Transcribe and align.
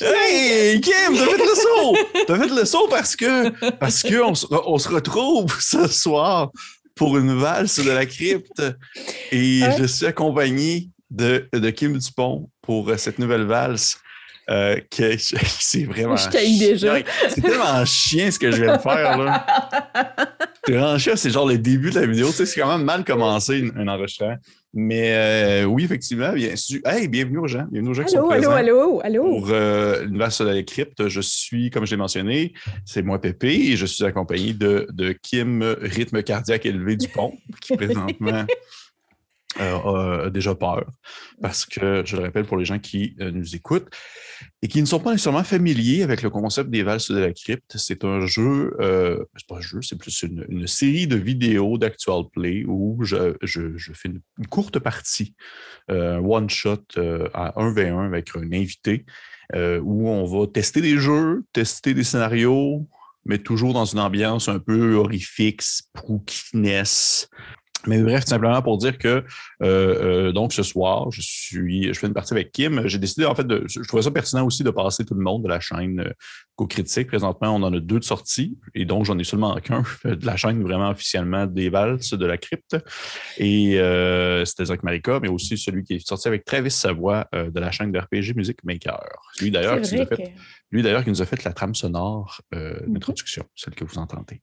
Hey, 0.00 0.80
Kim, 0.80 0.92
t'as 1.16 1.26
fait 1.26 1.38
le 1.38 1.54
saut! 1.54 1.96
T'as 2.26 2.38
fait 2.38 2.54
le 2.54 2.64
saut 2.64 2.88
parce 2.88 3.16
que, 3.16 3.70
parce 3.70 4.02
que 4.02 4.22
on, 4.22 4.34
se, 4.34 4.46
on 4.50 4.78
se 4.78 4.88
retrouve 4.88 5.54
ce 5.60 5.86
soir 5.88 6.50
pour 6.94 7.18
une 7.18 7.34
valse 7.38 7.80
de 7.84 7.90
la 7.90 8.06
crypte. 8.06 8.62
Et 9.32 9.62
Ouais. 9.62 9.76
je 9.78 9.84
suis 9.84 10.06
accompagné 10.06 10.88
de, 11.10 11.48
de 11.52 11.70
Kim 11.70 11.98
Dupont 11.98 12.48
pour 12.62 12.88
euh, 12.88 12.96
cette 12.96 13.18
nouvelle 13.18 13.44
valse. 13.44 13.98
Euh, 14.50 14.78
que 14.90 15.16
c'est 15.18 15.84
vraiment. 15.84 16.16
Je 16.16 16.28
t'haïs 16.28 16.58
déjà. 16.58 16.96
chien. 16.96 17.04
C'est 17.30 17.40
tellement 17.40 17.84
chien 17.86 18.30
ce 18.30 18.38
que 18.38 18.50
je 18.50 18.62
viens 18.62 18.76
de 18.76 18.82
faire, 18.82 19.18
là. 19.18 19.46
Chien, 20.98 21.14
c'est 21.16 21.30
genre 21.30 21.46
le 21.46 21.58
début 21.58 21.90
de 21.90 22.00
la 22.00 22.06
vidéo. 22.06 22.28
Tu 22.28 22.36
sais, 22.36 22.46
c'est 22.46 22.60
quand 22.60 22.68
même 22.68 22.84
mal 22.86 23.04
commencé 23.04 23.70
un 23.76 23.86
enregistrement. 23.88 24.36
Mais 24.76 25.14
euh, 25.14 25.64
oui, 25.64 25.84
effectivement, 25.84 26.32
bien 26.32 26.56
sûr. 26.56 26.80
Hey, 26.84 27.06
bienvenue 27.06 27.38
aux 27.38 27.46
gens. 27.46 27.64
Bienvenue 27.70 27.90
aux 27.90 27.94
gens 27.94 28.02
qui 28.02 28.10
sont 28.10 28.18
Allô, 28.18 28.28
présents 28.28 28.50
allô, 28.50 28.80
allô, 28.80 29.00
allô. 29.04 29.38
pour 29.38 29.50
euh, 29.50 30.02
l'Université 30.02 30.44
de 30.44 30.48
la 30.50 30.62
crypte. 30.64 31.08
Je 31.08 31.20
suis, 31.20 31.70
comme 31.70 31.86
je 31.86 31.92
l'ai 31.92 31.96
mentionné, 31.96 32.52
c'est 32.84 33.02
moi 33.02 33.20
Pépé 33.20 33.52
et 33.52 33.76
je 33.76 33.86
suis 33.86 34.04
accompagné 34.04 34.52
de, 34.52 34.88
de 34.92 35.12
Kim 35.12 35.62
Rythme 35.80 36.24
cardiaque 36.24 36.66
élevé 36.66 36.96
du 36.96 37.06
pont, 37.06 37.34
qui 37.60 37.76
présentement 37.76 38.44
euh, 39.60 40.30
déjà 40.30 40.54
peur. 40.54 40.84
Parce 41.40 41.64
que, 41.64 42.02
je 42.04 42.16
le 42.16 42.22
rappelle 42.22 42.44
pour 42.44 42.56
les 42.56 42.64
gens 42.64 42.78
qui 42.78 43.16
euh, 43.20 43.30
nous 43.30 43.54
écoutent 43.54 43.88
et 44.62 44.68
qui 44.68 44.80
ne 44.80 44.86
sont 44.86 45.00
pas 45.00 45.12
nécessairement 45.12 45.44
familiers 45.44 46.02
avec 46.02 46.22
le 46.22 46.30
concept 46.30 46.70
des 46.70 46.82
valses 46.82 47.10
de 47.10 47.18
la 47.18 47.32
crypte, 47.32 47.76
c'est 47.76 48.04
un 48.04 48.26
jeu, 48.26 48.74
euh, 48.80 49.24
c'est 49.36 49.46
pas 49.46 49.56
un 49.58 49.60
jeu, 49.60 49.80
c'est 49.82 49.98
plus 49.98 50.22
une, 50.22 50.66
série 50.66 51.06
de 51.06 51.16
vidéos 51.16 51.78
d'actual 51.78 52.22
play 52.32 52.64
où 52.66 52.98
je, 53.04 53.34
je- 53.42 53.76
je 53.76 53.92
fais 53.92 54.08
une, 54.08 54.20
une 54.38 54.46
courte 54.46 54.78
partie, 54.78 55.34
euh, 55.90 56.18
one 56.18 56.48
shot 56.50 56.82
euh, 56.96 57.28
à 57.34 57.52
1v1 57.60 58.06
avec 58.06 58.34
un 58.36 58.52
invité, 58.52 59.04
euh, 59.54 59.78
où 59.82 60.08
on 60.08 60.24
va 60.24 60.46
tester 60.46 60.80
des 60.80 60.96
jeux, 60.98 61.44
tester 61.52 61.94
des 61.94 62.04
scénarios, 62.04 62.86
mais 63.26 63.38
toujours 63.38 63.72
dans 63.74 63.84
une 63.84 64.00
ambiance 64.00 64.48
un 64.48 64.58
peu 64.58 64.94
horrifique, 64.94 65.62
spookiness. 65.62 67.28
Mais 67.86 68.02
bref, 68.02 68.24
tout 68.24 68.30
simplement 68.30 68.62
pour 68.62 68.78
dire 68.78 68.98
que 68.98 69.08
euh, 69.08 69.22
euh, 69.62 70.32
donc 70.32 70.52
ce 70.52 70.62
soir, 70.62 71.10
je 71.10 71.20
suis, 71.20 71.92
je 71.92 71.98
fais 71.98 72.06
une 72.06 72.14
partie 72.14 72.32
avec 72.32 72.52
Kim. 72.52 72.86
J'ai 72.86 72.98
décidé 72.98 73.26
en 73.26 73.34
fait 73.34 73.46
de, 73.46 73.64
je 73.68 73.80
trouvais 73.86 74.02
ça 74.02 74.10
pertinent 74.10 74.46
aussi 74.46 74.64
de 74.64 74.70
passer 74.70 75.04
tout 75.04 75.14
le 75.14 75.22
monde 75.22 75.42
de 75.42 75.48
la 75.48 75.60
chaîne 75.60 76.00
euh, 76.00 76.12
Co-Critique. 76.56 77.08
Présentement, 77.08 77.54
on 77.54 77.62
en 77.62 77.72
a 77.72 77.80
deux 77.80 77.98
de 77.98 78.04
sorties 78.04 78.56
et 78.74 78.84
donc 78.84 79.04
j'en 79.04 79.18
ai 79.18 79.24
seulement 79.24 79.54
qu'un 79.60 79.82
de 80.04 80.24
la 80.24 80.36
chaîne 80.36 80.62
vraiment 80.62 80.90
officiellement 80.90 81.46
des 81.46 81.68
valses 81.68 82.10
de 82.10 82.26
la 82.26 82.38
crypte. 82.38 82.76
Et 83.38 83.78
euh, 83.80 84.44
c'était 84.44 84.66
Zach 84.66 84.82
Marika, 84.82 85.20
mais 85.20 85.28
aussi 85.28 85.58
celui 85.58 85.82
qui 85.84 85.94
est 85.94 86.06
sorti 86.06 86.28
avec 86.28 86.44
Travis 86.44 86.70
Savoie 86.70 87.26
euh, 87.34 87.50
de 87.50 87.60
la 87.60 87.70
chaîne 87.70 87.92
de 87.92 87.98
RPG 87.98 88.36
Music 88.36 88.58
Maker. 88.64 89.00
Lui 89.40 89.50
d'ailleurs 89.50 89.80
qui 89.80 89.96
nous 89.96 90.02
a 90.02 90.06
fait. 90.06 90.34
Lui, 90.74 90.82
d'ailleurs, 90.82 91.04
qui 91.04 91.10
nous 91.10 91.22
a 91.22 91.24
fait 91.24 91.44
la 91.44 91.52
trame 91.52 91.74
sonore 91.74 92.40
euh, 92.52 92.74
Mhm. 92.86 92.94
d'introduction, 92.94 93.44
celle 93.54 93.74
que 93.74 93.84
vous 93.84 93.96
entendez. 93.96 94.42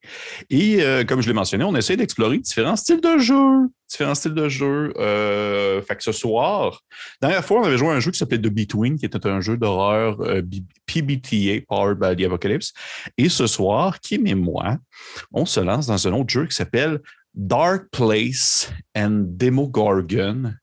Et 0.49 0.81
euh, 0.81 1.03
comme 1.03 1.21
je 1.21 1.27
l'ai 1.27 1.33
mentionné, 1.33 1.65
on 1.65 1.75
essaie 1.75 1.97
d'explorer 1.97 2.37
différents 2.39 2.77
styles 2.77 3.01
de 3.01 3.17
jeu. 3.17 3.67
Différents 3.89 4.15
styles 4.15 4.33
de 4.33 4.47
jeu. 4.47 4.93
Euh, 4.97 5.81
fait 5.81 5.97
que 5.97 6.03
ce 6.03 6.13
soir, 6.13 6.81
dernière 7.21 7.43
fois, 7.43 7.59
on 7.59 7.63
avait 7.65 7.77
joué 7.77 7.89
à 7.89 7.91
un 7.91 7.99
jeu 7.99 8.11
qui 8.11 8.17
s'appelait 8.17 8.37
The 8.39 8.47
Between, 8.47 8.97
qui 8.97 9.05
était 9.05 9.27
un 9.27 9.41
jeu 9.41 9.57
d'horreur 9.57 10.21
euh, 10.21 10.41
PBTA, 10.85 11.65
Powered 11.67 11.99
by 11.99 12.15
the 12.15 12.25
Apocalypse. 12.27 12.71
Et 13.17 13.27
ce 13.27 13.45
soir, 13.45 13.99
Kim 13.99 14.25
et 14.25 14.35
moi, 14.35 14.77
on 15.33 15.45
se 15.45 15.59
lance 15.59 15.87
dans 15.87 16.07
un 16.07 16.13
autre 16.13 16.29
jeu 16.29 16.45
qui 16.47 16.55
s'appelle 16.55 17.01
Dark 17.33 17.89
Place 17.91 18.71
and 18.95 19.25
Demogorgon. 19.37 20.53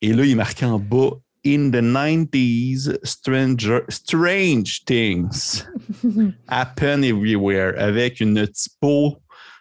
Et 0.00 0.12
là, 0.12 0.24
il 0.24 0.30
est 0.30 0.34
marqué 0.36 0.64
en 0.64 0.78
bas 0.78 1.10
In 1.44 1.70
the 1.70 1.80
90s, 1.80 2.98
stranger, 3.04 3.84
Strange 3.88 4.84
Things 4.84 5.64
Happen 6.48 7.04
Everywhere 7.04 7.74
avec 7.78 8.20
une 8.20 8.46
typo 8.48 9.18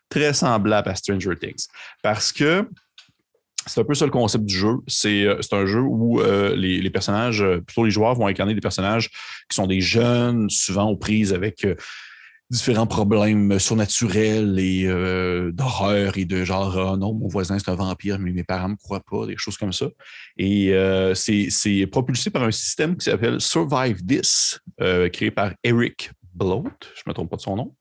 très 0.10 0.34
semblable 0.34 0.90
à 0.90 0.96
Stranger 0.96 1.36
Things. 1.40 1.68
Parce 2.02 2.32
que 2.32 2.68
c'est 3.68 3.82
un 3.82 3.84
peu 3.84 3.94
ça 3.94 4.06
le 4.06 4.12
concept 4.12 4.46
du 4.46 4.56
jeu. 4.56 4.76
C'est 4.88 5.24
euh, 5.26 5.40
un 5.52 5.66
jeu 5.66 5.82
où 5.82 6.22
euh, 6.22 6.56
les, 6.56 6.82
les 6.82 6.90
personnages, 6.90 7.42
euh, 7.42 7.62
plutôt 7.62 7.86
les 7.86 7.92
joueurs, 7.92 8.16
vont 8.16 8.28
incarner 8.28 8.54
des 8.54 8.62
personnages 8.62 9.10
qui 9.50 9.56
sont 9.56 9.68
des 9.68 9.82
jeunes, 9.82 10.50
souvent 10.50 10.86
aux 10.86 10.96
prises 10.96 11.34
avec 11.34 11.66
euh, 11.66 11.76
différents 12.50 12.88
problèmes 12.88 13.60
surnaturels 13.60 14.58
et 14.60 14.86
euh, 14.86 15.52
d'horreur 15.52 16.18
et 16.18 16.26
de 16.26 16.46
genre, 16.46 16.78
ah 16.78 16.98
non, 16.98 17.14
mon 17.14 17.28
voisin 17.28 17.60
c'est 17.60 17.70
un 17.70 17.76
vampire, 17.76 18.20
mais 18.20 18.32
mes 18.32 18.44
parents 18.44 18.70
ne 18.70 18.74
me 18.74 18.78
croient 18.78 19.04
pas, 19.10 19.26
des 19.26 19.36
choses 19.38 19.58
comme 19.58 19.74
ça. 19.74 19.88
Et 20.38 20.74
euh, 20.74 21.14
c'est 21.14 21.88
propulsé 21.92 22.30
par 22.30 22.44
un 22.44 22.52
système 22.52 22.96
qui 22.96 23.06
s'appelle 23.06 23.42
Survive 23.42 24.06
This, 24.06 24.60
euh, 24.82 25.10
créé 25.10 25.32
par 25.32 25.52
Eric 25.64 26.12
Bloat, 26.34 26.64
je 26.96 27.02
ne 27.06 27.12
me 27.12 27.14
trompe 27.14 27.30
pas 27.30 27.38
de 27.38 27.42
son 27.42 27.56
nom. 27.56 27.76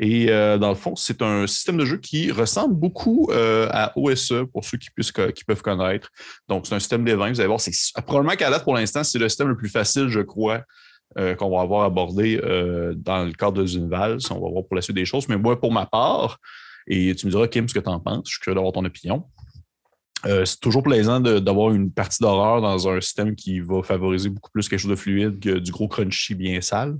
Et 0.00 0.26
dans 0.26 0.70
le 0.70 0.74
fond, 0.74 0.96
c'est 0.96 1.22
un 1.22 1.46
système 1.46 1.76
de 1.76 1.84
jeu 1.84 1.98
qui 1.98 2.32
ressemble 2.32 2.74
beaucoup 2.74 3.30
à 3.32 3.92
OSE 3.96 4.34
pour 4.52 4.64
ceux 4.64 4.76
qui, 4.76 4.90
puissent, 4.90 5.12
qui 5.12 5.44
peuvent 5.44 5.62
connaître. 5.62 6.10
Donc, 6.48 6.66
c'est 6.66 6.74
un 6.74 6.80
système 6.80 7.04
d'événements. 7.04 7.28
Vous 7.28 7.38
allez 7.38 7.46
voir, 7.46 7.60
c'est 7.60 7.70
probablement 8.02 8.34
qu'à 8.34 8.50
date, 8.50 8.64
pour 8.64 8.74
l'instant, 8.74 9.04
c'est 9.04 9.20
le 9.20 9.28
système 9.28 9.46
le 9.46 9.56
plus 9.56 9.68
facile, 9.68 10.08
je 10.08 10.18
crois, 10.18 10.64
euh, 11.18 11.34
qu'on 11.34 11.50
va 11.50 11.60
avoir 11.62 11.84
abordé 11.84 12.40
euh, 12.42 12.94
dans 12.96 13.24
le 13.24 13.32
cadre 13.32 13.62
d'une 13.64 13.88
valse. 13.88 14.30
On 14.30 14.40
va 14.40 14.50
voir 14.50 14.64
pour 14.66 14.76
la 14.76 14.82
suite 14.82 14.96
des 14.96 15.04
choses. 15.04 15.28
Mais 15.28 15.36
moi, 15.36 15.60
pour 15.60 15.72
ma 15.72 15.86
part, 15.86 16.38
et 16.86 17.14
tu 17.14 17.26
me 17.26 17.30
diras, 17.30 17.48
Kim, 17.48 17.68
ce 17.68 17.74
que 17.74 17.80
tu 17.80 17.88
en 17.88 18.00
penses, 18.00 18.22
je 18.26 18.32
suis 18.32 18.40
curieux 18.40 18.54
d'avoir 18.56 18.72
ton 18.72 18.84
opinion. 18.84 19.24
Euh, 20.26 20.44
c'est 20.46 20.58
toujours 20.60 20.82
plaisant 20.82 21.20
d'avoir 21.20 21.72
une 21.72 21.90
partie 21.92 22.22
d'horreur 22.22 22.62
dans 22.62 22.88
un 22.88 23.00
système 23.00 23.34
qui 23.36 23.60
va 23.60 23.82
favoriser 23.82 24.30
beaucoup 24.30 24.50
plus 24.50 24.68
quelque 24.68 24.80
chose 24.80 24.90
de 24.90 24.96
fluide 24.96 25.38
que 25.38 25.58
du 25.58 25.70
gros 25.70 25.86
crunchy 25.88 26.34
bien 26.34 26.60
sale. 26.62 26.96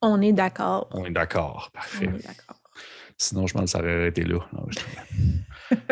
On 0.00 0.20
est 0.22 0.32
d'accord. 0.32 0.88
On 0.92 1.04
est 1.04 1.10
d'accord. 1.10 1.68
On 1.74 1.78
Parfait. 1.78 2.04
est 2.06 2.26
d'accord. 2.26 2.60
Sinon, 3.16 3.46
je 3.46 3.56
m'en 3.56 3.66
serais 3.66 4.00
arrêté 4.00 4.24
là. 4.24 4.38
l'enregistrement. 4.52 5.02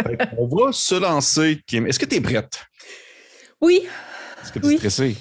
Fait 0.05 0.17
que 0.17 0.25
On 0.39 0.47
va 0.49 0.73
se 0.73 0.95
lancer, 0.97 1.61
Kim. 1.67 1.87
Est-ce 1.87 1.99
que 1.99 2.05
tu 2.07 2.17
es 2.17 2.21
prête? 2.21 2.67
Oui, 3.61 3.83
Est-ce 4.43 4.53
que 4.53 4.59
tu 4.59 4.65
es 4.67 4.69
Oui. 4.71 4.77
stressée? 4.79 5.17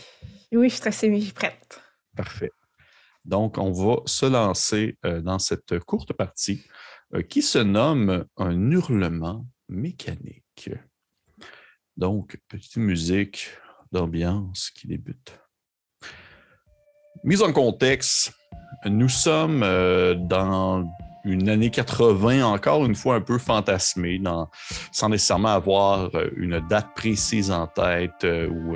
oui, 0.53 0.63
je 0.63 0.69
suis 0.69 0.77
stressée, 0.77 1.09
mais 1.09 1.19
je 1.19 1.25
suis 1.25 1.33
prête. 1.33 1.70
Parfait. 2.15 2.51
Donc, 3.25 3.57
on 3.57 3.71
va 3.71 4.01
se 4.05 4.25
lancer 4.25 4.97
euh, 5.05 5.21
dans 5.21 5.39
cette 5.39 5.79
courte 5.79 6.13
partie 6.13 6.63
euh, 7.13 7.21
qui 7.21 7.41
se 7.41 7.59
nomme 7.59 8.25
un 8.37 8.71
hurlement 8.71 9.45
mécanique. 9.69 10.69
Donc, 11.97 12.37
petite 12.47 12.77
musique 12.77 13.49
d'ambiance 13.91 14.71
qui 14.71 14.87
débute. 14.87 15.37
Mise 17.23 17.43
en 17.43 17.53
contexte, 17.53 18.33
nous 18.85 19.09
sommes 19.09 19.61
euh, 19.63 20.15
dans 20.15 20.89
une 21.23 21.49
année 21.49 21.69
80, 21.69 22.43
encore 22.43 22.83
une 22.85 22.95
fois 22.95 23.15
un 23.15 23.21
peu 23.21 23.37
fantasmée, 23.37 24.19
sans 24.91 25.09
nécessairement 25.09 25.49
avoir 25.49 26.09
une 26.35 26.59
date 26.67 26.95
précise 26.95 27.51
en 27.51 27.67
tête 27.67 28.23
ou 28.23 28.75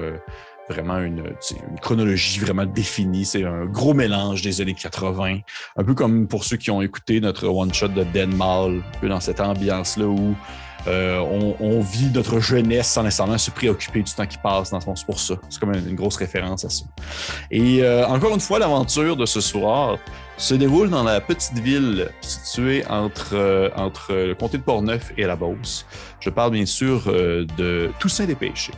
vraiment 0.70 1.00
une, 1.00 1.20
une 1.20 1.80
chronologie 1.80 2.40
vraiment 2.40 2.66
définie. 2.66 3.26
C'est 3.26 3.44
un 3.44 3.66
gros 3.66 3.94
mélange 3.94 4.42
des 4.42 4.62
années 4.62 4.74
80. 4.74 5.40
Un 5.78 5.84
peu 5.84 5.94
comme 5.94 6.28
pour 6.28 6.44
ceux 6.44 6.58
qui 6.58 6.72
ont 6.72 6.82
écouté 6.82 7.20
notre 7.22 7.48
one-shot 7.48 7.90
de 7.90 8.04
Denmal, 8.04 8.78
un 8.78 9.00
peu 9.00 9.10
dans 9.10 9.20
cette 9.20 9.40
ambiance-là 9.40 10.06
où 10.06 10.36
euh, 10.88 11.18
on, 11.20 11.56
on 11.60 11.82
vit 11.82 12.12
notre 12.14 12.40
jeunesse 12.40 12.88
sans 12.88 13.04
nécessairement 13.04 13.38
se 13.38 13.50
préoccuper 13.50 14.04
du 14.04 14.12
temps 14.12 14.28
qui 14.28 14.38
passe. 14.38 14.72
Dans 14.72 14.80
ce 14.80 14.86
fond, 14.86 14.96
c'est 14.96 15.06
pour 15.06 15.20
ça. 15.20 15.36
C'est 15.50 15.60
comme 15.60 15.74
une, 15.74 15.90
une 15.90 15.96
grosse 15.96 16.18
référence 16.18 16.66
à 16.66 16.70
ça. 16.70 16.86
Et 17.50 17.82
euh, 17.82 18.06
encore 18.08 18.34
une 18.34 18.40
fois, 18.40 18.60
l'aventure 18.60 19.16
de 19.16 19.26
ce 19.26 19.42
soir 19.42 19.98
se 20.38 20.54
déroule 20.54 20.90
dans 20.90 21.04
la 21.04 21.22
petite 21.22 21.58
ville 21.60 22.10
située 22.22 22.86
entre, 22.88 23.34
euh, 23.34 23.70
entre 23.76 24.14
le 24.14 24.36
comté 24.36 24.58
de 24.58 24.64
Portneuf 24.64 25.14
et 25.18 25.24
la 25.24 25.36
Beauce. 25.36 25.86
Je 26.20 26.30
parle 26.30 26.52
bien 26.52 26.66
sûr 26.66 27.04
euh, 27.08 27.46
de 27.58 27.92
Toussaint-des-Péchés 28.00 28.74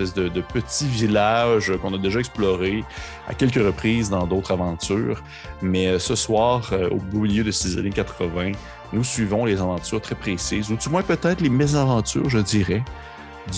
espèce 0.00 0.14
de, 0.14 0.28
de 0.28 0.40
petit 0.40 0.86
village 0.86 1.72
qu'on 1.80 1.94
a 1.94 1.98
déjà 1.98 2.20
exploré 2.20 2.84
à 3.26 3.34
quelques 3.34 3.54
reprises 3.54 4.10
dans 4.10 4.26
d'autres 4.26 4.52
aventures. 4.52 5.22
Mais 5.62 5.86
euh, 5.86 5.98
ce 5.98 6.14
soir, 6.14 6.70
euh, 6.72 6.88
au 6.90 6.96
beau 6.96 7.20
milieu 7.20 7.44
de 7.44 7.50
ces 7.50 7.78
années 7.78 7.90
80, 7.90 8.52
nous 8.92 9.04
suivons 9.04 9.44
les 9.44 9.60
aventures 9.60 10.00
très 10.00 10.14
précises, 10.14 10.70
ou 10.70 10.76
du 10.76 10.88
moins 10.88 11.02
peut-être 11.02 11.40
les 11.40 11.50
mésaventures, 11.50 12.28
je 12.30 12.38
dirais, 12.38 12.82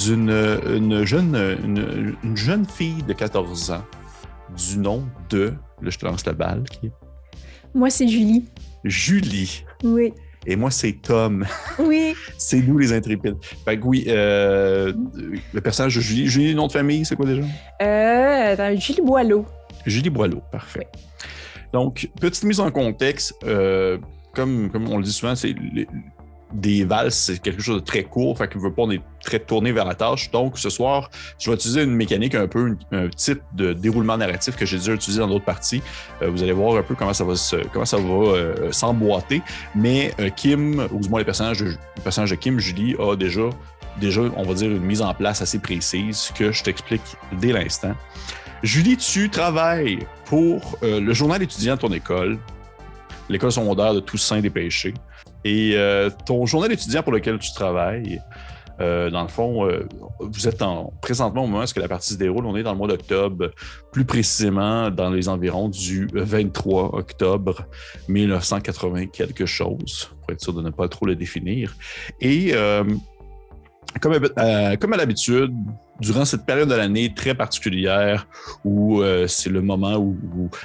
d'une 0.02 0.30
une 0.30 1.04
jeune, 1.04 1.34
une, 1.64 2.16
une 2.22 2.36
jeune 2.36 2.64
fille 2.64 3.02
de 3.02 3.12
14 3.12 3.72
ans 3.72 3.84
du 4.56 4.78
nom 4.78 5.04
de, 5.28 5.54
là 5.82 5.90
je 5.90 5.98
te 5.98 6.06
lance 6.06 6.24
la 6.26 6.32
balle, 6.32 6.64
qui 6.70 6.86
est 6.86 6.92
Moi, 7.74 7.90
c'est 7.90 8.08
Julie. 8.08 8.44
Julie. 8.84 9.64
Oui. 9.84 10.12
Et 10.46 10.56
moi, 10.56 10.70
c'est 10.70 10.92
Tom. 10.92 11.46
Oui. 11.78 12.14
C'est 12.38 12.60
nous 12.60 12.78
les 12.78 12.92
intrépides. 12.92 13.36
Fait 13.64 13.78
que 13.78 13.84
oui, 13.84 14.04
euh, 14.08 14.92
le 15.52 15.60
personnage 15.60 15.96
de 15.96 16.00
Julie, 16.00 16.28
Julie, 16.28 16.54
nom 16.54 16.66
de 16.66 16.72
famille, 16.72 17.04
c'est 17.04 17.14
quoi 17.14 17.26
déjà? 17.26 17.42
Euh, 17.82 18.52
attends, 18.52 18.74
Julie 18.76 19.02
Boileau. 19.02 19.44
Julie 19.84 20.08
Boileau, 20.08 20.42
parfait. 20.50 20.88
Donc, 21.72 22.08
petite 22.18 22.44
mise 22.44 22.58
en 22.58 22.70
contexte, 22.70 23.34
euh, 23.44 23.98
comme, 24.34 24.70
comme 24.70 24.88
on 24.88 24.96
le 24.96 25.04
dit 25.04 25.12
souvent, 25.12 25.36
c'est 25.36 25.54
des 26.52 26.84
valses, 26.84 27.16
c'est 27.16 27.40
quelque 27.40 27.62
chose 27.62 27.80
de 27.80 27.84
très 27.84 28.04
court, 28.04 28.36
fait 28.36 28.48
qu'il 28.48 28.60
veut 28.60 28.72
pas 28.72 28.82
on 28.82 28.90
est 28.90 29.02
très 29.22 29.38
tourné 29.38 29.72
vers 29.72 29.84
la 29.84 29.94
tâche. 29.94 30.30
Donc, 30.30 30.58
ce 30.58 30.70
soir, 30.70 31.10
je 31.38 31.50
vais 31.50 31.56
utiliser 31.56 31.82
une 31.82 31.94
mécanique 31.94 32.34
un 32.34 32.48
peu, 32.48 32.76
un 32.92 33.08
type 33.08 33.40
de 33.54 33.72
déroulement 33.72 34.16
narratif 34.16 34.56
que 34.56 34.66
j'ai 34.66 34.78
déjà 34.78 34.92
utilisé 34.92 35.20
dans 35.20 35.28
d'autres 35.28 35.44
parties. 35.44 35.82
Euh, 36.22 36.30
vous 36.30 36.42
allez 36.42 36.52
voir 36.52 36.76
un 36.76 36.82
peu 36.82 36.94
comment 36.94 37.12
ça 37.12 37.24
va 37.24 37.34
comment 37.72 37.84
ça 37.84 37.98
va 37.98 38.02
euh, 38.02 38.72
s'emboîter. 38.72 39.42
Mais 39.74 40.12
euh, 40.20 40.30
Kim, 40.30 40.86
ou 40.92 41.00
du 41.00 41.08
moins 41.08 41.20
de, 41.20 41.24
le 41.24 42.02
personnage 42.02 42.30
de 42.30 42.36
Kim, 42.36 42.58
Julie, 42.58 42.96
a 42.98 43.14
déjà, 43.14 43.50
déjà, 44.00 44.22
on 44.36 44.42
va 44.42 44.54
dire, 44.54 44.70
une 44.70 44.82
mise 44.82 45.02
en 45.02 45.14
place 45.14 45.42
assez 45.42 45.58
précise 45.58 46.32
que 46.34 46.52
je 46.52 46.62
t'explique 46.62 47.16
dès 47.32 47.52
l'instant. 47.52 47.94
Julie, 48.62 48.96
tu 48.96 49.30
travailles 49.30 50.00
pour 50.26 50.78
le 50.82 51.14
journal 51.14 51.42
étudiant 51.42 51.76
de 51.76 51.80
ton 51.80 51.92
école, 51.94 52.38
l'école 53.30 53.52
secondaire 53.52 53.94
de 53.94 54.00
Toussaint 54.00 54.40
des 54.40 54.50
Péchés. 54.50 54.92
Et 55.44 55.72
euh, 55.74 56.10
ton 56.26 56.46
journal 56.46 56.72
étudiant 56.72 57.02
pour 57.02 57.12
lequel 57.12 57.38
tu 57.38 57.52
travailles, 57.52 58.20
euh, 58.80 59.10
dans 59.10 59.22
le 59.22 59.28
fond, 59.28 59.66
euh, 59.66 59.86
vous 60.20 60.48
êtes 60.48 60.62
en, 60.62 60.92
présentement 61.02 61.44
au 61.44 61.46
moment 61.46 61.64
où 61.64 61.80
la 61.80 61.88
partie 61.88 62.14
se 62.14 62.18
déroule, 62.18 62.46
on 62.46 62.56
est 62.56 62.62
dans 62.62 62.72
le 62.72 62.78
mois 62.78 62.88
d'octobre, 62.88 63.50
plus 63.92 64.04
précisément 64.04 64.90
dans 64.90 65.10
les 65.10 65.28
environs 65.28 65.68
du 65.68 66.08
23 66.12 66.94
octobre 66.94 67.66
1980 68.08 69.06
quelque 69.06 69.46
chose, 69.46 70.10
pour 70.20 70.30
être 70.32 70.40
sûr 70.40 70.54
de 70.54 70.62
ne 70.62 70.70
pas 70.70 70.88
trop 70.88 71.06
le 71.06 71.14
définir. 71.14 71.74
Et 72.20 72.54
comme 74.00 74.92
à 74.92 74.96
l'habitude, 74.96 75.54
durant 76.00 76.24
cette 76.24 76.44
période 76.44 76.68
de 76.68 76.74
l'année 76.74 77.12
très 77.14 77.34
particulière 77.34 78.26
où 78.64 79.02
euh, 79.02 79.26
c'est 79.26 79.50
le 79.50 79.62
moment 79.62 79.96
où, 79.96 80.16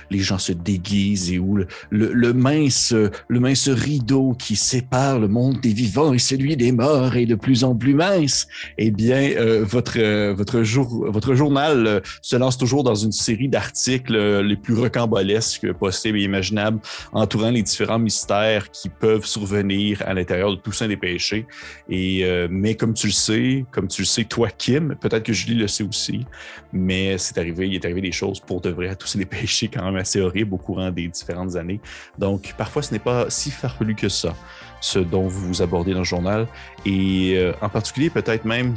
les 0.09 0.19
gens 0.19 0.37
se 0.37 0.51
déguisent 0.51 1.31
et 1.31 1.39
où 1.39 1.59
le, 1.89 2.33
mince, 2.33 2.93
le 2.93 3.39
mince 3.39 3.69
rideau 3.69 4.33
qui 4.37 4.55
sépare 4.55 5.19
le 5.19 5.27
monde 5.27 5.59
des 5.61 5.73
vivants 5.73 6.13
et 6.13 6.19
celui 6.19 6.55
des 6.55 6.71
morts 6.71 7.15
est 7.15 7.25
de 7.25 7.35
plus 7.35 7.63
en 7.63 7.75
plus 7.75 7.93
mince, 7.93 8.47
eh 8.77 8.91
bien, 8.91 9.31
euh, 9.37 9.63
votre, 9.65 9.97
euh, 9.97 10.33
votre, 10.35 10.63
jour, 10.63 11.05
votre 11.09 11.33
journal 11.33 12.01
se 12.21 12.35
lance 12.35 12.57
toujours 12.57 12.83
dans 12.83 12.95
une 12.95 13.11
série 13.11 13.49
d'articles 13.49 14.41
les 14.41 14.55
plus 14.55 14.73
rocambolesques 14.73 15.71
possibles 15.73 16.19
et 16.19 16.23
imaginables 16.23 16.79
entourant 17.11 17.51
les 17.51 17.63
différents 17.63 17.99
mystères 17.99 18.71
qui 18.71 18.89
peuvent 18.89 19.25
survenir 19.25 20.01
à 20.05 20.13
l'intérieur 20.13 20.51
de 20.51 20.55
Toussaint 20.55 20.87
des 20.87 20.97
péchés. 20.97 21.45
Et, 21.89 22.25
mais 22.49 22.75
comme 22.75 22.93
tu 22.93 23.07
le 23.07 23.13
sais, 23.13 23.65
comme 23.71 23.87
tu 23.87 24.01
le 24.01 24.05
sais, 24.05 24.23
toi, 24.23 24.49
Kim, 24.49 24.95
peut-être 24.99 25.24
que 25.25 25.33
Julie 25.33 25.55
le 25.55 25.67
sait 25.67 25.83
aussi, 25.83 26.25
mais 26.71 27.17
c'est 27.17 27.37
arrivé, 27.37 27.67
il 27.67 27.75
est 27.75 27.83
arrivé 27.83 28.01
des 28.01 28.11
choses 28.11 28.39
pour 28.39 28.61
de 28.61 28.69
vrai 28.69 28.87
à 28.89 28.95
tous 28.95 29.15
les 29.15 29.25
péchés 29.25 29.67
quand 29.67 29.83
même 29.83 29.97
assez 29.97 30.21
horribles 30.21 30.53
au 30.53 30.57
courant 30.57 30.91
des 30.91 31.07
différentes 31.07 31.55
années. 31.55 31.81
Donc, 32.17 32.53
parfois, 32.57 32.81
ce 32.81 32.93
n'est 32.93 32.99
pas 32.99 33.29
si 33.29 33.51
farfelu 33.51 33.95
que 33.95 34.07
ça, 34.09 34.33
ce 34.79 34.99
dont 34.99 35.27
vous 35.27 35.61
abordez 35.61 35.93
dans 35.93 35.99
le 35.99 36.05
journal. 36.05 36.47
Et 36.85 37.33
euh, 37.35 37.53
en 37.61 37.69
particulier, 37.69 38.09
peut-être 38.09 38.45
même 38.45 38.75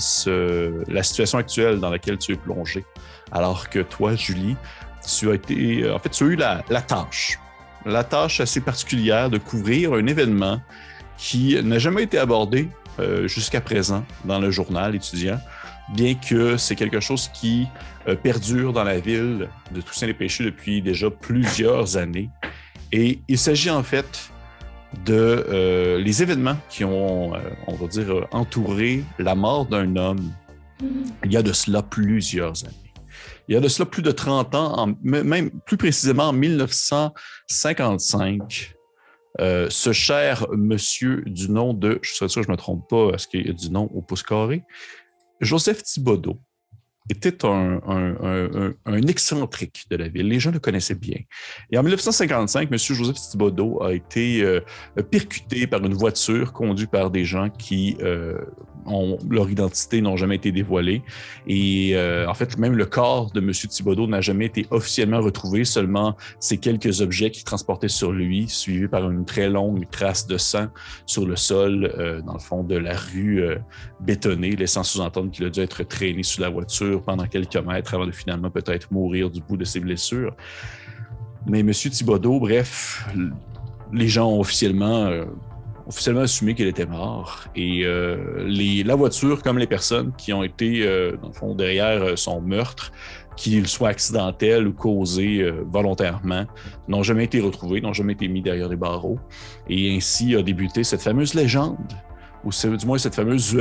la 0.88 1.02
situation 1.02 1.38
actuelle 1.38 1.78
dans 1.78 1.90
laquelle 1.90 2.18
tu 2.18 2.32
es 2.32 2.36
plongé. 2.36 2.84
Alors 3.30 3.68
que 3.68 3.80
toi, 3.80 4.14
Julie, 4.16 4.56
tu 5.06 5.30
as 5.30 5.34
été, 5.34 5.82
euh, 5.82 5.94
en 5.94 5.98
fait, 5.98 6.10
tu 6.10 6.24
as 6.24 6.26
eu 6.26 6.36
la, 6.36 6.82
tâche, 6.82 7.38
la 7.84 8.04
tâche 8.04 8.40
assez 8.40 8.60
particulière 8.60 9.30
de 9.30 9.38
couvrir 9.38 9.92
un 9.92 10.06
événement 10.06 10.60
qui 11.16 11.60
n'a 11.62 11.78
jamais 11.78 12.04
été 12.04 12.18
abordé 12.18 12.68
euh, 13.00 13.28
jusqu'à 13.28 13.60
présent 13.60 14.04
dans 14.24 14.38
le 14.38 14.50
journal 14.50 14.94
étudiant, 14.94 15.38
bien 15.94 16.14
que 16.14 16.56
c'est 16.56 16.76
quelque 16.76 17.00
chose 17.00 17.28
qui 17.28 17.66
euh, 18.08 18.14
perdure 18.14 18.72
dans 18.72 18.84
la 18.84 19.00
ville 19.00 19.48
de 19.72 19.80
Toussaint-les-Péchés 19.80 20.44
depuis 20.44 20.80
déjà 20.82 21.10
plusieurs 21.10 21.96
années. 21.96 22.30
Et 22.92 23.18
il 23.28 23.38
s'agit 23.38 23.70
en 23.70 23.82
fait 23.82 24.30
de 25.04 25.44
euh, 25.48 25.98
les 25.98 26.22
événements 26.22 26.56
qui 26.70 26.84
ont, 26.84 27.34
euh, 27.34 27.38
on 27.66 27.74
va 27.74 27.86
dire, 27.86 28.26
entouré 28.30 29.04
la 29.18 29.34
mort 29.34 29.66
d'un 29.66 29.96
homme 29.96 30.32
il 31.24 31.32
y 31.32 31.36
a 31.36 31.42
de 31.42 31.52
cela 31.52 31.82
plusieurs 31.82 32.64
années. 32.64 32.92
Il 33.48 33.54
y 33.54 33.56
a 33.56 33.60
de 33.60 33.66
cela 33.66 33.84
plus 33.84 34.02
de 34.02 34.12
30 34.12 34.54
ans, 34.54 34.94
même 35.02 35.50
plus 35.66 35.76
précisément 35.76 36.28
en 36.28 36.32
1955. 36.32 38.76
ce 39.40 39.92
cher 39.92 40.46
monsieur 40.52 41.24
du 41.26 41.50
nom 41.50 41.74
de, 41.74 41.98
je 42.02 42.14
suis 42.14 42.30
sûr 42.30 42.42
que 42.42 42.42
je 42.42 42.48
ne 42.48 42.52
me 42.52 42.56
trompe 42.56 42.88
pas, 42.88 43.10
est-ce 43.14 43.26
qu'il 43.26 43.44
y 43.44 43.50
a 43.50 43.52
du 43.52 43.70
nom 43.70 43.90
au 43.92 44.02
pouce 44.02 44.22
carré? 44.22 44.62
Joseph 45.40 45.82
Thibodeau 45.82 46.40
était 47.10 47.44
un, 47.44 47.80
un, 48.84 49.02
excentrique 49.06 49.86
de 49.90 49.96
la 49.96 50.08
ville. 50.08 50.28
Les 50.28 50.40
gens 50.40 50.50
le 50.50 50.58
connaissaient 50.58 50.94
bien. 50.94 51.18
Et 51.70 51.78
en 51.78 51.82
1955, 51.82 52.68
M. 52.70 52.78
Joseph 52.78 53.16
Thibodeau 53.16 53.82
a 53.82 53.94
été 53.94 54.42
euh, 54.42 54.60
percuté 55.10 55.66
par 55.66 55.84
une 55.84 55.94
voiture 55.94 56.52
conduite 56.52 56.90
par 56.90 57.10
des 57.10 57.24
gens 57.24 57.48
qui 57.48 57.96
euh, 58.00 58.38
leur 59.30 59.50
identité 59.50 60.00
n'ont 60.00 60.16
jamais 60.16 60.36
été 60.36 60.52
dévoilées. 60.52 61.02
Et 61.46 61.92
euh, 61.94 62.28
en 62.28 62.34
fait, 62.34 62.58
même 62.58 62.74
le 62.74 62.86
corps 62.86 63.30
de 63.32 63.40
M. 63.40 63.52
Thibodeau 63.52 64.06
n'a 64.06 64.20
jamais 64.20 64.46
été 64.46 64.66
officiellement 64.70 65.20
retrouvé, 65.20 65.64
seulement 65.64 66.16
ces 66.40 66.58
quelques 66.58 67.00
objets 67.00 67.30
qu'il 67.30 67.44
transportait 67.44 67.88
sur 67.88 68.12
lui, 68.12 68.48
suivis 68.48 68.88
par 68.88 69.10
une 69.10 69.24
très 69.24 69.48
longue 69.48 69.88
trace 69.90 70.26
de 70.26 70.38
sang 70.38 70.68
sur 71.06 71.26
le 71.26 71.36
sol, 71.36 71.92
euh, 71.98 72.20
dans 72.22 72.34
le 72.34 72.38
fond 72.38 72.62
de 72.62 72.76
la 72.76 72.96
rue 72.96 73.42
euh, 73.42 73.56
bétonnée, 74.00 74.56
laissant 74.56 74.82
sous-entendre 74.82 75.30
qu'il 75.30 75.44
a 75.44 75.50
dû 75.50 75.60
être 75.60 75.82
traîné 75.82 76.22
sous 76.22 76.40
la 76.40 76.48
voiture 76.48 77.02
pendant 77.02 77.26
quelques 77.26 77.56
mètres 77.56 77.94
avant 77.94 78.06
de 78.06 78.12
finalement 78.12 78.50
peut-être 78.50 78.92
mourir 78.92 79.30
du 79.30 79.40
bout 79.40 79.56
de 79.56 79.64
ses 79.64 79.80
blessures. 79.80 80.34
Mais 81.46 81.60
M. 81.60 81.72
Thibodeau, 81.72 82.40
bref, 82.40 83.06
les 83.92 84.08
gens 84.08 84.30
ont 84.30 84.40
officiellement 84.40 85.10
officiellement 85.88 86.20
assumé 86.20 86.54
qu'il 86.54 86.68
était 86.68 86.86
mort. 86.86 87.44
Et 87.56 87.84
euh, 87.84 88.46
la 88.84 88.94
voiture, 88.94 89.42
comme 89.42 89.58
les 89.58 89.66
personnes 89.66 90.12
qui 90.16 90.32
ont 90.32 90.44
été, 90.44 90.86
euh, 90.86 91.16
dans 91.16 91.28
le 91.28 91.34
fond, 91.34 91.54
derrière 91.54 92.02
euh, 92.02 92.16
son 92.16 92.40
meurtre, 92.40 92.92
qu'ils 93.36 93.68
soient 93.68 93.90
accidentels 93.90 94.66
ou 94.66 94.72
causés 94.72 95.48
volontairement, 95.70 96.44
n'ont 96.88 97.04
jamais 97.04 97.22
été 97.22 97.38
retrouvés, 97.40 97.80
n'ont 97.80 97.92
jamais 97.92 98.14
été 98.14 98.26
mis 98.26 98.42
derrière 98.42 98.68
les 98.68 98.74
barreaux. 98.74 99.20
Et 99.68 99.96
ainsi 99.96 100.34
a 100.34 100.42
débuté 100.42 100.82
cette 100.82 101.02
fameuse 101.02 101.34
légende 101.34 101.92
ou 102.42 102.50
du 102.50 102.86
moins 102.86 102.98
cette 102.98 103.14
fameuse 103.14 103.56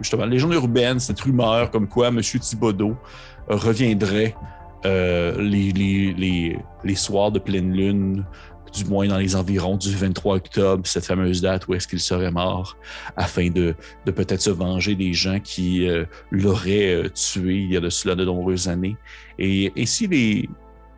justement 0.00 0.26
légende 0.26 0.54
urbaine, 0.54 0.98
cette 0.98 1.20
rumeur 1.20 1.70
comme 1.70 1.86
quoi 1.86 2.08
M. 2.08 2.20
Thibodeau 2.20 2.96
reviendrait 3.46 4.34
les, 4.82 5.70
les, 5.70 6.12
les, 6.12 6.58
les, 6.82 6.94
soirs 6.96 7.30
de 7.30 7.38
pleine 7.38 7.72
lune 7.72 8.24
du 8.72 8.84
moins 8.84 9.06
dans 9.08 9.18
les 9.18 9.36
environs 9.36 9.76
du 9.76 9.94
23 9.94 10.36
octobre, 10.36 10.86
cette 10.86 11.06
fameuse 11.06 11.40
date 11.40 11.66
où 11.68 11.74
est-ce 11.74 11.88
qu'il 11.88 12.00
serait 12.00 12.30
mort, 12.30 12.76
afin 13.16 13.50
de, 13.50 13.74
peut-être 14.04 14.40
se 14.40 14.50
venger 14.50 14.94
des 14.94 15.12
gens 15.12 15.40
qui 15.40 15.88
euh, 15.88 16.04
l'auraient 16.30 16.94
euh, 16.94 17.08
tué 17.08 17.56
il 17.56 17.72
y 17.72 17.76
a 17.76 17.80
de 17.80 17.90
cela 17.90 18.14
de 18.14 18.24
nombreuses 18.24 18.68
années. 18.68 18.96
Et 19.38 19.72
ainsi, 19.76 20.06
les, 20.06 20.48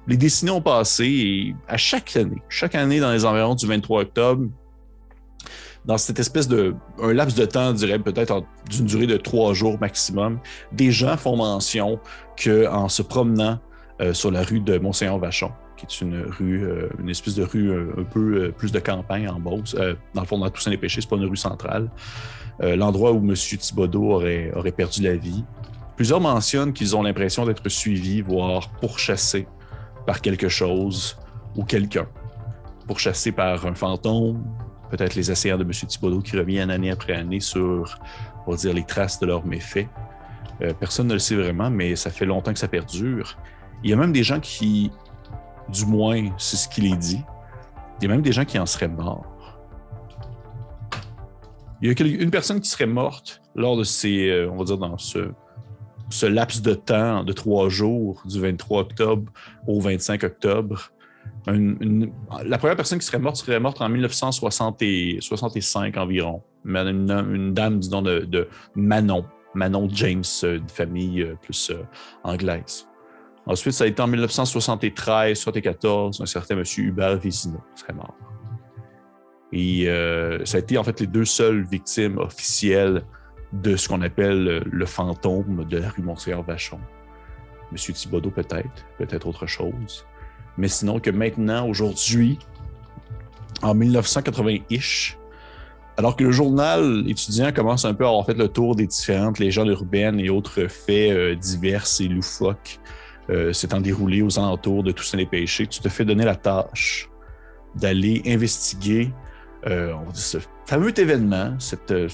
les 0.07 0.17
décennies 0.17 0.51
ont 0.51 0.63
passé 0.63 1.07
et 1.07 1.57
à 1.69 1.77
chaque 1.77 2.17
année, 2.17 2.43
chaque 2.49 2.75
année 2.75 3.01
dans 3.01 3.13
les 3.13 3.25
environs 3.25 3.55
du 3.55 3.67
23 3.67 4.03
octobre, 4.03 4.49
dans 5.85 5.99
cette 5.99 6.21
espèce 6.21 6.47
de 6.47 6.75
un 7.01 7.13
laps 7.13 7.37
de 7.37 7.45
temps, 7.45 7.71
je 7.71 7.87
dirais 7.87 7.99
peut-être 7.99 8.45
d'une 8.71 8.87
durée 8.87 9.07
de 9.07 9.17
trois 9.17 9.53
jours 9.53 9.79
maximum, 9.81 10.39
des 10.73 10.93
gens 10.93 11.17
font 11.17 11.37
mention 11.37 11.99
qu'en 12.43 12.89
se 12.89 13.03
promenant 13.03 13.59
euh, 14.01 14.13
sur 14.13 14.31
la 14.31 14.43
rue 14.43 14.61
de 14.61 14.79
Monseigneur-Vachon, 14.79 15.51
qui 15.87 16.05
est 16.05 16.07
une 16.07 16.23
rue, 16.23 16.65
euh, 16.65 16.89
une 17.01 17.09
espèce 17.09 17.35
de 17.35 17.43
rue 17.43 17.71
euh, 17.71 17.93
un 17.99 18.05
peu 18.05 18.37
euh, 18.37 18.53
plus 18.53 18.73
de 18.73 18.79
campagne 18.79 19.29
en 19.29 19.39
Beauce. 19.39 19.75
dans 20.15 20.21
le 20.21 20.27
fond, 20.27 20.39
dans 20.39 20.49
Toussaint 20.51 20.71
les 20.71 20.79
Péchés, 20.79 21.01
c'est 21.01 21.09
pas 21.11 21.17
une 21.17 21.27
rue 21.27 21.37
centrale. 21.37 21.91
L'endroit 22.61 23.13
où 23.13 23.19
M. 23.19 23.35
Thibodeau 23.35 24.13
aurait, 24.13 24.53
aurait 24.55 24.73
perdu 24.73 25.03
la 25.03 25.17
vie. 25.17 25.43
Plusieurs 25.97 26.21
mentionnent 26.21 26.73
qu'ils 26.73 26.95
ont 26.95 27.03
l'impression 27.03 27.45
d'être 27.45 27.69
suivis, 27.69 28.21
voire 28.21 28.71
pourchassés 28.81 29.49
par 30.07 30.21
quelque 30.21 30.49
chose 30.49 31.17
ou 31.57 31.65
quelqu'un. 31.65 32.07
Pourchassés 32.87 33.33
par 33.33 33.67
un 33.67 33.75
fantôme, 33.75 34.45
peut-être 34.91 35.17
les 35.17 35.31
assaillants 35.31 35.59
de 35.59 35.65
M. 35.65 35.71
Thibodeau 35.73 36.21
qui 36.21 36.37
reviennent 36.37 36.71
année 36.71 36.91
après 36.91 37.15
année 37.15 37.41
sur, 37.41 37.99
on 38.47 38.53
va 38.53 38.57
dire, 38.57 38.75
les 38.75 38.85
traces 38.85 39.19
de 39.19 39.27
leurs 39.27 39.45
méfaits. 39.45 39.89
personne 40.79 41.09
ne 41.09 41.15
le 41.15 41.19
sait 41.19 41.35
vraiment, 41.35 41.71
mais 41.71 41.97
ça 41.97 42.11
fait 42.11 42.27
longtemps 42.27 42.53
que 42.53 42.61
ça 42.61 42.69
perdure. 42.69 43.37
Il 43.83 43.91
y 43.91 43.93
a 43.93 43.97
même 43.97 44.13
des 44.13 44.23
gens 44.23 44.39
qui 44.39 44.93
du 45.69 45.87
moins, 45.87 46.31
c'est 46.39 46.57
ce 46.57 46.69
qu'il 46.69 46.87
est 46.87 46.97
dit. 46.97 47.21
Il 48.01 48.05
y 48.05 48.07
a 48.07 48.11
même 48.11 48.23
des 48.23 48.33
gens 48.33 48.45
qui 48.45 48.59
en 48.59 48.67
seraient 48.67 48.89
morts. 48.89 49.27
Il 51.81 51.89
y 51.89 51.91
a 51.91 51.95
une 52.07 52.31
personne 52.31 52.61
qui 52.61 52.69
serait 52.69 52.87
morte 52.87 53.41
lors 53.57 53.77
de 53.77 53.83
ces, 53.83 54.29
euh, 54.29 54.49
on 54.51 54.57
va 54.57 54.65
dire, 54.65 54.79
dans 54.79 54.97
ce, 54.99 55.33
laps 56.23 56.63
de 56.63 56.75
temps 56.75 57.25
de 57.25 57.33
trois 57.33 57.69
jours, 57.69 58.23
du 58.25 58.41
23 58.41 58.83
octobre 58.83 59.33
au 59.67 59.81
25 59.81 60.23
octobre. 60.23 60.93
la 61.47 62.59
première 62.59 62.77
personne 62.77 63.01
qui 63.01 63.07
serait 63.07 63.19
morte 63.19 63.35
serait 63.37 63.59
morte 63.59 63.81
en 63.81 63.89
1965 63.89 65.97
environ. 65.97 66.43
Une, 66.65 67.11
une 67.11 67.53
dame, 67.53 67.81
disons, 67.81 68.03
de, 68.03 68.21
de 68.21 68.49
Manon. 68.77 69.25
Manon 69.55 69.89
James, 69.91 70.23
euh, 70.45 70.61
de 70.61 70.71
famille 70.71 71.23
euh, 71.23 71.35
plus 71.43 71.73
anglaise. 72.23 72.87
Ensuite, 73.47 73.75
ça 73.75 73.85
a 73.85 73.87
été 73.89 74.01
en 74.01 74.07
1973, 74.07 75.39
1974, 75.47 76.21
un 76.21 76.27
certain 76.27 76.57
M. 76.57 76.65
Hubert 76.79 77.19
Vézina 77.19 77.59
serait 77.75 77.93
mort. 77.93 78.15
Et 79.53 79.89
euh, 79.89 80.45
ça 80.45 80.57
a 80.57 80.61
été 80.61 80.79
en 80.79 80.85
fait 80.85 81.01
les 81.01 81.07
deux 81.07 81.25
seules 81.25 81.63
victimes 81.63 82.19
officielles 82.19 83.03
de 83.53 83.77
ce 83.77 83.89
qu'on 83.89 84.01
appelle 84.01 84.63
le 84.65 84.87
fantôme 84.87 85.67
de 85.69 85.77
la 85.77 85.91
rue 85.91 86.03
Monseigneur-Vachon. 86.03 86.79
Monsieur 87.71 87.93
Thibodeau 87.93 88.31
peut-être, 88.31 88.87
peut-être 88.99 89.27
autre 89.27 89.47
chose. 89.47 90.07
Mais 90.57 90.69
sinon 90.69 91.01
que 91.01 91.11
maintenant, 91.11 91.67
aujourd'hui, 91.69 92.39
en 93.63 93.75
1980-ish, 93.75 95.17
alors 95.97 96.17
que 96.17 96.25
le 96.25 96.33
journal 96.33 97.05
étudiant 97.07 97.53
commence 97.53 97.85
un 97.85 97.95
peu 97.95 98.05
à 98.05 98.09
avoir 98.09 98.25
fait 98.25 98.35
le 98.35 98.49
tour 98.49 98.75
des 98.75 98.87
différentes 98.87 99.39
légendes 99.39 99.69
urbaines 99.69 100.19
et 100.19 100.31
autres 100.31 100.67
faits 100.67 101.13
euh, 101.13 101.35
divers 101.35 101.85
et 102.01 102.09
loufoques 102.09 102.81
euh, 103.33 103.53
s'étant 103.53 103.81
déroulés 103.81 104.23
aux 104.23 104.39
alentours 104.39 104.83
de 104.83 104.93
Toussaint 104.93 105.17
les 105.17 105.27
Péchés, 105.27 105.67
tu 105.67 105.81
te 105.81 105.89
fais 105.89 106.05
donner 106.05 106.25
la 106.25 106.37
tâche 106.37 107.09
d'aller 107.75 108.23
investiguer 108.27 109.11
euh, 109.67 109.95
ce 110.13 110.39
fameux 110.67 110.99
événement, 110.99 111.55
cette, 111.59 111.91
euh, 111.93 112.09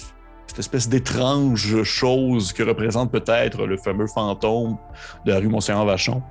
cette 0.46 0.58
espèce 0.60 0.88
d'étrange 0.88 1.82
chose 1.82 2.52
que 2.52 2.62
représente 2.62 3.10
peut-être 3.10 3.66
le 3.66 3.76
fameux 3.76 4.06
fantôme 4.06 4.76
de 5.26 5.32
la 5.32 5.38
rue 5.38 5.48
Monseigneur-Vachon. 5.48 6.22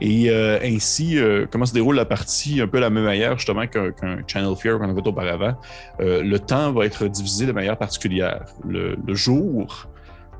Et 0.00 0.30
euh, 0.30 0.58
ainsi, 0.64 1.16
comment 1.50 1.66
se 1.66 1.72
déroule 1.72 1.94
la 1.94 2.04
partie 2.04 2.60
un 2.60 2.66
peu 2.66 2.80
la 2.80 2.90
même 2.90 3.04
manière, 3.04 3.36
justement, 3.38 3.66
qu'un 3.68 3.92
Channel 4.26 4.56
Fear 4.56 4.78
qu'on 4.78 4.90
avait 4.90 5.06
auparavant. 5.06 5.54
Euh, 6.00 6.24
le 6.24 6.38
temps 6.40 6.72
va 6.72 6.86
être 6.86 7.06
divisé 7.06 7.46
de 7.46 7.52
manière 7.52 7.78
particulière. 7.78 8.46
Le 8.64 9.14
jour, 9.14 9.91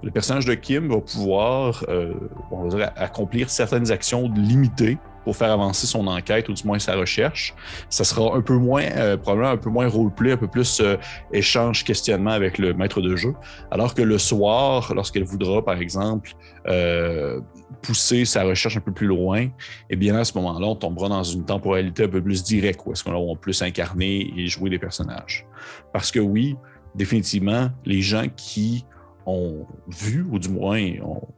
le 0.02 0.11
personnage 0.11 0.47
de 0.47 0.54
Kim 0.54 0.88
va 0.88 1.00
pouvoir 1.00 1.85
euh, 1.88 2.12
on 2.50 2.68
accomplir 2.97 3.50
certaines 3.50 3.90
actions 3.90 4.30
limitées 4.35 4.99
pour 5.25 5.37
faire 5.37 5.52
avancer 5.52 5.87
son 5.87 6.06
enquête 6.06 6.49
ou 6.49 6.52
du 6.52 6.66
moins 6.66 6.78
sa 6.78 6.97
recherche. 6.97 7.54
Ça 7.88 8.04
sera 8.04 8.37
un 8.37 8.40
peu 8.40 8.56
moins, 8.56 8.82
euh, 8.82 9.16
probablement 9.16 9.50
un 9.50 9.56
peu 9.56 9.71
moins 9.71 9.88
roleplay, 9.88 10.32
un 10.32 10.37
peu 10.37 10.49
plus 10.49 10.80
euh, 10.80 10.97
échange, 11.32 11.85
questionnement 11.85 12.30
avec 12.30 12.59
le 12.59 12.75
maître 12.75 13.00
de 13.00 13.14
jeu. 13.16 13.35
Alors 13.71 13.94
que 13.94 14.02
le 14.02 14.18
soir, 14.18 14.92
lorsqu'elle 14.94 15.25
voudra, 15.25 15.64
par 15.64 15.80
exemple, 15.80 16.32
euh, 16.66 17.40
pousser 17.82 18.25
sa 18.25 18.44
recherche 18.44 18.76
un 18.76 18.80
peu 18.80 18.92
plus 18.92 19.06
loin, 19.06 19.49
eh 19.90 19.97
bien 19.97 20.16
à 20.16 20.25
ce 20.25 20.37
moment-là, 20.38 20.66
on 20.66 20.76
tombera 20.76 21.09
dans 21.09 21.25
une 21.25 21.44
temporalité 21.44 22.04
un 22.04 22.09
peu 22.09 22.23
plus 22.23 22.42
directe, 22.42 22.80
où 22.87 22.92
est-ce 22.92 23.04
qu'on 23.04 23.12
va 23.12 23.40
plus 23.40 23.62
incarner 23.62 24.32
et 24.37 24.47
jouer 24.47 24.71
des 24.71 24.78
personnages. 24.78 25.47
Parce 25.92 26.11
que 26.11 26.21
oui, 26.21 26.56
définitivement, 26.94 27.71
les 27.85 28.02
gens 28.02 28.26
qui 28.37 28.85
ont 29.26 29.67
vu, 29.88 30.25
ou 30.31 30.38
du 30.38 30.49
moins 30.49 30.83
ont 31.02 31.29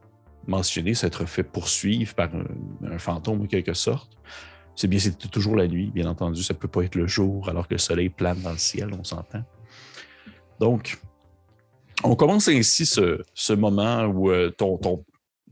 mentionné 0.47 0.93
s'être 0.93 1.25
fait 1.25 1.43
poursuivre 1.43 2.13
par 2.13 2.29
un, 2.33 2.97
fantôme 2.97 3.41
en 3.41 3.45
quelque 3.45 3.73
sorte, 3.73 4.17
c'est 4.75 4.87
bien, 4.87 4.99
c'est 4.99 5.17
toujours 5.31 5.55
la 5.55 5.67
nuit, 5.67 5.91
bien 5.91 6.07
entendu. 6.07 6.43
Ça 6.43 6.53
peut 6.53 6.67
pas 6.67 6.83
être 6.83 6.95
le 6.95 7.07
jour 7.07 7.49
alors 7.49 7.67
que 7.67 7.75
le 7.75 7.79
soleil 7.79 8.09
plane 8.09 8.41
dans 8.41 8.51
le 8.51 8.57
ciel, 8.57 8.89
on 8.93 9.03
s'entend. 9.03 9.43
Donc, 10.59 10.99
on 12.03 12.15
commence 12.15 12.47
ainsi 12.49 12.85
ce, 12.85 13.53
moment 13.53 14.05
où 14.05 14.29
euh, 14.29 14.51
ton, 14.51 15.05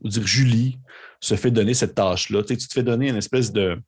Julie 0.03 0.77
se 1.19 1.35
fait 1.35 1.51
donner 1.51 1.73
cette 1.73 1.95
tâche-là. 1.95 2.43
Tu, 2.43 2.57
te 2.57 2.73
fais 2.73 2.83
donner 2.83 3.09
une 3.09 3.15
espèce 3.15 3.51
de 3.51 3.79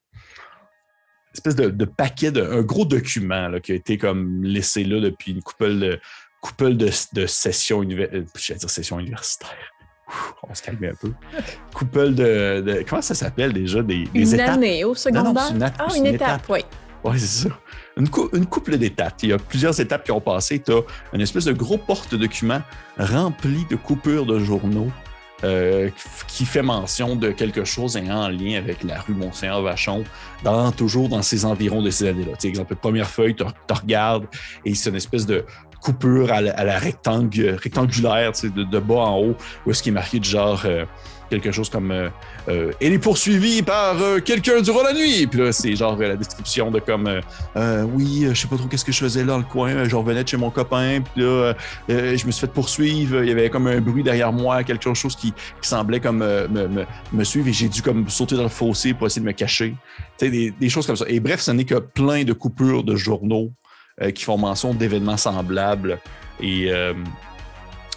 espèce 1.34 1.58
de, 1.58 1.86
paquet, 1.86 2.32
de, 2.32 2.42
un 2.42 2.62
gros 2.62 2.86
document 2.86 3.60
qui 3.60 3.74
a 3.74 3.75
été 3.75 3.98
comme 3.98 4.42
laissé 4.42 4.86
là 4.86 5.02
depuis 5.02 5.34
une 5.34 5.42
couple 5.42 5.78
de, 5.78 6.00
couple 6.46 6.75
de, 6.75 6.90
de 7.14 7.25
sessions 7.25 7.82
universitaires. 7.82 8.70
Sessions 8.70 9.00
universitaires. 9.00 9.50
On 10.44 10.48
va 10.48 10.54
se 10.56 10.62
calmer 10.62 10.90
un 10.90 10.96
peu. 10.96 11.12
Couple 11.74 12.14
de, 12.14 12.62
de- 12.62 12.86
Comment 12.88 13.02
ça 13.02 13.16
s'appelle 13.16 13.52
déjà? 13.54 13.82
Des, 13.82 14.04
des 14.06 14.34
Une 14.34 14.34
étapes? 14.36 14.50
année 14.50 14.84
au 14.84 14.94
secondaire. 14.94 15.34
non, 15.34 15.56
une, 15.56 15.64
ah, 15.64 15.88
une, 15.96 16.06
une 16.06 16.14
étape, 16.14 16.44
oui. 16.50 16.60
Oui, 17.04 17.20
c'est 17.20 17.48
ça. 17.50 17.56
Une, 17.98 18.10
cou- 18.10 18.30
une 18.34 18.46
couple 18.46 18.78
d'étapes. 18.78 19.16
Il 19.24 19.30
y 19.30 19.34
a 19.34 19.38
plusieurs 19.40 19.80
étapes 19.80 20.04
qui 20.04 20.12
ont 20.12 20.22
passé. 20.22 20.60
Tu 20.60 20.72
as 20.72 20.82
une 21.14 21.22
espèce 21.22 21.46
de 21.46 21.54
gros 21.54 21.78
porte-document 21.80 22.62
rempli 22.98 23.66
de 23.70 23.75
coupures 23.75 24.25
de 24.28 24.38
journaux 24.40 24.92
euh, 25.44 25.90
qui 26.28 26.46
fait 26.46 26.62
mention 26.64 27.16
de 27.16 27.32
quelque 27.32 27.64
chose 27.64 27.98
ayant 27.98 28.24
en 28.24 28.30
lien 28.30 28.58
avec 28.58 28.84
la 28.84 29.02
rue 29.02 29.14
Monseigneur-Vachon, 29.14 30.04
dans, 30.44 30.72
toujours 30.72 31.10
dans 31.10 31.22
ces 31.22 31.46
environs 31.46 31.82
de 31.82 31.90
ces 31.90 32.08
années-là. 32.08 32.34
Exemple, 32.44 32.75
première 32.75 33.10
feuille, 33.10 33.36
tu 33.36 33.44
regardes 33.74 34.25
et 34.64 34.74
c'est 34.75 34.90
une 34.92 34.96
espèce 34.96 35.25
de 35.25 35.46
coupure 35.86 36.32
à 36.32 36.42
la, 36.42 36.80
rectangle- 36.80 37.58
rectangulaire, 37.62 38.32
tu 38.34 38.42
sais, 38.48 38.50
de, 38.50 38.63
de 38.63 38.80
bas 38.80 38.96
en 39.12 39.20
haut, 39.20 39.36
où 39.65 39.72
est-ce 39.72 39.84
qu'il 39.84 39.92
est 39.92 40.00
marqué 40.01 40.20
du 40.20 40.27
genre 40.30 40.62
euh, 40.65 40.86
quelque 41.30 41.51
chose 41.51 41.70
comme 41.70 41.92
euh, 41.92 42.10
euh, 42.50 42.72
Elle 42.80 42.94
est 42.94 43.00
poursuivie 43.00 43.62
par 43.63 44.00
euh, 44.01 44.20
quelqu'un 44.20 44.62
durant 44.62 44.84
la 44.84 44.94
nuit. 44.94 45.25
Puis 45.27 45.39
là, 45.39 45.51
c'est 45.51 45.75
genre 45.75 45.98
euh, 46.00 46.08
la 46.10 46.15
description 46.15 46.70
de 46.72 46.80
comme 46.80 47.08
euh, 47.08 47.22
euh, 47.58 47.84
Oui, 47.84 48.25
euh, 48.25 48.34
je 48.34 48.42
sais 48.42 48.48
pas 48.48 48.58
trop 48.58 48.68
qu'est-ce 48.68 48.86
que 48.86 48.92
je 48.92 49.00
faisais 49.00 49.22
là 49.22 49.27
dans 49.34 49.38
le 49.39 49.44
coin. 49.44 49.70
euh, 49.70 49.89
Je 49.89 49.96
revenais 49.96 50.24
de 50.24 50.27
chez 50.30 50.38
mon 50.38 50.50
copain. 50.51 51.01
Puis 51.01 51.24
là, 51.24 51.27
euh, 51.27 51.54
euh, 51.89 52.18
je 52.18 52.25
me 52.25 52.32
suis 52.32 52.42
fait 52.46 52.51
poursuivre. 52.54 53.24
Il 53.24 53.30
y 53.30 53.32
avait 53.32 53.50
comme 53.50 53.68
un 53.68 53.80
bruit 53.82 54.04
derrière 54.04 54.32
moi, 54.34 54.63
quelque 54.63 54.94
chose 54.94 55.15
qui, 55.15 55.32
qui 55.62 55.68
semblait 55.68 56.00
comme 56.00 56.22
euh, 56.22 56.48
me, 56.48 56.86
me- 57.12 57.24
suivre 57.24 57.48
et 57.48 57.54
j'ai 57.54 57.70
dû 57.70 57.82
comme 57.82 58.08
sauter 58.10 58.36
dans 58.36 58.44
le 58.44 58.50
fossé 58.50 58.94
pour 58.94 59.08
essayer 59.08 59.22
de 59.22 59.27
me 59.27 59.34
cacher. 59.34 59.75
Des, 60.20 60.51
des 60.51 60.70
choses 60.70 60.86
comme 60.88 60.96
ça. 60.96 61.06
Et 61.08 61.20
bref, 61.20 61.42
ce 61.42 61.51
n'est 61.51 61.65
que 61.65 61.75
plein 61.75 62.24
de 62.24 62.34
coupures 62.34 62.84
de 62.84 62.96
journaux 62.96 63.51
euh, 64.02 64.12
qui 64.12 64.24
font 64.25 64.38
mention 64.38 64.74
d'événements 64.74 65.16
semblables. 65.16 66.00
Et 66.42 66.70
euh, 66.70 66.94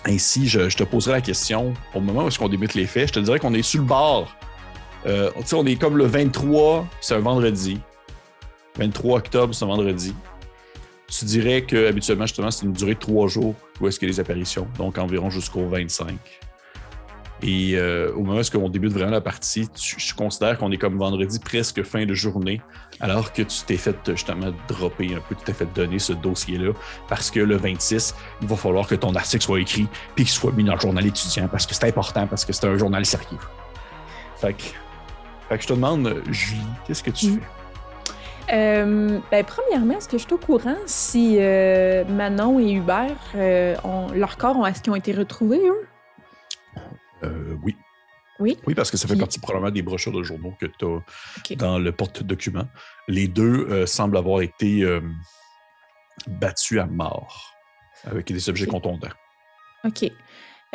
ainsi, 0.04 0.48
je, 0.48 0.68
te 0.68 0.84
poserai 0.84 1.14
la 1.14 1.20
question 1.20 1.74
au 1.92 2.00
moment 2.00 2.24
où 2.24 2.28
est-ce 2.28 2.38
qu'on 2.38 2.48
débute 2.48 2.74
les 2.74 2.86
faits. 2.86 3.08
Je 3.08 3.12
te 3.14 3.18
dirais 3.18 3.40
qu'on 3.40 3.52
est 3.52 3.62
sur 3.62 3.80
le 3.80 3.86
bord. 3.86 4.32
Euh, 5.06 5.30
on 5.52 5.66
est 5.66 5.76
comme 5.76 5.96
le 5.96 6.06
23, 6.06 6.86
c'est 7.00 7.14
un 7.14 7.20
vendredi. 7.20 7.80
23 8.78 9.18
octobre, 9.18 9.54
c'est 9.54 9.64
un 9.64 9.68
vendredi. 9.68 10.14
Tu 11.08 11.24
dirais 11.24 11.62
que 11.62 11.88
habituellement, 11.88 12.26
justement, 12.26 12.50
c'est 12.52 12.64
une 12.64 12.72
durée 12.72 12.94
de 12.94 13.00
trois 13.00 13.26
jours 13.26 13.56
où 13.80 13.88
est-ce 13.88 14.04
a 14.04 14.06
les 14.06 14.20
apparitions, 14.20 14.68
donc 14.76 14.98
environ 14.98 15.30
jusqu'au 15.30 15.66
25. 15.68 16.16
Et 17.42 17.74
euh, 17.76 18.12
au 18.14 18.20
moment 18.24 18.36
où 18.36 18.40
est-ce 18.40 18.50
qu'on 18.50 18.68
débute 18.68 18.92
vraiment 18.92 19.12
la 19.12 19.20
partie, 19.20 19.68
tu- 19.68 20.00
je 20.00 20.12
considère 20.14 20.58
qu'on 20.58 20.72
est 20.72 20.76
comme 20.76 20.98
vendredi 20.98 21.38
presque 21.38 21.84
fin 21.84 22.04
de 22.04 22.12
journée, 22.12 22.60
alors 22.98 23.32
que 23.32 23.42
tu 23.42 23.62
t'es 23.64 23.76
fait 23.76 23.96
justement 24.08 24.52
dropper 24.66 25.14
un 25.14 25.20
peu, 25.20 25.36
tu 25.36 25.44
t'es 25.44 25.52
fait 25.52 25.72
donner 25.72 26.00
ce 26.00 26.12
dossier-là, 26.14 26.72
parce 27.08 27.30
que 27.30 27.38
le 27.38 27.56
26, 27.56 28.14
il 28.42 28.48
va 28.48 28.56
falloir 28.56 28.88
que 28.88 28.96
ton 28.96 29.14
article 29.14 29.44
soit 29.44 29.60
écrit 29.60 29.86
puis 30.16 30.24
qu'il 30.24 30.32
soit 30.32 30.50
mis 30.52 30.64
dans 30.64 30.74
le 30.74 30.80
journal 30.80 31.06
étudiant, 31.06 31.46
parce 31.46 31.64
que 31.64 31.74
c'est 31.74 31.86
important, 31.86 32.26
parce 32.26 32.44
que 32.44 32.52
c'est 32.52 32.66
un 32.66 32.76
journal 32.76 33.06
sérieux. 33.06 33.38
Fait 34.40 34.54
que, 34.54 34.62
fait 35.48 35.56
que 35.58 35.62
je 35.62 35.68
te 35.68 35.72
demande, 35.74 36.22
Julie, 36.30 36.60
qu'est-ce 36.86 37.02
que 37.04 37.10
tu 37.10 37.26
Mm. 37.28 37.34
fais? 37.34 37.46
Euh, 38.50 39.18
ben, 39.30 39.44
premièrement, 39.44 39.98
est-ce 39.98 40.08
que 40.08 40.16
je 40.18 40.24
suis 40.24 40.32
au 40.32 40.38
courant 40.38 40.76
si 40.86 41.36
euh, 41.38 42.04
Manon 42.06 42.58
et 42.58 42.72
Hubert, 42.72 43.14
ont, 43.84 44.08
leurs 44.14 44.38
corps, 44.38 44.56
ont- 44.56 44.64
est-ce 44.66 44.80
qu'ils 44.82 44.92
ont 44.92 44.96
été 44.96 45.12
retrouvés, 45.12 45.60
eux? 45.64 45.86
Euh, 47.24 47.56
oui. 47.62 47.76
Oui. 48.40 48.56
Oui, 48.66 48.74
parce 48.74 48.90
que 48.90 48.96
ça 48.96 49.08
fait 49.08 49.16
partie 49.16 49.40
probablement 49.40 49.72
des 49.72 49.82
brochures 49.82 50.12
de 50.12 50.22
journaux 50.22 50.54
que 50.60 50.66
tu 50.66 50.84
as 50.84 51.56
dans 51.56 51.78
le 51.78 51.90
porte-document. 51.90 52.68
Les 53.08 53.26
deux 53.26 53.66
euh, 53.68 53.84
semblent 53.84 54.16
avoir 54.16 54.42
été 54.42 54.82
euh, 54.82 55.00
battus 56.28 56.78
à 56.78 56.86
mort 56.86 57.52
avec 58.04 58.28
des 58.28 58.48
objets 58.48 58.66
contondants. 58.66 59.08
OK. 59.84 60.04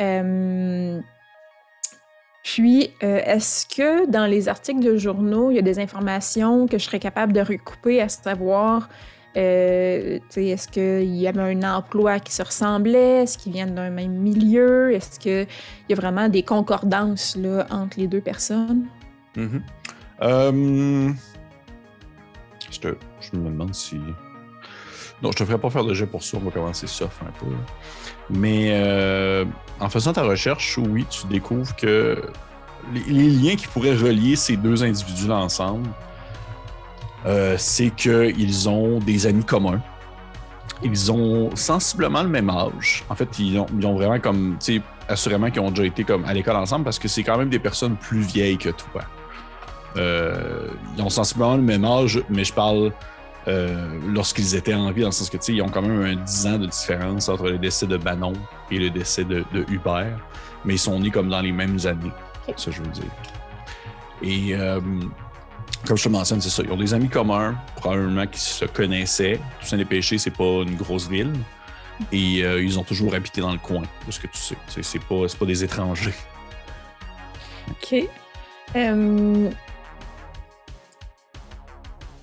Euh, 0.00 1.00
Puis, 2.42 2.90
est-ce 3.00 3.66
que 3.66 4.10
dans 4.10 4.26
les 4.26 4.48
articles 4.48 4.84
de 4.84 4.96
journaux, 4.96 5.50
il 5.50 5.54
y 5.54 5.58
a 5.58 5.62
des 5.62 5.78
informations 5.78 6.66
que 6.66 6.76
je 6.76 6.84
serais 6.84 7.00
capable 7.00 7.32
de 7.32 7.40
recouper, 7.40 8.02
à 8.02 8.10
savoir, 8.10 8.90
euh, 9.36 10.18
est-ce 10.36 10.68
qu'il 10.68 11.14
y 11.14 11.26
avait 11.26 11.54
un 11.54 11.62
emploi 11.76 12.20
qui 12.20 12.32
se 12.32 12.42
ressemblait, 12.42 13.22
est-ce 13.22 13.38
qu'ils 13.38 13.52
viennent 13.52 13.74
d'un 13.74 13.90
même 13.90 14.12
milieu, 14.12 14.92
est-ce 14.92 15.18
qu'il 15.18 15.46
y 15.88 15.92
a 15.92 15.96
vraiment 15.96 16.28
des 16.28 16.42
concordances 16.42 17.36
là, 17.36 17.66
entre 17.70 17.98
les 17.98 18.06
deux 18.06 18.20
personnes? 18.20 18.86
Euh, 20.22 21.12
je, 22.70 22.88
me 23.36 23.50
demande 23.50 23.74
si. 23.74 23.96
Non, 25.22 25.32
je 25.32 25.38
te 25.38 25.44
ferai 25.44 25.58
pas 25.58 25.70
faire 25.70 25.84
de 25.84 25.94
jet 25.94 26.06
pour 26.06 26.22
ça. 26.22 26.36
On 26.36 26.44
va 26.44 26.50
commencer 26.50 26.86
soft 26.86 27.20
un 27.22 27.32
peu. 27.44 27.52
Mais 28.30 28.68
euh, 28.72 29.44
en 29.80 29.88
faisant 29.88 30.12
ta 30.12 30.22
recherche, 30.22 30.78
oui, 30.78 31.06
tu 31.10 31.26
découvres 31.26 31.74
que 31.76 32.22
les 32.92 33.30
liens 33.30 33.56
qui 33.56 33.66
pourraient 33.66 33.96
relier 33.96 34.36
ces 34.36 34.56
deux 34.56 34.84
individus-là 34.84 35.36
ensemble, 35.36 35.88
euh, 37.26 37.56
c'est 37.58 37.90
qu'ils 37.90 38.68
ont 38.68 38.98
des 38.98 39.26
amis 39.26 39.44
communs. 39.44 39.80
Ils 40.82 41.10
ont 41.10 41.54
sensiblement 41.54 42.22
le 42.22 42.28
même 42.28 42.50
âge. 42.50 43.04
En 43.08 43.14
fait, 43.14 43.38
ils 43.38 43.58
ont, 43.58 43.66
ils 43.78 43.86
ont 43.86 43.94
vraiment 43.94 44.18
comme, 44.20 44.56
tu 44.60 44.76
sais, 44.76 44.82
assurément 45.08 45.50
qu'ils 45.50 45.60
ont 45.60 45.70
déjà 45.70 45.84
été 45.84 46.04
comme 46.04 46.24
à 46.24 46.34
l'école 46.34 46.56
ensemble 46.56 46.84
parce 46.84 46.98
que 46.98 47.08
c'est 47.08 47.22
quand 47.22 47.38
même 47.38 47.50
des 47.50 47.58
personnes 47.58 47.96
plus 47.96 48.20
vieilles 48.20 48.58
que 48.58 48.70
toi. 48.70 49.02
Euh, 49.96 50.68
ils 50.96 51.02
ont 51.02 51.10
sensiblement 51.10 51.56
le 51.56 51.62
même 51.62 51.84
âge, 51.84 52.22
mais 52.28 52.44
je 52.44 52.52
parle 52.52 52.92
euh, 53.46 53.98
lorsqu'ils 54.08 54.54
étaient 54.54 54.74
en 54.74 54.90
vie, 54.90 55.02
dans 55.02 55.08
le 55.08 55.12
sens 55.12 55.30
que, 55.30 55.36
tu 55.36 55.44
sais, 55.44 55.52
ils 55.52 55.62
ont 55.62 55.68
quand 55.68 55.82
même 55.82 56.02
un 56.02 56.16
10 56.16 56.46
ans 56.46 56.58
de 56.58 56.66
différence 56.66 57.28
entre 57.28 57.50
le 57.50 57.58
décès 57.58 57.86
de 57.86 57.96
Bannon 57.96 58.32
et 58.70 58.78
le 58.78 58.90
décès 58.90 59.24
de, 59.24 59.44
de 59.52 59.64
Hubert, 59.70 60.18
mais 60.64 60.74
ils 60.74 60.78
sont 60.78 60.98
nés 60.98 61.10
comme 61.10 61.28
dans 61.28 61.40
les 61.40 61.52
mêmes 61.52 61.78
années, 61.84 62.12
ça 62.56 62.70
je 62.70 62.80
veux 62.80 62.88
dire. 62.88 63.04
Et 64.22 64.54
euh, 64.54 64.80
comme 65.86 65.96
je 65.96 66.04
te 66.04 66.08
mentionne, 66.08 66.40
c'est 66.40 66.50
ça. 66.50 66.62
Ils 66.62 66.72
ont 66.72 66.76
des 66.76 66.94
amis 66.94 67.08
communs, 67.08 67.56
probablement 67.76 68.26
qui 68.26 68.40
se 68.40 68.64
connaissaient. 68.64 69.38
Toussaint 69.60 69.76
des 69.76 69.84
Péchés, 69.84 70.18
c'est 70.18 70.30
pas 70.30 70.62
une 70.62 70.76
grosse 70.76 71.08
ville. 71.08 71.32
Et 72.10 72.42
euh, 72.42 72.62
ils 72.62 72.78
ont 72.78 72.82
toujours 72.82 73.14
habité 73.14 73.40
dans 73.40 73.52
le 73.52 73.58
coin, 73.58 73.82
parce 74.04 74.18
que 74.18 74.26
tu 74.26 74.38
sais. 74.38 74.56
C'est, 74.82 75.04
pas, 75.04 75.26
pas 75.38 75.46
des 75.46 75.62
étrangers. 75.62 76.14
OK. 77.70 78.08
Euh, 78.76 79.50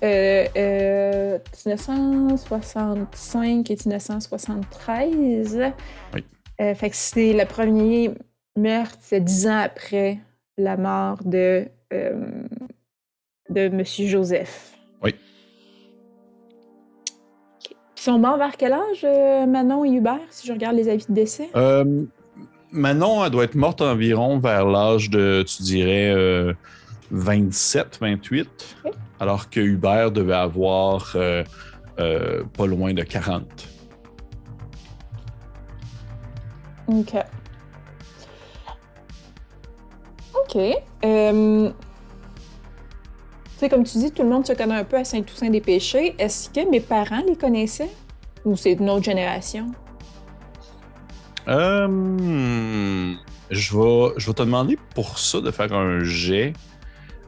euh, 0.02 0.46
euh, 0.56 1.38
1965 1.64 3.70
et 3.70 3.76
1973. 3.86 5.72
Oui. 6.14 6.24
Euh, 6.60 6.74
fait 6.74 6.90
que 6.90 6.96
c'est 6.96 7.32
le 7.32 7.46
premier 7.46 8.10
meurtre, 8.56 8.98
c'est 9.00 9.20
dix 9.20 9.46
ans 9.46 9.60
après 9.60 10.18
la 10.58 10.76
mort 10.76 11.18
de, 11.24 11.68
euh, 11.92 12.42
de 13.52 13.68
Monsieur 13.68 14.06
Joseph. 14.08 14.72
Oui. 15.02 15.14
Ils 17.70 18.00
sont 18.00 18.18
morts 18.18 18.38
vers 18.38 18.56
quel 18.56 18.72
âge, 18.72 19.04
euh, 19.04 19.46
Manon 19.46 19.84
et 19.84 19.90
Hubert, 19.90 20.20
si 20.30 20.46
je 20.46 20.52
regarde 20.52 20.76
les 20.76 20.88
avis 20.88 21.06
de 21.08 21.12
décès? 21.14 21.50
Euh, 21.54 22.04
Manon, 22.70 23.24
elle 23.24 23.30
doit 23.30 23.44
être 23.44 23.54
morte 23.54 23.80
environ 23.82 24.38
vers 24.38 24.66
l'âge 24.66 25.10
de, 25.10 25.44
tu 25.46 25.62
dirais, 25.62 26.10
euh, 26.14 26.52
27, 27.10 27.98
28, 28.00 28.76
Ok. 28.84 28.92
alors 29.20 29.50
que 29.50 29.60
Hubert 29.60 30.10
devait 30.10 30.32
avoir 30.34 31.12
euh, 31.14 31.44
euh, 32.00 32.42
pas 32.56 32.66
loin 32.66 32.94
de 32.94 33.02
40. 33.02 33.44
OK. 36.88 37.14
OK. 40.34 40.58
Euh, 41.04 41.70
comme 43.68 43.84
tu 43.84 43.98
dis, 43.98 44.10
tout 44.10 44.22
le 44.22 44.28
monde 44.28 44.46
se 44.46 44.52
connaît 44.52 44.74
un 44.74 44.84
peu 44.84 44.96
à 44.96 45.04
Saint-Toussaint-des-Péchés. 45.04 46.14
Est-ce 46.18 46.48
que 46.50 46.68
mes 46.70 46.80
parents 46.80 47.22
les 47.26 47.36
connaissaient? 47.36 47.90
Ou 48.44 48.56
c'est 48.56 48.72
une 48.72 48.90
autre 48.90 49.04
génération? 49.04 49.66
Euh, 51.48 53.14
je, 53.50 53.76
vais, 53.76 54.12
je 54.16 54.26
vais 54.26 54.32
te 54.34 54.42
demander 54.42 54.78
pour 54.94 55.18
ça 55.18 55.40
de 55.40 55.50
faire 55.50 55.72
un 55.72 56.02
jet. 56.04 56.52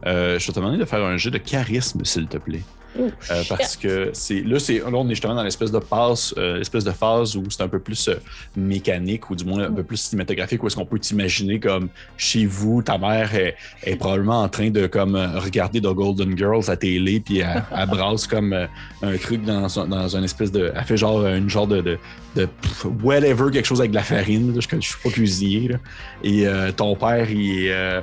Euh, 0.06 0.38
je 0.38 0.46
vais 0.46 0.52
te 0.52 0.58
demander 0.58 0.78
de 0.78 0.84
faire 0.84 1.04
un 1.04 1.16
jet 1.16 1.30
de 1.30 1.38
charisme, 1.38 2.04
s'il 2.04 2.26
te 2.26 2.36
plaît. 2.36 2.62
Ouh, 2.98 3.10
Euh, 3.30 3.42
parce 3.48 3.76
que 3.76 4.10
c'est 4.12 4.40
là, 4.42 4.58
c'est 4.58 4.78
là, 4.78 4.84
on 4.92 5.06
est 5.06 5.10
justement 5.14 5.34
dans 5.34 5.42
l'espèce 5.42 5.72
de 5.72 5.78
passe, 5.80 6.34
euh, 6.38 6.58
l'espèce 6.58 6.84
de 6.84 6.92
phase 6.92 7.36
où 7.36 7.42
c'est 7.50 7.62
un 7.62 7.68
peu 7.68 7.78
plus 7.80 8.08
euh, 8.08 8.14
mécanique 8.56 9.30
ou 9.30 9.36
du 9.36 9.44
moins 9.44 9.64
un 9.64 9.72
peu 9.72 9.82
plus 9.82 9.96
cinématographique 9.96 10.62
où 10.62 10.66
est-ce 10.66 10.76
qu'on 10.76 10.86
peut 10.86 10.98
t'imaginer 10.98 11.58
comme 11.60 11.88
chez 12.16 12.46
vous, 12.46 12.82
ta 12.82 12.98
mère 12.98 13.34
est, 13.34 13.56
est 13.82 13.96
probablement 13.96 14.42
en 14.42 14.48
train 14.48 14.70
de 14.70 14.86
comme 14.86 15.16
regarder 15.36 15.80
The 15.80 15.92
Golden 15.92 16.36
Girls 16.36 16.68
à 16.70 16.76
télé 16.76 17.20
puis 17.20 17.38
elle, 17.40 17.64
elle 17.76 17.86
brasse 17.88 18.26
comme 18.26 18.52
un 19.02 19.16
truc 19.16 19.44
dans, 19.44 19.80
un- 19.80 19.86
dans 19.88 20.16
un 20.16 20.22
espèce 20.22 20.52
de, 20.52 20.72
elle 20.74 20.84
fait 20.84 20.96
genre 20.96 21.26
une 21.26 21.48
genre 21.50 21.66
de, 21.66 21.80
de, 21.80 21.98
de 22.36 22.46
pff, 22.46 22.86
whatever 23.02 23.50
quelque 23.52 23.66
chose 23.66 23.80
avec 23.80 23.90
de 23.90 23.96
la 23.96 24.02
farine. 24.02 24.54
là. 24.54 24.60
je, 24.60 24.68
je 24.80 24.86
suis 24.86 24.96
pas 25.02 25.10
cuisinier 25.10 25.68
là. 25.68 25.76
et 26.22 26.46
euh, 26.46 26.70
ton 26.72 26.94
père 26.96 27.28
il 27.30 27.64
est 27.66 27.72
euh, 27.72 28.00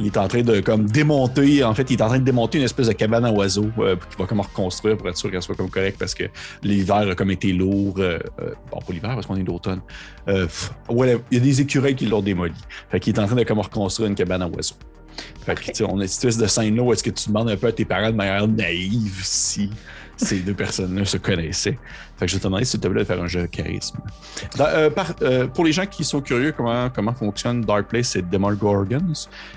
il 0.00 0.06
est 0.06 0.16
en 0.16 0.28
train 0.28 0.42
de 0.42 0.60
comme 0.60 0.86
démonter, 0.86 1.62
en 1.62 1.74
fait, 1.74 1.90
il 1.90 1.98
est 1.98 2.02
en 2.02 2.08
train 2.08 2.18
de 2.18 2.24
démonter 2.24 2.58
une 2.58 2.64
espèce 2.64 2.88
de 2.88 2.92
cabane 2.92 3.24
à 3.24 3.30
oiseaux 3.30 3.70
euh, 3.78 3.96
qu'il 3.96 4.18
va 4.18 4.26
comme 4.26 4.40
reconstruire 4.40 4.96
pour 4.96 5.08
être 5.08 5.16
sûr 5.16 5.30
qu'elle 5.30 5.42
soit 5.42 5.54
comme 5.54 5.70
correcte 5.70 5.98
parce 5.98 6.14
que 6.14 6.24
l'hiver 6.62 6.96
a 7.10 7.14
comme 7.14 7.30
été 7.30 7.52
lourd. 7.52 7.94
euh, 7.98 8.18
euh, 8.40 8.54
bon, 8.70 8.78
pas 8.78 8.92
l'hiver 8.92 9.10
parce 9.14 9.26
qu'on 9.26 9.36
est 9.36 9.42
d'automne. 9.42 9.80
Euh, 10.28 10.46
il 10.90 11.18
y 11.30 11.36
a 11.36 11.40
des 11.40 11.60
écureuils 11.60 11.94
qui 11.94 12.06
l'ont 12.06 12.22
démoli. 12.22 12.54
Fait 12.90 12.98
qu'il 12.98 13.14
est 13.14 13.20
en 13.20 13.26
train 13.26 13.36
de 13.36 13.44
comme 13.44 13.60
reconstruire 13.60 14.08
une 14.08 14.14
cabane 14.14 14.42
à 14.42 14.48
oiseaux. 14.48 14.76
Fait 15.44 15.54
que, 15.54 15.84
on 15.84 16.00
a 16.00 16.06
cette 16.06 16.24
espèce 16.24 16.38
de 16.38 16.46
scène-là 16.46 16.82
où 16.82 16.92
est-ce 16.92 17.02
que 17.02 17.10
tu 17.10 17.28
demandes 17.28 17.50
un 17.50 17.56
peu 17.56 17.66
à 17.66 17.72
tes 17.72 17.84
parents 17.84 18.10
de 18.10 18.16
manière 18.16 18.46
naïve 18.48 19.20
si 19.22 19.70
ces 20.20 20.40
deux 20.40 20.54
personnes-là 20.54 21.04
se 21.04 21.16
connaissaient. 21.16 21.78
Fait 22.16 22.26
que 22.26 22.32
je 22.32 22.36
te 22.38 22.42
demander 22.44 22.64
s'il 22.64 22.80
te 22.80 22.88
plaît 22.88 23.00
de 23.00 23.06
faire 23.06 23.22
un 23.22 23.26
jeu 23.26 23.42
de 23.42 23.46
charisme. 23.46 23.98
Dans- 24.56 24.66
euh, 24.66 24.90
par- 24.90 25.14
euh, 25.22 25.46
pour 25.46 25.64
les 25.64 25.72
gens 25.72 25.86
qui 25.86 26.04
sont 26.04 26.20
curieux 26.20 26.52
comment, 26.56 26.90
comment 26.90 27.14
fonctionne 27.14 27.62
Dark 27.62 27.88
Place 27.88 28.16
et 28.16 28.22
Demogorgons, 28.22 29.12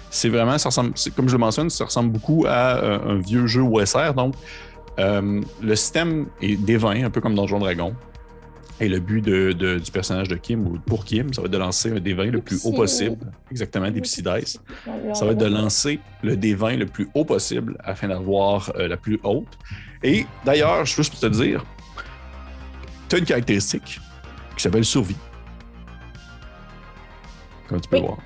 c'est 0.09 0.29
vraiment, 0.29 0.57
ça 0.57 0.69
ressemble, 0.69 0.93
comme 1.15 1.27
je 1.27 1.33
le 1.33 1.39
mentionne, 1.39 1.69
ça 1.69 1.85
ressemble 1.85 2.11
beaucoup 2.11 2.45
à 2.47 2.77
euh, 2.77 2.99
un 3.15 3.19
vieux 3.19 3.47
jeu 3.47 3.61
OSR. 3.61 4.13
Donc, 4.15 4.35
le 4.97 5.75
système 5.75 6.27
est 6.41 6.55
des 6.55 6.77
vins, 6.77 7.03
un 7.05 7.09
peu 7.09 7.21
comme 7.21 7.35
Donjon 7.35 7.59
Dragon. 7.59 7.93
Et 8.79 8.89
le 8.89 8.99
but 8.99 9.21
de- 9.21 9.51
de- 9.53 9.77
du 9.77 9.91
personnage 9.91 10.27
de 10.27 10.35
Kim, 10.35 10.65
ou 10.67 10.77
pour 10.85 11.05
Kim, 11.05 11.31
ça 11.31 11.41
va 11.41 11.45
être 11.45 11.53
de 11.53 11.57
lancer 11.59 11.91
un 11.91 11.99
des 11.99 12.13
vins 12.13 12.25
le 12.31 12.41
plus 12.41 12.65
haut 12.65 12.71
possible. 12.73 13.17
Exactement, 13.51 13.89
des 13.91 14.01
Psy 14.01 14.23
Dice. 14.23 14.59
Ça 15.13 15.25
va 15.25 15.31
être 15.31 15.37
de 15.37 15.45
lancer 15.45 15.99
le 16.23 16.35
D20 16.35 16.77
le 16.77 16.87
plus 16.87 17.07
haut 17.13 17.23
possible 17.23 17.77
afin 17.83 18.07
d'avoir 18.07 18.71
euh, 18.77 18.87
la 18.87 18.97
plus 18.97 19.19
haute. 19.23 19.47
Et 20.03 20.25
d'ailleurs, 20.45 20.85
juste 20.85 21.19
te 21.19 21.25
dire, 21.27 21.63
tu 23.09 23.15
as 23.15 23.19
une 23.19 23.25
caractéristique 23.25 23.99
qui 24.55 24.61
s'appelle 24.63 24.85
survie. 24.85 25.15
Comme 27.67 27.79
tu 27.81 27.89
peux 27.89 27.97
Oui. 27.97 28.03
voir. 28.03 28.17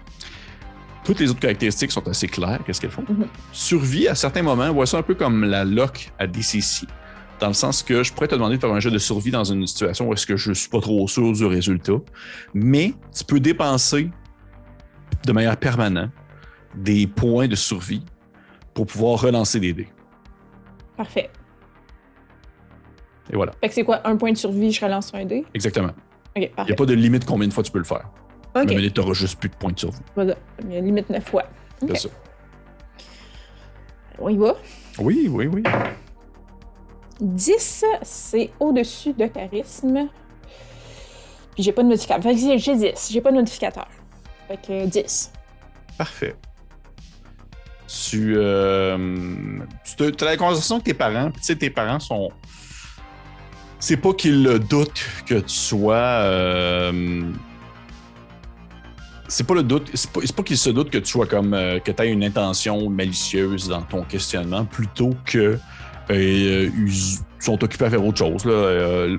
Toutes 1.04 1.20
les 1.20 1.30
autres 1.30 1.40
caractéristiques 1.40 1.92
sont 1.92 2.06
assez 2.08 2.28
claires. 2.28 2.60
Qu'est-ce 2.66 2.82
qu'elles 2.82 2.92
font? 2.92 3.06
Mhm. 3.08 3.28
Survie, 3.54 4.08
à 4.08 4.16
certains 4.16 4.42
moments, 4.42 4.72
voit 4.74 4.86
ça 4.86 4.98
un 4.98 5.04
peu 5.04 5.16
comme 5.16 5.46
la 5.46 5.64
lock 5.64 6.12
à 6.20 6.28
DCC. 6.28 6.86
Dans 7.40 7.48
le 7.48 7.54
sens 7.54 7.84
que 7.84 8.04
je 8.04 8.12
pourrais 8.12 8.28
te 8.28 8.36
demander 8.36 8.56
de 8.58 8.62
faire 8.62 8.74
un 8.74 8.80
jeu 8.80 8.90
de 8.92 8.98
survie 8.98 9.30
dans 9.32 9.44
une 9.44 9.66
situation 9.68 10.10
où 10.10 10.14
est-ce 10.14 10.26
que 10.26 10.36
je 10.36 10.52
suis 10.54 10.70
pas 10.70 10.82
trop 10.82 11.08
sûr 11.08 11.32
du 11.32 11.46
résultat. 11.46 11.94
Mais 12.54 12.94
tu 13.16 13.24
peux 13.24 13.40
dépenser 13.40 14.10
de 15.26 15.32
manière 15.32 15.56
permanente 15.56 16.10
des 16.76 17.06
points 17.08 17.48
de 17.48 17.56
survie 17.56 18.04
pour 18.74 18.88
pouvoir 18.88 19.22
relancer 19.22 19.60
des 19.60 19.72
dés. 19.74 19.88
Parfait. 20.98 21.30
Et 23.32 23.36
voilà, 23.36 23.52
Fait 23.62 23.68
que 23.68 23.74
c'est 23.74 23.84
quoi? 23.84 24.02
Un 24.08 24.16
point 24.16 24.32
de 24.32 24.38
survie, 24.38 24.72
je 24.72 24.84
relance 24.84 25.14
un 25.14 25.26
dé? 25.26 25.46
exactement. 25.54 25.92
OK, 26.36 26.52
Il 26.60 26.64
n'y 26.66 26.72
a 26.72 26.76
pas 26.76 26.86
de 26.86 26.94
limite 26.94 27.26
combien 27.26 27.48
de 27.48 27.54
fois 27.54 27.64
tu 27.64 27.72
peux 27.72 27.80
le 27.80 27.84
faire. 27.84 28.08
OK, 28.56 28.66
Mais 28.68 28.90
tu 28.90 29.00
n'auras 29.02 29.14
juste 29.14 29.40
plus 29.40 29.50
de 29.50 29.56
points 29.56 29.72
de 29.72 29.80
survie. 29.80 30.00
voilà. 30.16 30.36
Il 30.64 30.74
y 30.74 30.78
a 30.78 30.82
limite 30.82 31.10
9 31.10 31.24
fois. 31.24 31.44
OK. 31.82 31.90
C'est 31.94 32.08
ça. 32.08 32.10
On 34.20 34.30
y 34.30 34.38
va? 34.38 34.56
Oui, 35.00 35.28
oui, 35.32 35.48
oui. 35.48 35.64
10, 37.20 37.86
c'est 38.04 38.52
au-dessus 38.60 39.14
de 39.14 39.26
charisme. 39.28 40.08
Puis 41.54 41.64
j'ai 41.64 41.72
pas 41.72 41.84
de 41.84 41.88
modificateur. 41.88 42.24
Fait 42.24 42.34
que 42.36 42.40
j'ai- 42.42 42.58
j'ai 42.60 42.76
10. 42.76 43.10
J'ai 43.12 43.22
pas 43.22 43.32
de 43.32 43.36
modificateur. 43.38 43.88
Fait 44.48 44.58
que 44.62 44.86
10. 44.86 45.32
Parfait. 45.98 46.36
Tu, 47.88 48.34
euh, 48.38 49.60
tu 49.98 50.04
as 50.04 50.26
la 50.26 50.38
conversation 50.38 50.76
avec 50.76 50.86
tes 50.86 50.94
parents. 50.94 51.32
puis 51.32 51.40
Tu 51.42 51.46
sais, 51.48 51.56
tes 51.56 51.70
parents 51.70 52.00
sont. 52.00 52.30
C'est 53.80 53.98
pas 53.98 54.14
qu'ils 54.14 54.44
le 54.44 54.60
doutent 54.60 55.06
que 55.26 55.36
tu 55.36 55.50
sois. 55.54 55.96
euh, 55.96 57.22
C'est 59.28 59.46
pas 59.46 59.54
le 59.56 59.64
doute. 59.64 59.90
C'est 59.94 60.12
pas, 60.36 60.44
qu'ils 60.44 60.58
se 60.58 60.70
doutent 60.70 60.90
que 60.90 60.98
tu 60.98 61.06
sois 61.12 61.28
comme. 61.28 61.54
euh, 61.54 61.80
que 61.80 61.92
tu 61.92 62.04
aies 62.04 62.10
une 62.12 62.24
intention 62.24 62.90
malicieuse 62.90 63.68
dans 63.68 63.84
ton 63.84 64.04
questionnement 64.04 64.66
plutôt 64.66 65.12
que. 65.26 65.60
euh, 66.10 66.70
ils 66.76 67.20
sont 67.40 67.64
occupés 67.64 67.86
à 67.86 67.90
faire 67.92 68.04
autre 68.04 68.18
chose. 68.18 68.42
Euh, 68.48 69.16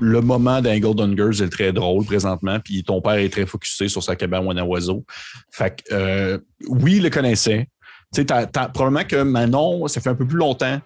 le 0.00 0.20
moment 0.20 0.60
d'un 0.60 0.80
Golden 0.80 1.16
Girls 1.16 1.40
est 1.40 1.48
très 1.50 1.72
drôle 1.72 2.04
présentement, 2.04 2.58
puis 2.58 2.82
ton 2.82 3.00
père 3.00 3.12
est 3.14 3.28
très 3.28 3.46
focusé 3.46 3.88
sur 3.88 4.02
sa 4.02 4.16
cabane 4.16 4.58
à 4.58 4.64
oiseau. 4.64 5.04
Fait 5.52 5.80
que, 5.88 6.42
oui, 6.68 6.96
il 6.96 7.04
le 7.04 7.10
connaissait. 7.10 7.68
Tu 8.12 8.22
sais, 8.22 8.46
probablement 8.74 9.04
que 9.04 9.22
Manon, 9.22 9.86
ça 9.86 10.00
fait 10.00 10.10
un 10.10 10.16
peu 10.16 10.26
plus 10.26 10.36
longtemps, 10.38 10.80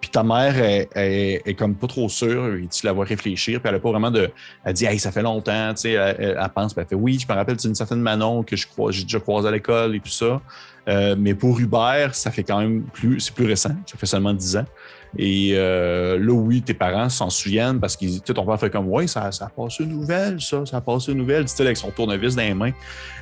puis 0.00 0.10
ta 0.10 0.22
mère 0.22 0.56
est, 0.62 0.88
est- 0.94 1.42
est 1.46 1.54
comme 1.54 1.74
pas 1.74 1.86
trop 1.86 2.08
sûre, 2.08 2.54
et 2.54 2.66
tu 2.66 2.86
la 2.86 2.92
vois 2.92 3.04
réfléchir, 3.04 3.60
puis 3.60 3.68
elle 3.68 3.74
a 3.76 3.80
pas 3.80 3.90
vraiment 3.90 4.10
de. 4.10 4.30
Elle 4.64 4.72
dit, 4.74 4.86
hey, 4.86 4.98
ça 4.98 5.12
fait 5.12 5.22
longtemps, 5.22 5.70
tu 5.74 5.82
sais, 5.82 5.90
elle, 5.92 6.36
pense, 6.54 6.72
puis 6.74 6.80
elle 6.82 6.88
fait, 6.88 6.94
oui, 6.94 7.18
je 7.18 7.30
me 7.30 7.36
rappelle 7.36 7.56
d'une 7.56 7.74
certaine 7.74 8.00
Manon 8.00 8.42
que 8.42 8.56
je 8.56 8.66
crois, 8.66 8.90
j'ai 8.92 9.02
déjà 9.02 9.20
croisé 9.20 9.48
à 9.48 9.50
l'école 9.50 9.94
et 9.96 10.00
tout 10.00 10.08
ça. 10.10 10.40
Euh, 10.88 11.14
mais 11.18 11.34
pour 11.34 11.60
Hubert, 11.60 12.14
ça 12.14 12.30
fait 12.30 12.42
quand 12.42 12.58
même 12.60 12.82
plus, 12.84 13.20
c'est 13.20 13.34
plus 13.34 13.44
récent, 13.46 13.70
ça 13.86 13.98
fait 13.98 14.06
seulement 14.06 14.32
10 14.32 14.56
ans. 14.56 14.64
Et 15.18 15.52
euh, 15.54 16.18
là, 16.18 16.32
oui, 16.32 16.62
tes 16.62 16.74
parents 16.74 17.08
s'en 17.08 17.30
souviennent 17.30 17.80
parce 17.80 17.96
que 17.96 18.32
ton 18.32 18.46
père 18.46 18.60
fait 18.60 18.70
comme, 18.70 18.88
oui, 18.88 19.08
ça, 19.08 19.32
ça 19.32 19.46
a 19.46 19.48
passé 19.48 19.82
une 19.82 19.90
nouvelle, 19.90 20.40
ça, 20.40 20.64
ça 20.64 20.76
a 20.76 20.80
passé 20.80 21.12
une 21.12 21.18
nouvelle, 21.18 21.44
dit-il 21.44 21.66
avec 21.66 21.76
son 21.76 21.90
tournevis 21.90 22.36
dans 22.36 22.42
les 22.42 22.54
mains. 22.54 22.72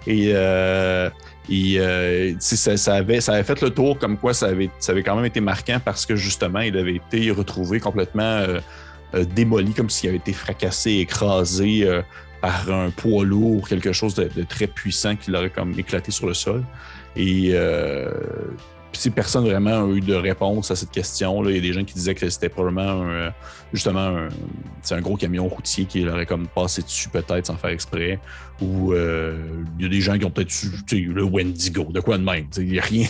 Et, 0.07 0.33
euh, 0.35 1.09
euh, 1.51 2.35
tu 2.35 2.57
ça, 2.57 2.95
avait, 2.95 3.23
ça 3.23 3.33
avait 3.33 3.43
fait 3.43 3.61
le 3.63 3.71
tour 3.71 3.99
comme 3.99 4.19
quoi 4.19 4.35
ça 4.35 4.49
avait, 4.49 4.71
quand 5.03 5.17
même 5.17 5.25
été 5.25 5.41
marquant 5.41 5.81
parce 5.83 6.05
que 6.05 6.15
justement, 6.15 6.61
il 6.61 6.77
avait 6.77 6.97
été 6.97 7.31
retrouvé 7.31 7.81
complètement 7.81 8.45
démoli, 9.35 9.73
comme 9.73 9.89
s'il 9.89 10.11
avait 10.11 10.19
été 10.19 10.35
fracassé, 10.35 10.93
écrasé 10.93 11.89
par 12.43 12.71
un 12.71 12.91
poids 12.91 13.25
lourd, 13.25 13.67
quelque 13.67 13.93
chose 13.93 14.15
de, 14.15 14.29
de 14.37 14.43
très 14.43 14.67
puissant 14.67 15.17
qui 15.17 15.31
l'aurait 15.31 15.49
comme 15.49 15.73
éclaté 15.79 16.11
sur 16.11 16.27
le 16.27 16.35
sol. 16.35 16.63
Et 17.17 17.55
si 18.93 19.11
personne 19.11 19.45
vraiment 19.45 19.85
a 19.85 19.89
eu 19.89 20.01
de 20.01 20.15
réponse 20.15 20.71
à 20.71 20.77
cette 20.77 20.91
question, 20.91 21.43
là, 21.43 21.51
il 21.51 21.57
y 21.57 21.59
a 21.59 21.63
des 21.63 21.73
gens 21.73 21.85
qui 21.85 21.95
disaient 21.95 22.15
que 22.15 22.29
c'était 22.29 22.49
probablement 22.49 23.03
un, 23.03 23.33
justement 23.73 24.01
un, 24.01 24.29
c'est 24.83 24.95
un 24.95 25.01
gros 25.01 25.17
camion 25.17 25.47
routier 25.49 25.85
qui 25.85 26.09
aurait 26.09 26.27
comme 26.27 26.49
passé 26.49 26.83
dessus 26.83 27.09
peut-être 27.09 27.47
sans 27.47 27.57
faire 27.57 27.71
exprès. 27.71 28.19
Ou 28.61 28.93
euh, 28.93 29.37
il 29.79 29.85
y 29.85 29.87
a 29.87 29.89
des 29.89 30.01
gens 30.01 30.19
qui 30.19 30.25
ont 30.25 30.31
peut-être 30.31 30.53
eu 30.93 31.13
le 31.13 31.23
Wendigo, 31.23 31.85
de 31.85 32.01
quoi 32.01 32.19
de 32.19 32.25
même. 32.25 32.47
Il 32.57 32.73
n'y 32.73 32.79
a 32.79 32.83
rien 32.83 33.07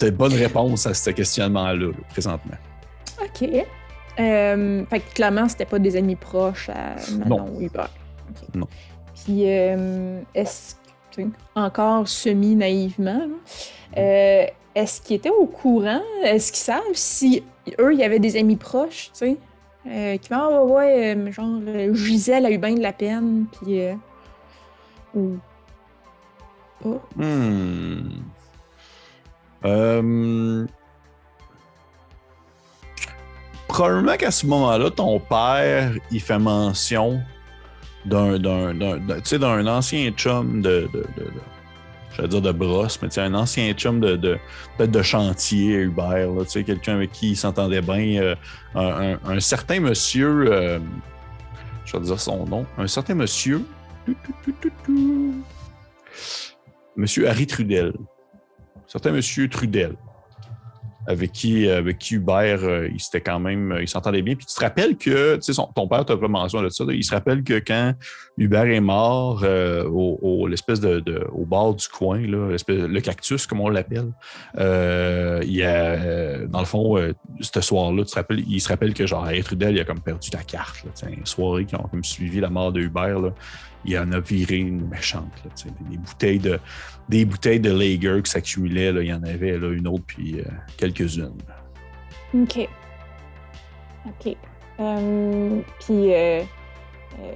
de, 0.00 0.06
de 0.06 0.10
bonne 0.10 0.34
réponse 0.34 0.86
à 0.86 0.94
ce 0.94 1.10
questionnement-là, 1.10 1.74
là, 1.74 1.92
présentement. 2.10 2.56
OK. 3.22 3.48
Euh, 4.18 4.86
fait 4.86 5.00
que 5.00 5.14
clairement, 5.14 5.48
c'était 5.48 5.66
pas 5.66 5.78
des 5.78 5.96
amis 5.96 6.16
proches 6.16 6.70
à 6.70 6.96
Manon 7.18 7.50
ou 7.54 7.60
Hubert. 7.60 7.90
OK. 8.30 8.54
Non. 8.54 8.68
Puis, 9.14 9.42
euh, 9.46 10.20
est-ce 10.34 10.76
encore 11.54 12.08
semi-naïvement, 12.08 13.28
euh, 13.96 14.46
est-ce 14.76 15.00
qu'ils 15.00 15.16
étaient 15.16 15.30
au 15.30 15.46
courant? 15.46 16.02
Est-ce 16.22 16.52
qu'ils 16.52 16.60
savent 16.62 16.82
si 16.92 17.42
eux, 17.80 17.94
il 17.94 17.98
y 17.98 18.04
avait 18.04 18.18
des 18.20 18.36
amis 18.36 18.56
proches, 18.56 19.10
tu 19.12 19.18
sais? 19.18 19.36
Euh, 19.88 20.16
qui 20.18 20.28
vont, 20.28 20.36
ah 20.38 20.64
ouais, 20.64 21.16
euh, 21.16 21.32
genre, 21.32 21.60
Gisèle 21.94 22.44
a 22.44 22.50
eu 22.50 22.58
bien 22.58 22.74
de 22.74 22.82
la 22.82 22.92
peine, 22.92 23.46
puis. 23.52 23.80
euh, 23.82 23.94
ou. 25.14 25.38
pas. 26.82 27.00
Hmm. 27.16 28.10
Euh, 29.64 30.66
Probablement 33.68 34.16
qu'à 34.16 34.30
ce 34.30 34.46
moment-là, 34.46 34.90
ton 34.90 35.18
père, 35.18 35.92
il 36.10 36.20
fait 36.20 36.38
mention 36.38 37.20
d'un, 38.04 38.38
d'un, 38.38 39.66
ancien 39.66 40.10
chum 40.12 40.62
de- 40.62 40.88
de- 40.92 41.06
j'allais 42.16 42.28
dire 42.28 42.40
de 42.42 42.52
brosse, 42.52 42.98
mais 43.02 43.18
un 43.18 43.34
ancien 43.34 43.72
chum 43.74 44.00
de, 44.00 44.16
de 44.16 44.38
peut-être 44.76 44.90
de 44.90 45.02
chantier, 45.02 45.74
Hubert, 45.82 46.28
quelqu'un 46.64 46.94
avec 46.94 47.12
qui 47.12 47.30
il 47.32 47.36
s'entendait 47.36 47.82
bien, 47.82 48.22
euh, 48.22 48.34
un, 48.74 49.12
un- 49.14 49.18
un 49.36 49.40
certain 49.40 49.80
monsieur, 49.80 50.50
euh, 50.52 50.78
je 51.84 51.96
vais 51.96 52.02
dire 52.04 52.18
son 52.20 52.46
nom, 52.46 52.66
un 52.78 52.86
certain 52.86 53.14
monsieur. 53.14 53.62
Monsieur 56.96 57.28
Harry 57.28 57.46
Trudel, 57.46 57.92
certain 58.86 59.12
monsieur 59.12 59.48
Trudel, 59.48 59.94
avec 61.06 61.32
qui, 61.32 61.68
avec 61.68 61.98
qui 61.98 62.14
Hubert, 62.16 62.64
euh, 62.64 62.88
il 62.92 63.00
s'était 63.00 63.20
quand 63.20 63.38
même, 63.38 63.72
euh, 63.72 63.82
il 63.82 63.88
s'entendait 63.88 64.22
bien. 64.22 64.34
Puis 64.34 64.46
tu 64.46 64.54
te 64.54 64.60
rappelles 64.60 64.96
que, 64.96 65.36
tu 65.36 65.52
sais, 65.54 65.62
ton 65.74 65.88
père 65.88 66.04
t'a 66.04 66.16
pas 66.16 66.28
mention 66.28 66.62
de 66.62 66.68
ça, 66.68 66.84
là, 66.84 66.92
il 66.92 67.04
se 67.04 67.14
rappelle 67.14 67.42
que 67.42 67.58
quand 67.58 67.94
Hubert 68.38 68.66
est 68.66 68.80
mort 68.80 69.42
euh, 69.44 69.84
au, 69.84 70.46
l'espèce 70.46 70.80
de, 70.80 71.26
au 71.32 71.44
bord 71.44 71.74
du 71.74 71.88
coin, 71.88 72.18
là, 72.20 72.56
le 72.68 73.00
cactus, 73.00 73.46
comme 73.46 73.60
on 73.60 73.68
l'appelle, 73.68 74.12
euh, 74.58 75.40
a, 75.40 75.66
euh, 75.66 76.46
dans 76.46 76.60
le 76.60 76.66
fond, 76.66 76.98
euh, 76.98 77.12
ce 77.40 77.60
soir-là, 77.60 78.04
tu 78.04 78.10
te 78.10 78.16
rappelles, 78.16 78.44
il 78.46 78.60
se 78.60 78.68
rappelle 78.68 78.92
que 78.92 79.06
genre 79.06 79.24
Harry 79.24 79.42
Trudel, 79.42 79.74
il 79.74 79.80
a 79.80 79.84
comme 79.84 80.00
perdu 80.00 80.30
la 80.32 80.42
carte. 80.42 80.84
Une 81.08 81.26
soirée 81.26 81.64
qui 81.64 81.76
ont 81.76 81.88
comme 81.90 82.04
suivi 82.04 82.40
la 82.40 82.50
mort 82.50 82.72
de 82.72 82.80
Hubert, 82.80 83.20
là, 83.20 83.30
il 83.84 83.98
en 83.98 84.10
a 84.12 84.20
viré 84.20 84.56
une 84.56 84.88
méchante. 84.88 85.32
Là, 85.44 85.50
des 85.90 85.96
bouteilles 85.96 86.38
de 86.38 86.58
des 87.08 87.24
bouteilles 87.24 87.60
de 87.60 87.70
Lager 87.70 88.20
qui 88.22 88.30
s'accumulaient. 88.30 88.90
Il 88.90 89.06
y 89.06 89.12
en 89.12 89.22
avait 89.22 89.58
là, 89.58 89.70
une 89.72 89.86
autre, 89.88 90.04
puis 90.06 90.40
euh, 90.40 90.44
quelques-unes. 90.76 91.32
OK. 92.34 92.68
OK. 94.06 94.36
Euh, 94.78 95.60
puis, 95.80 96.12
euh, 96.14 96.40
euh, 97.20 97.32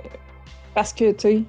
parce 0.75 0.93
que, 0.93 1.13
tu 1.13 1.19
sais, 1.21 1.43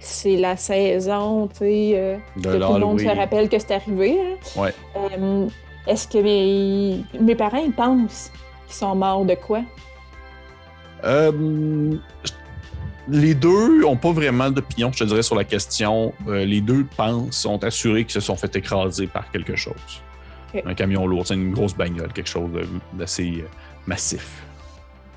c'est 0.00 0.36
la 0.36 0.56
saison, 0.56 1.48
tu 1.48 1.56
sais, 1.58 2.20
que 2.36 2.42
tout 2.42 2.74
le 2.74 2.78
monde 2.78 3.00
se 3.00 3.08
rappelle 3.08 3.48
que 3.48 3.58
c'est 3.58 3.72
arrivé. 3.72 4.18
hein. 4.20 4.60
Ouais. 4.60 4.74
Est-ce 5.86 6.06
que 6.06 6.18
mes, 6.18 7.02
mes 7.20 7.34
parents, 7.34 7.58
ils 7.64 7.72
pensent 7.72 8.30
qu'ils 8.66 8.74
sont 8.76 8.94
morts 8.94 9.24
de 9.24 9.34
quoi? 9.34 9.62
Euh, 11.04 11.96
les 13.08 13.34
deux 13.34 13.80
n'ont 13.80 13.96
pas 13.96 14.12
vraiment 14.12 14.50
d'opinion, 14.50 14.90
je 14.92 14.98
te 15.00 15.04
dirais, 15.04 15.22
sur 15.22 15.34
la 15.36 15.44
question. 15.44 16.12
Euh, 16.26 16.44
les 16.44 16.60
deux 16.60 16.84
pensent, 16.96 17.36
sont 17.38 17.62
assurés 17.64 18.04
qu'ils 18.04 18.12
se 18.12 18.20
sont 18.20 18.36
fait 18.36 18.54
écraser 18.56 19.06
par 19.06 19.30
quelque 19.30 19.56
chose. 19.56 19.74
Un 20.64 20.74
camion 20.74 21.06
lourd, 21.06 21.24
une 21.30 21.52
grosse 21.52 21.74
bagnole, 21.74 22.12
quelque 22.12 22.28
chose 22.28 22.50
d'assez 22.94 23.38
euh, 23.42 23.48
massif. 23.86 24.42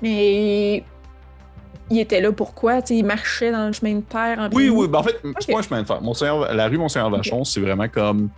Mais 0.02 0.84
ils 1.90 2.00
étaient 2.00 2.20
là 2.20 2.32
pourquoi? 2.32 2.80
Ils 2.90 3.04
marchaient 3.04 3.52
dans 3.52 3.66
le 3.66 3.72
chemin 3.72 3.94
de 3.96 4.00
terre 4.02 4.38
en 4.38 4.48
Oui, 4.52 4.68
oui, 4.68 4.88
ben 4.88 4.98
en 4.98 5.02
fait, 5.02 5.16
Ok. 5.24 5.36
c'est 5.40 5.52
pas 5.52 5.58
un 5.58 5.62
chemin 5.62 5.82
de 5.82 5.86
fer. 5.86 6.02
Monseigneur- 6.02 6.52
la 6.54 6.68
rue 6.68 6.78
Monseigneur-Vachon, 6.78 7.44
c'est 7.44 7.60
vraiment 7.60 7.88
comme. 7.88 8.28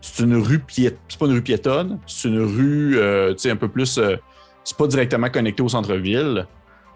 C'est 0.00 0.22
une 0.22 0.36
rue 0.36 0.60
piétonne. 0.60 0.98
C'est 1.08 1.18
pas 1.18 1.26
une 1.26 1.32
rue 1.32 1.42
piétonne, 1.42 1.98
c'est 2.06 2.28
une 2.28 2.40
rue, 2.40 2.98
euh, 2.98 3.32
tu 3.32 3.40
sais, 3.40 3.50
un 3.50 3.56
peu 3.56 3.68
plus. 3.68 3.98
euh, 3.98 4.16
c'est 4.64 4.76
pas 4.76 4.86
directement 4.86 5.28
connecté 5.30 5.62
au 5.62 5.68
centre-ville, 5.68 6.46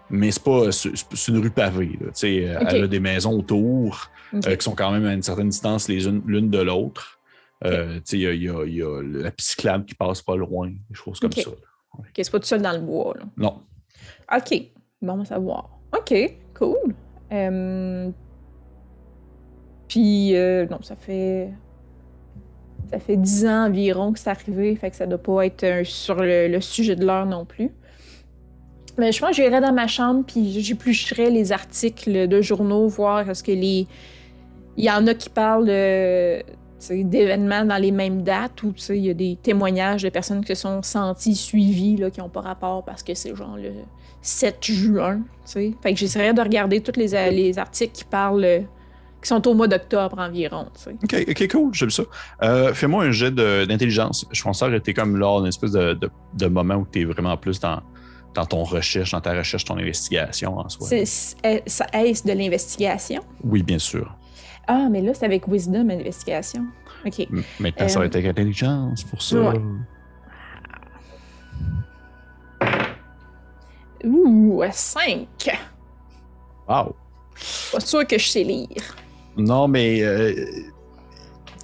mais 0.09 0.31
c'est 0.31 0.43
pas. 0.43 0.71
C'est 0.71 1.27
une 1.29 1.37
rue 1.39 1.49
pavée, 1.51 1.97
là, 1.99 2.07
euh, 2.23 2.59
Ok. 2.61 2.67
Elle 2.73 2.83
a 2.83 2.87
des 2.87 2.99
maisons 2.99 3.37
autour 3.37 4.09
euh, 4.33 4.55
qui 4.55 4.63
sont 4.63 4.75
quand 4.75 4.91
même 4.91 5.05
à 5.05 5.13
une 5.13 5.21
certaine 5.23 5.49
distance 5.49 5.87
les 5.87 6.05
unes 6.07 6.21
l'une 6.25 6.49
de 6.49 6.59
l'autre. 6.61 7.19
Euh, 7.65 7.99
sais, 8.03 8.17
il 8.17 8.21
y 8.23 8.27
a, 8.27 8.33
il 8.33 8.43
y 8.43 8.49
a- 8.49 8.65
il 8.65 8.75
y 8.75 8.81
a 8.83 9.01
la 9.01 9.31
cyclable 9.37 9.85
qui 9.85 9.95
passe 9.95 10.21
pas 10.21 10.35
loin, 10.35 10.67
des 10.69 10.95
choses 10.95 11.19
comme 11.19 11.31
ça. 11.31 11.49
Ok, 11.97 12.05
c'est 12.17 12.31
pas 12.31 12.39
tout 12.39 12.45
seul 12.47 12.61
dans 12.61 12.73
le 12.73 12.79
bois, 12.79 13.13
là. 13.17 13.25
Non. 13.37 13.61
OK. 14.35 14.61
Bon 15.01 15.21
à 15.21 15.25
savoir. 15.25 15.69
OK, 15.97 16.13
cool. 16.55 16.95
Euh, 17.31 18.09
Puis, 19.87 20.33
non, 20.69 20.81
ça 20.81 20.95
fait. 20.95 21.49
Ça 22.91 22.99
fait 22.99 23.17
10 23.17 23.45
ans 23.45 23.65
environ 23.67 24.11
que 24.13 24.19
c'est 24.19 24.29
arrivé, 24.29 24.75
fait 24.75 24.89
que 24.91 24.95
ça 24.95 25.05
doit 25.07 25.17
pas 25.17 25.45
être 25.45 25.83
sur 25.85 26.15
le, 26.15 26.47
le 26.47 26.61
sujet 26.61 26.95
de 26.95 27.05
l'heure 27.05 27.25
non 27.25 27.45
plus. 27.45 27.71
Mais 28.97 29.11
je 29.11 29.19
pense 29.19 29.29
que 29.31 29.35
j'irai 29.37 29.59
dans 29.59 29.73
ma 29.73 29.87
chambre, 29.87 30.23
puis 30.25 30.61
j'éplucherai 30.61 31.29
les 31.31 31.51
articles 31.51 32.27
de 32.27 32.41
journaux, 32.41 32.87
voir 32.87 33.27
est-ce 33.29 33.43
que 33.43 33.51
les. 33.51 33.87
Il 34.77 34.83
y 34.85 34.89
en 34.91 35.05
a 35.07 35.13
qui 35.13 35.29
parlent 35.29 35.65
d'événements 36.89 37.65
dans 37.65 37.77
les 37.77 37.91
mêmes 37.91 38.23
dates, 38.23 38.61
ou 38.63 38.73
il 38.89 38.97
y 38.97 39.09
a 39.09 39.13
des 39.13 39.37
témoignages 39.41 40.03
de 40.03 40.09
personnes 40.09 40.41
qui 40.43 40.55
se 40.55 40.61
sont 40.61 40.81
senties 40.83 41.35
suivies, 41.35 41.97
là, 41.97 42.09
qui 42.09 42.19
n'ont 42.19 42.29
pas 42.29 42.41
rapport 42.41 42.83
parce 42.83 43.03
que 43.03 43.13
c'est 43.13 43.35
genre 43.35 43.55
le 43.57 43.71
7 44.21 44.57
juin. 44.61 45.21
Fait 45.45 45.73
que 45.93 45.95
j'essaierai 45.95 46.33
de 46.33 46.41
regarder 46.41 46.81
tous 46.81 46.97
les, 46.99 47.07
les 47.31 47.57
articles 47.59 47.93
qui 47.93 48.03
parlent, 48.03 48.65
qui 49.21 49.27
sont 49.29 49.47
au 49.47 49.53
mois 49.53 49.67
d'octobre 49.67 50.17
environ. 50.19 50.67
OK, 51.03 51.47
cool, 51.51 51.73
j'aime 51.73 51.89
ça. 51.89 52.03
Euh, 52.41 52.73
Fais-moi 52.73 53.05
un 53.05 53.11
jet 53.11 53.31
d'intelligence. 53.31 54.25
Je 54.31 54.43
pense 54.43 54.59
que 54.59 54.77
tu 54.79 54.93
comme 54.93 55.17
lors 55.17 55.39
d'une 55.39 55.49
espèce 55.49 55.71
de, 55.71 55.93
de- 55.93 56.09
de 56.37 56.45
moment 56.47 56.75
où 56.75 56.87
tu 56.91 57.01
es 57.01 57.05
vraiment 57.05 57.37
plus 57.37 57.59
dans, 57.59 57.81
dans 58.33 58.45
ton 58.45 58.63
recherche, 58.63 59.11
dans 59.11 59.21
ta 59.21 59.33
recherche, 59.37 59.65
ton 59.65 59.77
investigation 59.77 60.57
en 60.57 60.67
soi. 60.69 60.87
C'est- 60.87 61.05
c'est- 61.05 61.63
ça- 61.67 61.87
Est-ce 61.93 62.25
de 62.27 62.33
l'investigation? 62.33 63.21
Oui, 63.43 63.61
bien 63.63 63.79
sûr. 63.79 64.15
Ah, 64.67 64.87
mais 64.89 65.01
là, 65.01 65.13
c'est 65.13 65.25
avec 65.25 65.47
Wisdom, 65.47 65.89
investigation. 65.89 66.65
OK. 67.05 67.19
M- 67.19 67.43
Maintenant, 67.59 67.87
ça 67.89 67.99
va 67.99 68.05
Euh, 68.05 68.07
être 68.07 68.15
avec 68.15 68.27
intelligence 68.27 69.03
pour 69.03 69.21
ça. 69.21 69.37
ouais. 69.39 69.59
Ouh, 74.05 74.63
5. 74.71 75.27
Wow. 76.67 76.95
Pas 77.71 77.79
sûr 77.79 78.05
que 78.07 78.17
je 78.17 78.27
sais 78.27 78.43
lire. 78.43 78.67
Non, 79.37 79.67
mais 79.67 80.01
euh, 80.03 80.33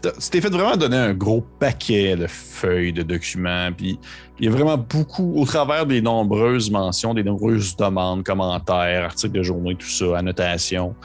tu 0.01 0.29
t'es 0.29 0.41
fait 0.41 0.49
vraiment 0.49 0.77
donner 0.77 0.97
un 0.97 1.13
gros 1.13 1.45
paquet 1.59 2.15
de 2.15 2.27
feuilles, 2.27 2.93
de 2.93 3.03
documents, 3.03 3.69
puis 3.75 3.99
il 4.39 4.45
y 4.45 4.47
a 4.47 4.51
vraiment 4.51 4.77
beaucoup, 4.77 5.33
au 5.35 5.45
travers 5.45 5.85
des 5.85 6.01
nombreuses 6.01 6.71
mentions, 6.71 7.13
des 7.13 7.23
nombreuses 7.23 7.75
demandes, 7.75 8.23
commentaires, 8.23 9.05
articles 9.05 9.33
de 9.33 9.43
journaux 9.43 9.71
et 9.71 9.75
tout 9.75 9.87
ça, 9.87 10.17
annotations, 10.17 10.95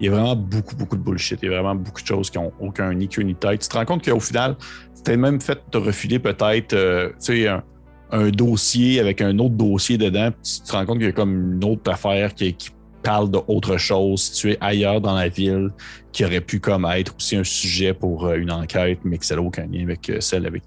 il 0.00 0.06
y 0.06 0.08
a 0.08 0.12
vraiment 0.12 0.36
beaucoup, 0.36 0.76
beaucoup 0.76 0.96
de 0.96 1.02
bullshit. 1.02 1.40
Il 1.42 1.46
y 1.46 1.48
a 1.48 1.60
vraiment 1.60 1.74
beaucoup 1.74 2.00
de 2.00 2.06
choses 2.06 2.30
qui 2.30 2.38
n'ont 2.38 2.52
aucun 2.60 2.94
ni 2.94 3.08
queue 3.08 3.22
ni 3.22 3.34
tête. 3.34 3.60
Tu 3.62 3.68
te 3.68 3.76
rends 3.76 3.84
compte 3.84 4.04
qu'au 4.04 4.20
final, 4.20 4.56
tu 4.96 5.02
t'es 5.02 5.16
même 5.16 5.40
fait 5.40 5.58
te 5.70 5.78
refiler 5.78 6.20
peut-être, 6.20 6.72
euh, 6.72 7.08
tu 7.10 7.14
sais, 7.18 7.48
un, 7.48 7.64
un 8.10 8.30
dossier 8.30 9.00
avec 9.00 9.20
un 9.20 9.38
autre 9.38 9.54
dossier 9.54 9.98
dedans, 9.98 10.30
puis 10.30 10.52
tu 10.52 10.62
te 10.62 10.72
rends 10.72 10.86
compte 10.86 10.98
qu'il 10.98 11.06
y 11.06 11.10
a 11.10 11.12
comme 11.12 11.54
une 11.54 11.64
autre 11.64 11.90
affaire 11.90 12.34
qui, 12.34 12.54
qui 12.54 12.70
parle 13.08 13.30
d'autre 13.30 13.78
chose 13.78 14.20
située 14.20 14.58
ailleurs 14.60 15.00
dans 15.00 15.14
la 15.14 15.30
ville 15.30 15.70
qui 16.12 16.26
aurait 16.26 16.42
pu 16.42 16.60
comme 16.60 16.84
être 16.84 17.16
aussi 17.16 17.36
un 17.36 17.44
sujet 17.44 17.94
pour 17.94 18.26
euh, 18.26 18.36
une 18.36 18.52
enquête, 18.52 18.98
mais 19.02 19.16
que 19.16 19.24
ça 19.24 19.34
n'a 19.36 19.40
aucun 19.40 19.66
lien 19.66 19.84
avec 19.84 20.10
euh, 20.10 20.20
celle, 20.20 20.44
avec 20.44 20.62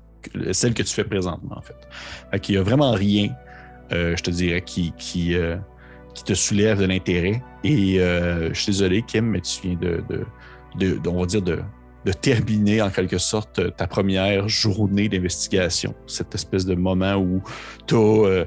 celle 0.51 0.73
que 0.73 0.81
tu 0.81 0.91
fais 0.91 1.03
présentement, 1.03 1.57
en 1.57 1.61
fait. 1.61 1.75
Fait 2.31 2.39
qu'il 2.39 2.55
n'y 2.55 2.61
a 2.61 2.63
vraiment 2.63 2.93
rien, 2.93 3.29
euh, 3.91 4.15
je 4.17 4.23
te 4.23 4.31
dirais, 4.31 4.61
qui, 4.61 4.91
euh, 5.35 5.55
te 6.25 6.33
soulève 6.33 6.79
de 6.79 6.85
l'intérêt. 6.85 7.43
Et 7.63 7.99
euh, 7.99 8.51
je 8.53 8.59
suis 8.59 8.71
désolé, 8.71 9.03
Kim, 9.03 9.25
mais 9.25 9.41
tu 9.41 9.67
viens 9.67 9.77
de, 10.79 11.07
on 11.07 11.19
va 11.19 11.25
dire, 11.27 11.43
de, 11.43 11.59
terminer 12.21 12.81
en 12.81 12.89
quelque 12.89 13.19
sorte 13.19 13.59
euh, 13.59 13.69
ta 13.69 13.85
première 13.85 14.47
journée 14.49 15.07
d'investigation. 15.09 15.93
Cette 16.07 16.33
espèce 16.33 16.65
de 16.65 16.73
moment 16.73 17.17
où 17.17 17.43
tu 17.85 17.95
as, 17.95 18.45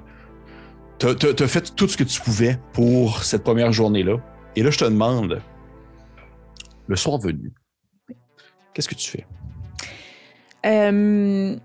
fait 0.98 1.74
tout 1.74 1.88
ce 1.88 1.96
que 1.96 2.04
tu 2.04 2.20
pouvais 2.20 2.58
pour 2.72 3.22
cette 3.22 3.42
première 3.42 3.72
journée-là. 3.72 4.16
Et 4.56 4.62
là, 4.62 4.70
je 4.70 4.78
te 4.78 4.84
demande, 4.84 5.40
le 6.86 6.96
soir 6.96 7.18
venu, 7.18 7.52
qu'est-ce 8.72 8.88
que 8.88 8.94
tu 8.94 9.10
fais? 9.10 9.26
Euh, 10.64 11.56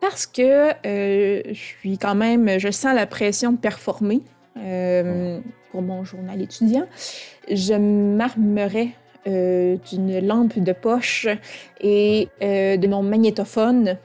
parce 0.00 0.26
que 0.26 0.70
euh, 0.86 1.42
je 1.48 1.52
suis 1.52 1.98
quand 1.98 2.14
même, 2.14 2.58
je 2.58 2.70
sens 2.70 2.94
la 2.94 3.06
pression 3.06 3.52
de 3.52 3.58
performer 3.58 4.20
euh, 4.56 5.40
pour 5.70 5.82
mon 5.82 6.04
journal 6.04 6.40
étudiant. 6.40 6.86
Je 7.50 7.74
m'armerai 7.74 8.94
d'une 9.26 10.26
lampe 10.26 10.58
de 10.58 10.72
poche 10.72 11.26
et 11.82 12.28
de 12.40 12.86
mon 12.86 13.02
magnétophone 13.02 13.98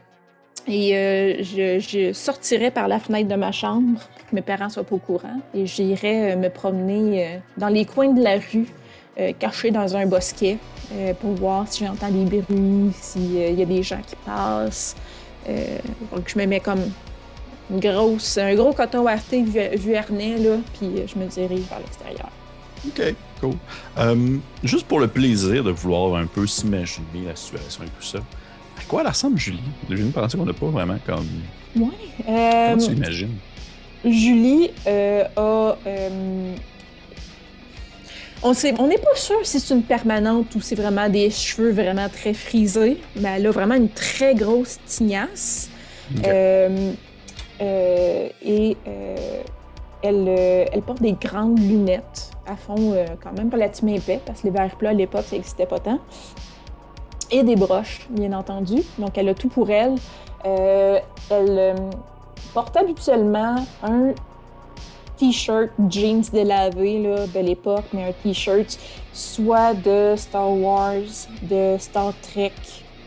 et 0.67 1.39
je, 1.39 1.79
je, 1.79 2.11
sortirai 2.11 2.71
par 2.71 2.89
la 2.89 2.99
fenêtre 2.99 3.29
de 3.29 3.35
ma 3.35 3.53
chambre 3.53 4.01
que 4.29 4.35
mes 4.35 4.41
parents 4.41 4.69
soient 4.69 4.83
pas 4.83 4.95
au 4.95 4.99
courant 4.99 5.39
et 5.53 5.65
j'irai 5.65 6.35
me 6.35 6.49
promener 6.49 7.39
dans 7.57 7.69
les 7.69 7.85
coins 7.85 8.13
de 8.13 8.23
la 8.23 8.35
rue, 8.35 8.67
caché 9.39 9.71
dans 9.71 9.95
un 9.95 10.05
bosquet 10.05 10.57
pour 11.19 11.31
voir 11.35 11.67
si 11.67 11.85
j'entends 11.85 12.09
des 12.09 12.25
bruits, 12.25 12.91
s'il 12.99 13.57
y 13.59 13.61
a 13.61 13.65
des 13.65 13.83
gens 13.83 14.01
qui 14.05 14.15
passent. 14.25 14.95
Euh, 15.49 15.77
donc, 16.13 16.27
je 16.27 16.39
me 16.39 16.45
mets 16.45 16.59
comme 16.59 16.81
une 17.69 17.79
grosse, 17.79 18.37
un 18.37 18.55
gros 18.55 18.73
coton 18.73 19.01
ouaté 19.01 19.43
vuarnet, 19.75 20.37
là, 20.37 20.57
puis 20.77 20.89
je 21.07 21.19
me 21.19 21.25
dirige 21.27 21.65
vers 21.69 21.79
l'extérieur. 21.79 22.29
OK, 22.87 23.15
cool. 23.39 23.55
Euh, 23.97 24.37
juste 24.63 24.87
pour 24.87 24.99
le 24.99 25.07
plaisir 25.07 25.63
de 25.63 25.71
vouloir 25.71 26.15
un 26.15 26.25
peu 26.25 26.45
s'imaginer 26.45 27.25
la 27.25 27.35
situation 27.35 27.83
et 27.83 27.87
tout 27.87 28.05
ça, 28.05 28.19
à 28.19 28.83
quoi 28.87 29.01
elle 29.01 29.07
ressemble 29.07 29.37
Julie? 29.37 29.59
J'ai 29.89 30.01
une 30.01 30.11
pensée 30.11 30.37
qu'on 30.37 30.45
n'a 30.45 30.53
pas 30.53 30.67
vraiment 30.67 30.97
comme. 31.05 31.27
Ouais. 31.75 31.87
Euh, 32.27 32.69
Comment 32.71 32.85
tu 32.85 32.93
l'imagines? 32.93 33.37
Julie 34.05 34.71
a 34.85 35.77
on 38.45 38.87
n'est 38.87 38.97
pas 38.97 39.15
sûr 39.15 39.37
si 39.43 39.59
c'est 39.59 39.73
une 39.73 39.83
permanente 39.83 40.53
ou 40.55 40.61
c'est 40.61 40.75
vraiment 40.75 41.09
des 41.09 41.29
cheveux 41.29 41.71
vraiment 41.71 42.09
très 42.09 42.33
frisés, 42.33 42.99
mais 43.15 43.29
elle 43.37 43.47
a 43.47 43.51
vraiment 43.51 43.75
une 43.75 43.89
très 43.89 44.35
grosse 44.35 44.79
tignasse. 44.85 45.69
Euh, 46.25 46.91
euh, 47.61 48.29
et 48.43 48.77
euh, 48.87 49.41
elle, 50.01 50.27
elle, 50.27 50.81
porte 50.81 51.01
des 51.01 51.13
grandes 51.13 51.59
lunettes 51.59 52.31
à 52.45 52.57
fond 52.57 52.93
quand 53.23 53.31
même 53.37 53.49
relativement 53.49 53.95
épais, 53.95 54.19
parce 54.25 54.41
que 54.41 54.47
les 54.47 54.51
verres 54.51 54.75
plats 54.75 54.89
à 54.89 54.93
l'époque, 54.93 55.23
ça 55.25 55.37
n'existait 55.37 55.65
pas 55.65 55.79
tant. 55.79 55.99
Et 57.31 57.43
des 57.43 57.55
broches, 57.55 58.05
bien 58.09 58.33
entendu. 58.33 58.83
Donc, 58.99 59.17
elle 59.17 59.29
a 59.29 59.33
tout 59.33 59.47
pour 59.47 59.69
elle. 59.69 59.95
elle 60.43 61.75
porte 62.53 62.75
habituellement 62.77 63.55
un 63.83 64.13
t-shirt 65.17 65.69
jeans 65.89 66.23
délavé, 66.31 67.01
là, 67.01 67.27
de 67.27 67.39
l'époque, 67.39 67.85
mais 67.93 68.05
un 68.05 68.11
t-shirt 68.11 68.77
soit 69.11 69.73
de 69.73 70.15
Star 70.17 70.51
Wars, 70.51 71.27
de 71.43 71.77
Star 71.79 72.13
Trek 72.21 72.53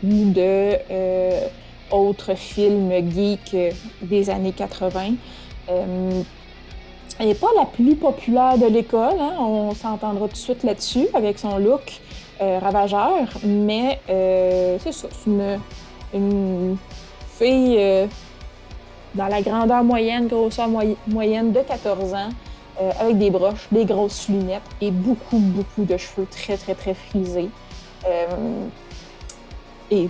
ou 0.03 0.31
de 0.31 0.77
euh, 0.91 1.47
autres 1.91 2.35
films 2.35 2.91
geeks 3.11 3.55
des 4.01 4.29
années 4.29 4.51
80. 4.51 5.13
Euh, 5.69 6.21
elle 7.19 7.27
n'est 7.27 7.35
pas 7.35 7.49
la 7.57 7.65
plus 7.65 7.95
populaire 7.95 8.57
de 8.57 8.67
l'école, 8.67 9.19
hein, 9.19 9.33
on 9.39 9.73
s'entendra 9.73 10.27
tout 10.27 10.33
de 10.33 10.37
suite 10.37 10.63
là-dessus 10.63 11.07
avec 11.15 11.39
son 11.39 11.57
look 11.57 11.99
euh, 12.41 12.59
ravageur, 12.59 13.27
mais 13.43 13.99
c'est 14.07 14.91
ça, 14.91 15.07
c'est 15.11 15.29
une, 15.29 15.59
une, 16.13 16.77
fille 17.39 18.07
dans 19.17 19.27
la 19.27 19.41
grandeur 19.41 19.83
moyenne, 19.83 20.27
grosseur 20.27 20.69
moyenne 21.07 21.51
de 21.51 21.59
14 21.61 22.13
ans, 22.13 22.29
euh, 22.79 22.91
avec 22.99 23.17
des 23.17 23.31
broches, 23.31 23.67
des 23.71 23.85
grosses 23.85 24.29
lunettes 24.29 24.61
et 24.79 24.91
beaucoup, 24.91 25.39
beaucoup 25.39 25.83
de 25.83 25.97
cheveux 25.97 26.27
très, 26.29 26.55
très, 26.55 26.75
très 26.75 26.93
frisés. 26.93 27.49
Euh, 28.05 28.65
et, 29.89 30.07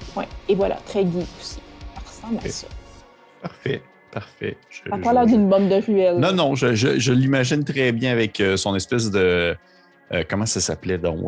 et 0.49 0.55
voilà, 0.55 0.75
très 0.85 1.01
geek 1.03 1.27
aussi. 1.39 1.59
Ça 1.95 2.01
ressemble 2.05 2.45
à 2.45 2.49
ça. 2.49 2.67
Parfait. 3.41 3.81
Parfait. 4.11 4.57
Je, 4.69 4.89
pas 4.89 5.13
l'air 5.13 5.25
d'une 5.25 5.47
bombe 5.47 5.69
de 5.69 5.75
ruelle. 5.75 6.17
Non, 6.17 6.33
non, 6.33 6.55
je, 6.55 6.73
je 6.73 7.13
l'imagine 7.13 7.63
très 7.63 7.91
bien 7.91 8.11
avec 8.11 8.39
euh, 8.39 8.57
son 8.57 8.75
espèce 8.75 9.11
de. 9.11 9.55
comment 10.29 10.45
ça 10.45 10.59
s'appelait 10.59 10.97
donc? 10.97 11.19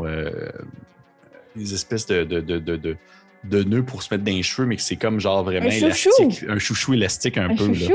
les 1.55 1.73
espèces 1.73 2.05
de, 2.05 2.23
de, 2.23 2.39
de 2.39 2.59
de 2.59 2.95
nœuds 3.43 3.83
pour 3.83 4.03
se 4.03 4.13
mettre 4.13 4.23
dans 4.23 4.31
les 4.31 4.43
cheveux, 4.43 4.67
mais 4.67 4.75
que 4.75 4.81
c'est 4.81 4.95
comme 4.95 5.19
genre 5.19 5.43
vraiment 5.43 5.67
un 5.67 5.71
élastique. 5.71 6.45
Un 6.47 6.59
chouchou 6.59 6.93
élastique 6.93 7.37
un, 7.37 7.55
peu. 7.55 7.67
Là. 7.67 7.87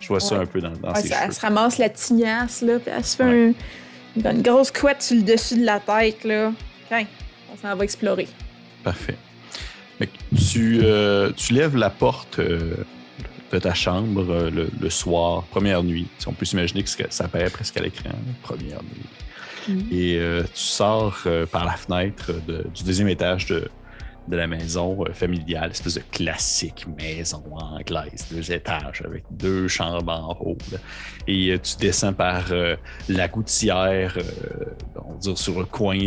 Je 0.00 0.08
vois 0.08 0.20
ça 0.20 0.36
un 0.36 0.46
peu 0.46 0.60
dans, 0.60 0.72
dans 0.72 0.94
ses 0.94 1.08
ça, 1.08 1.24
Elle 1.24 1.32
se 1.32 1.40
ramasse 1.40 1.78
la 1.78 1.88
tignasse, 1.88 2.62
là, 2.62 2.78
puis 2.78 2.92
elle 2.94 3.04
se 3.04 3.16
fait 3.16 3.54
une 4.24 4.42
grosse 4.42 4.70
couette 4.70 5.02
sur 5.02 5.16
le 5.16 5.22
dessus 5.22 5.58
de 5.58 5.64
la 5.64 5.80
tête, 5.80 6.24
là. 6.24 6.52
on 6.90 7.56
s'en 7.56 7.74
va 7.74 7.84
explorer. 7.84 8.28
Parfait. 8.82 9.16
tu, 10.50 10.80
euh, 10.82 11.32
tu 11.36 11.54
lèves 11.54 11.76
la 11.76 11.90
porte 11.90 12.38
euh, 12.38 12.74
de 13.50 13.58
ta 13.58 13.74
chambre 13.74 14.24
euh, 14.28 14.68
le, 14.80 14.90
soir, 14.90 15.44
première 15.44 15.82
nuit. 15.82 16.06
Si 16.18 16.28
on 16.28 16.32
peut 16.32 16.44
s'imaginer 16.44 16.82
que 16.82 16.90
ça 16.90 17.24
apparaît 17.24 17.50
presque 17.50 17.76
à 17.78 17.82
l'écran, 17.82 18.10
première 18.42 18.82
nuit. 18.82 19.74
Mm. 19.74 19.80
Et 19.90 20.20
tu 20.54 20.60
sors 20.60 21.26
par 21.50 21.64
la 21.64 21.72
fenêtre 21.72 22.32
du 22.72 22.84
deuxième 22.84 23.08
étage 23.08 23.46
de, 23.46 23.68
de 24.28 24.36
la 24.36 24.46
maison 24.46 25.04
euh, 25.04 25.12
familiale, 25.12 25.70
espèce 25.70 25.94
de 25.94 26.02
classique 26.10 26.86
maison 26.98 27.42
anglaise, 27.52 28.26
deux 28.30 28.52
étages 28.52 29.02
avec 29.04 29.24
deux 29.30 29.68
chambres 29.68 30.12
en 30.12 30.36
haut. 30.40 30.58
Et 31.26 31.50
euh, 31.50 31.58
tu 31.58 31.76
descends 31.76 32.12
par 32.12 32.44
euh, 32.50 32.76
la 33.08 33.28
gouttière, 33.28 34.16
on 34.96 35.12
va 35.12 35.18
dire 35.18 35.38
sur 35.38 35.58
le 35.58 35.66
coin, 35.66 35.98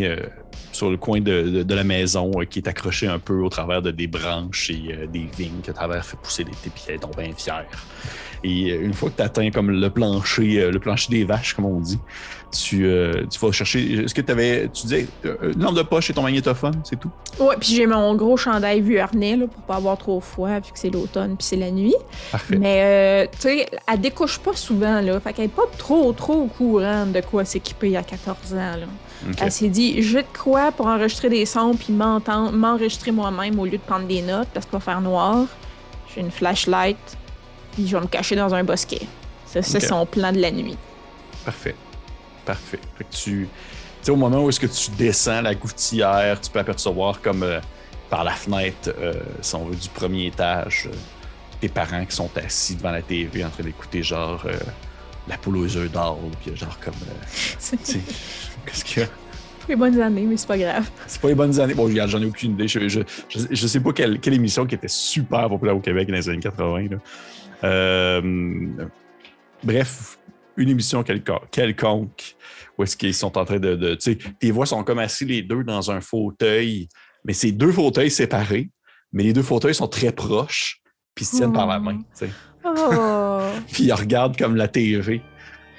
sur 0.71 0.89
le 0.89 0.97
coin 0.97 1.21
de, 1.21 1.65
la 1.73 1.84
maison 1.84 2.32
qui 2.49 2.60
est 2.60 2.67
accroché 2.67 3.08
un 3.08 3.19
peu 3.19 3.41
au 3.41 3.49
travers 3.49 3.82
de 3.82 3.91
des 3.91 4.08
branches 4.08 4.69
et 4.69 5.08
des 5.08 5.27
vignes 5.38 5.62
que 5.63 5.71
travers 5.71 6.05
fait 6.05 6.17
pousser 6.17 6.43
des 6.43 6.51
puis 6.51 6.97
donc 6.99 7.17
bien 7.17 7.34
fier. 7.36 7.65
Et 8.43 8.69
une 8.69 8.93
fois 8.93 9.10
que 9.10 9.17
tu 9.17 9.21
atteins 9.21 9.52
comme 9.52 9.71
le 9.71 9.89
plancher, 9.89 10.71
le 10.71 10.80
plancher 10.80 11.10
des 11.12 11.23
vaches, 11.23 11.54
comme 11.54 11.65
on 11.65 11.80
dit, 11.80 11.99
tu, 12.52 12.86
euh, 12.86 13.25
tu 13.30 13.39
vas 13.39 13.52
chercher. 13.52 14.04
Est-ce 14.04 14.13
que 14.13 14.21
tu 14.21 14.32
avais. 14.32 14.69
Tu 14.73 14.84
disais 14.84 15.08
euh, 15.25 15.54
une 15.54 15.62
lampe 15.62 15.75
de 15.75 15.84
poche 15.84 16.10
et 16.10 16.13
ton 16.13 16.23
magnétophone, 16.23 16.82
c'est 16.84 16.99
tout? 16.99 17.12
Oui, 17.39 17.56
puis 17.60 17.75
j'ai 17.75 17.86
mon 17.86 18.15
gros 18.15 18.38
chandail 18.38 18.82
vu 18.82 18.97
harnais 18.97 19.36
là, 19.36 19.45
pour 19.47 19.62
pas 19.63 19.75
avoir 19.75 19.97
trop 19.97 20.19
froid, 20.19 20.60
vu 20.60 20.71
que 20.71 20.80
c'est 20.80 20.89
l'automne 20.89 21.36
puis 21.38 21.45
c'est 21.45 21.56
la 21.56 21.71
nuit. 21.71 21.95
Parfait. 22.32 22.58
Mais, 22.58 22.82
euh, 22.84 23.28
tu 23.32 23.41
sais, 23.41 23.67
elle 23.88 24.02
découche 24.02 24.39
pas 24.39 24.56
souvent, 24.56 25.02
là. 25.02 25.19
Fait 25.19 25.34
qu'elle 25.34 25.45
est 25.45 25.47
pas 25.49 25.67
trop, 25.78 26.12
trop 26.13 26.43
au 26.43 26.47
courant 26.47 27.06
de 27.06 27.21
quoi 27.21 27.45
s'équiper 27.45 27.95
à 27.97 28.04
14 28.04 28.54
ans, 28.54 28.56
là. 28.56 28.88
Elle 29.41 29.52
s'est 29.52 29.67
dit, 29.67 30.02
j'ai 30.02 30.21
de 30.21 30.28
quoi 30.41 30.71
pour 30.71 30.88
enregistrer 30.88 31.28
des 31.28 31.45
sons 31.45 31.75
puis 31.75 31.91
m'enregistrer 31.91 33.12
moi-même 33.12 33.60
au 33.60 33.65
lieu 33.65 33.73
de 33.73 33.78
prendre 33.78 34.08
des 34.08 34.21
notes 34.21 34.47
parce 34.54 34.65
qu'il 34.65 34.73
va 34.73 34.80
faire 34.80 35.02
noir. 35.02 35.45
J'ai 36.15 36.21
une 36.21 36.32
flashlight, 36.32 36.97
puis 37.79 37.87
je 37.87 37.95
vais 37.95 38.01
me 38.01 38.07
cacher 38.07 38.35
dans 38.35 38.53
un 38.53 38.63
bosquet. 38.63 39.01
Ça, 39.45 39.61
c'est 39.61 39.79
son 39.79 40.05
plan 40.05 40.31
de 40.31 40.39
la 40.39 40.51
nuit. 40.51 40.77
Parfait. 41.45 41.75
Parfait. 42.45 42.79
Fait 42.97 43.03
que 43.05 43.15
tu. 43.15 43.47
sais, 44.01 44.11
au 44.11 44.15
moment 44.15 44.43
où 44.43 44.49
est-ce 44.49 44.59
que 44.59 44.67
tu 44.67 44.91
descends 44.91 45.41
la 45.41 45.55
gouttière, 45.55 46.39
tu 46.41 46.51
peux 46.51 46.59
apercevoir 46.59 47.21
comme 47.21 47.43
euh, 47.43 47.59
par 48.09 48.23
la 48.23 48.31
fenêtre, 48.31 48.91
euh, 48.99 49.13
si 49.41 49.55
on 49.55 49.65
veut, 49.65 49.75
du 49.75 49.89
premier 49.89 50.27
étage, 50.27 50.87
euh, 50.87 50.95
tes 51.61 51.69
parents 51.69 52.05
qui 52.05 52.15
sont 52.15 52.29
assis 52.35 52.75
devant 52.75 52.91
la 52.91 53.01
TV 53.01 53.43
en 53.43 53.49
train 53.49 53.63
d'écouter 53.63 54.03
genre 54.03 54.45
la 55.27 55.37
poule 55.37 55.57
aux 55.57 55.77
œufs 55.77 55.91
d'or, 55.91 56.19
puis 56.41 56.55
genre 56.55 56.77
comme. 56.79 56.93
Qu'est-ce 58.65 58.83
qu'il 58.83 59.03
y 59.03 59.05
a? 59.05 59.09
les 59.69 59.75
bonnes 59.75 60.01
années, 60.01 60.25
mais 60.27 60.35
c'est 60.35 60.47
pas 60.47 60.57
grave. 60.57 60.89
C'est 61.05 61.21
pas 61.21 61.27
les 61.27 61.35
bonnes 61.35 61.59
années. 61.59 61.75
Bon, 61.75 61.87
j'en 61.89 62.21
ai 62.21 62.25
aucune 62.25 62.53
idée. 62.53 62.67
Je, 62.67 62.89
je, 62.89 63.01
je, 63.29 63.67
sais 63.67 63.79
pas 63.79 63.93
quelle, 63.93 64.19
quelle, 64.19 64.33
émission 64.33 64.65
qui 64.65 64.73
était 64.73 64.87
super 64.87 65.47
populaire 65.47 65.77
au 65.77 65.79
Québec 65.79 66.07
dans 66.07 66.15
les 66.15 66.27
années 66.27 66.39
80. 66.39 66.97
Bref, 69.63 70.19
une 70.57 70.69
émission 70.69 71.03
quelconque 71.03 72.35
où 72.77 72.83
est-ce 72.83 72.95
qu'ils 72.95 73.13
sont 73.13 73.37
en 73.37 73.45
train 73.45 73.59
de. 73.59 73.95
tu 73.95 73.97
sais, 73.99 74.17
tes 74.39 74.51
voix 74.51 74.65
sont 74.65 74.83
comme 74.83 74.99
assis 74.99 75.25
les 75.25 75.41
deux 75.41 75.63
dans 75.63 75.91
un 75.91 76.01
fauteuil, 76.01 76.87
mais 77.25 77.33
c'est 77.33 77.51
deux 77.51 77.71
fauteuils 77.71 78.11
séparés, 78.11 78.69
mais 79.11 79.23
les 79.23 79.33
deux 79.33 79.43
fauteuils 79.43 79.75
sont 79.75 79.87
très 79.87 80.11
proches, 80.11 80.81
puis 81.15 81.25
ils 81.25 81.27
se 81.27 81.37
tiennent 81.37 81.53
par 81.53 81.67
la 81.67 81.79
main. 81.79 81.97
Tu 81.97 82.03
sais. 82.13 82.29
Oh. 82.63 83.41
puis 83.71 83.85
ils 83.85 83.93
regardent 83.93 84.37
comme 84.37 84.55
la 84.55 84.67
TV. 84.67 85.21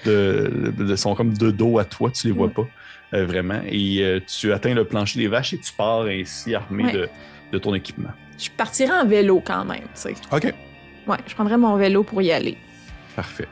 De, 0.07 0.73
de, 0.79 0.97
sont 0.97 1.15
comme 1.15 1.37
de 1.37 1.51
dos 1.51 1.79
à 1.79 1.85
toi, 1.85 2.11
tu 2.11 2.29
les 2.29 2.33
vois 2.33 2.49
pas 2.49 2.67
euh, 3.13 3.27
vraiment. 3.27 3.61
Et 3.67 3.99
euh, 4.01 4.19
tu 4.27 4.51
atteins 4.51 4.73
le 4.73 4.87
plancher 4.87 5.21
des 5.21 5.29
vaches 5.29 5.53
et 5.53 5.59
tu 5.59 5.75
pars 5.75 6.07
ainsi 6.07 6.55
armé 6.55 6.91
de, 6.91 7.07
de, 7.53 7.59
ton 7.59 7.75
équipement. 7.75 8.09
Je 8.39 8.49
partirai 8.49 8.93
en 8.93 9.05
vélo 9.05 9.43
quand 9.45 9.67
même, 9.67 9.83
tu 9.83 10.15
sais. 10.15 10.15
OK. 10.33 10.55
Je 11.27 11.35
prendrai 11.35 11.57
mon 11.57 11.77
vélo 11.77 12.03
pour 12.03 12.23
y 12.23 12.33
aller. 12.33 12.57
Parfait. 13.17 13.49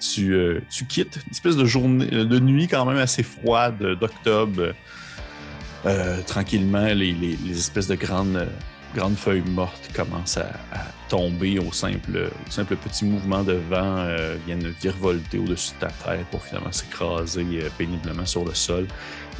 tu, 0.00 0.34
euh, 0.34 0.60
tu, 0.70 0.86
quittes 0.86 1.18
une 1.26 1.32
espèce 1.32 1.56
de 1.56 1.64
journée, 1.64 2.06
de 2.06 2.38
nuit 2.38 2.68
quand 2.68 2.84
même 2.84 2.98
assez 2.98 3.22
froide 3.22 3.82
d'octobre. 4.00 4.72
Euh, 5.86 6.22
tranquillement, 6.22 6.86
les, 6.86 7.36
espèces 7.50 7.88
de 7.88 7.94
grandes, 7.94 8.48
grandes 8.94 9.16
feuilles 9.16 9.42
mortes 9.42 9.90
commencent 9.94 10.38
à, 10.38 10.50
tomber 11.10 11.58
au 11.58 11.70
simple, 11.70 12.30
simple 12.48 12.76
petit 12.76 13.04
mouvement 13.04 13.42
de 13.42 13.52
vent, 13.52 13.98
euh, 13.98 14.36
viennent 14.46 14.72
virevolter 14.80 15.38
au-dessus 15.38 15.72
de 15.74 15.80
ta 15.80 15.88
tête 15.88 16.24
pour 16.30 16.42
finalement 16.42 16.72
s'écraser 16.72 17.44
péniblement 17.76 18.24
sur 18.24 18.46
le 18.46 18.54
sol. 18.54 18.86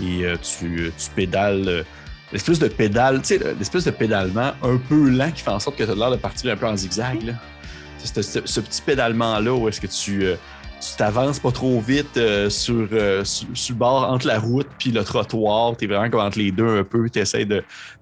Et 0.03 0.25
tu, 0.43 0.93
tu, 0.99 1.11
pédales 1.17 1.85
l'espèce 2.33 2.59
de 2.59 2.69
pédale, 2.69 3.21
tu 3.21 3.39
sais, 3.39 3.41
l'espèce 3.59 3.85
de 3.85 3.91
pédalement 3.91 4.53
un 4.63 4.77
peu 4.77 5.09
lent 5.09 5.31
qui 5.31 5.43
fait 5.43 5.51
en 5.51 5.61
sorte 5.61 5.77
que 5.77 5.85
tu 5.85 5.91
as 5.91 5.95
l'air 5.95 6.11
de 6.11 6.17
partir 6.17 6.53
un 6.53 6.57
peu 6.57 6.67
en 6.67 6.77
zigzag. 6.77 7.23
Là. 7.23 7.33
Ce, 8.05 8.23
ce, 8.23 8.61
petit 8.61 8.83
pédalement-là 8.83 9.55
où 9.55 9.67
est-ce 9.69 9.81
que 9.81 9.87
tu 9.87 10.27
euh, 10.27 10.37
t'avances 10.99 11.39
pas 11.39 11.53
trop 11.53 11.81
vite 11.81 12.17
euh, 12.19 12.51
sur, 12.51 12.87
euh, 12.93 13.25
sur, 13.25 13.47
sur, 13.55 13.75
le 13.75 13.79
bord 13.79 14.11
entre 14.11 14.27
la 14.27 14.39
route 14.39 14.67
puis 14.79 14.91
le 14.91 15.03
trottoir. 15.05 15.75
Tu 15.77 15.85
es 15.85 15.89
vraiment 15.89 16.11
comme 16.11 16.21
entre 16.21 16.39
les 16.39 16.51
deux 16.51 16.81
un 16.81 16.85
peu. 16.85 17.09
Tu 17.09 17.19
essaies 17.19 17.47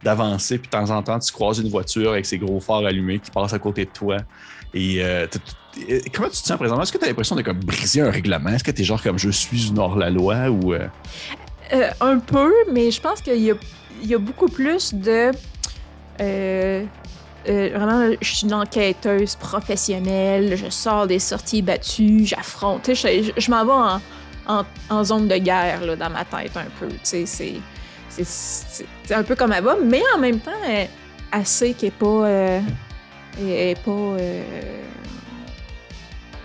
d'avancer, 0.02 0.58
puis 0.58 0.66
de 0.66 0.72
temps 0.72 0.90
en 0.90 1.02
temps, 1.02 1.18
tu 1.18 1.32
croises 1.32 1.58
une 1.58 1.68
voiture 1.68 2.12
avec 2.12 2.26
ses 2.26 2.38
gros 2.38 2.58
phares 2.58 2.84
allumés 2.84 3.20
qui 3.20 3.30
passe 3.30 3.52
à 3.52 3.58
côté 3.58 3.84
de 3.84 3.90
toi. 3.90 4.16
Et 4.74 5.02
comment 6.12 6.28
tu 6.28 6.42
te 6.42 6.46
sens 6.46 6.56
présentement? 6.56 6.82
Est-ce 6.82 6.92
que 6.92 6.98
tu 6.98 7.04
as 7.04 7.08
l'impression 7.08 7.36
de 7.36 7.42
comme 7.42 7.60
briser 7.60 8.00
un 8.00 8.10
règlement? 8.10 8.50
Est-ce 8.50 8.64
que 8.64 8.72
tu 8.72 8.82
es 8.82 8.84
genre 8.84 9.02
comme 9.02 9.18
je 9.18 9.30
suis 9.30 9.68
une 9.68 9.78
hors-la-loi 9.78 10.50
ou. 10.50 10.74
un 12.00 12.18
peu, 12.18 12.52
mais 12.72 12.90
je 12.90 13.00
pense 13.00 13.20
qu'il 13.20 13.40
y 13.40 13.50
a, 13.50 13.54
il 14.02 14.08
y 14.08 14.14
a 14.14 14.18
beaucoup 14.18 14.48
plus 14.48 14.94
de. 14.94 15.30
Euh, 16.20 16.84
vraiment, 17.46 18.14
je 18.20 18.34
suis 18.34 18.46
une 18.46 18.54
enquêteuse 18.54 19.34
professionnelle, 19.36 20.56
je 20.56 20.70
sors 20.70 21.06
des 21.06 21.18
sorties 21.18 21.62
battues, 21.62 22.24
j'affronte. 22.24 22.90
Je, 22.94 23.32
je 23.36 23.50
m'en 23.50 23.64
vais 23.64 24.00
en, 24.46 24.64
en, 24.90 25.04
zone 25.04 25.28
de 25.28 25.36
guerre 25.36 25.84
là, 25.84 25.96
dans 25.96 26.10
ma 26.10 26.24
tête 26.24 26.56
un 26.56 26.66
peu. 26.78 26.88
C'est 27.02 27.24
un 29.10 29.22
peu 29.22 29.34
comme 29.34 29.52
elle 29.52 29.64
va, 29.64 29.76
mais 29.82 30.02
en 30.14 30.18
même 30.18 30.38
temps, 30.38 30.50
elle, 30.66 30.88
elle 31.32 31.46
sait 31.46 31.72
qu'elle 31.72 31.88
n'est 31.88 31.96
pas. 31.96 32.26
Euh, 32.26 32.60
pas 33.84 33.90
euh, 33.90 34.42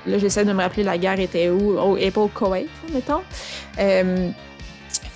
là, 0.08 0.18
j'essaie 0.18 0.46
de 0.46 0.54
me 0.54 0.62
rappeler 0.62 0.84
la 0.84 0.98
guerre 0.98 1.20
était 1.20 1.50
où. 1.50 1.78
Oh, 1.78 1.96
elle 1.98 2.06
n'est 2.06 2.12
pas 2.12 2.22
au 2.22 2.28
Koweït, 2.28 2.70
mettons. 2.94 3.22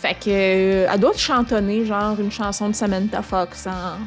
Euh, 0.04 0.08
fait 0.08 0.16
que, 0.16 0.88
elle 0.92 1.00
doit 1.00 1.16
chantonner, 1.16 1.86
genre, 1.86 2.20
une 2.20 2.32
chanson 2.32 2.70
de 2.70 2.76
Samantha 2.76 3.22
Fox 3.22 3.68
en 3.68 3.98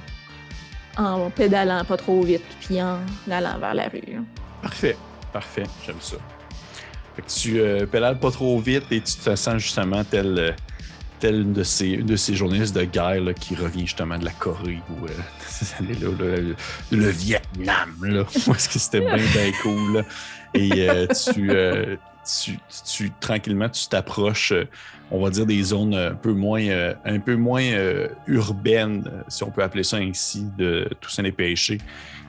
en 0.97 1.31
pédalant 1.31 1.85
pas 1.85 1.97
trop 1.97 2.23
vite, 2.23 2.45
puis 2.61 2.81
en 2.81 2.99
allant 3.31 3.59
vers 3.59 3.75
la 3.75 3.89
rue. 3.89 4.23
Parfait, 4.63 4.97
parfait, 5.33 5.65
j'aime 5.85 6.01
ça. 6.01 6.17
Fait 7.17 7.23
que 7.23 7.29
tu 7.29 7.61
euh, 7.61 7.87
pédales 7.87 8.19
pas 8.19 8.31
trop 8.31 8.59
vite 8.59 8.85
et 8.91 9.01
tu 9.01 9.17
te 9.17 9.35
sens 9.37 9.59
justement 9.59 10.03
tel, 10.05 10.39
euh, 10.39 10.53
tel 11.21 11.43
une, 11.43 11.53
de 11.53 11.63
ces, 11.63 11.89
une 11.89 12.07
de 12.07 12.17
ces 12.17 12.35
journalistes 12.35 12.75
de 12.75 12.85
guerre 12.85 13.21
là, 13.21 13.35
qui 13.35 13.55
revient 13.55 13.87
justement 13.87 14.19
de 14.19 14.25
la 14.25 14.33
Corée 14.33 14.81
ou 14.91 15.07
euh, 15.81 16.55
le, 16.90 16.97
le, 16.97 17.09
Vietnam, 17.09 17.90
là, 18.03 18.25
est-ce 18.35 18.69
que 18.69 18.79
c'était 18.79 19.01
bien, 19.01 19.17
bien 19.17 19.53
cool. 19.62 19.95
Là? 19.95 20.03
Et 20.55 21.09
tu, 21.25 21.51
tu, 22.25 22.59
tu, 22.87 23.11
tranquillement, 23.21 23.69
tu 23.69 23.88
t'approches 23.88 24.53
on 25.11 25.21
va 25.21 25.31
dire, 25.31 25.47
des 25.47 25.62
zones 25.62 25.95
un 25.95 26.14
peu 26.14 26.33
moins, 26.33 26.67
euh, 26.67 26.95
un 27.05 27.21
peu 27.21 27.37
moins 27.37 27.62
euh, 27.62 28.09
urbaines, 28.27 29.09
si 29.29 29.45
on 29.45 29.51
peut 29.51 29.62
appeler 29.62 29.85
ça 29.85 29.99
ainsi, 29.99 30.47
de 30.59 30.88
Toussaint 31.01 31.23
les 31.23 31.33
Péchés. 31.33 31.79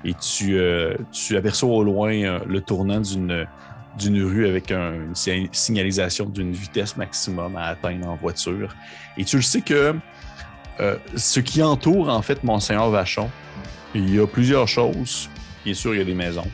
Et 0.03 0.13
tu, 0.13 0.57
euh, 0.57 0.95
tu 1.11 1.35
aperçois 1.35 1.69
au 1.69 1.83
loin 1.83 2.39
le 2.45 2.61
tournant 2.61 2.99
d'une 2.99 3.47
d'une 3.97 4.21
rue 4.25 4.45
avec 4.45 4.73
une 4.73 5.15
signalisation 5.53 6.25
d'une 6.25 6.51
vitesse 6.51 6.97
maximum 6.97 7.55
à 7.55 7.67
atteindre 7.67 8.09
en 8.09 8.17
voiture. 8.17 8.75
Et 9.17 9.23
tu 9.23 9.37
le 9.37 9.41
sais 9.41 9.61
que 9.61 9.95
ce 11.15 11.39
qui 11.39 11.61
entoure 11.63 12.09
en 12.09 12.21
fait 12.21 12.43
Monseigneur 12.43 12.89
Vachon, 12.89 13.29
il 13.95 14.13
y 14.13 14.19
a 14.19 14.27
plusieurs 14.27 14.67
choses. 14.67 15.29
Bien 15.63 15.73
sûr, 15.73 15.95
il 15.95 15.99
y 15.99 16.01
a 16.01 16.05
des 16.05 16.13
maisons. 16.13 16.47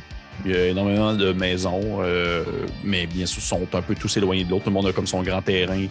Il 0.46 0.52
y 0.52 0.56
a 0.56 0.68
énormément 0.68 1.14
de 1.14 1.34
maisons, 1.34 2.00
euh, 2.02 2.44
mais 2.84 3.06
bien 3.06 3.26
sûr, 3.26 3.42
sont 3.42 3.68
un 3.74 3.82
peu 3.82 3.96
tous 3.96 4.16
éloignés 4.18 4.44
de 4.44 4.50
l'autre. 4.50 4.66
Tout 4.66 4.70
le 4.70 4.76
monde 4.76 4.88
a 4.88 4.94
comme 4.94 5.08
son 5.08 5.22
grand 5.22 5.42
terrain 5.42 5.86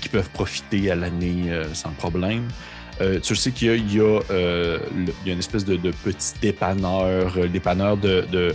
qui 0.00 0.08
peuvent 0.08 0.30
profiter 0.30 0.90
à 0.90 0.94
l'année 0.96 1.44
euh, 1.48 1.72
sans 1.72 1.90
problème. 1.90 2.48
Euh, 3.00 3.18
tu 3.20 3.34
sais 3.34 3.52
qu'il 3.52 3.90
y, 3.90 3.96
y, 3.96 4.00
a 4.00 4.78
une 5.26 5.38
espèce 5.38 5.64
de, 5.64 5.76
petit 5.76 6.34
dépanneur, 6.42 7.48
dépanneur 7.48 7.96
de, 7.96 8.26
de 8.30 8.54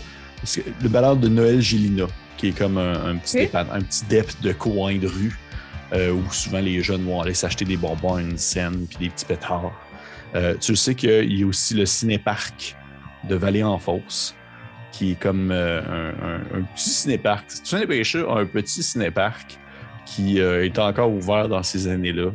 le 0.58 0.84
dépanneur 0.84 1.15
de 1.15 1.28
Noël 1.28 1.62
Gélina, 1.62 2.06
qui 2.38 2.50
est 2.50 2.58
comme 2.58 2.78
un, 2.78 3.15
petit, 3.15 3.50
un 3.54 3.82
petit 3.82 4.06
dep 4.06 4.28
de 4.41 4.52
coin 4.52 4.96
de 4.98 5.08
rue, 5.08 5.39
où 5.93 6.32
souvent 6.32 6.60
les 6.60 6.82
jeunes 6.82 7.06
vont 7.06 7.21
aller 7.21 7.34
s'acheter 7.34 7.65
des 7.65 7.78
bonbons 7.78 8.15
à 8.15 8.21
une 8.21 8.38
scène 8.38 8.88
puis 8.88 8.98
des 8.98 9.10
petits 9.10 9.26
pétards. 9.26 9.71
tu 10.60 10.76
sais 10.76 10.95
qu'il 10.95 11.34
y 11.39 11.43
a 11.43 11.48
aussi 11.48 11.74
le 11.74 11.86
cinéparc 11.86 12.76
de 13.28 13.36
Vallée-en-Fosse, 13.36 14.36
qui 14.91 15.12
est 15.12 15.19
comme 15.19 15.52
euh, 15.52 15.82
un, 16.54 16.62
petit 16.76 16.89
cinéparc. 16.89 17.48
Pêcheurs 17.88 18.36
a 18.36 18.41
un 18.41 18.45
petit 18.45 18.84
cinéparc 18.84 19.60
qui 20.06 20.39
euh, 20.39 20.63
est 20.63 20.80
encore 20.80 21.12
ouvert 21.12 21.50
dans 21.50 21.63
ces 21.63 21.88
années-là, 21.88 22.32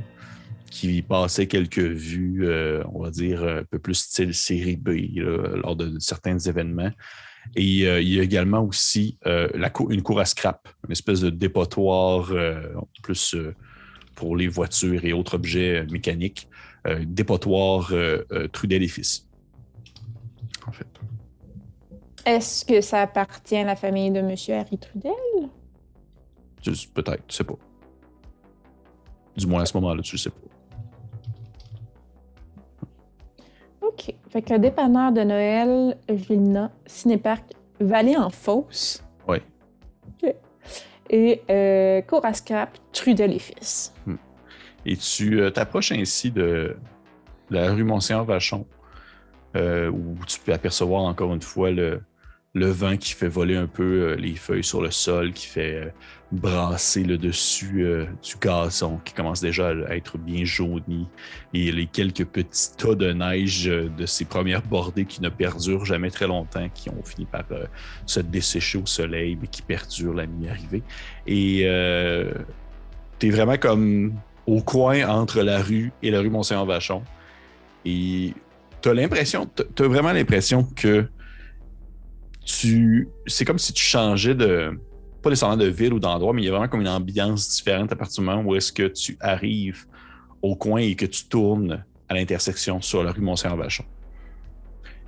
qui 0.70 1.02
passait 1.02 1.46
quelques 1.46 1.78
vues, 1.78 2.46
euh, 2.46 2.82
on 2.92 3.02
va 3.02 3.10
dire, 3.10 3.42
un 3.42 3.64
peu 3.64 3.78
plus 3.78 3.94
style 3.94 4.34
série 4.34 4.76
B 4.76 4.90
lors 5.16 5.76
de, 5.76 5.98
certains 5.98 6.38
événements. 6.38 6.90
Et 7.56 7.62
il 7.62 8.08
y 8.08 8.20
a 8.20 8.22
également 8.22 8.62
aussi 8.62 9.18
la 9.24 9.72
une 9.88 10.02
cour 10.02 10.20
à 10.20 10.24
scrap, 10.24 10.68
une 10.86 10.92
espèce 10.92 11.20
de 11.20 11.30
dépotoir 11.30 12.32
plus 13.02 13.36
pour 14.14 14.36
les 14.36 14.46
voitures 14.48 15.04
et 15.04 15.12
autres 15.12 15.34
objets 15.34 15.86
mécaniques, 15.90 16.48
dépotoir 17.02 17.92
Trudel 18.52 18.82
et 18.82 18.88
Fils, 18.88 19.28
en 20.66 20.72
fait. 20.72 20.86
Est-ce 22.26 22.64
que 22.64 22.80
ça 22.80 23.00
appartient 23.00 23.56
à 23.56 23.64
la 23.64 23.76
famille 23.76 24.10
de 24.10 24.18
M. 24.18 24.34
Harry 24.50 24.78
Trudel? 24.78 25.12
Peut-être, 26.94 27.26
tu 27.26 27.34
sais 27.34 27.44
pas. 27.44 27.56
Du 29.36 29.46
moins 29.46 29.62
à 29.62 29.66
ce 29.66 29.76
moment-là, 29.78 30.02
tu 30.02 30.16
le 30.16 30.18
sais 30.18 30.30
pas. 30.30 30.36
OK. 33.82 34.14
Fait 34.28 34.42
que 34.42 34.56
dépanneur 34.58 35.12
de 35.12 35.22
Noël, 35.22 35.96
Vilna, 36.08 36.70
Cinéparc, 36.86 37.44
Vallée 37.80 38.16
en 38.16 38.30
Fosse. 38.30 39.02
Oui. 39.26 39.38
OK. 40.22 40.34
Et 41.10 41.42
euh, 41.50 42.02
Scrap, 42.32 42.78
Trudel 42.92 43.32
et 43.32 43.38
Fils. 43.38 43.92
Hmm. 44.06 44.16
Et 44.86 44.96
tu 44.96 45.40
euh, 45.40 45.50
t'approches 45.50 45.92
ainsi 45.92 46.30
de 46.30 46.76
la 47.50 47.72
rue 47.72 47.84
Monseigneur-Vachon, 47.84 48.66
euh, 49.56 49.90
où 49.90 50.16
tu 50.26 50.38
peux 50.40 50.52
apercevoir 50.52 51.02
encore 51.02 51.34
une 51.34 51.42
fois 51.42 51.70
le, 51.70 52.00
le 52.54 52.66
vent 52.66 52.96
qui 52.96 53.12
fait 53.12 53.28
voler 53.28 53.56
un 53.56 53.68
peu 53.68 53.82
euh, 53.82 54.16
les 54.16 54.34
feuilles 54.34 54.64
sur 54.64 54.82
le 54.82 54.90
sol, 54.90 55.32
qui 55.32 55.46
fait 55.46 55.74
euh, 55.74 55.90
brasser 56.32 57.04
le 57.04 57.16
dessus 57.16 57.84
euh, 57.84 58.06
du 58.24 58.34
gazon, 58.40 58.98
qui 59.04 59.14
commence 59.14 59.40
déjà 59.40 59.68
à 59.68 59.94
être 59.94 60.18
bien 60.18 60.44
jauni, 60.44 61.06
et 61.54 61.70
les 61.70 61.86
quelques 61.86 62.24
petits 62.24 62.76
tas 62.76 62.96
de 62.96 63.12
neige 63.12 63.66
de 63.66 64.06
ces 64.06 64.24
premières 64.24 64.62
bordées 64.62 65.04
qui 65.04 65.22
ne 65.22 65.28
perdurent 65.28 65.84
jamais 65.84 66.10
très 66.10 66.26
longtemps, 66.26 66.68
qui 66.74 66.90
ont 66.90 67.04
fini 67.04 67.24
par 67.24 67.44
se 68.04 68.18
dessécher 68.18 68.78
au 68.78 68.86
soleil, 68.86 69.38
mais 69.40 69.46
qui 69.46 69.62
perdurent 69.62 70.14
la 70.14 70.26
nuit 70.26 70.48
arrivée. 70.48 70.82
Et 71.26 71.60
tu 73.18 73.26
es 73.26 73.30
vraiment 73.30 73.58
comme 73.58 74.14
au 74.46 74.60
coin 74.60 75.08
entre 75.08 75.42
la 75.42 75.62
rue 75.62 75.92
et 76.02 76.10
la 76.10 76.20
rue 76.20 76.30
Monseigneur-Vachon. 76.30 77.02
Et 77.84 78.34
tu 78.82 78.88
as 78.88 78.94
l'impression, 78.94 79.48
tu 79.76 79.82
as 79.82 79.88
vraiment 79.88 80.12
l'impression 80.12 80.64
que 80.64 81.06
C'est 83.26 83.44
comme 83.44 83.58
si 83.58 83.72
tu 83.72 83.82
changeais 83.82 84.34
de. 84.34 84.78
Pas 85.22 85.28
nécessairement 85.28 85.56
de 85.56 85.66
ville 85.66 85.92
ou 85.92 86.00
d'endroit, 86.00 86.32
mais 86.32 86.42
il 86.42 86.46
y 86.46 86.48
a 86.48 86.52
vraiment 86.52 86.68
comme 86.68 86.80
une 86.80 86.88
ambiance 86.88 87.48
différente 87.50 87.92
à 87.92 87.96
partir 87.96 88.22
du 88.22 88.26
moment 88.26 88.42
où 88.42 88.56
est-ce 88.56 88.72
que 88.72 88.88
tu 88.88 89.18
arrives 89.20 89.84
au 90.40 90.56
coin 90.56 90.80
et 90.80 90.94
que 90.94 91.04
tu 91.04 91.24
tournes 91.26 91.84
à 92.08 92.14
l'intersection 92.14 92.80
sur 92.80 93.04
la 93.04 93.12
rue 93.12 93.20
Mont-Saint-Vachon. 93.20 93.84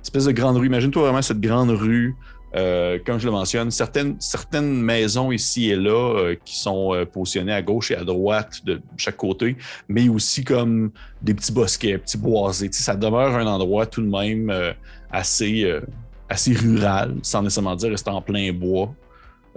Espèce 0.03 0.25
de 0.25 0.31
grande 0.31 0.57
rue. 0.57 0.67
Imagine-toi 0.67 1.01
vraiment 1.01 1.21
cette 1.21 1.41
grande 1.41 1.71
rue. 1.71 2.15
Euh, 2.55 2.99
comme 3.03 3.19
je 3.19 3.25
le 3.25 3.31
mentionne, 3.31 3.71
certaines, 3.71 4.15
certaines 4.19 4.79
maisons 4.79 5.31
ici 5.31 5.71
et 5.71 5.75
là 5.75 6.15
euh, 6.19 6.35
qui 6.45 6.55
sont 6.55 6.93
euh, 6.93 7.03
positionnées 7.03 7.53
à 7.53 7.63
gauche 7.63 7.89
et 7.89 7.95
à 7.95 8.03
droite 8.03 8.63
de 8.63 8.79
chaque 8.95 9.17
côté, 9.17 9.57
mais 9.87 10.07
aussi 10.07 10.43
comme 10.43 10.91
des 11.23 11.33
petits 11.33 11.51
bosquets, 11.51 11.97
petits 11.97 12.19
boisés. 12.19 12.69
ça 12.71 12.95
demeure 12.95 13.35
un 13.35 13.47
endroit 13.47 13.87
tout 13.87 14.01
de 14.01 14.07
même 14.07 14.53
assez, 15.11 15.67
assez 16.33 16.53
rural, 16.53 17.15
sans 17.21 17.41
nécessairement 17.43 17.75
dire 17.75 17.91
rester 17.91 18.09
en 18.09 18.21
plein 18.21 18.51
bois. 18.51 18.93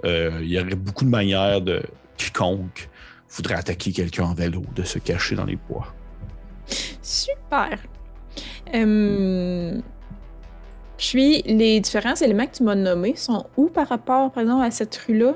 Euh, 0.05 0.39
il 0.41 0.49
y 0.49 0.59
aurait 0.59 0.75
beaucoup 0.75 1.05
de 1.05 1.09
manières 1.09 1.61
de 1.61 1.81
quiconque 2.17 2.89
voudrait 3.29 3.55
attaquer 3.55 3.91
quelqu'un 3.91 4.23
en 4.23 4.33
vélo 4.33 4.63
de 4.75 4.83
se 4.83 4.99
cacher 4.99 5.35
dans 5.35 5.43
les 5.43 5.57
bois. 5.69 5.93
Super. 7.01 7.77
puis, 10.97 11.41
les 11.43 11.79
différents 11.79 12.15
éléments 12.15 12.45
que 12.45 12.57
tu 12.57 12.63
m'as 12.63 12.75
nommés 12.75 13.15
sont 13.15 13.45
où 13.57 13.67
par 13.67 13.89
rapport, 13.89 14.31
par 14.31 14.43
exemple, 14.43 14.63
à 14.63 14.71
cette 14.71 14.95
rue-là? 14.95 15.33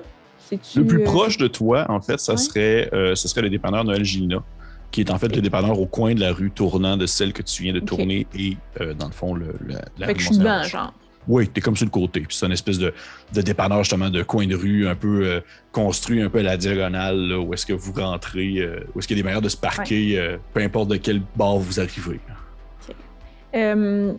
Le 0.75 0.85
plus 0.85 1.01
euh, 1.01 1.05
proche 1.05 1.37
de 1.37 1.47
toi, 1.47 1.85
en 1.89 2.01
fait, 2.01 2.19
ça, 2.19 2.37
serait, 2.37 2.89
euh, 2.93 3.15
ce 3.15 3.27
serait 3.27 3.41
le 3.41 3.49
dépanneur 3.49 3.83
Noël 3.83 4.03
Gina, 4.03 4.43
qui 4.91 5.01
est 5.01 5.09
en 5.09 5.17
fait 5.17 5.33
le 5.33 5.41
dépanneur 5.41 5.79
au 5.79 5.85
coin 5.85 6.13
de 6.13 6.19
la 6.19 6.33
rue 6.33 6.51
tournant 6.51 6.97
de 6.97 7.05
celle 7.05 7.33
que 7.33 7.41
tu 7.41 7.63
viens 7.63 7.73
de 7.73 7.79
tourner 7.79 8.27
et, 8.37 8.57
dans 8.97 9.07
le 9.07 9.13
fond, 9.13 9.33
le, 9.33 9.55
la, 9.97 10.07
fait 10.07 10.13
que 10.13 10.19
je 10.19 10.27
suis 10.27 10.69
genre. 10.69 10.93
Oui, 11.27 11.47
t'es 11.47 11.61
comme 11.61 11.75
sur 11.75 11.85
le 11.85 11.91
côté. 11.91 12.21
Puis 12.21 12.35
c'est 12.35 12.45
une 12.45 12.51
espèce 12.51 12.79
de, 12.79 12.93
de 13.33 13.41
dépanneur, 13.41 13.79
justement, 13.79 14.09
de 14.09 14.23
coin 14.23 14.47
de 14.47 14.55
rue, 14.55 14.87
un 14.87 14.95
peu 14.95 15.25
euh, 15.25 15.41
construit 15.71 16.21
un 16.21 16.29
peu 16.29 16.39
à 16.39 16.43
la 16.43 16.57
diagonale, 16.57 17.27
là, 17.27 17.39
où 17.39 17.53
est-ce 17.53 17.65
que 17.65 17.73
vous 17.73 17.93
rentrez, 17.93 18.57
euh, 18.57 18.79
où 18.93 18.99
est-ce 18.99 19.07
qu'il 19.07 19.17
y 19.17 19.19
a 19.19 19.23
des 19.23 19.25
manières 19.25 19.41
de 19.41 19.49
se 19.49 19.57
parquer, 19.57 20.17
euh, 20.19 20.37
peu 20.53 20.61
importe 20.61 20.89
de 20.89 20.95
quel 20.97 21.21
bar 21.35 21.57
vous 21.57 21.79
arrivez. 21.79 22.19
Euh, 23.53 24.13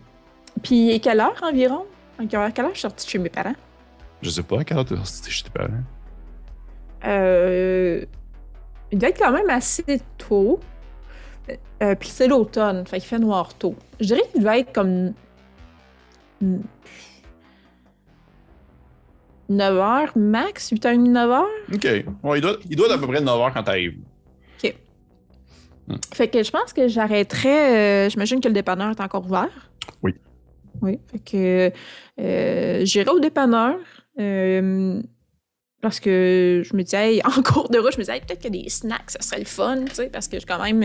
puis, 0.61 0.99
quelle 1.01 1.19
heure 1.19 1.41
environ? 1.43 1.85
À 2.19 2.25
quelle 2.25 2.39
heure 2.39 2.69
je 2.69 2.79
suis 2.79 2.81
sortie 2.81 3.05
de 3.05 3.11
chez 3.11 3.19
mes 3.19 3.29
parents? 3.29 3.55
Je 4.21 4.29
sais 4.29 4.43
pas 4.43 4.61
à 4.61 4.63
quelle 4.63 4.77
heure 4.77 4.85
t'es 4.85 4.95
sorti 4.95 5.31
chez 5.31 5.43
tes 5.43 5.49
parents. 5.49 5.69
Euh, 7.05 8.05
il 8.91 8.97
doit 8.97 9.09
être 9.09 9.19
quand 9.19 9.33
même 9.33 9.49
assez 9.49 9.99
tôt. 10.17 10.59
Puis 11.99 12.07
c'est 12.07 12.29
l'automne, 12.29 12.87
fait 12.87 12.99
qu'il 12.99 13.09
fait 13.09 13.19
noir 13.19 13.53
tôt. 13.55 13.75
Je 13.99 14.05
dirais 14.05 14.21
qu'il 14.31 14.41
doit 14.41 14.57
être 14.57 14.71
comme 14.71 15.13
9h 19.49 20.17
max, 20.17 20.71
8h30, 20.71 21.11
9h. 21.11 21.43
OK. 21.75 21.83
Ouais, 22.23 22.37
il, 22.39 22.41
doit, 22.41 22.57
il 22.69 22.75
doit 22.75 22.87
être 22.87 22.93
à 22.95 22.97
peu 22.97 23.07
près 23.07 23.21
9 23.21 23.39
h 23.39 23.53
quand 23.53 23.63
t'arrives. 23.63 23.97
Fait 26.13 26.29
que 26.29 26.41
je 26.41 26.49
pense 26.49 26.71
que 26.71 26.87
j'arrêterais. 26.87 28.05
euh, 28.05 28.09
J'imagine 28.09 28.39
que 28.39 28.47
le 28.47 28.53
dépanneur 28.53 28.89
est 28.91 29.01
encore 29.01 29.25
ouvert. 29.25 29.69
Oui. 30.01 30.13
Oui. 30.81 30.97
Fait 31.11 31.19
que 31.19 31.71
euh, 32.21 32.85
j'irai 32.85 33.09
au 33.09 33.19
dépanneur. 33.19 33.75
euh, 34.17 35.01
parce 35.81 35.99
que 35.99 36.61
je 36.65 36.73
me 36.77 36.83
disais, 36.83 37.15
hey, 37.15 37.21
en 37.25 37.41
cours 37.43 37.67
de 37.69 37.77
route, 37.79 37.91
je 37.91 37.97
me 37.97 38.03
disais, 38.03 38.13
hey, 38.15 38.21
peut-être 38.21 38.41
que 38.41 38.47
des 38.47 38.69
snacks, 38.69 39.11
ça 39.11 39.19
serait 39.19 39.39
le 39.39 39.45
fun, 39.45 39.83
tu 39.83 39.95
sais, 39.95 40.07
parce 40.09 40.29
que 40.29 40.39
j'ai 40.39 40.45
quand 40.45 40.63
même 40.63 40.79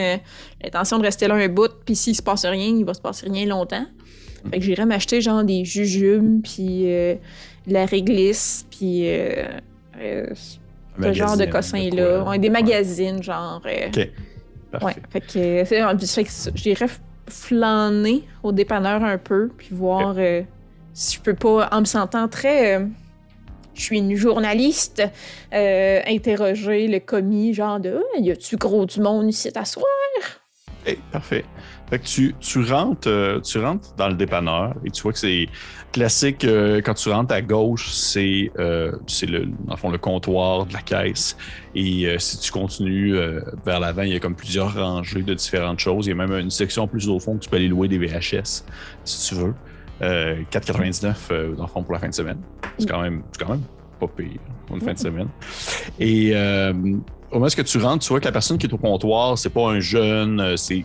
l'intention 0.60 0.98
de 0.98 1.04
rester 1.04 1.28
là 1.28 1.36
un 1.36 1.48
bout, 1.48 1.70
puis 1.86 1.94
s'il 1.94 2.16
se 2.16 2.22
passe 2.22 2.44
rien, 2.44 2.74
il 2.76 2.84
va 2.84 2.92
se 2.94 3.00
passer 3.00 3.28
rien 3.30 3.46
longtemps. 3.46 3.86
Fait 4.50 4.58
que 4.58 4.64
j'irais 4.64 4.86
m'acheter 4.86 5.20
genre 5.20 5.44
des 5.44 5.64
jujubes, 5.64 6.42
puis 6.42 6.84
euh, 6.86 7.14
de 7.66 7.72
la 7.72 7.86
réglisse, 7.86 8.66
puis 8.70 9.08
euh, 9.08 9.44
euh, 10.00 10.26
ce 11.02 11.12
genre 11.12 11.36
de 11.36 11.44
cossin-là. 11.44 12.24
Ouais, 12.24 12.38
des 12.38 12.50
magazines, 12.50 13.22
genre. 13.22 13.60
OK. 13.64 14.08
Parfait. 14.70 14.84
Ouais, 14.84 14.94
fait 15.10 15.20
que, 15.20 15.64
fait 15.64 16.52
j'irais 16.54 16.88
flâner 17.26 18.24
au 18.42 18.52
dépanneur 18.52 19.02
un 19.02 19.16
peu, 19.16 19.48
puis 19.56 19.68
voir 19.72 20.14
si 20.98 21.16
je 21.16 21.20
peux 21.22 21.34
pas, 21.34 21.68
en 21.70 21.80
me 21.80 21.84
sentant 21.84 22.26
très. 22.28 22.84
je 23.72 23.80
suis 23.80 23.98
une 23.98 24.16
journaliste, 24.16 25.02
euh, 25.54 26.00
interroger 26.06 26.88
le 26.88 26.98
commis, 26.98 27.54
genre 27.54 27.78
de 27.78 28.02
Ah, 28.14 28.18
Y 28.18 28.32
a-tu 28.32 28.56
gros 28.56 28.84
du 28.84 29.00
monde 29.00 29.28
ici 29.28 29.48
à 29.54 29.64
soir? 29.64 29.86
OK, 30.86 30.98
parfait. 31.12 31.44
Fait 31.90 31.98
que 31.98 32.04
tu, 32.04 32.34
tu, 32.40 32.62
rentres, 32.64 33.08
euh, 33.08 33.40
tu 33.40 33.58
rentres 33.58 33.94
dans 33.96 34.08
le 34.08 34.14
dépanneur 34.14 34.74
et 34.84 34.90
tu 34.90 35.02
vois 35.02 35.12
que 35.12 35.18
c'est 35.18 35.48
classique. 35.92 36.44
euh, 36.44 36.80
quand 36.84 36.94
tu 36.94 37.08
rentres 37.10 37.32
à 37.32 37.40
gauche, 37.40 37.90
c'est 37.90 38.50
euh, 38.58 38.92
c'est 39.06 39.26
le, 39.26 39.46
dans 39.46 39.72
le 39.72 39.76
fond, 39.76 39.90
le 39.90 39.98
comptoir 39.98 40.66
de 40.66 40.72
la 40.74 40.80
caisse. 40.82 41.36
Et 41.74 42.06
euh, 42.06 42.18
si 42.18 42.38
tu 42.40 42.52
continues 42.52 43.16
euh, 43.16 43.40
vers 43.64 43.80
l'avant, 43.80 44.02
il 44.02 44.12
y 44.12 44.16
a 44.16 44.20
comme 44.20 44.34
plusieurs 44.36 44.74
rangées 44.74 45.22
de 45.22 45.34
différentes 45.34 45.78
choses. 45.78 46.06
Il 46.06 46.10
y 46.10 46.12
a 46.12 46.16
même 46.16 46.32
une 46.32 46.50
section 46.50 46.86
plus 46.86 47.08
au 47.08 47.18
fond 47.18 47.36
que 47.36 47.44
tu 47.44 47.48
peux 47.48 47.56
aller 47.56 47.68
louer 47.68 47.88
des 47.88 47.98
VHS 47.98 48.64
si 49.04 49.28
tu 49.28 49.34
veux. 49.40 49.54
Euh, 50.02 50.42
4,99 50.52 51.14
euh, 51.30 51.54
dans 51.56 51.62
le 51.64 51.68
fond 51.68 51.82
pour 51.82 51.92
la 51.92 51.98
fin 51.98 52.08
de 52.08 52.14
semaine. 52.14 52.38
C'est 52.78 52.88
quand 52.88 53.00
même, 53.02 53.22
c'est 53.32 53.44
quand 53.44 53.50
même 53.50 53.64
pas 53.98 54.06
pire 54.06 54.38
pour 54.66 54.76
une 54.76 54.82
fin 54.82 54.92
de 54.92 54.98
semaine. 54.98 55.28
Et 55.98 56.30
euh, 56.34 56.72
au 57.30 57.34
moment 57.34 57.46
où 57.46 57.62
tu 57.62 57.78
rentres, 57.78 58.04
tu 58.04 58.08
vois 58.08 58.20
que 58.20 58.24
la 58.24 58.32
personne 58.32 58.56
qui 58.56 58.66
est 58.66 58.72
au 58.72 58.78
comptoir, 58.78 59.36
c'est 59.36 59.50
pas 59.50 59.68
un 59.68 59.80
jeune, 59.80 60.40
euh, 60.40 60.56
c'est 60.56 60.84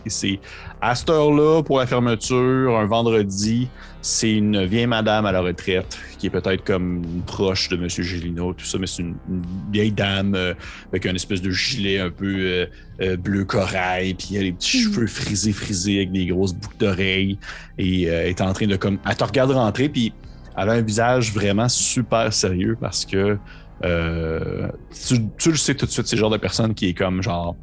à 0.80 0.94
cette 0.94 1.08
heure-là, 1.08 1.62
pour 1.62 1.78
la 1.78 1.86
fermeture, 1.86 2.76
un 2.76 2.84
vendredi, 2.84 3.68
c'est 4.02 4.32
une 4.32 4.64
vieille 4.66 4.86
madame 4.86 5.24
à 5.24 5.32
la 5.32 5.40
retraite 5.40 5.98
qui 6.18 6.26
est 6.26 6.30
peut-être 6.30 6.62
comme 6.62 7.02
une 7.02 7.22
proche 7.22 7.70
de 7.70 7.76
M. 7.76 7.88
Gélino, 7.88 8.52
tout 8.52 8.66
ça, 8.66 8.76
mais 8.78 8.86
c'est 8.86 9.02
une, 9.02 9.14
une 9.30 9.42
vieille 9.72 9.92
dame 9.92 10.34
euh, 10.34 10.52
avec 10.90 11.06
un 11.06 11.14
espèce 11.14 11.40
de 11.40 11.50
gilet 11.50 11.98
un 12.00 12.10
peu 12.10 12.26
euh, 12.26 12.66
euh, 13.00 13.16
bleu 13.16 13.44
corail, 13.44 14.12
puis 14.14 14.28
elle 14.32 14.40
a 14.40 14.44
les 14.44 14.52
petits 14.52 14.84
Mhm. 14.84 14.92
cheveux 14.92 15.06
frisés, 15.06 15.52
frisés 15.52 15.96
avec 15.96 16.12
des 16.12 16.26
grosses 16.26 16.52
boucles 16.54 16.76
d'oreilles, 16.78 17.38
et 17.78 18.02
elle 18.04 18.28
est 18.28 18.40
en 18.42 18.52
train 18.52 18.66
de 18.66 18.76
comme. 18.76 18.98
Elle 19.08 19.16
te 19.16 19.24
regarde 19.24 19.50
rentrer, 19.52 19.88
puis 19.88 20.12
elle 20.56 20.68
a 20.68 20.72
un 20.72 20.82
visage 20.82 21.32
vraiment 21.32 21.68
super 21.68 22.32
sérieux 22.32 22.76
parce 22.80 23.04
que 23.04 23.38
euh, 23.82 24.68
tu, 25.06 25.16
tu 25.36 25.50
le 25.50 25.56
sais 25.56 25.74
tout 25.74 25.86
de 25.86 25.90
suite, 25.90 26.06
c'est 26.06 26.16
le 26.16 26.20
genre 26.20 26.30
de 26.30 26.36
personne 26.36 26.74
qui 26.74 26.90
est 26.90 26.94
comme 26.94 27.22
genre 27.22 27.56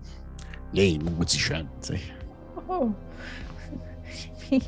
les 0.73 0.99
maudits 0.99 1.39
jeunes, 1.39 1.67
tu 1.81 1.93
sais. 1.93 1.99
Oh. 2.69 2.89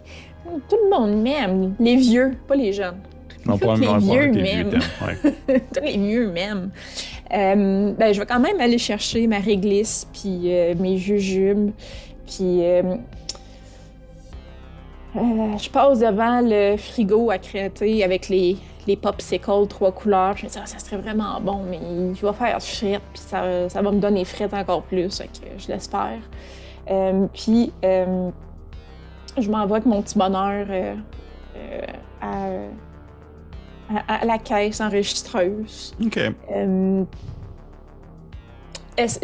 Tout 0.43 0.77
le 0.83 0.89
monde 0.89 1.21
m'aime, 1.21 1.75
les 1.79 1.95
vieux, 1.95 2.33
pas 2.47 2.55
les 2.55 2.73
jeunes. 2.73 2.97
Non, 3.45 3.57
Tous 3.57 3.75
les 3.75 3.87
pas 3.87 3.97
vieux 3.97 4.31
ouais. 4.31 5.59
Tous 5.73 5.83
les 5.83 5.97
vieux 5.97 6.31
m'aiment. 6.31 6.71
Euh, 7.33 7.93
ben, 7.93 8.13
je 8.13 8.19
vais 8.19 8.25
quand 8.25 8.39
même 8.39 8.59
aller 8.59 8.77
chercher 8.77 9.27
ma 9.27 9.39
réglisse, 9.39 10.07
puis 10.13 10.53
euh, 10.53 10.75
mes 10.77 10.97
jujubes, 10.97 11.71
puis 12.25 12.61
euh, 15.15 15.57
je 15.57 15.69
passe 15.69 15.99
devant 15.99 16.41
le 16.41 16.75
frigo 16.77 17.29
à 17.31 17.37
créater 17.37 18.03
avec 18.03 18.29
les, 18.29 18.57
les 18.87 18.95
popsicles 18.97 19.67
trois 19.67 19.91
couleurs. 19.91 20.35
Je 20.37 20.45
me 20.45 20.49
dis, 20.51 20.57
ah, 20.61 20.65
ça 20.65 20.79
serait 20.79 20.97
vraiment 20.97 21.39
bon, 21.41 21.61
mais 21.69 21.79
je 22.15 22.25
vais 22.25 22.33
faire 22.33 22.61
frites, 22.61 23.01
puis 23.13 23.21
ça, 23.21 23.69
ça 23.69 23.81
va 23.81 23.91
me 23.91 23.99
donner 23.99 24.25
frites 24.25 24.53
encore 24.53 24.83
plus, 24.83 25.17
fait 25.17 25.27
que 25.27 25.47
je 25.57 25.67
laisse 25.67 25.87
faire. 25.87 26.19
Euh, 26.89 27.27
puis 27.33 27.71
euh, 27.85 28.29
je 29.37 29.49
m'en 29.49 29.65
vais 29.65 29.73
avec 29.73 29.85
mon 29.85 30.01
petit 30.01 30.17
bonheur 30.17 30.67
à, 32.21 32.25
à- 32.27 34.21
à 34.21 34.25
la 34.25 34.37
caisse 34.37 34.81
enregistreuse. 34.81 35.93
OK. 36.03 36.19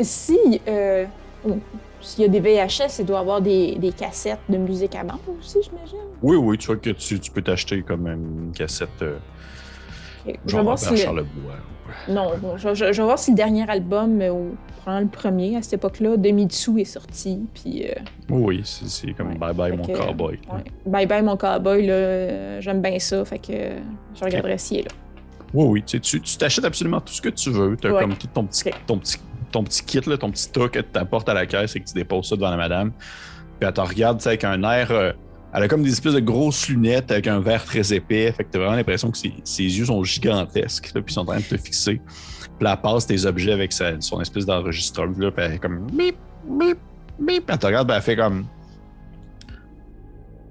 Si 0.03 0.61
oh, 1.47 1.55
s'il 2.01 2.21
y 2.23 2.25
a 2.25 2.27
des 2.29 2.39
VHS, 2.39 2.99
il 2.99 3.05
doit 3.05 3.17
y 3.17 3.21
avoir 3.21 3.41
des, 3.41 3.75
des 3.75 3.91
cassettes 3.91 4.39
de 4.49 4.57
musique 4.57 4.95
à 4.95 5.03
bande 5.03 5.19
aussi, 5.39 5.57
j'imagine. 5.63 5.97
Oui, 6.21 6.35
oui, 6.37 6.57
tu 6.57 6.67
vois 6.67 6.77
que 6.77 6.89
tu, 6.91 7.19
tu 7.19 7.31
peux 7.31 7.41
t'acheter 7.41 7.81
comme 7.81 8.07
une 8.07 8.51
cassette 8.55 8.89
euh. 9.01 9.17
Je 10.45 10.55
vais 10.57 10.63
voir 10.63 10.77
si 10.77 10.89
le-. 10.93 11.25
Non, 12.07 12.31
bon, 12.39 12.55
je, 12.57 12.73
je- 12.75 12.91
je 12.91 13.01
vais 13.01 13.05
voir 13.05 13.17
si 13.17 13.31
le 13.31 13.35
dernier 13.37 13.67
album, 13.69 14.21
euh, 14.21 14.31
ou 14.31 14.55
le 14.87 15.05
premier 15.07 15.55
à 15.55 15.61
cette 15.61 15.73
époque-là, 15.73 16.17
Demi-dessous 16.17 16.77
est 16.77 16.83
sorti. 16.85 17.39
Puis, 17.53 17.85
euh, 17.87 17.93
Oui, 18.29 18.41
oui, 18.57 18.61
c'est 18.63 19.13
comme 19.13 19.29
Ouais. 19.29 19.35
Bye 19.37 19.53
Bye 19.53 19.77
mon 19.77 19.85
que, 19.85 19.93
cowboy. 19.97 20.39
ouais. 20.51 20.63
Bye 20.85 21.05
bye 21.07 21.23
mon 21.23 21.37
cowboy, 21.37 21.85
là, 21.87 22.59
j'aime 22.59 22.81
bien 22.81 22.97
ça, 22.99 23.23
fait 23.25 23.39
que 23.39 23.53
je 24.15 24.23
regarderai 24.23 24.57
s'il 24.57 24.79
est 24.79 24.83
là. 24.83 24.91
Oui, 25.53 25.65
oui, 25.65 25.83
tu 25.83 25.99
t'achètes 26.37 26.65
absolument 26.65 27.01
tout 27.01 27.13
ce 27.13 27.21
que 27.21 27.29
tu 27.29 27.49
veux. 27.49 27.75
Tu 27.79 27.87
as 27.87 27.93
Ouais. 27.93 28.01
comme 28.01 28.15
tout 28.15 28.27
ton 28.27 28.43
petit, 28.45 28.69
ton 28.85 28.97
petit, 28.99 29.17
ton 29.51 29.63
petit 29.63 29.83
kit, 29.83 30.01
là, 30.07 30.17
ton 30.17 30.31
petit 30.31 30.51
tas 30.51 30.67
que 30.69 30.79
tu 30.79 30.85
t'apportes 30.89 31.27
à 31.29 31.33
la 31.33 31.45
caisse 31.45 31.75
et 31.75 31.79
que 31.79 31.87
tu 31.87 31.93
déposes 31.93 32.29
ça 32.29 32.35
devant 32.35 32.49
la 32.51 32.57
madame. 32.57 32.91
Puis 32.91 33.67
elle 33.67 33.73
te 33.73 33.81
regarde 33.81 34.21
avec 34.25 34.43
un 34.43 34.63
air. 34.63 34.91
euh, 34.91 35.11
elle 35.53 35.63
a 35.63 35.67
comme 35.67 35.81
des 35.81 35.91
espèces 35.91 36.13
de 36.13 36.19
grosses 36.19 36.69
lunettes 36.69 37.09
avec 37.11 37.25
un 37.27 37.39
verre 37.39 37.65
très 37.65 37.91
épais. 37.93 38.31
Fait 38.31 38.43
que 38.43 38.51
tu 38.51 38.57
as 38.57 38.59
vraiment 38.61 38.75
l'impression 38.75 39.09
que 39.09 39.17
ses, 39.17 39.63
yeux 39.63 39.85
sont 39.85 40.03
gigantesques, 40.03 40.91
puis 40.93 41.03
ils 41.07 41.11
sont 41.13 41.21
en 41.21 41.25
train 41.25 41.37
de 41.37 41.43
te 41.43 41.57
fixer. 41.57 41.99
Puis 42.59 42.67
elle 42.67 42.77
passe 42.81 43.07
tes 43.07 43.25
objets 43.25 43.53
avec 43.53 43.73
sa- 43.73 43.99
son 43.99 44.21
espèce 44.21 44.45
d'enregistreuse, 44.45 45.17
là, 45.17 45.31
puis 45.31 45.43
elle 45.45 45.53
est 45.53 45.59
comme 45.59 45.87
bip, 45.87 46.15
bip, 46.47 46.77
bip. 47.19 47.43
Elle 47.49 47.57
te 47.57 47.65
regarde, 47.65 47.89
elle 47.91 48.01
fait 48.01 48.15
comme. 48.15 48.45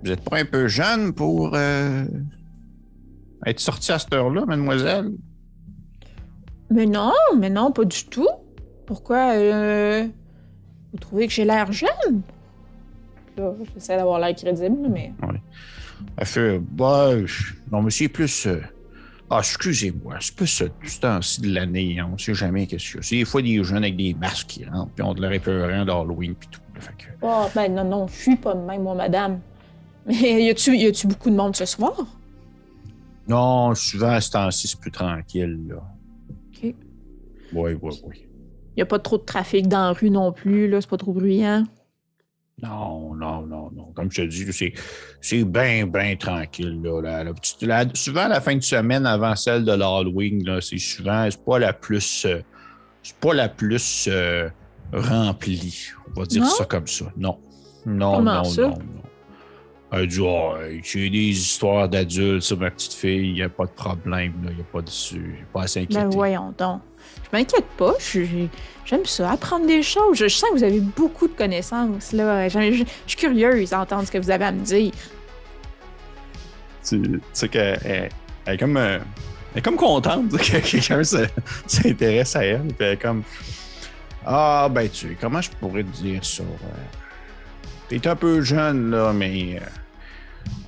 Vous 0.05 0.11
êtes 0.11 0.28
pas 0.28 0.38
un 0.38 0.44
peu 0.44 0.68
jeune 0.68 1.12
pour 1.12 1.53
euh, 1.55 2.05
être 3.46 3.61
sorti 3.61 3.92
à 3.92 3.99
cette 3.99 4.12
heure-là, 4.12 4.44
mademoiselle? 4.46 5.11
Mais 6.70 6.86
non, 6.86 7.12
mais 7.36 7.51
non, 7.51 7.72
pas 7.72 7.84
du 7.84 8.05
tout. 8.05 8.28
Pourquoi 8.89 9.32
euh, 9.34 10.07
vous 10.93 10.99
trouvez 10.99 11.26
que 11.26 11.32
j'ai 11.34 11.45
l'air 11.45 11.70
jeune? 11.70 12.22
Là, 13.36 13.53
j'essaie 13.74 13.99
d'avoir 13.99 14.18
l'air 14.18 14.34
crédible, 14.34 14.89
mais. 14.89 15.12
Elle 16.16 16.26
fait, 16.26 16.59
bah, 16.59 17.11
non, 17.70 17.82
mais 17.82 17.91
c'est 17.91 18.09
plus. 18.09 18.47
euh, 18.47 18.62
Ah, 19.28 19.41
excusez-moi, 19.41 20.16
c'est 20.20 20.34
plus 20.34 20.47
ce, 20.47 20.64
ce 20.84 21.01
temps-ci 21.01 21.43
de 21.43 21.53
l'année, 21.55 21.99
hein, 22.01 22.09
on 22.11 22.16
sait 22.16 22.32
jamais 22.32 22.66
qu'est-ce 22.66 22.97
a. 22.97 23.03
C'est 23.03 23.16
des 23.16 23.26
fois 23.26 23.43
des 23.43 23.62
jeunes 23.62 23.84
avec 23.84 23.95
des 23.97 24.14
masques 24.14 24.47
qui 24.47 24.64
rentrent, 24.64 24.91
puis 24.95 25.05
on 25.05 25.12
de 25.12 25.20
leur 25.20 25.32
épeurant 25.32 25.84
d'Halloween, 25.84 26.34
puis 26.34 26.49
tout. 26.51 26.62
là, 26.74 26.80
fait 26.80 26.95
que- 26.97 27.11
Oh, 27.20 27.45
ben 27.55 27.74
non, 27.74 27.84
non, 27.84 28.07
je 28.07 28.14
suis 28.14 28.36
pas 28.36 28.55
de 28.55 28.61
même, 28.62 28.82
moi, 28.84 28.95
madame. 28.95 29.41
Mais 30.07 30.14
y 30.47 30.49
a-tu, 30.49 30.74
y 30.78 30.86
a-tu 30.86 31.07
beaucoup 31.09 31.28
de 31.28 31.36
monde 31.36 31.55
ce 31.55 31.66
soir? 31.66 31.95
Non, 33.28 33.74
souvent, 33.74 34.12
à 34.12 34.20
ce 34.22 34.30
temps-ci, 34.30 34.66
c'est 34.66 34.80
plus 34.80 34.91
tranquille, 34.91 35.61
là. 35.68 35.82
OK. 36.57 36.74
Oui, 37.53 37.72
oui, 37.82 38.01
oui. 38.07 38.24
Y 38.79 38.83
a 38.83 38.87
pas 38.87 38.99
trop 38.99 39.18
de 39.18 39.24
trafic 39.24 39.66
dans 39.68 39.83
la 39.83 39.93
rue 39.93 40.09
non 40.11 40.33
plus, 40.33 40.68
là, 40.68 40.81
c'est 40.81 40.89
pas 40.89 40.97
trop 40.97 41.12
bruyant. 41.12 41.64
Non, 42.62 43.14
non, 43.14 43.43
non, 43.47 43.70
non. 43.72 43.93
Comme 43.95 44.11
je 44.11 44.22
te 44.22 44.26
dis, 44.26 44.53
c'est, 44.53 44.72
c'est 45.20 45.45
bien, 45.45 45.87
bien 45.87 46.16
tranquille. 46.16 46.81
Là, 46.83 47.01
La- 47.01 47.24
la 47.24 47.33
petite- 47.35 47.62
la- 47.62 47.85
souvent, 47.95 48.26
la 48.26 48.41
fin 48.41 48.57
de 48.57 48.62
semaine 48.62 49.07
avant 49.07 49.37
celle 49.37 49.64
de 49.64 49.72
l'Halloween, 49.72 50.45
là, 50.45 50.61
c'est 50.61 50.79
souvent, 50.79 51.29
c'est 51.31 51.45
pas 51.45 51.59
la 51.61 51.72
plus, 51.72 52.24
euh, 52.26 52.41
c'est 53.03 53.16
pas 53.16 53.33
la 53.35 53.49
plus 53.49 54.09
euh, 54.11 54.49
remplie. 54.93 55.89
On 56.16 56.20
va 56.20 56.26
dire 56.26 56.43
Non? 56.43 56.49
ça 56.49 56.64
comme 56.64 56.87
ça. 56.87 57.05
Non. 57.16 57.39
Non, 57.87 58.16
Comment 58.16 58.35
non, 58.39 58.45
ça? 58.45 58.62
non, 58.62 58.70
non. 58.70 59.03
Elle 59.91 60.07
dit 60.07 60.20
oh, 60.20 60.53
j'ai 60.83 61.09
des 61.09 61.31
histoires 61.31 61.89
d'adultes 61.89 62.43
sur 62.43 62.59
ma 62.59 62.70
petite 62.70 62.93
fille, 62.93 63.29
il 63.29 63.35
n'y 63.35 63.43
a 63.43 63.49
pas 63.49 63.64
de 63.64 63.70
problème, 63.70 64.35
il 64.51 64.55
n'y 64.57 64.61
a 64.61 64.64
pas 64.64 64.83
de 64.83 64.91
pas 65.53 65.62
à 65.62 65.66
s'inquiéter. 65.66 65.95
Ben 65.95 66.11
voyons 66.11 66.53
donc. 66.59 66.83
Je 67.31 67.37
m'inquiète 67.37 67.66
pas, 67.76 67.95
j'aime 68.85 69.05
ça, 69.05 69.31
apprendre 69.31 69.66
des 69.66 69.83
choses. 69.83 70.16
Je, 70.16 70.29
sens 70.29 70.49
que 70.51 70.57
vous 70.57 70.64
avez 70.64 70.81
beaucoup 70.81 71.29
de 71.29 71.35
connaissances. 71.35 72.12
là. 72.12 72.49
Je, 72.49 72.85
suis 73.07 73.16
curieuse 73.16 73.70
d'entendre 73.70 74.07
ce 74.07 74.12
que 74.12 74.18
vous 74.18 74.31
avez 74.31 74.47
à 74.47 74.53
me 74.53 74.61
dire. 74.61 74.93
Tu 76.89 77.20
sais 77.35 77.49
qu'elle 77.49 78.09
est 78.47 78.59
comme. 78.59 78.76
Euh, 78.79 78.99
elle 79.53 79.59
est 79.59 79.62
comme 79.62 79.76
contente 79.76 80.31
que 80.39 80.59
quelqu'un 80.59 81.03
s'intéresse 81.66 82.37
à 82.37 82.45
elle. 82.45 82.62
Puis 82.62 82.76
elle 82.81 82.93
est 82.95 82.97
comme 82.97 83.22
Ah, 84.24 84.68
ben, 84.70 84.89
tu 84.89 85.16
comment 85.20 85.43
je 85.43 85.51
pourrais 85.51 85.83
te 85.83 86.03
dire 86.03 86.24
ça? 86.24 86.45
T'es 87.89 88.07
un 88.07 88.16
peu 88.16 88.41
jeune, 88.41 88.91
là, 88.91 89.12
mais 89.12 89.61
euh, 89.61 89.64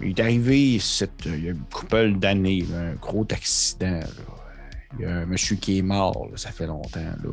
il 0.02 0.10
est 0.10 0.20
arrivé 0.20 0.78
cette, 0.78 1.24
il 1.26 1.44
y 1.44 1.48
a 1.48 1.52
une 1.52 1.64
couple 1.72 2.12
d'années, 2.12 2.66
un 2.74 2.94
gros 2.94 3.26
accident. 3.30 4.00
Il 4.98 5.04
y 5.04 5.04
a 5.04 5.18
un 5.18 5.26
monsieur 5.26 5.56
qui 5.56 5.78
est 5.78 5.82
mort, 5.82 6.28
ça 6.36 6.50
fait 6.50 6.66
longtemps. 6.66 7.00
Là, 7.00 7.30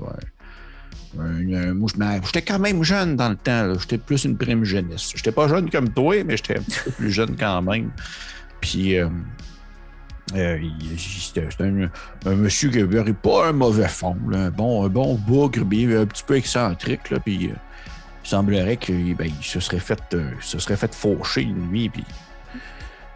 moi, 1.73 1.89
j'étais 2.25 2.41
quand 2.41 2.59
même 2.59 2.83
jeune 2.83 3.15
dans 3.15 3.29
le 3.29 3.35
temps. 3.35 3.73
J'étais 3.79 3.97
plus 3.97 4.25
une 4.25 4.37
prime 4.37 4.63
jeunesse. 4.63 5.13
J'étais 5.15 5.31
pas 5.31 5.47
jeune 5.47 5.69
comme 5.69 5.89
toi, 5.89 6.23
mais 6.23 6.37
j'étais 6.37 6.57
un 6.57 6.61
petit 6.61 6.79
peu 6.85 6.91
plus 6.91 7.11
jeune 7.11 7.35
quand 7.37 7.61
même. 7.61 7.91
Puis, 8.61 8.97
euh, 8.97 9.07
euh, 10.35 10.59
c'était 10.97 11.47
un, 12.25 12.35
monsieur 12.35 12.69
qui 12.69 12.83
n'avait 12.83 13.13
pas 13.13 13.47
un 13.47 13.53
mauvais 13.53 13.87
fond, 13.87 14.17
un, 14.33 14.49
bon, 14.49 14.85
un 14.85 14.89
bon 14.89 15.15
bougre, 15.15 15.61
un 15.61 16.05
petit 16.05 16.23
peu 16.25 16.35
excentrique. 16.35 17.13
Puis, 17.23 17.45
il 17.45 17.55
semblerait 18.23 18.77
qu'il 18.77 19.15
ben, 19.15 19.31
se 19.41 19.59
serait 19.59 19.79
fait, 19.79 20.01
euh, 20.13 20.31
se 20.41 20.59
serait 20.59 20.75
fait 20.75 20.93
faucher 20.93 21.45
nuit. 21.45 21.89
Puis, 21.89 22.03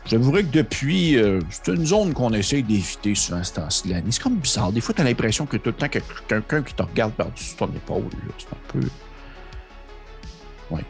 J'avouerais 0.05 0.43
que 0.43 0.51
depuis, 0.51 1.17
euh, 1.17 1.39
c'est 1.49 1.67
une 1.67 1.85
zone 1.85 2.13
qu'on 2.13 2.33
essaye 2.33 2.63
d'éviter 2.63 3.13
souvent 3.13 3.43
ce 3.43 3.53
temps-ci 3.53 3.87
de 3.87 3.93
l'année. 3.93 4.11
C'est 4.11 4.23
comme 4.23 4.37
bizarre. 4.37 4.71
Des 4.71 4.81
fois, 4.81 4.95
tu 4.95 5.01
as 5.01 5.03
l'impression 5.03 5.45
que 5.45 5.57
tout 5.57 5.69
le 5.69 5.73
temps, 5.73 5.87
quelqu'un 6.27 6.63
qui 6.63 6.73
te 6.73 6.81
regarde 6.81 7.13
par-dessus 7.13 7.55
ton 7.55 7.67
épaule. 7.67 8.03
C'est 8.37 8.47
un 8.51 8.57
peu. 8.67 8.87
Oui. 10.71 10.81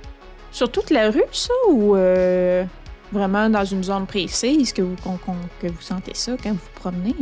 Sur 0.52 0.72
toute 0.72 0.90
la 0.92 1.12
rue, 1.12 1.24
ça, 1.34 1.54
ou 1.70 1.96
euh, 1.96 2.64
vraiment 3.12 3.50
dans 3.50 3.66
une 3.66 3.84
zone 3.84 4.06
précise 4.06 4.72
que 4.72 4.82
vous, 4.82 4.96
que 5.62 5.68
vous 5.68 5.82
sentez 5.82 6.14
ça 6.14 6.36
quand 6.42 6.52
vous 6.52 6.56
vous 6.56 6.80
promenez? 6.80 7.16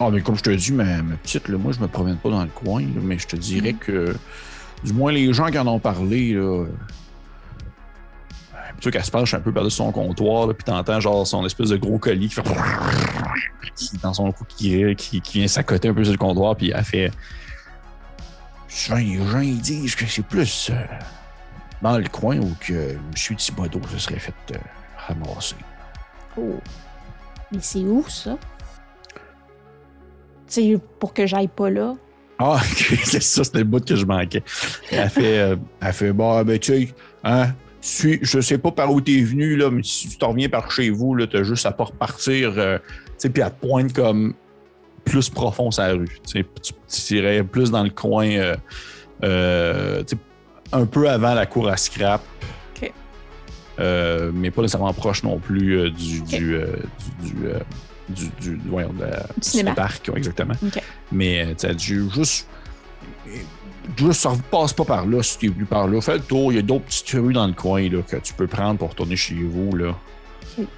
Ah, 0.00 0.10
mais 0.10 0.20
comme 0.20 0.36
je 0.36 0.42
te 0.42 0.50
dis, 0.50 0.72
ma, 0.72 0.84
petite, 1.22 1.48
là, 1.48 1.56
moi, 1.58 1.72
je 1.72 1.80
me 1.80 1.86
promène 1.86 2.16
pas 2.16 2.30
dans 2.30 2.42
le 2.42 2.48
coin, 2.48 2.84
mais 3.02 3.18
je 3.18 3.28
te 3.28 3.36
dirais 3.36 3.72
mm. 3.72 3.78
que 3.78 4.16
du 4.82 4.92
moins 4.92 5.12
les 5.12 5.32
gens 5.32 5.46
qui 5.46 5.58
en 5.58 5.66
ont 5.68 5.78
parlé, 5.78 6.32
là, 6.32 6.66
plutôt 8.74 8.90
qu'elle 8.90 9.04
se 9.04 9.10
penche 9.10 9.34
un 9.34 9.40
peu 9.40 9.52
par-dessus 9.52 9.76
son 9.76 9.92
comptoir, 9.92 10.48
puis 10.48 10.64
t'entends 10.64 11.00
genre 11.00 11.26
son 11.26 11.44
espèce 11.46 11.70
de 11.70 11.76
gros 11.76 11.98
colis 11.98 12.28
qui 12.28 12.34
fait 12.34 12.42
dans 14.02 14.14
son 14.14 14.32
cou 14.32 14.44
qui, 14.44 14.94
qui, 14.96 15.20
qui 15.20 15.38
vient 15.38 15.48
s'accoter 15.48 15.88
un 15.88 15.94
peu 15.94 16.04
sur 16.04 16.12
le 16.12 16.18
comptoir, 16.18 16.56
puis 16.56 16.72
elle 16.74 16.84
fait. 16.84 17.10
Souvent, 18.68 18.98
les 18.98 19.24
gens 19.30 19.40
ils 19.40 19.60
disent 19.60 19.94
que 19.94 20.04
c'est 20.06 20.26
plus 20.26 20.70
euh, 20.70 20.74
dans 21.80 21.98
le 21.98 22.08
coin 22.08 22.38
où 22.38 22.56
que 22.60 22.92
M. 22.92 23.36
Thibodeau 23.36 23.80
se 23.92 23.98
serait 23.98 24.18
fait 24.18 24.34
euh, 24.52 24.58
ramasser. 25.06 25.56
Oh. 26.36 26.58
Mais 27.52 27.58
c'est 27.60 27.80
où 27.80 28.04
ça? 28.08 28.36
C'est 30.46 30.76
pour 30.98 31.14
que 31.14 31.26
j'aille 31.26 31.48
pas 31.48 31.70
là. 31.70 31.94
Ah, 32.38 32.56
ok, 32.72 32.98
c'est 33.04 33.22
ça, 33.22 33.44
c'était 33.44 33.58
le 33.58 33.64
bout 33.64 33.84
que 33.84 33.94
je 33.94 34.04
manquais. 34.04 34.42
Elle 34.90 35.08
fait, 35.08 35.38
euh, 35.38 35.56
elle 35.80 35.92
fait 35.92 36.12
bon, 36.12 36.42
ben, 36.42 36.58
tu 36.58 36.72
sais, 36.72 36.94
hein, 37.22 37.52
je 37.84 38.40
sais 38.40 38.58
pas 38.58 38.70
par 38.70 38.92
où 38.92 39.00
tu 39.00 39.18
es 39.18 39.22
venu, 39.22 39.56
là, 39.56 39.70
mais 39.70 39.82
si 39.82 40.08
tu 40.08 40.16
t'en 40.16 40.30
reviens 40.30 40.48
par 40.48 40.70
chez 40.70 40.90
vous, 40.90 41.18
tu 41.26 41.36
as 41.36 41.42
juste 41.42 41.66
à 41.66 41.72
pas 41.72 41.84
repartir, 41.84 42.54
euh, 42.56 42.78
puis 43.32 43.42
à 43.42 43.50
te 43.50 43.66
pointe 43.66 43.92
comme 43.92 44.34
plus 45.04 45.28
profond 45.28 45.68
la 45.76 45.92
rue. 45.92 46.18
Tu, 46.26 46.44
tu 46.62 47.16
irais 47.16 47.44
plus 47.44 47.70
dans 47.70 47.82
le 47.82 47.90
coin, 47.90 48.26
euh, 48.26 48.56
euh, 49.22 50.02
un 50.72 50.86
peu 50.86 51.10
avant 51.10 51.34
la 51.34 51.44
cour 51.44 51.68
à 51.68 51.76
scrap. 51.76 52.22
mais 53.78 54.50
pas 54.50 54.62
nécessairement 54.62 54.94
proche 54.94 55.22
non 55.22 55.38
plus 55.38 55.90
du, 55.90 56.20
du, 56.22 56.38
du, 57.20 57.40
du, 58.08 58.30
du, 58.40 58.56
du, 58.56 59.64
parc, 59.76 60.10
exactement. 60.16 60.54
Mais 61.12 61.54
tu 61.54 61.66
juste 61.78 62.48
juste, 63.96 64.20
ça 64.20 64.32
ne 64.32 64.40
passe 64.50 64.72
pas 64.72 64.84
par 64.84 65.06
là 65.06 65.22
si 65.22 65.38
tu 65.38 65.46
es 65.46 65.48
venu 65.48 65.64
par 65.64 65.86
là. 65.86 66.00
Fais 66.00 66.14
le 66.14 66.20
tour, 66.20 66.52
il 66.52 66.56
y 66.56 66.58
a 66.58 66.62
d'autres 66.62 66.84
petites 66.84 67.10
rues 67.10 67.32
dans 67.32 67.46
le 67.46 67.52
coin 67.52 67.88
là, 67.88 68.02
que 68.02 68.16
tu 68.16 68.34
peux 68.34 68.46
prendre 68.46 68.78
pour 68.78 68.90
retourner 68.90 69.16
chez 69.16 69.34
vous. 69.34 69.74
Là. 69.76 69.94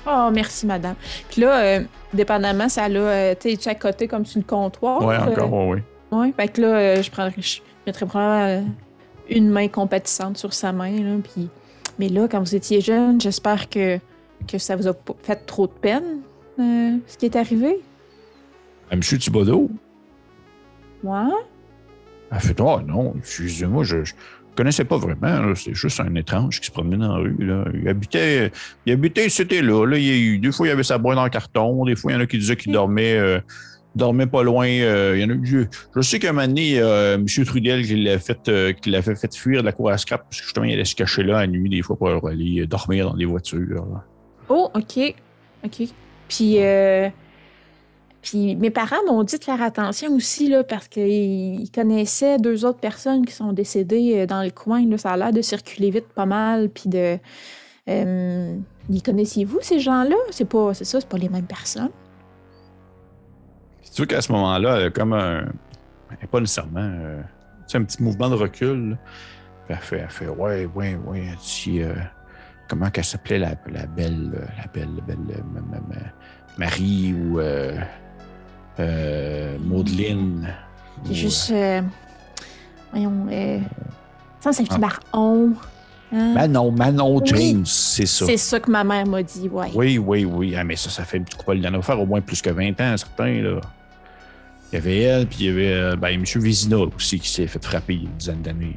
Oh, 0.07 0.31
merci, 0.33 0.67
madame. 0.67 0.95
Puis 1.29 1.43
là, 1.43 1.61
euh, 1.61 1.81
dépendamment, 2.15 2.69
ça 2.69 2.89
là, 2.89 3.01
euh, 3.01 3.35
tu 3.39 3.49
es 3.49 3.69
à 3.69 3.75
côté 3.75 4.09
comme 4.09 4.25
sur 4.25 4.39
le 4.39 4.45
comptoir? 4.45 5.03
Oui, 5.03 5.17
encore, 5.17 5.53
oui, 5.53 5.77
oui. 5.77 5.83
Oui, 6.13 6.33
fait 6.37 6.49
que 6.49 6.61
là, 6.63 6.69
euh, 6.69 7.03
je, 7.03 7.11
prendrais, 7.11 7.35
je 7.37 7.61
mettrais 7.87 8.07
probablement 8.07 8.67
une 9.29 9.51
main 9.51 9.69
compatissante 9.69 10.39
sur 10.39 10.53
sa 10.53 10.73
main. 10.73 10.93
Là, 10.93 11.17
puis... 11.23 11.49
Mais 11.99 12.09
là, 12.09 12.29
quand 12.29 12.41
vous 12.41 12.55
étiez 12.55 12.81
jeune, 12.81 13.21
j'espère 13.21 13.71
que, 13.71 13.99
que 14.47 14.59
ça 14.59 14.77
vous 14.77 14.87
a 14.87 14.93
fait 15.23 15.47
trop 15.47 15.67
de 15.67 15.73
peine, 15.73 16.21
ce 16.59 17.17
qui 17.17 17.25
est 17.25 17.37
arrivé. 17.37 17.81
M. 18.91 19.01
Thibodeau? 19.01 19.71
Ouais. 21.03 21.33
Elle 22.33 22.41
fait 22.41 22.61
Oh 22.61 22.81
non, 22.87 23.15
excusez-moi, 23.19 23.85
je 23.85 23.99
ne 23.99 24.05
connaissais 24.57 24.85
pas 24.85 24.99
vraiment. 24.99 25.55
C'est 25.55 25.75
juste 25.75 26.01
un 26.01 26.15
étrange 26.15 26.61
qui 26.61 26.67
se 26.67 26.73
promenait 26.73 26.97
dans 26.97 27.17
la 27.17 27.23
rue. 27.23 27.37
Là. 27.39 27.65
Il 27.75 27.89
habitait, 27.89 28.51
il 28.85 28.93
habitait 28.93 29.29
c'était 29.29 29.63
là. 29.63 29.87
là. 29.87 29.99
Il 29.99 30.41
des 30.41 30.53
fois, 30.53 30.67
il 30.67 30.71
y 30.71 30.73
avait 30.73 30.83
sa 30.83 30.99
boîte 30.99 31.19
en 31.19 31.29
carton. 31.29 31.85
Des 31.85 31.97
fois, 31.97 32.13
il 32.13 32.15
y 32.15 32.19
en 32.19 32.21
a 32.21 32.27
qui 32.27 32.39
disaient 32.39 32.57
qu'il 32.57 32.73
dormait. 32.73 33.17
Euh, 33.17 33.41
dormait 33.95 34.27
pas 34.27 34.43
loin. 34.43 34.69
Euh, 34.69 35.15
il 35.17 35.23
y 35.23 35.25
en 35.25 35.31
a, 35.31 35.39
je, 35.43 35.61
je 35.95 36.01
sais 36.03 36.19
qu'à 36.19 36.29
un 36.29 36.33
moment 36.33 36.47
donné, 36.47 36.79
euh, 36.79 37.15
M. 37.15 37.45
Trudel 37.47 37.87
qui 37.87 37.97
l'a 37.97 38.19
fait, 38.19 38.77
qui 38.83 38.91
l'avait 38.91 39.15
fait 39.15 39.35
fuir 39.35 39.63
de 39.63 39.67
la 39.67 39.73
cour 39.73 39.89
à 39.89 39.97
scrap 39.97 40.25
parce 40.25 40.39
que 40.39 40.45
justement, 40.45 40.67
il 40.67 40.75
allait 40.75 40.85
se 40.85 40.95
cacher 40.95 41.23
là 41.23 41.39
à 41.39 41.47
nuit 41.47 41.71
des 41.71 41.81
fois 41.81 41.97
pour 41.97 42.29
aller 42.29 42.67
dormir 42.67 43.09
dans 43.09 43.17
des 43.17 43.25
voitures. 43.25 43.87
Oh, 44.51 44.71
OK. 44.75 45.15
OK. 45.65 45.89
Puis, 46.29 46.59
puis 48.23 48.57
mes 48.57 48.71
parents 48.71 49.05
m'ont 49.07 49.23
dit 49.23 49.39
de 49.39 49.45
faire 49.45 49.63
attention 49.63 50.13
aussi, 50.13 50.49
là, 50.49 50.65
parce 50.65 50.89
qu'ils 50.89 51.71
connaissaient 51.73 52.39
deux 52.39 52.65
autres 52.65 52.81
personnes 52.81 53.25
qui 53.25 53.33
sont 53.33 53.53
décédées 53.53 54.15
euh, 54.17 54.27
dans 54.27 54.43
le 54.43 54.51
coin. 54.51 54.85
Là. 54.85 54.99
Ça 54.99 55.13
a 55.13 55.17
l'air 55.17 55.33
de 55.33 55.43
circuler 55.43 55.91
vite 55.91 56.09
pas 56.09 56.27
mal. 56.27 56.69
Puis 56.69 56.89
de. 56.89 57.19
Euh, 57.89 58.57
les 58.89 59.01
connaissiez-vous, 59.01 59.59
ces 59.63 59.79
gens-là? 59.79 60.17
C'est 60.31 60.49
pas, 60.49 60.75
c'est 60.75 60.85
ça, 60.85 61.01
c'est 61.01 61.09
pas 61.09 61.19
les 61.19 61.29
mêmes 61.29 61.47
personnes. 61.47 61.91
C'est 63.83 63.95
sûr 63.95 64.07
qu'à 64.09 64.21
ce 64.21 64.33
moment-là, 64.33 64.91
comme 64.91 65.13
un. 65.13 65.47
Pas 66.31 66.41
nécessairement. 66.41 66.81
Euh, 66.81 67.23
un 67.75 67.85
petit 67.85 68.03
mouvement 68.03 68.29
de 68.29 68.35
recul. 68.35 68.99
Elle 69.69 69.77
fait, 69.77 69.99
elle 69.99 70.11
fait 70.11 70.29
Ouais, 70.29 70.67
ouais, 70.75 70.97
ouais. 71.07 71.29
Euh, 71.69 71.95
comment 72.69 72.91
qu'elle 72.91 73.05
s'appelait 73.05 73.39
la, 73.39 73.55
la, 73.71 73.87
belle. 73.87 74.33
La 74.57 74.67
belle, 74.73 74.89
la 74.97 75.15
belle. 75.15 76.13
Marie 76.59 77.15
ou. 77.15 77.39
Euh, 78.79 79.57
Maudeline. 79.61 80.49
C'est 81.05 81.15
juste. 81.15 81.51
Euh, 81.51 81.83
voyons. 82.93 83.27
Euh, 83.31 83.59
ça, 84.41 84.53
c'est 84.53 84.65
ah. 84.71 84.79
Marron. 84.79 85.53
Hein? 86.13 86.35
Manon, 86.35 86.71
Manon 86.71 87.25
James, 87.25 87.67
c'est 87.67 88.07
ça. 88.07 88.27
C'est 88.27 88.37
ça 88.37 88.61
que 88.61 88.71
ma 88.71 88.85
mère 88.85 89.07
m'a 89.07 89.23
dit, 89.23 89.49
ouais. 89.49 89.69
Oui, 89.75 89.99
oui, 89.99 90.25
oui. 90.25 90.55
Ah, 90.57 90.63
mais 90.63 90.77
ça, 90.77 90.89
ça 90.89 91.05
fait 91.05 91.19
coup 91.19 91.53
Il 91.53 91.63
y 91.63 91.69
en 91.69 91.75
a 91.75 91.95
au 91.97 92.07
moins 92.07 92.21
plus 92.21 92.41
que 92.41 92.51
20 92.51 92.81
ans, 92.81 92.97
certains, 92.97 93.43
là. 93.43 93.61
Il 94.73 94.77
y 94.77 94.79
avait 94.79 94.99
elle, 95.01 95.27
puis 95.27 95.39
il 95.41 95.47
y 95.47 95.49
avait 95.49 95.73
euh, 95.73 95.97
ben, 95.97 96.09
M. 96.09 96.25
Vézina 96.25 96.77
aussi 96.79 97.19
qui 97.21 97.29
s'est 97.29 97.47
fait 97.47 97.65
frapper 97.65 97.95
il 97.95 98.03
y 98.03 98.07
a 98.07 98.09
une 98.09 98.17
dizaine 98.17 98.43
d'années. 98.43 98.75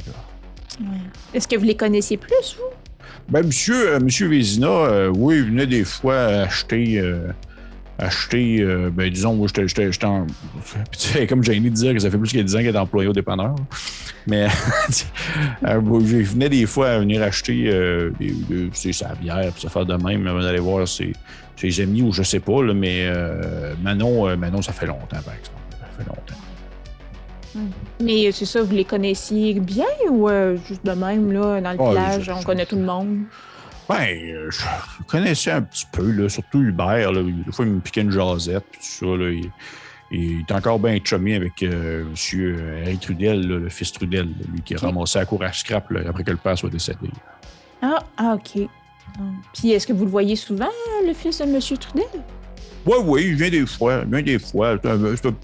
Ouais. 0.79 0.87
Est-ce 1.33 1.47
que 1.47 1.55
vous 1.55 1.65
les 1.65 1.75
connaissiez 1.75 2.17
plus, 2.17 2.57
vous? 2.57 2.75
Ben, 3.27 3.45
monsieur, 3.45 3.99
monsieur 3.99 4.27
Vézina, 4.27 5.09
oui, 5.11 5.37
il 5.37 5.45
venait 5.45 5.67
des 5.67 5.83
fois 5.83 6.17
acheter 6.17 7.01
acheter, 7.99 8.61
euh, 8.61 8.89
ben, 8.91 9.09
disons, 9.09 9.35
moi, 9.35 9.47
j'étais 9.47 10.05
en. 10.05 10.25
comme 11.29 11.43
j'ai 11.43 11.59
de 11.59 11.69
dire 11.69 11.93
que 11.93 11.99
ça 11.99 12.09
fait 12.09 12.17
plus 12.17 12.31
que 12.31 12.39
10 12.39 12.55
ans 12.55 12.59
qu'elle 12.59 12.75
est 12.75 12.79
employé 12.79 13.07
au 13.07 13.13
dépanneur. 13.13 13.55
Mais 14.27 14.45
euh, 15.65 15.81
je 16.05 16.17
venais 16.17 16.49
des 16.49 16.65
fois 16.65 16.89
à 16.89 16.99
venir 16.99 17.21
acheter 17.21 17.65
euh, 17.67 18.11
des, 18.19 18.93
sa 18.93 19.15
bière, 19.15 19.51
puis 19.51 19.61
ça 19.61 19.69
faire 19.69 19.85
de 19.85 19.95
même. 19.95 20.27
Allez 20.27 20.59
voir 20.59 20.87
ses, 20.87 21.13
ses 21.55 21.81
amis 21.81 22.01
ou 22.01 22.11
je 22.11 22.23
sais 22.23 22.39
pas, 22.39 22.63
là, 22.63 22.73
mais 22.73 23.05
euh, 23.07 23.73
Manon, 23.81 24.35
Manon, 24.37 24.61
ça 24.61 24.73
fait 24.73 24.85
longtemps, 24.85 25.21
par 25.25 25.33
exemple. 25.33 25.57
Ça 25.71 25.87
fait 25.97 26.07
longtemps. 26.07 26.35
Hmm. 27.55 27.69
Mais 28.03 28.31
c'est 28.31 28.45
ça, 28.45 28.61
vous 28.61 28.75
les 28.75 28.85
connaissiez 28.85 29.59
bien 29.59 29.85
ou 30.09 30.29
juste 30.67 30.85
de 30.85 30.91
même, 30.91 31.31
là, 31.31 31.59
dans 31.61 31.71
le 31.71 31.77
ah, 31.79 31.89
village, 31.89 32.31
on 32.33 32.43
connaît 32.43 32.65
tout 32.65 32.75
le 32.75 32.85
monde? 32.85 33.19
Ben, 33.89 34.07
euh, 34.13 34.51
je 34.51 34.63
connaissais 35.07 35.51
un 35.51 35.63
petit 35.63 35.87
peu, 35.91 36.11
là, 36.11 36.29
surtout 36.29 36.61
Hubert. 36.61 37.11
Là, 37.11 37.23
des 37.23 37.51
fois, 37.51 37.65
il 37.65 37.71
me 37.71 37.79
piquait 37.79 38.01
une 38.01 38.11
jasette, 38.11 38.63
puis 38.71 38.79
tout 38.79 39.05
ça. 39.05 39.17
Là, 39.17 39.31
il, 39.31 39.49
il 40.11 40.39
est 40.41 40.51
encore 40.51 40.79
bien 40.79 40.97
chumé 41.03 41.35
avec 41.35 41.63
euh, 41.63 42.05
M. 42.05 42.83
Harry 42.83 42.97
Trudel, 42.97 43.47
le 43.47 43.69
fils 43.69 43.91
Trudel, 43.91 44.29
lui 44.51 44.61
qui 44.61 44.73
est 44.75 44.77
ramassé 44.77 45.19
à 45.19 45.25
cour 45.25 45.43
à 45.43 45.51
scrap 45.51 45.91
après 46.07 46.23
que 46.23 46.31
le 46.31 46.37
père 46.37 46.57
soit 46.57 46.69
décédé. 46.69 47.09
Ah, 47.81 48.03
ah, 48.17 48.35
OK. 48.35 48.67
Puis 49.53 49.71
est-ce 49.71 49.87
que 49.87 49.93
vous 49.93 50.05
le 50.05 50.11
voyez 50.11 50.35
souvent, 50.35 50.69
le 51.05 51.13
fils 51.13 51.39
de 51.39 51.45
M. 51.45 51.59
Trudel? 51.59 52.05
Oui, 52.85 52.95
oui, 53.03 53.25
il 53.27 53.35
vient 53.35 53.49
des 53.49 53.65
fois. 53.65 54.01
Il 54.03 54.11
vient 54.11 54.21
des 54.21 54.39
fois. 54.39 54.77
C'est 54.81 54.89
un, 54.89 55.35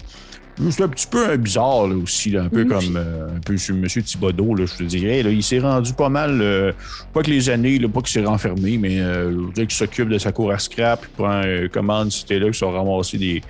c'est 0.70 0.82
un- 0.82 0.88
petit 0.88 1.06
peu 1.06 1.30
euh, 1.30 1.36
bizarre 1.36 1.86
là, 1.88 1.94
aussi, 1.96 2.30
là, 2.30 2.42
un 2.44 2.48
peu 2.48 2.64
Mhm. 2.64 2.68
comme 2.70 2.96
euh, 2.96 3.28
un 3.36 3.40
peu 3.40 3.56
sur 3.56 3.74
M. 3.74 3.86
Thibodeau, 3.86 4.54
là, 4.54 4.64
je 4.66 4.74
te 4.74 4.82
dirais. 4.84 5.22
là. 5.22 5.30
il 5.30 5.42
s'est 5.42 5.58
rendu 5.58 5.92
pas 5.92 6.08
mal, 6.08 6.38
euh, 6.40 6.72
pas 7.12 7.22
que 7.22 7.30
les 7.30 7.48
années, 7.50 7.78
pas 7.80 8.00
qu'il 8.00 8.10
s'est 8.20 8.24
renfermé, 8.26 8.78
mais 8.78 9.00
euh, 9.00 9.48
qu'il 9.54 9.70
s'occupe 9.70 10.08
de 10.08 10.18
sa 10.18 10.32
cour 10.32 10.50
à 10.52 10.58
scrap, 10.58 11.00
il 11.04 11.08
prend 11.16 11.42
euh, 11.44 11.68
commande, 11.68 12.10
c'était 12.12 12.38
là, 12.38 12.50
qui 12.50 12.58
sont 12.58 12.70
ramassés 12.70 13.18
des, 13.18 13.42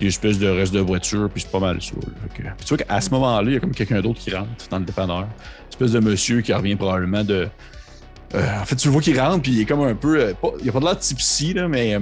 des 0.00 0.06
espèces 0.06 0.38
de 0.38 0.48
restes 0.48 0.72
de 0.74 0.80
voiture, 0.80 1.28
puis 1.32 1.42
c'est 1.42 1.50
pas 1.50 1.60
mal 1.60 1.80
ça. 1.80 1.92
que- 2.34 2.42
tu 2.42 2.68
vois 2.68 2.78
qu'à 2.78 3.00
ce 3.00 3.10
moment-là, 3.10 3.48
il 3.50 3.54
y 3.54 3.56
a 3.56 3.60
comme 3.60 3.72
quelqu'un 3.74 4.00
d'autre 4.00 4.20
qui 4.20 4.34
rentre 4.34 4.48
dans 4.70 4.78
le 4.78 4.84
dépanneur. 4.84 5.20
Une 5.22 5.68
espèce 5.70 5.92
de 5.92 6.00
monsieur 6.00 6.40
qui 6.40 6.52
revient 6.52 6.76
probablement 6.76 7.24
de. 7.24 7.48
En 8.34 8.64
fait, 8.66 8.76
tu 8.76 8.88
le 8.88 8.92
vois 8.92 9.00
qu'il 9.00 9.18
rentre, 9.18 9.40
puis 9.42 9.52
il 9.52 9.60
est 9.62 9.64
comme 9.64 9.80
un 9.82 9.94
peu. 9.94 10.34
pas- 10.40 10.52
il 10.62 10.68
a 10.68 10.72
pas 10.72 10.80
de 10.80 10.84
l'air 10.84 10.98
tipsy, 10.98 11.54
là, 11.54 11.66
mais. 11.66 11.96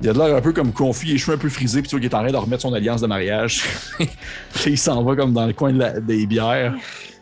Il 0.00 0.08
a 0.08 0.12
de 0.12 0.18
l'air 0.18 0.36
un 0.36 0.40
peu 0.40 0.52
comme 0.52 0.72
confus, 0.72 1.06
les 1.06 1.18
cheveux 1.18 1.36
un 1.36 1.40
peu 1.40 1.48
frisés, 1.48 1.80
puis 1.80 1.88
tu 1.88 1.96
vois 1.96 2.00
qu'il 2.00 2.10
est 2.10 2.14
en 2.14 2.22
train 2.22 2.30
de 2.30 2.36
remettre 2.36 2.62
son 2.62 2.72
alliance 2.72 3.00
de 3.00 3.06
mariage. 3.06 3.64
Il 4.66 4.78
s'en 4.78 5.02
va 5.02 5.16
comme 5.16 5.32
dans 5.32 5.46
le 5.46 5.52
coin 5.52 5.72
des 5.72 6.26
bières. 6.26 6.74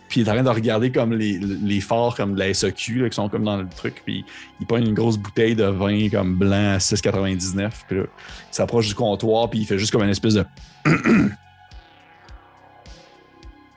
Puis 0.08 0.20
il 0.20 0.26
est 0.26 0.30
en 0.30 0.34
train 0.34 0.44
de 0.44 0.48
regarder 0.50 0.92
comme 0.92 1.14
les, 1.14 1.38
les 1.38 1.80
phares 1.80 2.14
comme 2.14 2.34
de 2.34 2.38
la 2.38 2.54
SAQ 2.54 3.02
là, 3.02 3.08
qui 3.08 3.16
sont 3.16 3.28
comme 3.28 3.42
dans 3.42 3.56
le 3.56 3.68
truc. 3.68 4.02
Puis 4.04 4.24
il 4.60 4.66
prend 4.66 4.76
une 4.76 4.94
grosse 4.94 5.16
bouteille 5.16 5.56
de 5.56 5.64
vin 5.64 6.08
comme 6.08 6.36
blanc 6.36 6.74
à 6.74 6.78
6,99. 6.78 7.70
Puis 7.88 7.98
là, 7.98 8.04
il 8.04 8.54
s'approche 8.54 8.88
du 8.88 8.94
comptoir, 8.94 9.50
puis 9.50 9.60
il 9.60 9.66
fait 9.66 9.78
juste 9.78 9.92
comme 9.92 10.04
une 10.04 10.10
espèce 10.10 10.34
de. 10.34 10.44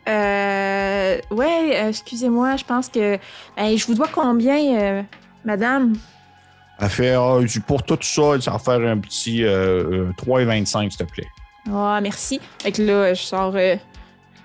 Euh. 0.08 1.20
Ouais, 1.30 1.84
euh, 1.84 1.90
excusez-moi, 1.90 2.56
je 2.56 2.66
pense 2.66 2.90
que. 2.90 3.20
Ben, 3.56 3.78
je 3.78 3.86
vous 3.86 3.94
dois 3.94 4.08
combien, 4.12 4.76
euh, 4.76 5.04
madame? 5.46 5.94
Elle 6.82 6.90
fait 6.90 7.14
Ah, 7.14 7.38
pour 7.68 7.84
tout 7.84 7.98
ça, 8.02 8.40
ça 8.42 8.52
va 8.52 8.60
faire 8.60 8.80
un 8.82 8.98
petit 8.98 9.44
euh, 9.44 10.08
euh, 10.10 10.12
3,25 10.18 10.90
s'il 10.92 10.98
te 10.98 11.04
plaît. 11.12 11.28
Ah, 11.72 12.00
merci. 12.02 12.40
Fait 12.60 12.72
que 12.72 12.82
là, 12.82 13.14
je 13.14 13.22
sors 13.22 13.54
euh, 13.56 13.76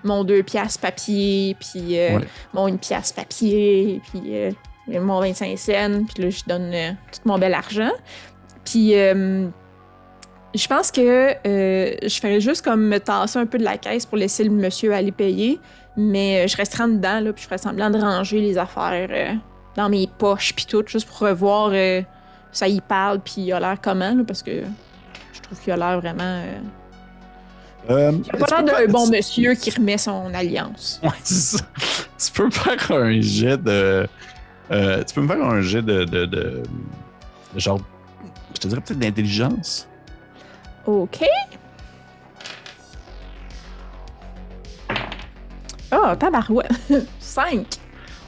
mon 0.03 0.23
deux 0.23 0.43
piastres 0.43 0.81
papier, 0.81 1.55
puis 1.59 1.97
euh, 1.97 2.17
Ouais. 2.17 2.27
mon 2.53 2.67
une 2.67 2.77
pièce 2.77 3.11
papier, 3.13 4.01
puis 4.11 4.21
euh, 4.35 4.51
mon 5.01 5.19
25 5.21 5.57
cents, 5.57 6.03
puis 6.13 6.23
là, 6.23 6.29
je 6.29 6.41
donne 6.45 6.71
euh, 6.73 6.91
tout 7.11 7.21
mon 7.25 7.39
bel 7.39 7.53
argent. 7.53 7.91
Puis 8.65 8.95
euh, 8.95 9.47
je 10.53 10.67
pense 10.67 10.91
que 10.91 11.31
euh, 11.47 11.95
je 12.03 12.19
ferais 12.19 12.41
juste 12.41 12.63
comme 12.63 12.87
me 12.87 12.99
tasser 12.99 13.39
un 13.39 13.45
peu 13.45 13.57
de 13.57 13.63
la 13.63 13.77
caisse 13.77 14.05
pour 14.05 14.17
laisser 14.17 14.43
le 14.43 14.49
monsieur 14.51 14.93
aller 14.93 15.11
payer, 15.11 15.59
mais 15.97 16.43
euh, 16.43 16.47
je 16.47 16.57
resterai 16.57 16.83
en 16.83 16.87
dedans, 16.89 17.19
là, 17.21 17.31
puis 17.33 17.43
je 17.43 17.47
ferais 17.47 17.57
semblant 17.57 17.89
de 17.89 17.97
ranger 17.99 18.41
les 18.41 18.57
affaires 18.57 19.07
euh, 19.09 19.33
dans 19.75 19.89
mes 19.89 20.07
poches, 20.19 20.53
puis 20.53 20.65
tout, 20.65 20.83
juste 20.85 21.07
pour 21.07 21.19
revoir 21.19 21.69
euh, 21.73 22.01
ça 22.55 22.67
y 22.67 22.79
parle, 22.81 23.19
puis 23.19 23.35
il 23.39 23.53
a 23.53 23.59
l'air 23.59 23.77
comment, 23.81 24.13
là, 24.15 24.23
parce 24.25 24.41
que 24.41 24.63
je 25.33 25.41
trouve 25.41 25.59
qu'il 25.59 25.73
a 25.73 25.77
l'air 25.77 25.99
vraiment... 25.99 26.23
euh, 26.23 26.59
Euh, 27.89 28.11
il 28.25 28.35
a 28.35 28.37
pas 28.45 28.61
l'air 28.63 28.85
d'un 28.87 28.91
bon 28.91 29.07
monsieur 29.09 29.53
qui 29.53 29.69
remet 29.71 29.97
son 29.97 30.33
alliance. 30.33 30.99
Ouais, 31.03 31.09
c'est 31.23 31.57
ça. 31.57 31.65
Tu 32.17 32.31
peux 32.31 32.45
me 32.45 32.51
faire 32.51 32.91
un 32.91 33.19
jet 33.21 33.57
de. 33.61 34.07
euh, 34.71 35.03
tu 35.03 35.13
peux 35.13 35.21
me 35.21 35.27
faire 35.27 35.43
un 35.45 35.61
jet 35.61 35.81
de. 35.83 36.05
de, 36.05 36.25
de- 36.25 36.63
de 37.53 37.59
genre. 37.59 37.79
Je 38.55 38.59
te 38.61 38.67
dirais 38.69 38.81
peut-être 38.81 38.99
d'intelligence. 38.99 39.87
OK. 40.87 41.23
Ah, 45.91 46.15
tabarouette. 46.17 46.71
5. 47.19 47.65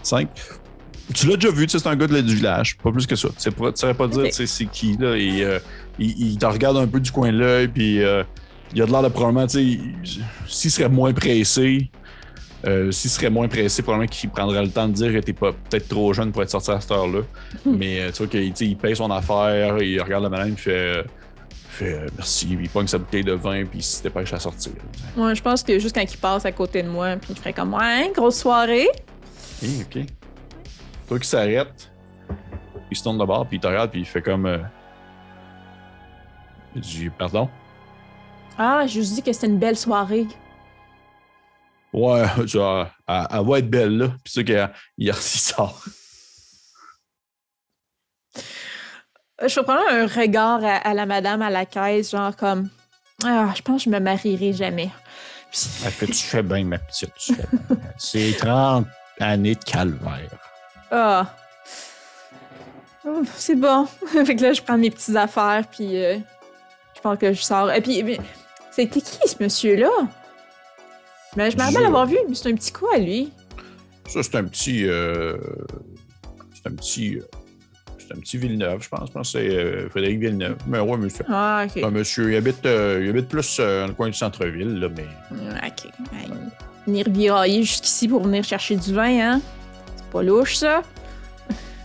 5. 0.04 0.28
Tu 1.14 1.28
l'as 1.28 1.36
déjà 1.38 1.52
vu, 1.52 1.66
tu 1.68 1.72
sais, 1.72 1.80
c'est 1.80 1.88
un 1.90 1.96
gars 1.96 2.08
de, 2.08 2.20
du 2.22 2.36
village, 2.36 2.78
pas 2.78 2.92
plus 2.92 3.06
que 3.08 3.16
ça. 3.16 3.30
Tu 3.40 3.50
tu 3.50 3.56
saurais 3.76 3.94
pas 3.94 4.08
dire 4.08 4.24
Ok. 4.24 4.30
tu 4.30 4.34
sais, 4.36 4.46
c'est 4.48 4.66
qui, 4.66 4.98
là. 4.98 5.16
Et, 5.16 5.44
euh, 5.44 5.60
il, 6.00 6.32
il 6.34 6.38
te 6.38 6.46
regarde 6.46 6.78
un 6.78 6.88
peu 6.88 7.00
du 7.00 7.12
coin 7.12 7.32
de 7.32 7.38
l'œil, 7.38 7.68
puis 7.70 8.04
euh, 8.04 8.24
il 8.74 8.82
a 8.82 8.86
de 8.86 8.92
l'air 8.92 9.04
de 9.04 9.08
probablement, 9.08 9.48
tu 9.48 9.54
sais, 9.54 9.64
il- 9.64 9.96
s'il 10.48 10.70
serait 10.70 10.90
moins 10.90 11.14
pressé, 11.14 11.90
euh, 12.66 12.92
s'il 12.92 13.10
serait 13.10 13.30
moins 13.30 13.48
pressé, 13.48 13.82
probablement 13.84 14.10
qu'il 14.10 14.30
prendrait 14.30 14.62
le 14.64 14.70
temps 14.70 14.88
de 14.90 14.94
dire 14.94 15.14
que 15.14 15.20
t'es 15.20 15.32
pas 15.34 15.54
peut-être 15.54 15.88
trop 15.88 16.12
jeune 16.12 16.32
pour 16.34 16.44
être 16.44 16.50
sorti 16.50 16.72
à 16.72 16.82
cette 16.82 16.92
heure-là. 16.92 17.22
Mais 17.66 18.02
euh, 18.02 18.12
tu 18.12 18.18
vois 18.26 18.28
qu'il 18.28 18.78
paye 18.78 18.96
son 18.96 19.10
affaire, 19.10 19.78
il 19.82 20.02
regarde 20.02 20.24
la 20.24 20.30
madame, 20.30 20.50
il 20.50 20.58
fait, 20.58 21.06
merci, 22.18 22.48
puis 22.48 22.66
il 22.66 22.70
pogne 22.70 22.88
sa 22.88 22.98
bouteille 22.98 23.24
de 23.24 23.34
vin, 23.34 23.64
puis 23.66 23.80
il 23.80 23.84
se 23.84 24.04
dépêche 24.04 24.34
à 24.34 24.40
sortir. 24.40 24.74
Ouais, 25.16 25.34
je 25.36 25.42
pense 25.42 25.64
que 25.64 25.80
juste 25.80 25.96
quand 25.96 26.02
il 26.12 26.18
passe 26.18 26.46
à 26.46 26.52
côté 26.52 26.84
de 26.84 26.90
moi, 26.90 27.16
puis 27.16 27.30
il 27.32 27.38
ferait 27.38 27.54
comme 27.54 27.74
Ouais, 27.74 28.12
grosse 28.16 28.40
soirée. 28.40 28.88
Ok, 29.64 29.70
ok. 29.96 30.06
Toi 31.08 31.20
qui 31.20 31.28
s'arrête, 31.28 31.92
il 32.92 32.98
se 32.98 33.04
tourne 33.04 33.18
de 33.18 33.26
bord, 33.26 33.48
puis 33.48 33.58
il 33.58 33.60
te 33.62 33.68
regarde, 33.68 33.92
puis 33.92 34.02
il 34.02 34.06
fait 34.06 34.22
comme. 34.22 34.46
euh, 34.46 34.60
Il 36.76 36.82
dit 36.82 37.10
Pardon? 37.10 37.50
Ah, 38.58 38.86
je 38.88 39.00
vous 39.00 39.06
dis 39.16 39.22
que 39.22 39.32
c'était 39.32 39.48
une 39.48 39.60
belle 39.60 39.78
soirée. 39.78 40.28
Ouais, 41.94 42.26
vois, 42.54 42.92
elle, 43.08 43.28
elle 43.32 43.46
va 43.46 43.60
être 43.60 43.70
belle, 43.70 43.98
là. 43.98 44.08
Puis 44.24 44.34
c'est 44.34 44.44
qu'il 44.44 44.70
il 44.98 45.14
sort. 45.16 45.82
Euh, 49.42 49.48
Je 49.48 49.54
fais 49.54 49.64
probablement 49.64 50.04
un 50.04 50.08
regard 50.08 50.64
à, 50.64 50.76
à 50.78 50.94
la 50.94 51.06
madame 51.06 51.42
à 51.42 51.50
la 51.50 51.66
caisse, 51.66 52.12
genre 52.12 52.36
comme 52.36 52.70
Ah, 53.24 53.54
je 53.56 53.62
pense 53.62 53.84
que 53.86 53.90
je 53.92 53.96
me 53.96 54.00
marierai 54.00 54.52
jamais. 54.54 54.90
Puis- 55.52 55.62
Elle 55.86 55.92
fait 55.92 56.08
Tu 56.08 56.14
fais 56.26 56.44
bien, 56.44 56.64
ma 56.66 56.80
petite. 56.80 57.14
tu 57.18 57.34
fais 57.36 57.46
bien. 57.52 57.78
C'est 57.98 58.34
30 58.38 58.88
années 59.20 59.56
de 59.56 59.64
calvaire. 59.64 60.38
Ah. 60.92 61.34
Oh, 63.06 63.22
C'est 63.36 63.56
bon. 63.56 63.86
fait 64.26 64.36
que 64.36 64.42
là, 64.44 64.54
je 64.54 64.62
prends 64.62 64.78
mes 64.78 64.90
petites 64.92 65.16
affaires, 65.16 65.64
puis 65.72 66.04
euh, 66.04 66.18
je 66.96 67.02
pense 67.02 67.18
que 67.18 67.34
je 67.34 67.42
sors. 67.42 67.72
Et 67.72 67.82
puis, 67.82 68.04
c'était 68.72 69.02
qui 69.02 69.28
ce 69.28 69.42
monsieur-là? 69.42 69.90
Mais 71.36 71.52
je 71.52 71.58
me 71.58 71.62
rappelle 71.62 71.84
l'avoir 71.84 72.06
vu, 72.06 72.18
mais 72.28 72.36
c'est 72.36 72.50
un 72.50 72.56
petit 72.56 72.72
quoi, 72.72 72.98
lui? 72.98 73.32
Ça, 74.08 74.24
c'est 74.24 74.36
un 74.36 74.44
petit. 74.46 74.86
euh, 74.88 75.38
c'est 76.54 76.68
un 76.70 76.76
petit. 76.76 77.18
euh, 77.18 77.24
c'est 78.00 78.14
un 78.16 78.20
petit 78.20 78.38
Villeneuve, 78.38 78.82
je 78.82 78.90
pense. 78.90 79.08
Je 79.10 79.12
pense 79.14 79.34
que 79.34 79.40
c'est 79.40 79.50
euh, 79.50 79.90
Frédéric 79.90 80.20
Villeneuve. 80.20 80.56
Mais 80.66 80.80
ouais, 80.80 80.98
monsieur. 80.98 81.26
Ah, 81.30 81.66
ok. 81.66 81.84
Un 81.84 81.92
monsieur, 81.92 82.32
il 82.32 82.38
habite, 82.38 82.66
euh, 82.66 83.02
il 83.04 83.10
habite 83.10 83.28
plus 83.28 83.58
dans 83.58 83.88
le 83.88 83.94
coin 83.94 84.08
du 84.08 84.14
centre-ville, 84.14 84.80
là, 84.80 84.88
mais. 84.96 85.06
Ok. 85.68 85.92
Venir 86.86 87.06
virailler 87.10 87.64
jusqu'ici 87.64 88.08
pour 88.08 88.24
venir 88.24 88.44
chercher 88.46 88.78
du 88.78 88.94
vin, 88.94 89.20
hein? 89.34 89.42
Pas 90.12 90.24
louche, 90.24 90.56
ça? 90.56 90.82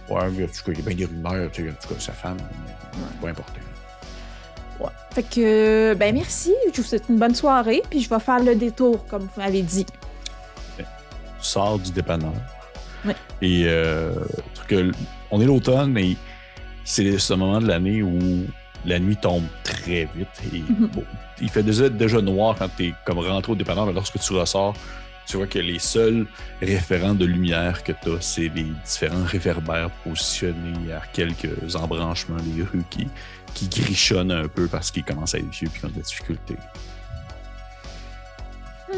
Ouais, 0.08 0.20
en 0.22 0.30
tout 0.30 0.36
cas, 0.36 0.72
il 0.72 0.78
y 0.78 0.82
a 0.82 0.84
bien 0.84 0.94
des 0.96 1.04
rumeurs, 1.06 1.50
tu 1.52 1.62
sais, 1.64 1.70
en 1.70 1.74
tout 1.88 1.94
cas, 1.94 2.00
sa 2.00 2.12
femme, 2.12 2.36
mais 2.38 3.00
c'est 3.12 3.20
pas 3.20 3.28
important. 3.28 3.52
Ouais. 4.80 4.88
Fait 5.14 5.22
que, 5.22 5.94
ben 5.94 6.14
merci. 6.14 6.52
Je 6.74 6.80
vous 6.80 6.86
souhaite 6.86 7.04
une 7.08 7.18
bonne 7.18 7.34
soirée, 7.34 7.82
puis 7.88 8.00
je 8.00 8.08
vais 8.10 8.18
faire 8.20 8.40
le 8.42 8.54
détour, 8.54 9.06
comme 9.06 9.22
vous 9.22 9.40
m'avez 9.40 9.62
dit. 9.62 9.86
Tu 10.76 10.84
sors 11.40 11.78
du 11.78 11.90
dépanneur. 11.92 12.32
Ouais. 13.04 13.16
Et 13.40 13.64
euh, 13.66 14.12
que- 14.68 14.92
on 15.30 15.40
est 15.40 15.44
l'automne, 15.44 15.96
et 15.98 16.16
c'est 16.84 17.18
ce 17.18 17.34
moment 17.34 17.60
de 17.60 17.66
l'année 17.66 18.02
où 18.02 18.18
la 18.84 18.98
nuit 18.98 19.16
tombe 19.16 19.44
très 19.64 20.08
vite. 20.14 20.28
Et 20.52 20.58
Mhm. 20.60 20.88
bon, 20.88 21.04
il 21.40 21.48
fait 21.48 21.62
déjà, 21.62 21.88
déjà 21.88 22.20
noir 22.20 22.54
quand 22.58 22.68
tu 22.76 22.86
es 22.88 22.94
comme 23.04 23.18
rentré 23.18 23.52
au 23.52 23.56
dépanneur, 23.56 23.86
mais 23.86 23.92
lorsque 23.92 24.18
tu 24.18 24.32
ressors, 24.34 24.74
tu 25.26 25.36
vois 25.36 25.46
que 25.46 25.58
les 25.58 25.78
seuls 25.78 26.26
référents 26.60 27.14
de 27.14 27.24
lumière 27.24 27.82
que 27.84 27.92
tu 27.92 28.10
as, 28.12 28.20
c'est 28.20 28.48
les 28.54 28.66
différents 28.84 29.24
réverbères 29.24 29.90
positionnés 30.04 30.92
à 30.92 31.00
quelques 31.12 31.74
embranchements 31.76 32.36
des 32.40 32.62
rues 32.62 32.84
qui, 32.90 33.08
qui 33.54 33.68
grichonnent 33.68 34.32
un 34.32 34.48
peu 34.48 34.66
parce 34.66 34.90
qu'ils 34.90 35.04
commencent 35.04 35.34
à 35.34 35.38
être 35.38 35.50
vieux 35.50 35.68
et 35.74 35.78
qui 35.78 35.84
ont 35.84 35.88
de 35.88 35.96
la 35.96 36.02
difficulté. 36.02 36.56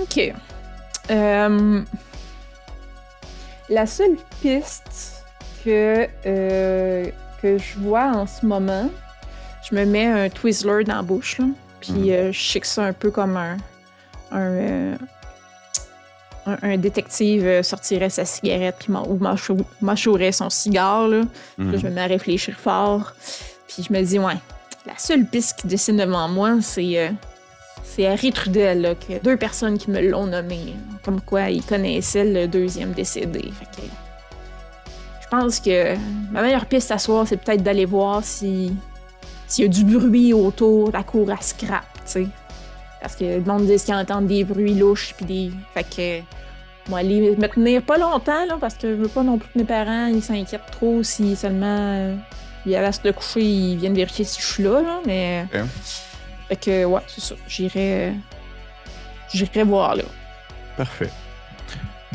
OK. 0.00 0.32
Euh, 1.10 1.82
la 3.68 3.86
seule 3.86 4.16
piste 4.40 5.24
que, 5.64 6.08
euh, 6.26 7.06
que 7.42 7.58
je 7.58 7.78
vois 7.78 8.06
en 8.06 8.26
ce 8.26 8.44
moment, 8.44 8.90
je 9.70 9.74
me 9.76 9.84
mets 9.84 10.06
un 10.06 10.28
Twizzler 10.28 10.84
dans 10.84 10.96
la 10.96 11.02
bouche, 11.02 11.38
là, 11.38 11.46
puis 11.80 11.92
Mhm. 11.92 12.10
euh, 12.10 12.26
je 12.32 12.38
chique 12.38 12.64
ça 12.64 12.84
un 12.84 12.92
peu 12.92 13.10
comme 13.10 13.36
un, 13.36 13.56
un, 14.32 14.96
un- 16.46 16.58
un 16.62 16.76
détective 16.76 17.44
euh, 17.46 17.62
sortirait 17.62 18.10
sa 18.10 18.24
cigarette 18.24 18.76
puis 18.80 18.92
ou 18.92 19.16
mâchou- 19.18 19.64
mâchourait 19.80 20.32
son 20.32 20.50
cigare. 20.50 21.08
Là. 21.08 21.22
Là, 21.72 21.78
je 21.78 21.86
me 21.86 21.90
mets 21.90 22.02
à 22.02 22.06
réfléchir 22.06 22.54
fort. 22.58 23.12
Puis 23.68 23.84
je 23.88 23.92
me 23.92 24.02
dis, 24.02 24.18
ouais, 24.18 24.34
la 24.86 24.96
seule 24.98 25.24
piste 25.26 25.60
qui 25.60 25.66
dessine 25.66 25.96
devant 25.96 26.28
moi, 26.28 26.58
c'est 26.60 26.98
euh, 26.98 27.10
c'est 27.82 28.06
Harry 28.06 28.32
Trudel, 28.32 28.80
là, 28.82 28.94
que 28.94 29.22
deux 29.22 29.36
personnes 29.36 29.78
qui 29.78 29.90
me 29.90 30.00
l'ont 30.00 30.26
nommé. 30.26 30.74
Comme 31.04 31.20
quoi, 31.20 31.50
ils 31.50 31.62
connaissaient 31.64 32.24
le 32.24 32.46
deuxième 32.48 32.92
décédé. 32.92 33.40
Fait 33.58 33.66
que 33.82 33.86
je 35.22 35.28
pense 35.28 35.60
que 35.60 35.94
ma 36.32 36.42
meilleure 36.42 36.66
piste 36.66 36.90
à 36.90 36.98
soir, 36.98 37.26
c'est 37.26 37.36
peut-être 37.36 37.62
d'aller 37.62 37.84
voir 37.86 38.22
si 38.24 38.72
s'il 39.46 39.64
y 39.64 39.68
a 39.68 39.70
du 39.70 39.84
bruit 39.84 40.32
autour 40.32 40.88
de 40.88 40.92
la 40.92 41.02
cour 41.02 41.30
à 41.30 41.36
scrap, 41.40 41.84
tu 41.94 42.00
sais. 42.04 42.26
Parce 43.04 43.16
que 43.16 43.24
le 43.36 43.40
monde 43.42 43.66
dit 43.66 43.76
qu'ils 43.76 43.94
entendent 43.94 44.28
des 44.28 44.44
bruits 44.44 44.72
louches, 44.74 45.12
puis 45.14 45.26
des... 45.26 45.50
Fait 45.74 45.84
que 45.84 46.24
Bon, 46.88 46.96
aller 46.96 47.36
me 47.36 47.46
tenir 47.48 47.82
pas 47.82 47.98
longtemps, 47.98 48.46
là, 48.46 48.56
parce 48.58 48.74
que 48.76 48.88
je 48.96 49.00
veux 49.02 49.08
pas 49.08 49.22
non 49.22 49.36
plus 49.38 49.48
que 49.52 49.58
mes 49.58 49.64
parents 49.64 50.06
ils 50.06 50.22
s'inquiètent 50.22 50.70
trop 50.70 51.02
si 51.02 51.34
seulement 51.36 51.66
euh, 51.92 52.14
ils 52.66 52.74
allaient 52.76 52.92
se 52.92 53.06
coucher, 53.10 53.40
ils 53.42 53.76
viennent 53.76 53.94
vérifier 53.94 54.24
si 54.24 54.40
je 54.40 54.46
suis 54.46 54.62
là, 54.62 54.80
là 54.82 55.00
mais. 55.06 55.46
Fait 56.48 56.56
que, 56.56 56.84
ouais, 56.86 57.00
c'est 57.06 57.20
ça. 57.22 57.34
J'irai. 57.46 58.08
euh, 58.08 58.12
J'irai 59.32 59.64
voir, 59.64 59.96
là. 59.96 60.02
Parfait. 60.76 61.10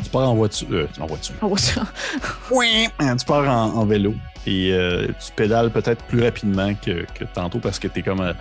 Tu 0.02 0.08
pars 0.10 0.28
en 0.30 0.34
voiture. 0.34 0.68
euh, 0.72 0.86
en 1.00 1.06
voiture. 1.06 1.34
En 1.40 1.48
voiture. 1.48 1.84
Oui. 2.52 2.88
Tu 2.98 3.24
pars 3.26 3.48
en, 3.48 3.76
en 3.76 3.84
vélo 3.86 4.14
et 4.46 4.72
euh, 4.72 5.06
tu 5.24 5.32
pédales 5.36 5.70
peut-être 5.70 6.02
plus 6.04 6.22
rapidement 6.22 6.72
que, 6.74 7.04
que 7.14 7.24
tantôt 7.34 7.58
parce 7.58 7.78
que 7.78 7.88
tu 7.88 8.00
es 8.00 8.02
comme 8.02 8.20
euh, 8.20 8.32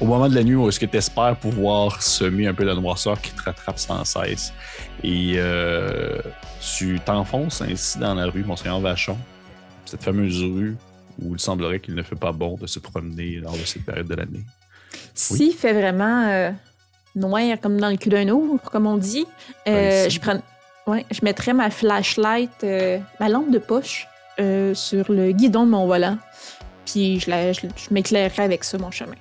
au 0.00 0.04
moment 0.04 0.28
de 0.28 0.34
la 0.34 0.44
nuit 0.44 0.54
où 0.54 0.68
est-ce 0.68 0.78
que 0.80 0.86
tu 0.86 0.96
espères 0.96 1.36
pouvoir 1.36 2.02
semer 2.02 2.46
un 2.46 2.54
peu 2.54 2.64
la 2.64 2.74
noirceur 2.74 3.20
qui 3.20 3.30
te 3.32 3.42
rattrape 3.42 3.78
sans 3.78 4.04
cesse. 4.04 4.52
Et 5.02 5.34
euh, 5.36 6.20
tu 6.76 7.00
t'enfonces 7.04 7.62
ainsi 7.62 7.98
dans 7.98 8.14
la 8.14 8.26
rue 8.26 8.44
Monseigneur 8.44 8.80
Vachon, 8.80 9.16
cette 9.84 10.02
fameuse 10.02 10.42
rue 10.42 10.76
où 11.22 11.34
il 11.34 11.40
semblerait 11.40 11.80
qu'il 11.80 11.94
ne 11.94 12.02
fait 12.02 12.16
pas 12.16 12.32
bon 12.32 12.56
de 12.60 12.66
se 12.66 12.78
promener 12.78 13.36
lors 13.36 13.52
de 13.54 13.64
cette 13.64 13.84
période 13.86 14.06
de 14.08 14.14
l'année. 14.14 14.44
S'il 15.14 15.54
fait 15.54 15.72
vraiment 15.72 16.26
euh, 16.28 16.50
noir 17.14 17.42
comme 17.62 17.80
dans 17.80 17.88
le 17.88 17.96
cul 17.96 18.10
d'un 18.10 18.28
ours, 18.28 18.60
comme 18.70 18.86
on 18.86 18.98
dit, 18.98 19.24
euh, 19.66 20.10
je, 20.10 20.20
prends, 20.20 20.42
ouais, 20.86 21.06
je 21.10 21.20
mettrais 21.22 21.54
ma 21.54 21.70
flashlight, 21.70 22.66
ma 23.18 23.28
lampe 23.30 23.50
de 23.50 23.58
poche, 23.58 24.06
sur 24.38 25.10
le 25.10 25.32
guidon 25.32 25.64
de 25.64 25.70
mon 25.70 25.86
volant. 25.86 26.18
Puis 26.84 27.18
je, 27.20 27.30
la- 27.30 27.52
je, 27.52 27.60
je 27.62 27.92
m'éclairerais 27.94 28.42
avec 28.44 28.62
ça, 28.62 28.76
mon 28.78 28.90
chemin. 28.90 29.14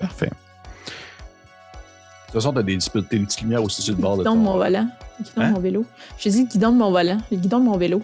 Parfait. 0.00 0.26
De 0.30 2.32
toute 2.32 2.42
façon, 2.42 2.52
tu 2.52 2.58
as 2.58 2.62
des, 2.62 2.76
petites- 2.76 3.10
des 3.10 3.18
petites 3.20 3.40
lumières 3.40 3.62
aussi 3.62 3.80
sur 3.82 3.94
le 3.94 4.00
bord 4.02 4.18
de 4.18 4.24
ton... 4.24 4.36
mon 4.36 4.56
volant. 4.58 4.88
Le 5.18 5.24
guidon 5.24 5.40
Hein? 5.42 5.48
de 5.48 5.52
mon 5.54 5.60
vélo. 5.60 5.86
J'ai 6.18 6.30
dit 6.30 6.42
le 6.42 6.46
guidon 6.48 6.72
de 6.72 6.76
mon 6.76 6.90
volant. 6.90 7.18
Le 7.30 7.36
guidon 7.38 7.60
de 7.60 7.64
mon 7.64 7.78
vélo. 7.78 8.02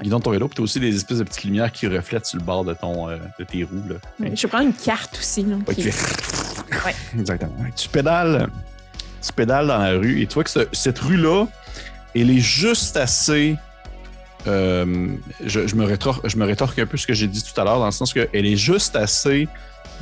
guidon 0.00 0.18
de 0.18 0.22
ton 0.24 0.30
vélo, 0.30 0.48
puis 0.48 0.56
tu 0.56 0.62
as 0.62 0.64
aussi 0.64 0.80
des 0.80 0.96
espèces 0.96 1.18
de 1.18 1.24
petites 1.24 1.44
lumières 1.44 1.70
qui 1.70 1.86
reflètent 1.86 2.26
sur 2.26 2.38
le 2.38 2.44
bord 2.44 2.64
de, 2.64 2.72
ton, 2.74 3.08
euh, 3.10 3.18
de 3.38 3.44
tes 3.44 3.64
roues. 3.64 3.82
Là. 3.88 3.96
Ouais, 4.18 4.34
Je 4.34 4.46
prends 4.46 4.60
une 4.60 4.72
carte 4.72 5.16
aussi. 5.18 5.42
là, 5.44 5.56
Ouais, 5.68 5.74
qui- 5.74 5.82
qui 5.82 5.92
fait- 5.92 6.94
Exactement. 7.18 7.52
Ouais, 7.60 7.70
Tu 7.76 7.88
pédales, 7.90 8.48
tu 9.24 9.32
pédales 9.34 9.66
dans 9.66 9.78
la 9.78 9.90
rue 9.90 10.22
et 10.22 10.26
tu 10.26 10.34
vois 10.34 10.44
que 10.44 10.50
ce- 10.50 10.66
cette 10.72 10.98
rue-là, 10.98 11.46
elle 12.14 12.30
est 12.30 12.40
juste 12.40 12.96
assez. 12.96 13.56
euh, 14.48 15.06
je, 15.44 15.66
je 15.68 15.76
me 15.76 15.84
rétorque, 15.84 16.26
je 16.28 16.36
me 16.36 16.44
rétorque 16.46 16.76
un 16.78 16.86
peu 16.86 16.96
ce 16.96 17.06
que 17.06 17.14
j'ai 17.14 17.28
dit 17.28 17.42
tout 17.44 17.58
à 17.60 17.64
l'heure, 17.64 17.78
dans 17.78 17.86
le 17.86 17.92
sens 17.92 18.12
qu'elle 18.12 18.28
est 18.46 18.56
juste 18.56 18.96
assez 18.96 19.46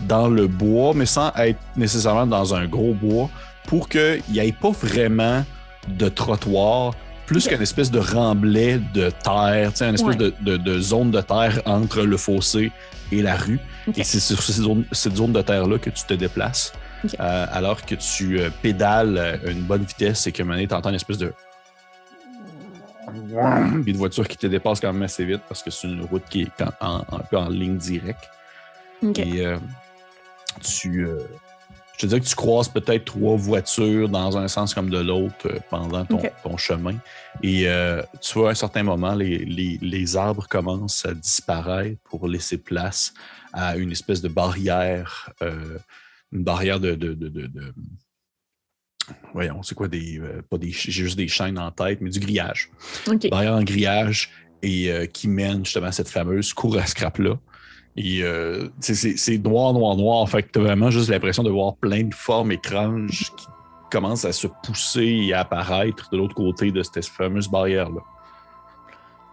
dans 0.02 0.28
le 0.28 0.46
bois, 0.46 0.92
mais 0.94 1.06
sans 1.06 1.32
être 1.36 1.58
nécessairement 1.76 2.26
dans 2.26 2.54
un 2.54 2.66
gros 2.66 2.94
bois, 2.94 3.28
pour 3.66 3.88
qu'il 3.88 4.22
n'y 4.30 4.38
ait 4.38 4.52
pas 4.52 4.70
vraiment 4.70 5.44
de 5.88 6.08
trottoir, 6.08 6.94
plus 7.26 7.46
qu'une 7.46 7.62
espèce 7.62 7.90
de 7.90 8.00
remblai 8.00 8.80
de 8.92 9.10
terre, 9.22 9.72
une 9.80 9.94
espèce 9.94 10.02
Ouais. 10.02 10.16
de, 10.16 10.34
de- 10.40 10.56
de 10.56 10.80
zone 10.80 11.10
de 11.12 11.20
terre 11.20 11.60
entre 11.64 12.02
le 12.02 12.16
fossé 12.16 12.72
et 13.12 13.22
la 13.22 13.36
rue. 13.36 13.60
Et 13.96 14.02
c'est 14.04 14.18
sur 14.20 14.42
cette 14.42 14.56
zone, 14.56 14.84
cette 14.92 15.16
zone 15.16 15.32
de 15.32 15.42
terre-là 15.42 15.78
que 15.78 15.90
tu 15.90 16.02
te 16.04 16.14
déplaces. 16.14 16.72
Euh, 17.18 17.46
alors 17.52 17.84
que 17.86 17.94
tu 17.94 18.40
euh, 18.40 18.50
pédales 18.62 19.16
à 19.44 19.50
une 19.50 19.62
bonne 19.62 19.82
vitesse 19.84 20.26
et 20.26 20.32
que 20.32 20.42
maintenant 20.42 20.66
tu 20.66 20.74
entends 20.74 20.88
une 20.90 20.96
espèce 20.96 21.18
de. 21.18 21.32
Puis 23.84 23.92
de 23.92 23.98
voiture 23.98 24.26
qui 24.28 24.36
te 24.36 24.46
dépasse 24.46 24.80
quand 24.80 24.92
même 24.92 25.02
assez 25.02 25.24
vite 25.24 25.40
parce 25.48 25.62
que 25.62 25.70
c'est 25.70 25.88
une 25.88 26.02
route 26.04 26.22
qui 26.28 26.42
est 26.42 26.62
en- 26.80 26.86
en- 26.86 27.16
un 27.16 27.20
peu 27.30 27.36
en 27.38 27.48
ligne 27.48 27.76
directe. 27.76 28.28
Et 29.16 29.46
euh, 29.46 29.56
tu. 30.62 31.06
euh, 31.06 31.18
je 31.94 32.06
te 32.06 32.06
dirais 32.06 32.20
que 32.20 32.26
tu 32.26 32.34
croises 32.34 32.68
peut-être 32.68 33.04
trois 33.04 33.36
voitures 33.36 34.08
dans 34.08 34.38
un 34.38 34.48
sens 34.48 34.72
comme 34.72 34.88
de 34.88 34.98
l'autre 34.98 35.46
euh, 35.46 35.58
pendant 35.68 36.04
ton, 36.06 36.56
chemin. 36.56 36.94
Et 37.42 37.68
euh, 37.68 38.02
tu 38.22 38.38
vois, 38.38 38.48
à 38.48 38.52
un 38.52 38.54
certain 38.54 38.82
moment, 38.82 39.14
les, 39.14 39.38
les- 39.38 39.78
les 39.82 40.16
arbres 40.16 40.46
commencent 40.48 41.04
à 41.04 41.12
disparaître 41.12 42.00
pour 42.04 42.26
laisser 42.26 42.56
place 42.56 43.12
à 43.52 43.76
une 43.76 43.92
espèce 43.92 44.22
de 44.22 44.28
barrière, 44.28 45.30
euh, 45.42 45.76
une 46.32 46.42
barrière 46.42 46.80
de. 46.80 46.94
de, 46.94 47.12
de- 47.14 47.74
voyons, 49.34 49.62
c'est 49.62 49.74
quoi 49.74 49.88
des. 49.88 50.18
euh, 50.20 50.42
pas 50.48 50.58
des. 50.58 50.70
J'ai 50.70 50.90
juste 50.92 51.16
des 51.16 51.28
chaînes 51.28 51.58
en 51.58 51.70
tête, 51.70 52.00
mais 52.00 52.10
du 52.10 52.20
grillage 52.20 52.70
barrière 53.30 53.54
en 53.54 53.62
grillage 53.62 54.30
et 54.62 54.90
euh, 54.90 55.06
qui 55.06 55.28
mène 55.28 55.64
justement 55.64 55.86
à 55.86 55.92
cette 55.92 56.08
fameuse 56.08 56.52
cour 56.52 56.76
à 56.78 56.86
scrap-là. 56.86 57.38
Et 57.96 58.22
euh, 58.22 58.68
c'est 58.80 59.38
noir, 59.38 59.72
noir, 59.72 59.96
noir. 59.96 60.28
Fait 60.28 60.42
que 60.42 60.50
tu 60.52 60.58
as 60.58 60.62
vraiment 60.62 60.90
juste 60.90 61.10
l'impression 61.10 61.42
de 61.42 61.50
voir 61.50 61.74
plein 61.74 62.04
de 62.04 62.14
formes 62.14 62.52
étranges 62.52 63.32
qui 63.36 63.46
commencent 63.90 64.24
à 64.24 64.32
se 64.32 64.46
pousser 64.64 65.26
et 65.28 65.34
à 65.34 65.40
apparaître 65.40 66.08
de 66.10 66.16
l'autre 66.16 66.34
côté 66.34 66.70
de 66.70 66.82
cette 66.82 67.06
fameuse 67.06 67.48
barrière-là. 67.48 68.00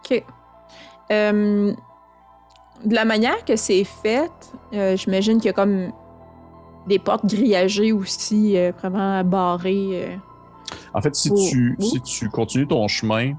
OK. 0.04 0.24
Euh, 1.10 1.72
de 2.84 2.94
la 2.94 3.04
manière 3.04 3.44
que 3.44 3.56
c'est 3.56 3.84
fait, 3.84 4.30
euh, 4.72 4.96
j'imagine 4.96 5.38
qu'il 5.38 5.46
y 5.46 5.50
a 5.50 5.52
comme 5.52 5.92
des 6.86 6.98
portes 6.98 7.26
grillagées 7.26 7.92
aussi, 7.92 8.56
euh, 8.56 8.72
vraiment 8.78 9.22
barrées. 9.24 10.18
En 10.94 11.00
fait, 11.00 11.14
si, 11.14 11.30
Oh, 11.30 11.48
tu, 11.50 11.76
oh. 11.78 11.82
si 11.82 12.00
tu 12.00 12.28
continues 12.28 12.66
ton 12.66 12.86
chemin, 12.88 13.34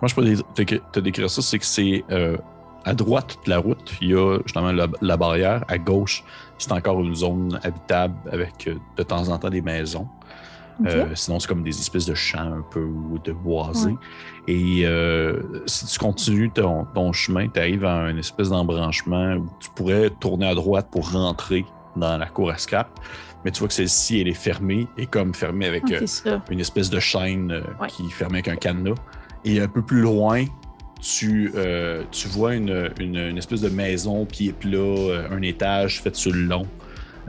moi 0.00 0.08
je 0.08 0.14
peux 0.14 0.24
te, 0.54 0.74
te 0.74 1.00
décrire 1.00 1.30
ça, 1.30 1.42
c'est 1.42 1.58
que 1.58 1.66
c'est 1.66 2.04
euh, 2.10 2.36
à 2.84 2.94
droite 2.94 3.38
de 3.44 3.50
la 3.50 3.58
route, 3.58 3.92
il 4.00 4.10
y 4.10 4.14
a 4.14 4.38
justement 4.44 4.72
la, 4.72 4.86
la 5.00 5.16
barrière. 5.16 5.64
À 5.68 5.78
gauche, 5.78 6.22
c'est 6.58 6.72
encore 6.72 7.00
une 7.00 7.14
zone 7.14 7.58
habitable 7.62 8.14
avec 8.30 8.66
euh, 8.68 8.74
de 8.96 9.02
temps 9.02 9.28
en 9.28 9.38
temps 9.38 9.50
des 9.50 9.62
maisons. 9.62 10.08
Euh, 10.86 11.06
sinon, 11.14 11.38
c'est 11.38 11.46
comme 11.46 11.62
des 11.62 11.78
espèces 11.78 12.04
de 12.06 12.14
champs 12.16 12.40
un 12.52 12.64
peu 12.68 12.80
ou 12.82 13.18
de 13.22 13.32
boisés. 13.32 13.90
Ouais. 13.90 13.96
Et 14.48 14.82
euh, 14.84 15.40
si 15.66 15.86
tu 15.86 15.98
continues 16.00 16.50
ton, 16.50 16.84
ton 16.94 17.12
chemin, 17.12 17.46
tu 17.46 17.60
arrives 17.60 17.84
à 17.84 18.10
une 18.10 18.18
espèce 18.18 18.48
d'embranchement 18.48 19.34
où 19.34 19.46
tu 19.60 19.70
pourrais 19.70 20.10
tourner 20.10 20.48
à 20.48 20.54
droite 20.56 20.88
pour 20.90 21.12
rentrer 21.12 21.64
dans 21.94 22.16
la 22.16 22.26
cour 22.26 22.50
à 22.50 22.58
scrap. 22.58 22.88
Mais 23.44 23.52
tu 23.52 23.60
vois 23.60 23.68
que 23.68 23.74
celle-ci, 23.74 24.20
elle 24.20 24.26
est 24.28 24.32
fermée 24.34 24.88
et 24.98 25.06
comme 25.06 25.32
fermée 25.32 25.66
avec 25.66 25.84
euh, 25.92 26.04
une 26.50 26.58
espèce 26.60 26.90
de 26.90 26.98
chaîne 26.98 27.62
Ouais. 27.80 27.86
qui 27.88 28.06
est 28.06 28.10
fermée 28.10 28.38
avec 28.38 28.48
un 28.48 28.56
cadenas. 28.56 28.94
Et 29.44 29.60
un 29.60 29.68
peu 29.68 29.82
plus 29.82 30.00
loin, 30.00 30.44
tu, 31.06 31.52
euh, 31.54 32.02
tu 32.10 32.28
vois 32.28 32.54
une, 32.54 32.90
une- 32.98 33.16
une 33.16 33.38
espèce 33.38 33.60
de 33.60 33.68
maison 33.68 34.24
qui 34.24 34.48
est 34.48 34.52
plat, 34.52 34.78
euh, 34.78 35.28
un 35.30 35.42
étage 35.42 36.00
fait 36.00 36.16
sur 36.16 36.32
le 36.32 36.40
long, 36.40 36.66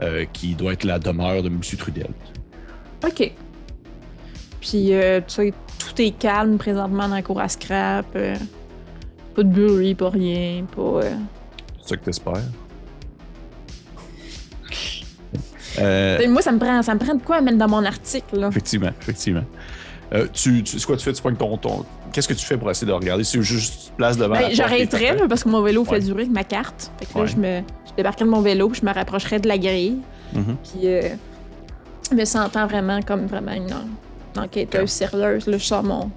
euh, 0.00 0.24
qui 0.32 0.54
doit 0.54 0.72
être 0.72 0.84
la 0.84 0.98
demeure 0.98 1.42
de 1.42 1.48
M. 1.48 1.60
Trudel. 1.60 2.08
OK. 3.04 3.32
Puis, 4.60 4.94
euh, 4.94 5.20
tu 5.26 5.34
sais, 5.34 5.54
tout 5.78 6.00
est 6.02 6.12
calme 6.18 6.56
présentement 6.58 7.08
dans 7.08 7.14
la 7.14 7.22
cour 7.22 7.40
à 7.40 7.48
scrap. 7.48 8.06
euh, 8.16 8.34
pas 9.34 9.42
de 9.42 9.50
bruit, 9.50 9.94
pas 9.94 10.08
rien, 10.08 10.64
pas... 10.74 10.80
euh, 10.82 11.14
C'est 11.82 11.90
ça 11.90 11.96
que 11.98 12.04
t'espères? 12.06 12.32
Euh, 15.78 16.26
Moi, 16.30 16.40
ça 16.40 16.52
me 16.52 16.58
prend, 16.58 16.80
ça 16.82 16.94
me 16.94 16.98
prend 16.98 17.14
de 17.14 17.22
quoi 17.22 17.36
à 17.36 17.40
mettre 17.42 17.58
dans 17.58 17.68
mon 17.68 17.84
article, 17.84 18.38
là? 18.38 18.48
effectivement, 18.48 18.92
effectivement. 19.02 19.44
Euh, 20.12 20.26
tu, 20.32 20.62
tu, 20.62 20.78
c'est 20.78 20.86
quoi 20.86 20.96
tu 20.96 21.04
fais? 21.04 21.12
Tu 21.12 21.20
pognes 21.22 21.36
ton, 21.36 21.56
ton- 21.56 21.84
Qu'est-ce 22.12 22.28
que 22.28 22.34
tu 22.34 22.46
fais 22.46 22.56
pour 22.56 22.70
essayer 22.70 22.86
de 22.86 22.92
regarder? 22.92 23.24
C'est 23.24 23.42
juste 23.42 23.92
places 23.96 24.16
devant 24.16 24.36
Ben, 24.36 24.50
J'arrêterais, 24.52 25.16
parce 25.28 25.42
que 25.44 25.48
mon 25.48 25.62
vélo 25.62 25.84
fait 25.84 25.98
durer 26.00 26.22
avec 26.22 26.32
ma 26.32 26.44
carte. 26.44 26.90
Fait 27.00 27.06
que 27.06 27.14
là, 27.18 27.24
Ouais. 27.24 27.26
je, 27.28 27.36
me, 27.36 27.60
je 27.88 27.92
débarquerais 27.96 28.24
de 28.24 28.30
mon 28.30 28.40
vélo, 28.40 28.68
puis 28.68 28.80
je 28.80 28.86
me 28.86 28.92
rapprocherais 28.94 29.40
de 29.40 29.48
la 29.48 29.58
grille. 29.58 29.98
Mhm. 30.32 30.56
Puis, 30.62 30.80
euh, 30.86 31.08
me 32.14 32.24
sentant 32.24 32.66
vraiment 32.66 33.02
comme 33.02 33.26
vraiment 33.26 33.52
une, 33.52 33.74
une 34.36 34.40
enquêteuse 34.42 34.82
Ok. 34.82 34.88
sérieuse, 34.88 35.46
là, 35.48 35.58
je 35.58 35.64
sors 35.64 35.82
mon, 35.82 36.10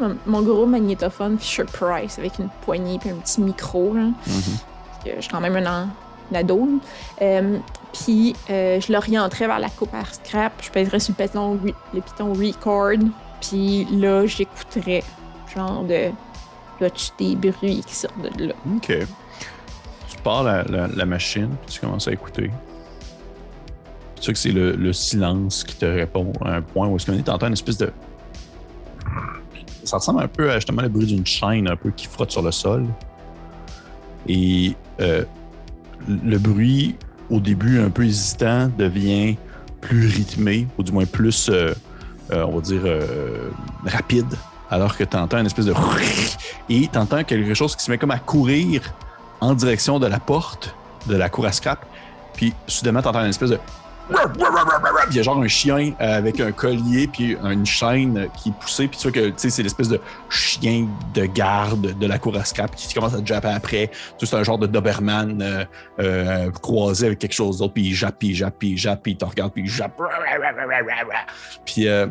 mon, 0.00 0.16
mon 0.26 0.42
gros 0.42 0.66
magnétophone 0.66 1.38
Fisher 1.38 1.64
Price 1.64 2.18
avec 2.18 2.38
une 2.38 2.48
poignée 2.64 2.98
puis 2.98 3.10
un 3.10 3.16
petit 3.16 3.40
micro, 3.42 3.92
là. 3.94 4.02
Mhm. 4.04 4.14
Parce 4.26 5.04
que 5.04 5.10
je 5.16 5.20
suis 5.20 5.30
quand 5.30 5.40
même 5.40 5.56
un, 5.56 5.66
an- 5.84 5.88
un 6.32 6.34
ado. 6.36 6.68
Euh, 7.20 7.58
puis, 7.92 8.34
euh, 8.50 8.80
je 8.80 8.92
l'orienterais 8.92 9.46
vers 9.46 9.58
la 9.58 9.68
coupe 9.68 9.94
à 9.94 10.04
scrap. 10.04 10.52
Je 10.62 10.70
pèserais 10.70 10.98
sur 10.98 11.14
le 11.18 12.00
piton, 12.00 12.32
le 12.32 12.46
record. 12.46 13.10
Puis 13.40 13.86
là, 13.90 14.26
j'écouterais 14.26 15.02
genre 15.54 15.84
de. 15.84 16.10
Là, 16.80 16.90
tu 16.90 17.10
des 17.18 17.36
bruits 17.36 17.82
qui 17.86 17.94
sortent 17.94 18.36
de 18.38 18.46
là. 18.46 18.54
OK. 18.74 18.92
Tu 20.08 20.18
pars 20.24 20.42
la, 20.42 21.06
machine, 21.06 21.50
puis 21.62 21.74
tu 21.74 21.80
commences 21.80 22.08
à 22.08 22.12
écouter. 22.12 22.50
Tu 24.16 24.22
sais 24.22 24.32
que 24.32 24.38
c'est 24.38 24.52
le, 24.52 24.72
le 24.72 24.92
silence 24.92 25.64
qui 25.64 25.76
te 25.76 25.84
répond 25.84 26.32
à 26.44 26.56
un 26.56 26.62
point 26.62 26.88
où 26.88 26.96
est-ce 26.96 27.06
qu'on 27.06 27.16
est 27.16 27.28
entend 27.28 27.48
une 27.48 27.52
espèce 27.52 27.78
de. 27.78 27.92
Ça 29.84 29.98
ressemble 29.98 30.22
un 30.22 30.28
peu 30.28 30.50
à 30.50 30.54
justement 30.54 30.82
le 30.82 30.88
bruit 30.88 31.06
d'une 31.06 31.26
chaîne 31.26 31.68
un 31.68 31.76
peu 31.76 31.90
qui 31.90 32.06
frotte 32.06 32.30
sur 32.30 32.42
le 32.42 32.52
sol. 32.52 32.86
Et 34.28 34.74
euh, 35.00 35.24
le 36.08 36.38
bruit, 36.38 36.96
au 37.32 37.40
début 37.40 37.80
un 37.80 37.90
peu 37.90 38.04
hésitant, 38.04 38.70
devient 38.78 39.36
plus 39.80 40.06
rythmé, 40.06 40.68
ou 40.78 40.82
du 40.82 40.92
moins 40.92 41.06
plus, 41.06 41.48
euh, 41.48 41.74
euh, 42.30 42.44
on 42.46 42.56
va 42.56 42.60
dire, 42.60 42.82
euh, 42.84 43.50
rapide, 43.84 44.36
alors 44.70 44.96
que 44.96 45.02
tu 45.02 45.16
entends 45.16 45.38
une 45.38 45.46
espèce 45.46 45.64
de... 45.64 45.74
Et 46.68 46.88
tu 46.92 46.98
entends 46.98 47.24
quelque 47.24 47.54
chose 47.54 47.74
qui 47.74 47.82
se 47.82 47.90
met 47.90 47.98
comme 47.98 48.10
à 48.10 48.18
courir 48.18 48.82
en 49.40 49.54
direction 49.54 49.98
de 49.98 50.06
la 50.06 50.20
porte 50.20 50.74
de 51.08 51.16
la 51.16 51.28
cour 51.28 51.46
à 51.46 51.52
scrap. 51.52 51.84
Puis 52.34 52.54
soudainement, 52.68 53.02
tu 53.02 53.08
entends 53.08 53.22
une 53.22 53.30
espèce 53.30 53.50
de... 53.50 53.58
il 55.10 55.16
y 55.16 55.20
a 55.20 55.22
genre 55.22 55.38
un 55.38 55.48
chien 55.48 55.92
euh, 56.00 56.18
avec 56.18 56.40
un 56.40 56.52
collier 56.52 57.06
puis 57.06 57.36
une 57.42 57.66
chaîne 57.66 58.28
qui 58.36 58.50
est 58.50 58.52
poussée. 58.58 58.88
Puis 58.88 58.98
tu 58.98 59.08
vois 59.08 59.30
que 59.30 59.32
c'est 59.36 59.62
l'espèce 59.62 59.88
de 59.88 60.00
chien 60.28 60.88
de 61.14 61.26
garde 61.26 61.98
de 61.98 62.06
la 62.06 62.18
cour 62.18 62.36
à 62.36 62.44
scrap 62.44 62.74
qui 62.74 62.92
commence 62.94 63.14
à 63.14 63.24
japper 63.24 63.48
après. 63.48 63.90
C'est 64.18 64.34
un 64.34 64.42
genre 64.42 64.58
de 64.58 64.66
Doberman 64.66 65.40
euh, 65.42 65.64
euh, 66.00 66.50
croisé 66.50 67.06
avec 67.06 67.18
quelque 67.18 67.34
chose 67.34 67.58
d'autre. 67.58 67.74
Puis 67.74 67.84
il 67.84 67.94
jappe, 67.94 68.16
puis 68.18 68.28
il 68.28 68.34
jappe, 68.34 68.56
puis 68.58 68.70
il 68.70 68.78
jappe, 68.78 69.02
puis 69.02 69.12
il 69.12 69.16
te 69.16 69.24
regarde, 69.24 69.52
puis 69.52 69.62
il 69.62 69.68
jappe. 69.68 70.00
Puis 71.64 71.88
euh, 71.88 72.06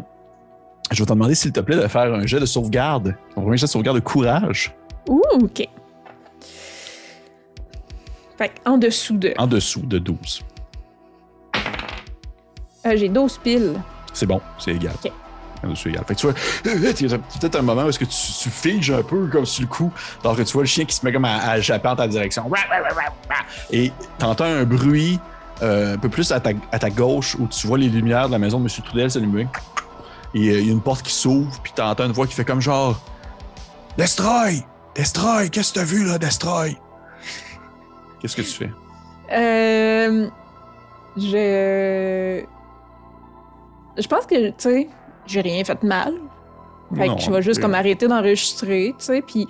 je 0.91 0.99
vais 0.99 1.05
te 1.05 1.13
demander, 1.13 1.35
s'il 1.35 1.51
te 1.51 1.59
plaît, 1.59 1.77
de 1.77 1.87
faire 1.87 2.13
un 2.13 2.25
jet 2.25 2.39
de 2.39 2.45
sauvegarde. 2.45 3.15
Ton 3.35 3.41
premier 3.41 3.57
jet 3.57 3.65
de 3.65 3.71
sauvegarde 3.71 3.97
de 3.97 4.03
courage. 4.03 4.73
Ouh, 5.07 5.21
OK. 5.33 5.67
Fait 8.37 8.51
en 8.65 8.77
dessous 8.77 9.17
de. 9.17 9.33
En 9.37 9.47
dessous 9.47 9.81
de 9.81 9.99
12. 9.99 10.43
Euh, 12.85 12.93
J'ai 12.95 13.09
12 13.09 13.37
piles. 13.39 13.73
C'est 14.13 14.25
bon, 14.25 14.41
c'est 14.57 14.71
égal. 14.75 14.93
Ok. 15.03 15.11
En 15.63 15.69
dessous 15.69 15.89
égal. 15.89 16.03
Fait 16.07 16.15
que 16.15 16.19
tu 16.19 16.25
vois, 16.27 16.35
il 16.65 17.09
y 17.09 17.13
a 17.13 17.17
peut-être 17.17 17.55
un 17.57 17.61
moment 17.61 17.83
où 17.83 17.89
est-ce 17.89 17.99
que 17.99 18.05
tu, 18.05 18.11
tu 18.15 18.49
figes 18.49 18.91
un 18.91 19.03
peu 19.03 19.27
comme 19.27 19.45
sur 19.45 19.61
le 19.61 19.67
coup, 19.67 19.91
alors 20.23 20.35
que 20.35 20.41
tu 20.41 20.53
vois 20.53 20.63
le 20.63 20.67
chien 20.67 20.85
qui 20.85 20.95
se 20.95 21.05
met 21.05 21.13
comme 21.13 21.25
à, 21.25 21.37
à 21.51 21.59
japper 21.59 21.89
en 21.89 21.95
ta 21.95 22.07
direction. 22.07 22.49
Et 23.71 23.91
t'entends 24.17 24.45
un 24.45 24.63
bruit 24.63 25.19
euh, 25.61 25.93
un 25.93 25.97
peu 25.99 26.09
plus 26.09 26.31
à 26.31 26.39
ta, 26.39 26.49
à 26.71 26.79
ta 26.79 26.89
gauche 26.89 27.35
où 27.39 27.45
tu 27.47 27.67
vois 27.67 27.77
les 27.77 27.89
lumières 27.89 28.27
de 28.27 28.31
la 28.31 28.39
maison 28.39 28.59
de 28.59 28.63
M. 28.63 28.83
Trudel 28.83 29.11
s'allumer. 29.11 29.47
Et 30.33 30.49
euh, 30.49 30.59
il 30.61 30.65
y 30.65 30.69
a 30.69 30.71
une 30.71 30.81
porte 30.81 31.03
qui 31.03 31.13
s'ouvre, 31.13 31.59
puis 31.61 31.73
t'entends 31.75 32.05
une 32.05 32.11
voix 32.13 32.25
qui 32.25 32.33
fait 32.33 32.45
comme 32.45 32.61
genre 32.61 32.99
Destroy! 33.97 34.63
Destroy! 34.95 35.49
Qu'est-ce 35.51 35.73
que 35.73 35.79
t'as 35.79 35.85
vu 35.85 36.05
là, 36.05 36.17
Destroy? 36.17 36.75
Qu'est-ce 38.19 38.35
que 38.35 38.41
tu 38.41 38.47
fais? 38.51 38.71
Euh. 39.31 40.27
Je. 41.17 42.43
Je 43.97 44.07
pense 44.07 44.25
que, 44.25 44.49
tu 44.49 44.53
sais, 44.57 44.89
j'ai 45.25 45.41
rien 45.41 45.63
fait 45.63 45.81
de 45.81 45.87
mal. 45.87 46.13
Fait 46.95 47.07
Non, 47.07 47.15
que 47.15 47.21
je 47.21 47.31
vais 47.31 47.41
juste 47.41 47.61
comme 47.61 47.73
arrêter 47.73 48.07
d'enregistrer, 48.07 48.93
tu 48.97 49.05
sais, 49.05 49.21
puis 49.21 49.47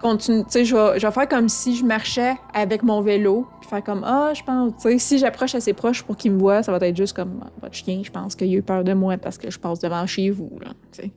continue, 0.00 0.44
tu 0.44 0.50
sais, 0.50 0.64
je 0.64 0.76
vais, 0.76 1.00
je 1.00 1.06
vais 1.06 1.12
faire 1.12 1.28
comme 1.28 1.48
si 1.48 1.76
je 1.76 1.84
marchais 1.84 2.34
avec 2.52 2.82
mon 2.82 3.00
vélo, 3.00 3.46
puis 3.60 3.70
faire 3.70 3.82
comme, 3.82 4.04
ah, 4.04 4.32
je 4.34 4.42
pense, 4.42 4.74
tu 4.76 4.82
sais, 4.82 4.98
si 4.98 5.18
j'approche 5.18 5.54
assez 5.54 5.72
proche 5.72 6.02
pour 6.02 6.16
qu'il 6.16 6.32
me 6.32 6.38
voit, 6.38 6.62
ça 6.62 6.76
va 6.76 6.86
être 6.86 6.96
juste 6.96 7.16
comme, 7.16 7.40
Ah, 7.42 7.50
votre 7.62 7.74
chien, 7.74 8.02
je 8.04 8.10
pense 8.10 8.34
qu'il 8.34 8.52
a 8.54 8.58
eu 8.58 8.62
peur 8.62 8.84
de 8.84 8.92
moi 8.92 9.16
parce 9.16 9.38
que 9.38 9.50
je 9.50 9.58
passe 9.58 9.78
devant 9.78 10.06
chez 10.06 10.30
vous, 10.30 10.58
là, 10.60 10.72
tu 10.92 11.02
sais. 11.02 11.12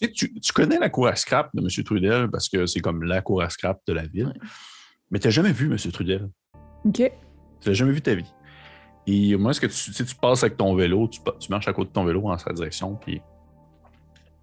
Tu, 0.00 0.26
sais, 0.26 0.30
tu, 0.40 0.52
connais 0.52 0.78
la 0.78 0.88
cour 0.88 1.08
à 1.08 1.16
scrap 1.16 1.50
de 1.54 1.60
M. 1.60 1.84
Trudel 1.84 2.30
parce 2.30 2.48
que 2.48 2.64
c'est 2.64 2.80
comme 2.80 3.02
la 3.02 3.20
cour 3.20 3.42
à 3.42 3.50
scrap 3.50 3.80
de 3.86 3.92
la 3.92 4.06
ville. 4.06 4.32
Mais 5.10 5.18
tu 5.18 5.26
n'as 5.26 5.30
jamais 5.30 5.52
vu 5.52 5.66
M. 5.70 5.76
Trudel? 5.92 6.30
OK. 6.86 7.12
Tu 7.60 7.68
l'as 7.68 7.74
jamais 7.74 7.92
vu 7.92 7.98
de 7.98 8.04
ta 8.04 8.14
vie? 8.14 8.32
Et 9.12 9.36
moi, 9.36 9.50
est-ce 9.50 9.60
que 9.60 9.66
tu, 9.66 9.92
sais, 9.92 10.04
tu 10.04 10.14
passes 10.14 10.42
avec 10.44 10.56
ton 10.56 10.74
vélo, 10.74 11.08
tu, 11.08 11.20
marches 11.50 11.66
à 11.68 11.72
côté 11.72 11.88
de 11.88 11.94
ton 11.94 12.04
vélo 12.04 12.28
en 12.28 12.38
sa 12.38 12.52
direction, 12.52 12.94
puis 12.94 13.20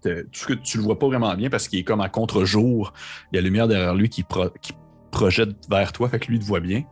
tu, 0.02 0.60
tu 0.60 0.76
le 0.78 0.82
vois 0.82 0.98
pas 0.98 1.06
vraiment 1.06 1.34
bien 1.34 1.48
parce 1.48 1.68
qu'il 1.68 1.78
est 1.78 1.84
comme 1.84 2.00
à 2.02 2.08
contre-jour. 2.08 2.92
Il 3.32 3.36
y 3.36 3.38
a 3.38 3.40
la 3.42 3.46
lumière 3.46 3.66
derrière 3.68 3.94
lui 3.94 4.08
qui, 4.10 4.22
pro- 4.24 4.50
qui 4.60 4.72
projette 5.10 5.50
vers 5.70 5.92
toi, 5.92 6.08
fait 6.08 6.18
que 6.18 6.26
lui 6.30 6.38
te 6.38 6.44
voit 6.44 6.60
bien. 6.60 6.82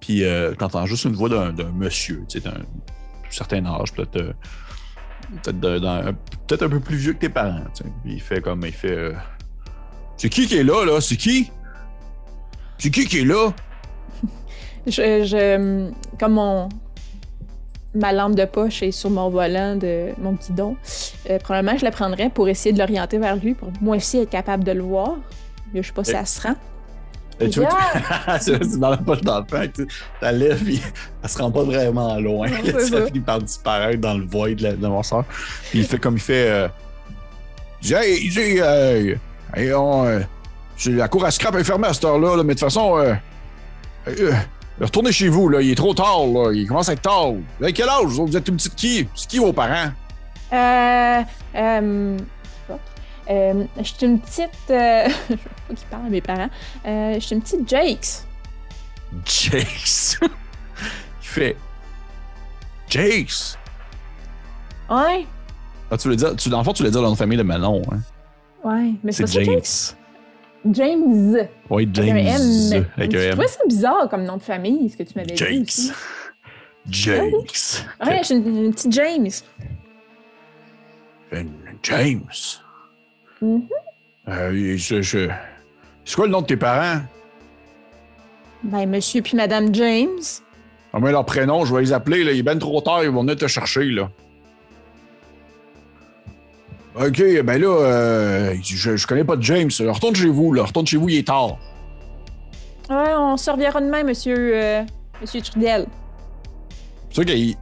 Puis 0.00 0.22
euh, 0.24 0.54
tu 0.56 0.62
entends 0.64 0.86
juste 0.86 1.04
une 1.06 1.14
voix 1.14 1.28
d'un 1.28 1.52
monsieur, 1.72 2.24
tu 2.28 2.38
sais, 2.40 2.48
d'un 2.48 2.54
certain 3.30 3.66
âge, 3.66 3.92
peut-être 3.92 4.16
euh, 4.16 4.32
peut-être 6.46 6.62
un 6.62 6.68
peu 6.68 6.80
plus 6.80 6.96
vieux 6.96 7.12
que 7.14 7.18
tes 7.18 7.28
parents. 7.28 7.64
Puis 8.04 8.14
il 8.14 8.20
fait 8.20 8.40
comme 8.40 8.64
il 8.64 8.72
fait. 8.72 8.96
euh, 8.96 9.12
C'est 10.16 10.28
qui 10.28 10.46
qui 10.46 10.56
est 10.56 10.64
là, 10.64 10.84
là? 10.84 11.00
C'est 11.00 11.16
qui? 11.16 11.50
C'est 12.78 12.90
qui 12.90 13.06
qui 13.06 13.18
est 13.18 13.24
là? 13.24 13.50
Je, 14.86 14.92
je- 15.24 15.90
comme 16.18 16.32
mon 16.34 16.68
ma 17.94 18.12
lampe 18.12 18.34
de 18.34 18.44
poche 18.44 18.82
est 18.82 18.90
sur 18.92 19.10
mon 19.10 19.30
volant 19.30 19.76
de 19.76 20.08
mon 20.18 20.32
guidon, 20.32 20.76
euh, 21.30 21.38
probablement 21.38 21.76
je 21.78 21.84
la 21.84 21.90
prendrais 21.90 22.28
pour 22.30 22.48
essayer 22.48 22.72
de 22.72 22.78
l'orienter 22.78 23.18
vers 23.18 23.36
lui 23.36 23.54
pour 23.54 23.70
moi 23.80 23.96
aussi 23.96 24.18
être 24.18 24.30
capable 24.30 24.64
de 24.64 24.72
le 24.72 24.82
voir. 24.82 25.16
Je 25.74 25.82
sais 25.82 25.92
pas 25.92 26.04
si 26.04 26.12
ça 26.12 26.24
se 26.24 26.40
rend. 26.46 26.54
Et 27.40 27.48
tu 27.50 27.60
vois, 27.60 27.68
Yeah! 27.68 28.38
c'est 28.40 28.64
c'est 28.64 28.78
dans 28.80 28.90
la 28.90 28.96
poche 28.96 29.20
d'enfant 29.20 29.62
la 30.20 30.32
lèves, 30.32 30.64
puis 30.64 30.82
elle 31.22 31.28
se 31.28 31.38
rend 31.38 31.50
pas 31.52 31.62
vraiment 31.62 32.16
loin. 32.18 32.48
Non, 32.48 32.78
ça 32.80 32.86
ça. 32.88 33.06
finit 33.06 33.20
par 33.20 33.38
disparaître 33.40 34.00
dans 34.00 34.18
le 34.18 34.24
void 34.26 34.50
de, 34.54 34.62
la, 34.64 34.72
de 34.72 34.86
mon 34.86 35.02
soeur. 35.04 35.24
Puis 35.70 35.78
il 35.80 35.84
fait 35.84 35.98
comme 35.98 36.14
il 36.16 36.20
fait. 36.20 36.50
Euh, 36.50 36.68
il 37.80 37.86
dit, 37.86 37.94
hey, 37.94 38.18
il 38.24 38.30
dit, 38.30 38.60
euh, 38.60 39.14
hey, 39.54 39.72
on, 39.72 40.04
euh, 40.04 40.20
c'est- 40.76 40.90
la 40.90 41.06
cour 41.06 41.24
à 41.24 41.30
scrap 41.30 41.54
est 41.54 41.62
fermée 41.62 41.86
à 41.86 41.94
cette 41.94 42.04
heure-là, 42.06 42.36
là, 42.36 42.42
mais 42.42 42.54
de 42.54 42.58
toute 42.58 42.68
façon, 42.68 42.98
euh, 42.98 43.14
euh, 44.08 44.32
retournez 44.84 45.12
chez 45.12 45.28
vous, 45.28 45.48
là, 45.48 45.60
il 45.60 45.70
est 45.70 45.74
trop 45.74 45.94
tard, 45.94 46.26
là, 46.26 46.52
il 46.52 46.66
commence 46.66 46.88
à 46.88 46.92
être 46.92 47.02
tard. 47.02 47.32
Vous 47.32 47.64
avez 47.64 47.72
quel 47.72 47.88
âge? 47.88 48.06
Vous 48.06 48.36
êtes 48.36 48.48
une 48.48 48.56
petite 48.56 48.74
qui? 48.74 49.08
C'est 49.14 49.28
qui 49.28 49.38
vos 49.38 49.52
parents? 49.52 49.90
Euh. 50.52 51.22
Euh. 51.54 52.18
Euh, 53.30 53.64
je 53.76 53.82
suis 53.82 54.06
une 54.06 54.20
petite. 54.20 54.70
Euh, 54.70 55.08
je 55.30 55.34
sais 55.34 55.38
pas 55.68 55.74
qui 55.74 55.84
parle 55.90 56.06
à 56.06 56.08
mes 56.08 56.20
parents. 56.20 56.48
Euh, 56.86 57.14
je 57.14 57.20
suis 57.20 57.34
une 57.34 57.42
petite 57.42 57.68
Jakes. 57.68 58.24
Jace. 59.24 60.18
il 60.22 61.28
fait. 61.28 61.56
Jace. 62.88 63.58
Ouais. 64.88 65.26
Ah, 65.90 65.96
tu 65.96 66.04
voulais 66.04 66.16
dire, 66.16 66.36
tu, 66.36 66.48
dans 66.48 66.58
le 66.58 66.64
fond, 66.64 66.72
tu 66.72 66.82
voulais 66.82 66.90
dire 66.90 67.00
le 67.00 67.06
nom 67.06 67.12
de 67.12 67.18
famille 67.18 67.38
de 67.38 67.42
Manon, 67.42 67.82
hein? 67.92 68.00
Ouais. 68.64 68.92
Mais 69.04 69.12
c'est 69.12 69.26
ça, 69.26 69.40
James. 70.70 71.34
Jakes. 71.36 71.36
James. 71.36 71.48
Oui, 71.70 71.82
Avec 71.82 71.94
James. 71.94 72.16
un 72.16 72.76
M. 72.76 72.86
Avec 72.96 73.14
un 73.14 73.18
M. 73.20 73.30
trouvais 73.32 73.48
ça 73.48 73.60
bizarre 73.68 74.08
comme 74.08 74.24
nom 74.24 74.36
de 74.36 74.42
famille, 74.42 74.88
ce 74.90 74.96
que 74.96 75.02
tu 75.02 75.12
m'avais 75.16 75.34
dit. 75.34 75.42
aussi. 75.62 75.92
Jakes. 76.90 77.16
Jakes. 77.20 77.86
Ouais, 78.04 78.18
je 78.20 78.24
suis 78.24 78.34
une, 78.36 78.64
une 78.64 78.72
petite 78.74 78.92
James. 78.92 79.28
Une- 81.32 81.50
James. 81.82 82.24
Mhm. 83.40 83.68
Euh, 84.28 84.76
je, 84.76 85.00
je- 85.02 85.28
C'est 86.04 86.16
quoi 86.16 86.26
le 86.26 86.32
nom 86.32 86.40
de 86.42 86.46
tes 86.46 86.56
parents? 86.56 87.00
Ben, 88.64 88.86
monsieur 88.88 89.22
puis 89.22 89.36
madame 89.36 89.72
James. 89.74 90.18
Ah, 90.92 90.98
mais 91.00 91.12
leur 91.12 91.24
prénom, 91.24 91.64
je 91.64 91.74
vais 91.74 91.82
les 91.82 91.92
appeler, 91.92 92.24
là. 92.24 92.32
Il 92.32 92.38
est 92.38 92.42
ben 92.42 92.58
trop 92.58 92.80
tard, 92.80 93.04
ils 93.04 93.10
vont 93.10 93.20
venir 93.20 93.36
te 93.36 93.46
chercher, 93.46 93.84
là. 93.84 94.10
Ok, 97.00 97.22
ben 97.44 97.60
là, 97.60 97.68
euh, 97.68 98.54
je, 98.62 98.96
je 98.96 99.06
connais 99.06 99.24
pas 99.24 99.36
de 99.36 99.42
James. 99.42 99.70
Retourne 99.80 100.16
chez 100.16 100.28
vous, 100.28 100.52
là. 100.52 100.64
Retourne 100.64 100.86
chez 100.86 100.96
vous, 100.96 101.08
il 101.08 101.18
est 101.18 101.26
tard. 101.26 101.58
Ouais, 102.90 103.14
on 103.16 103.36
se 103.36 103.50
reviendra 103.50 103.80
demain, 103.80 104.02
monsieur, 104.02 104.36
euh, 104.54 104.82
monsieur 105.20 105.40
Trudel. 105.42 105.86
C'est 107.10 107.14
sûr 107.14 107.24
qu'il 107.24 107.56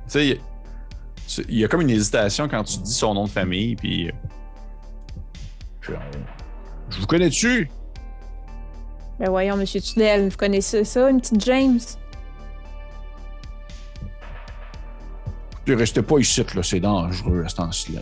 il 1.49 1.59
y 1.59 1.65
a 1.65 1.69
comme 1.69 1.81
une 1.83 1.91
hésitation 1.91 2.49
quand 2.49 2.63
tu 2.65 2.79
dis 2.79 2.93
son 2.95 3.15
nom 3.15 3.25
de 3.25 3.29
famille, 3.31 3.77
puis. 3.77 4.09
euh, 4.09 4.13
puis 5.81 5.93
on- 5.95 6.91
Je 6.91 7.01
vous 7.01 7.07
connais-tu? 7.07 7.69
Ben 9.19 9.29
voyons, 9.29 9.57
monsieur 9.57 9.81
Trudel, 9.81 10.29
vous 10.31 10.37
connaissez 10.37 10.85
ça, 10.85 11.11
une 11.11 11.21
petite 11.21 11.45
James? 11.45 11.81
Puis 15.65 15.75
restez 15.75 16.03
pas 16.03 16.19
ici, 16.19 16.45
là, 16.55 16.63
c'est 16.63 16.81
dangereux 16.81 17.43
à 17.45 17.49
ce 17.49 17.57
temps-ci. 17.57 17.99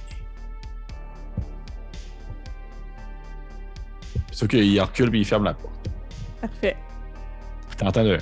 Sûr 4.35 4.49
qu'il 4.49 4.80
recule 4.80 5.11
puis 5.11 5.20
il 5.20 5.24
ferme 5.24 5.45
la 5.45 5.55
porte. 5.55 5.72
Parfait. 6.41 6.76
T'entends 7.78 8.03
le. 8.03 8.18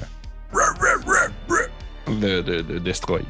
de, 2.08 2.40
de, 2.42 2.60
de 2.62 2.78
destroy. 2.78 3.22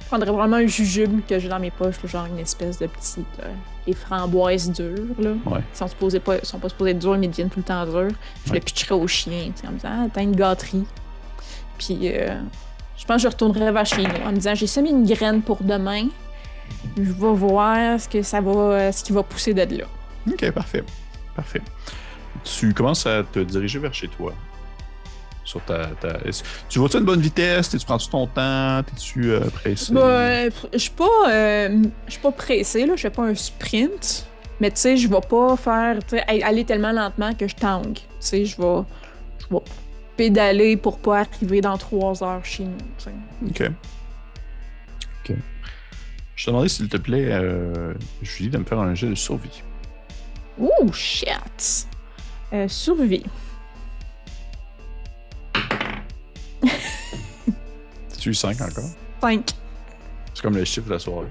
Je 0.00 0.06
prendrais 0.06 0.30
vraiment 0.30 0.56
un 0.56 0.66
jujube 0.66 1.20
que 1.28 1.38
j'ai 1.38 1.48
dans 1.48 1.58
mes 1.58 1.70
poches, 1.70 1.96
genre 2.06 2.26
une 2.26 2.38
espèce 2.38 2.78
de 2.78 2.86
petite. 2.86 3.26
euh, 3.42 3.52
les 3.86 3.92
framboises 3.94 4.70
dures, 4.70 5.04
là. 5.18 5.30
Ouais. 5.46 5.60
Ils 5.72 5.76
sont, 5.76 5.88
supposés 5.88 6.20
pas, 6.20 6.36
ils 6.38 6.44
sont 6.46 6.58
pas 6.58 6.68
supposés 6.68 6.92
être 6.92 6.98
durs, 6.98 7.16
mais 7.18 7.26
ils 7.26 7.30
deviennent 7.30 7.50
tout 7.50 7.58
le 7.58 7.64
temps 7.64 7.84
durs. 7.84 8.08
Je 8.46 8.50
Ouais. 8.52 8.58
le 8.58 8.60
pitcherais 8.64 8.94
au 8.94 9.06
chien, 9.06 9.50
en 9.66 9.70
me 9.70 9.76
disant, 9.76 9.88
ah, 9.90 10.06
t'as 10.12 10.22
une 10.22 10.34
gâterie. 10.36 10.84
Puis, 11.78 11.98
euh, 12.04 12.40
je 12.96 13.04
pense 13.04 13.16
que 13.16 13.22
je 13.22 13.28
retournerai 13.28 13.70
vers 13.72 13.84
chez 13.86 14.02
nous 14.02 14.24
en 14.26 14.30
me 14.30 14.36
disant, 14.36 14.54
j'ai 14.54 14.66
semé 14.66 14.90
une 14.90 15.04
graine 15.06 15.42
pour 15.42 15.58
demain. 15.62 16.08
Je 16.96 17.02
vais 17.12 17.32
voir 17.34 18.00
ce 18.00 18.08
que 18.08 18.22
ça 18.22 18.40
va, 18.40 18.92
ce 18.92 19.02
qui 19.04 19.12
va 19.12 19.22
pousser 19.22 19.52
de 19.54 19.76
là. 19.78 19.84
Ok, 20.26 20.50
parfait. 20.52 20.84
Parfait. 21.38 21.62
Tu 22.42 22.74
commences 22.74 23.06
à 23.06 23.22
te 23.22 23.38
diriger 23.38 23.78
vers 23.78 23.94
chez 23.94 24.08
toi. 24.08 24.34
Sur 25.44 25.62
ta. 25.64 25.86
ta- 26.00 26.18
Tu 26.68 26.80
vas-tu 26.80 26.96
à 26.96 26.98
une 26.98 27.06
bonne 27.06 27.20
vitesse? 27.20 27.68
Tu 27.70 27.78
prends-tu 27.86 28.08
ton 28.08 28.26
temps? 28.26 28.82
T'es-tu 28.82 29.30
euh, 29.30 29.40
pressé? 29.50 29.92
Bah, 29.94 30.00
euh, 30.00 30.50
je 30.72 30.78
suis 30.78 30.90
pas, 30.90 31.30
euh, 31.30 31.82
pas 32.20 32.32
pressée, 32.32 32.86
là. 32.86 32.96
Je 32.96 33.02
fais 33.02 33.10
pas 33.10 33.22
un 33.22 33.34
sprint. 33.36 34.26
Mais 34.60 34.70
tu 34.72 34.78
sais, 34.78 34.96
je 34.96 35.06
vais 35.06 35.20
pas 35.20 35.56
faire, 35.56 35.98
aller 36.42 36.64
tellement 36.64 36.90
lentement 36.90 37.32
que 37.34 37.46
je 37.46 37.54
tangue. 37.54 37.94
Tu 37.94 38.02
sais, 38.18 38.44
je 38.44 38.60
vais, 38.60 38.82
je 39.38 39.46
vais 39.54 39.60
pédaler 40.16 40.76
pour 40.76 40.98
pas 40.98 41.20
arriver 41.20 41.60
dans 41.60 41.78
trois 41.78 42.20
heures 42.24 42.44
chez 42.44 42.64
nous. 42.64 43.48
Ok. 43.48 43.62
Ok. 45.30 45.36
Je 46.34 46.44
te 46.44 46.50
demandais, 46.50 46.68
s'il 46.68 46.88
te 46.88 46.96
plaît, 46.96 47.28
euh, 47.30 47.94
Julie, 48.22 48.48
de 48.50 48.58
me 48.58 48.64
faire 48.64 48.80
un 48.80 48.94
jet 48.96 49.08
de 49.08 49.14
survie. 49.14 49.62
Ouh, 50.58 50.92
shit! 50.92 51.86
Euh, 52.52 52.66
survie. 52.68 53.24
Tu 58.18 58.34
5 58.34 58.60
encore? 58.60 58.90
5. 59.20 59.50
C'est 60.34 60.42
comme 60.42 60.56
le 60.56 60.64
chiffre 60.64 60.86
de 60.86 60.92
la 60.92 60.98
soirée. 60.98 61.28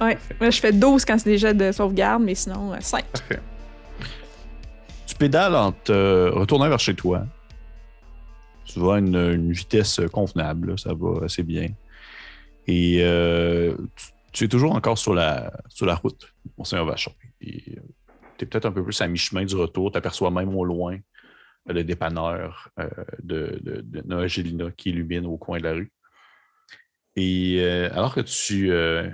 Ouais. 0.00 0.18
Là, 0.40 0.50
je 0.50 0.60
fais 0.60 0.72
12 0.72 1.04
quand 1.04 1.18
c'est 1.18 1.30
des 1.30 1.38
jets 1.38 1.54
de 1.54 1.72
sauvegarde, 1.72 2.22
mais 2.22 2.34
sinon, 2.34 2.74
5. 2.78 3.04
Parfait. 3.04 3.40
Tu 5.06 5.14
pédales 5.14 5.54
en 5.56 5.72
te 5.72 6.30
retournant 6.30 6.68
vers 6.68 6.78
chez 6.78 6.94
toi. 6.94 7.24
Tu 8.64 8.78
vas 8.78 8.96
à 8.96 8.98
une, 8.98 9.16
une 9.16 9.52
vitesse 9.52 10.00
convenable, 10.12 10.70
là, 10.70 10.76
ça 10.76 10.92
va 10.92 11.24
assez 11.24 11.42
bien. 11.42 11.68
Et 12.66 12.98
euh, 13.00 13.74
tu, 13.96 14.06
tu 14.32 14.44
es 14.44 14.48
toujours 14.48 14.74
encore 14.74 14.98
sur 14.98 15.14
la, 15.14 15.50
sur 15.68 15.86
la 15.86 15.94
route, 15.94 16.32
Monseigneur 16.58 16.84
Vachon. 16.84 17.12
Et 17.40 17.78
tu 18.38 18.44
es 18.44 18.48
peut-être 18.48 18.66
un 18.66 18.72
peu 18.72 18.82
plus 18.82 19.00
à 19.00 19.08
mi-chemin 19.08 19.44
du 19.44 19.56
retour. 19.56 19.92
Tu 19.92 19.98
aperçois 19.98 20.30
même 20.30 20.56
au 20.56 20.64
loin 20.64 20.98
euh, 21.68 21.72
le 21.72 21.84
dépanneur 21.84 22.70
euh, 22.78 22.88
de, 23.22 23.58
de, 23.62 24.02
Noël 24.06 24.30
qui 24.76 24.90
illumine 24.90 25.26
au 25.26 25.36
coin 25.36 25.58
de 25.58 25.64
la 25.64 25.72
rue. 25.72 25.92
Et 27.16 27.58
euh, 27.60 27.90
alors 27.92 28.14
que 28.14 28.20
tu. 28.20 28.72
alors 28.72 29.10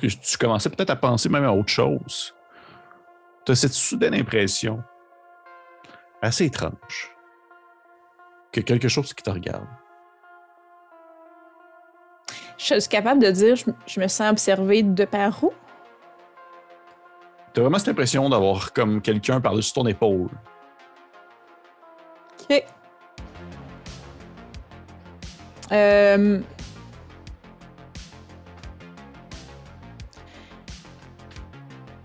que 0.00 0.06
tu 0.06 0.38
commençais 0.38 0.68
peut-être 0.68 0.90
à 0.90 0.96
penser 0.96 1.28
même 1.28 1.44
à 1.44 1.52
autre 1.52 1.70
chose, 1.70 2.34
tu 3.46 3.52
as 3.52 3.54
cette 3.54 3.72
soudaine 3.72 4.14
impression 4.14 4.82
assez 6.20 6.46
étrange 6.46 7.14
que 8.52 8.60
quelque 8.60 8.88
chose 8.88 9.14
qui 9.14 9.22
te 9.22 9.30
regarde. 9.30 9.68
Je 12.58 12.80
suis 12.80 12.88
capable 12.88 13.22
de 13.22 13.30
dire, 13.30 13.54
je, 13.54 13.66
je 13.86 14.00
me 14.00 14.08
sens 14.08 14.32
observée 14.32 14.82
de 14.82 15.04
par 15.04 15.44
où? 15.44 15.52
Tu 17.54 17.60
as 17.60 17.62
vraiment 17.62 17.78
cette 17.78 17.88
impression 17.88 18.28
d'avoir 18.28 18.72
comme 18.72 19.00
quelqu'un 19.00 19.40
par-dessus 19.40 19.72
ton 19.72 19.86
épaule. 19.86 20.28
Ok. 22.50 22.64
Euh... 25.72 26.40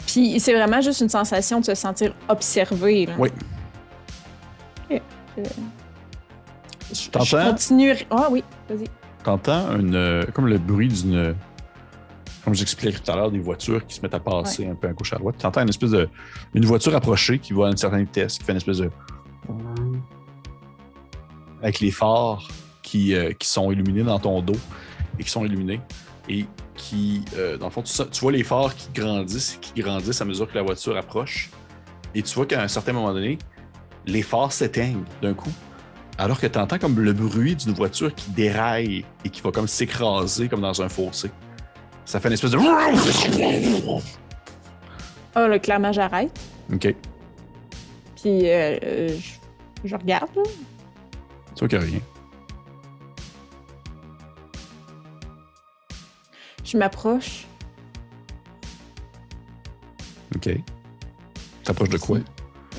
Puis 0.07 0.39
c'est 0.39 0.53
vraiment 0.53 0.81
juste 0.81 1.01
une 1.01 1.09
sensation 1.09 1.59
de 1.59 1.65
se 1.65 1.73
sentir 1.73 2.13
observé. 2.29 3.07
Là. 3.07 3.13
Oui. 3.17 3.29
Ok. 4.91 5.01
Euh, 5.39 5.43
Je, 6.93 7.09
continue. 7.49 7.95
Ah 8.11 8.27
oui, 8.29 8.43
vas-y. 8.69 8.85
T'entends 9.23 9.79
une, 9.79 9.95
euh, 9.95 10.23
comme 10.33 10.47
le 10.47 10.59
bruit 10.59 10.89
d'une. 10.89 11.35
Comme 12.43 12.53
j'expliquais 12.53 12.97
tout 12.97 13.09
à 13.11 13.15
l'heure, 13.15 13.31
des 13.31 13.39
voitures 13.39 13.85
qui 13.85 13.95
se 13.95 14.01
mettent 14.01 14.13
à 14.13 14.19
passer 14.19 14.67
un 14.67 14.75
peu 14.75 14.87
à 14.87 14.93
gauche 14.93 15.13
à 15.13 15.17
droite. 15.17 15.35
T'entends 15.37 15.61
une 15.61 15.69
espèce 15.69 15.91
de. 15.91 16.09
Une 16.53 16.65
voiture 16.65 16.93
approchée 16.95 17.39
qui 17.39 17.53
va 17.53 17.67
à 17.67 17.71
une 17.71 17.77
certaine 17.77 18.01
vitesse, 18.01 18.37
qui 18.37 18.43
fait 18.43 18.51
une 18.51 18.57
espèce 18.57 18.79
de. 18.79 18.89
Avec 21.61 21.79
les 21.79 21.91
phares 21.91 22.47
qui, 22.81 23.15
euh, 23.15 23.31
qui 23.31 23.47
sont 23.47 23.71
illuminés 23.71 24.03
dans 24.03 24.19
ton 24.19 24.41
dos 24.41 24.57
et 25.17 25.23
qui 25.23 25.29
sont 25.29 25.45
illuminés. 25.45 25.79
Et 26.27 26.45
qui, 26.75 27.23
euh, 27.37 27.57
dans 27.57 27.67
le 27.67 27.71
fond, 27.71 27.81
tu, 27.81 27.93
tu 28.11 28.19
vois 28.21 28.31
les 28.31 28.43
phares 28.43 28.75
qui 28.75 28.89
grandissent, 28.93 29.57
qui 29.61 29.81
grandissent 29.81 30.21
à 30.21 30.25
mesure 30.25 30.49
que 30.49 30.55
la 30.55 30.63
voiture 30.63 30.97
approche. 30.97 31.49
Et 32.15 32.21
tu 32.21 32.35
vois 32.35 32.45
qu'à 32.45 32.61
un 32.61 32.67
certain 32.67 32.91
moment 32.91 33.13
donné, 33.13 33.37
les 34.05 34.21
phares 34.21 34.51
s'éteignent 34.51 35.03
d'un 35.21 35.33
coup. 35.33 35.51
Alors 36.17 36.39
que 36.39 36.47
tu 36.47 36.59
entends 36.59 36.77
comme 36.77 36.99
le 36.99 37.13
bruit 37.13 37.55
d'une 37.55 37.73
voiture 37.73 38.13
qui 38.13 38.29
déraille 38.31 39.05
et 39.25 39.29
qui 39.29 39.41
va 39.41 39.51
comme 39.51 39.67
s'écraser 39.67 40.47
comme 40.47 40.61
dans 40.61 40.81
un 40.81 40.89
fossé. 40.89 41.31
Ça 42.05 42.19
fait 42.19 42.27
une 42.27 42.33
espèce 42.33 42.51
de. 42.51 42.57
Ah, 45.35 45.47
là, 45.47 45.59
clairement, 45.59 45.91
j'arrête. 45.91 46.31
OK. 46.71 46.95
Puis 48.21 48.49
euh, 48.49 48.77
euh, 48.83 49.09
je, 49.17 49.87
je 49.89 49.95
regarde. 49.95 50.29
là. 50.35 50.43
Tu 51.55 51.59
vois 51.59 51.67
qu'il 51.67 51.79
n'y 51.79 51.85
a 51.85 51.87
rien. 51.87 51.99
Je 56.63 56.77
m'approche. 56.77 57.45
OK. 60.35 60.49
T'approches 61.63 61.89
de 61.89 61.97
quoi? 61.97 62.19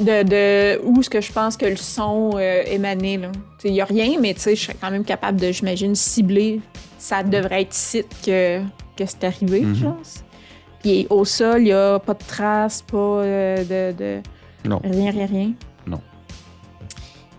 de, 0.01 0.23
de 0.25 0.81
où 0.85 1.01
est-ce 1.01 1.11
que 1.11 1.21
je 1.21 1.33
pense 1.33 1.57
que 1.57 1.67
le 1.67 1.77
son 1.77 2.33
euh, 2.35 2.63
émanait. 2.67 3.21
Il 3.65 3.73
n'y 3.73 3.81
a 3.81 3.85
rien, 3.85 4.19
mais 4.21 4.35
tu 4.35 4.41
sais, 4.41 4.57
je 4.57 4.63
serais 4.65 4.77
quand 4.81 4.91
même 4.91 5.05
capable 5.05 5.41
de, 5.41 5.53
j'imagine, 5.53 5.95
cibler. 5.95 6.61
Ça 6.99 7.23
devrait 7.23 7.63
être 7.63 7.75
ici 7.75 8.05
que, 8.25 8.61
que 8.97 9.07
c'est 9.07 9.25
arrivé, 9.25 9.61
Mhm. 9.63 9.75
je 9.75 9.85
pense. 9.85 10.25
Puis 10.81 11.07
au 11.11 11.25
sol, 11.25 11.61
il 11.63 11.65
n'y 11.65 11.73
a 11.73 11.99
pas 11.99 12.15
de 12.15 12.23
traces, 12.25 12.83
pas 12.83 12.97
euh, 12.99 13.93
de, 13.93 13.97
de- 13.97 14.69
Non. 14.69 14.81
Rien, 14.85 15.11
rien, 15.11 15.27
rien. 15.27 15.53
Non. 15.87 16.01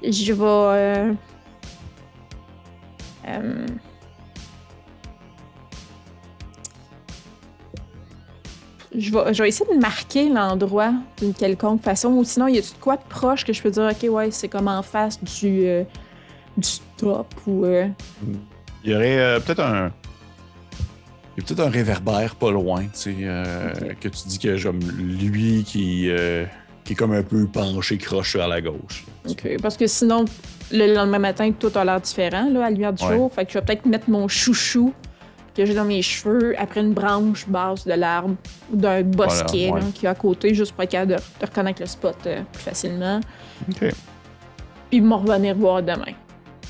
Je 0.03 0.33
vais. 0.33 0.43
euh, 0.43 1.13
euh, 3.27 3.65
je 8.97 9.11
vais, 9.11 9.33
je 9.33 9.41
vais 9.43 9.49
essayer 9.49 9.73
de 9.75 9.79
marquer 9.79 10.29
l'endroit 10.29 10.93
d'une 11.17 11.33
quelconque 11.33 11.81
façon, 11.83 12.09
ou 12.09 12.23
sinon, 12.23 12.47
il 12.47 12.55
y 12.55 12.59
a 12.59 12.61
de 12.61 12.67
quoi 12.79 12.95
de 12.97 13.03
proche 13.09 13.43
que 13.43 13.51
je 13.53 13.61
peux 13.61 13.71
dire, 13.71 13.89
OK, 13.91 14.09
ouais, 14.09 14.31
c'est 14.31 14.47
comme 14.47 14.67
en 14.67 14.81
face 14.81 15.21
du, 15.23 15.65
euh, 15.65 15.83
du 16.57 16.69
top, 16.97 17.27
ou. 17.47 17.65
euh, 17.65 17.87
Il 18.83 18.91
y 18.91 18.95
aurait 18.95 19.17
euh, 19.19 19.39
peut-être 19.39 19.61
un. 19.61 19.91
Il 21.37 21.41
y 21.41 21.43
a 21.43 21.47
peut-être 21.47 21.67
un 21.67 21.69
réverbère 21.69 22.35
pas 22.35 22.51
loin, 22.51 22.83
tu 22.83 22.89
sais, 22.93 23.15
euh, 23.21 23.71
Ok. 23.73 23.99
que 23.99 24.07
tu 24.07 24.27
dis 24.27 24.39
que 24.39 24.63
comme 24.63 24.79
lui 24.79 25.63
qui, 25.65 26.09
euh, 26.09 26.45
qui 26.85 26.93
est 26.93 26.95
comme 26.95 27.11
un 27.13 27.23
peu 27.23 27.45
penché 27.47 27.97
croche 27.97 28.35
vers 28.37 28.47
la 28.47 28.61
gauche. 28.61 29.03
OK. 29.29 29.57
Parce 29.61 29.75
que 29.75 29.85
sinon, 29.87 30.23
le 30.71 30.93
lendemain 30.93 31.19
matin, 31.19 31.51
tout 31.51 31.71
a 31.75 31.83
l'air 31.83 31.99
différent, 31.99 32.49
là, 32.49 32.61
à 32.61 32.63
la 32.63 32.69
lumière 32.69 32.93
du 32.93 33.03
Ouais. 33.03 33.15
jour. 33.17 33.33
Fait 33.33 33.45
que 33.45 33.51
je 33.51 33.57
vais 33.59 33.65
peut-être 33.65 33.85
mettre 33.85 34.09
mon 34.09 34.27
chouchou 34.29 34.93
que 35.57 35.65
j'ai 35.65 35.73
dans 35.73 35.85
mes 35.85 36.01
cheveux 36.01 36.53
après 36.59 36.81
une 36.81 36.93
branche 36.93 37.47
basse 37.47 37.85
de 37.85 37.93
l'arbre 37.93 38.35
ou 38.71 38.75
d'un 38.77 39.03
bosquet 39.03 39.67
Voilà, 39.69 39.79
là, 39.81 39.85
ouais. 39.87 39.91
qui 39.93 40.05
est 40.05 40.09
à 40.09 40.15
côté, 40.15 40.53
juste 40.53 40.71
pour 40.73 40.83
être 40.83 40.91
capable 40.91 41.11
de, 41.13 41.17
de 41.17 41.45
reconnaître 41.45 41.81
le 41.81 41.87
spot 41.87 42.15
euh, 42.27 42.41
plus 42.53 42.61
facilement. 42.63 43.19
OK. 43.69 43.89
Puis 44.89 45.01
m'en 45.01 45.17
revenir 45.19 45.55
voir 45.55 45.81
demain. 45.83 46.13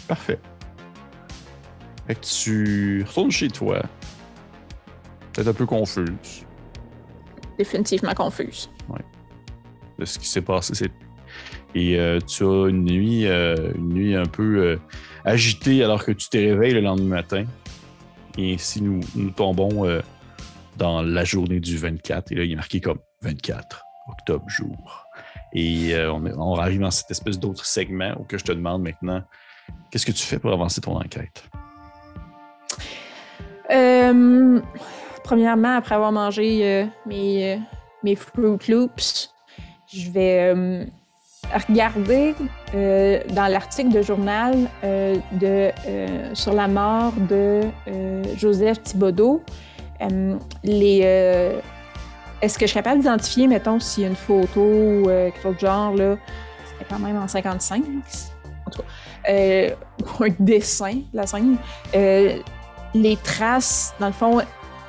Parfait. 0.08 0.40
Fait 2.08 2.16
que 2.16 2.20
tu 2.26 3.04
retournes 3.08 3.32
chez 3.32 3.48
toi. 3.50 3.82
Peut-être 5.36 5.48
un 5.50 5.54
peu 5.54 5.66
confuse 5.66 6.46
Définitivement 7.58 8.14
confuse. 8.14 8.70
de 9.98 10.04
ce 10.06 10.20
qui 10.20 10.28
s'est 10.28 10.42
passé. 10.42 10.74
C'est- 10.76 10.92
Et 11.74 11.98
euh, 12.00 12.20
tu 12.20 12.44
as 12.44 12.68
une 12.70 12.84
nuit, 12.86 13.28
euh, 13.28 13.72
une 13.76 13.90
nuit 13.94 14.16
un 14.16 14.26
peu 14.26 14.58
euh, 14.58 14.78
agitée 15.26 15.84
alors 15.84 16.04
que 16.04 16.12
tu 16.12 16.28
te 16.30 16.38
réveilles 16.38 16.74
le 16.74 16.82
lendemain 16.82 17.16
matin. 17.18 17.46
Et 18.38 18.54
ainsi, 18.54 18.82
nous, 18.82 19.00
nous 19.16 19.30
tombons 19.32 19.86
dans 20.78 21.02
la 21.02 21.24
journée 21.24 21.60
du 21.62 21.78
24. 21.78 22.32
Et 22.32 22.36
là, 22.36 22.44
il 22.44 22.52
est 22.52 22.56
marqué 22.58 22.82
comme 22.82 23.00
24 23.22 23.82
octobre 24.10 24.46
jour. 24.50 25.06
Et 25.54 25.94
euh, 25.96 26.12
on 26.12 26.56
arrive 26.56 26.82
dans 26.82 26.92
cette 26.92 27.12
espèce 27.12 27.40
d'autre 27.40 27.66
segment 27.66 28.14
où 28.20 28.24
que 28.24 28.38
je 28.38 28.44
te 28.44 28.52
demande 28.52 28.84
maintenant, 28.84 29.24
qu'est-ce 29.92 30.06
que 30.06 30.12
tu 30.12 30.24
fais 30.26 30.40
pour 30.40 30.52
avancer 30.52 30.82
ton 30.82 30.98
enquête? 30.98 31.50
Euh, 33.72 34.60
premièrement, 35.26 35.76
après 35.76 35.96
avoir 35.96 36.12
mangé 36.12 36.60
euh, 36.62 36.86
mes, 37.06 37.54
euh, 37.54 37.58
mes 38.04 38.16
Fruit 38.16 38.70
Loops, 38.70 39.34
je 39.92 40.12
vais 40.12 40.54
euh, 40.54 40.86
regarder 41.68 42.36
dans 42.74 43.48
l'article 43.52 43.90
de 43.90 44.02
journal 44.02 44.56
de, 44.84 45.72
sur 46.34 46.54
la 46.54 46.68
mort 46.68 47.14
de 47.30 47.62
Joseph 48.36 48.82
Thibodeau. 48.82 49.44
les, 50.64 51.00
est-ce 52.42 52.58
que 52.58 52.66
je 52.66 52.72
suis 52.72 52.80
capable 52.80 53.02
d'identifier, 53.02 53.48
mettons, 53.48 53.80
s'il 53.80 54.04
y 54.04 54.06
a 54.08 54.10
une 54.10 54.16
photo 54.16 54.60
ou 54.60 55.06
quelque 55.06 55.42
chose 55.42 55.56
de 55.56 55.60
genre, 55.60 55.94
là, 55.94 56.18
c'était 56.66 56.86
quand 56.90 57.00
même 57.00 57.18
en 57.18 57.28
55, 57.28 57.84
en 58.66 58.70
tout 58.72 58.82
cas, 58.82 59.32
ou 60.20 60.24
un 60.24 60.36
dessin 60.40 60.96
de 60.96 61.18
la 61.18 61.28
scène. 61.28 61.58
Les 61.94 63.18
traces, 63.18 63.94
dans 64.00 64.08
le 64.08 64.14
fond, 64.14 64.42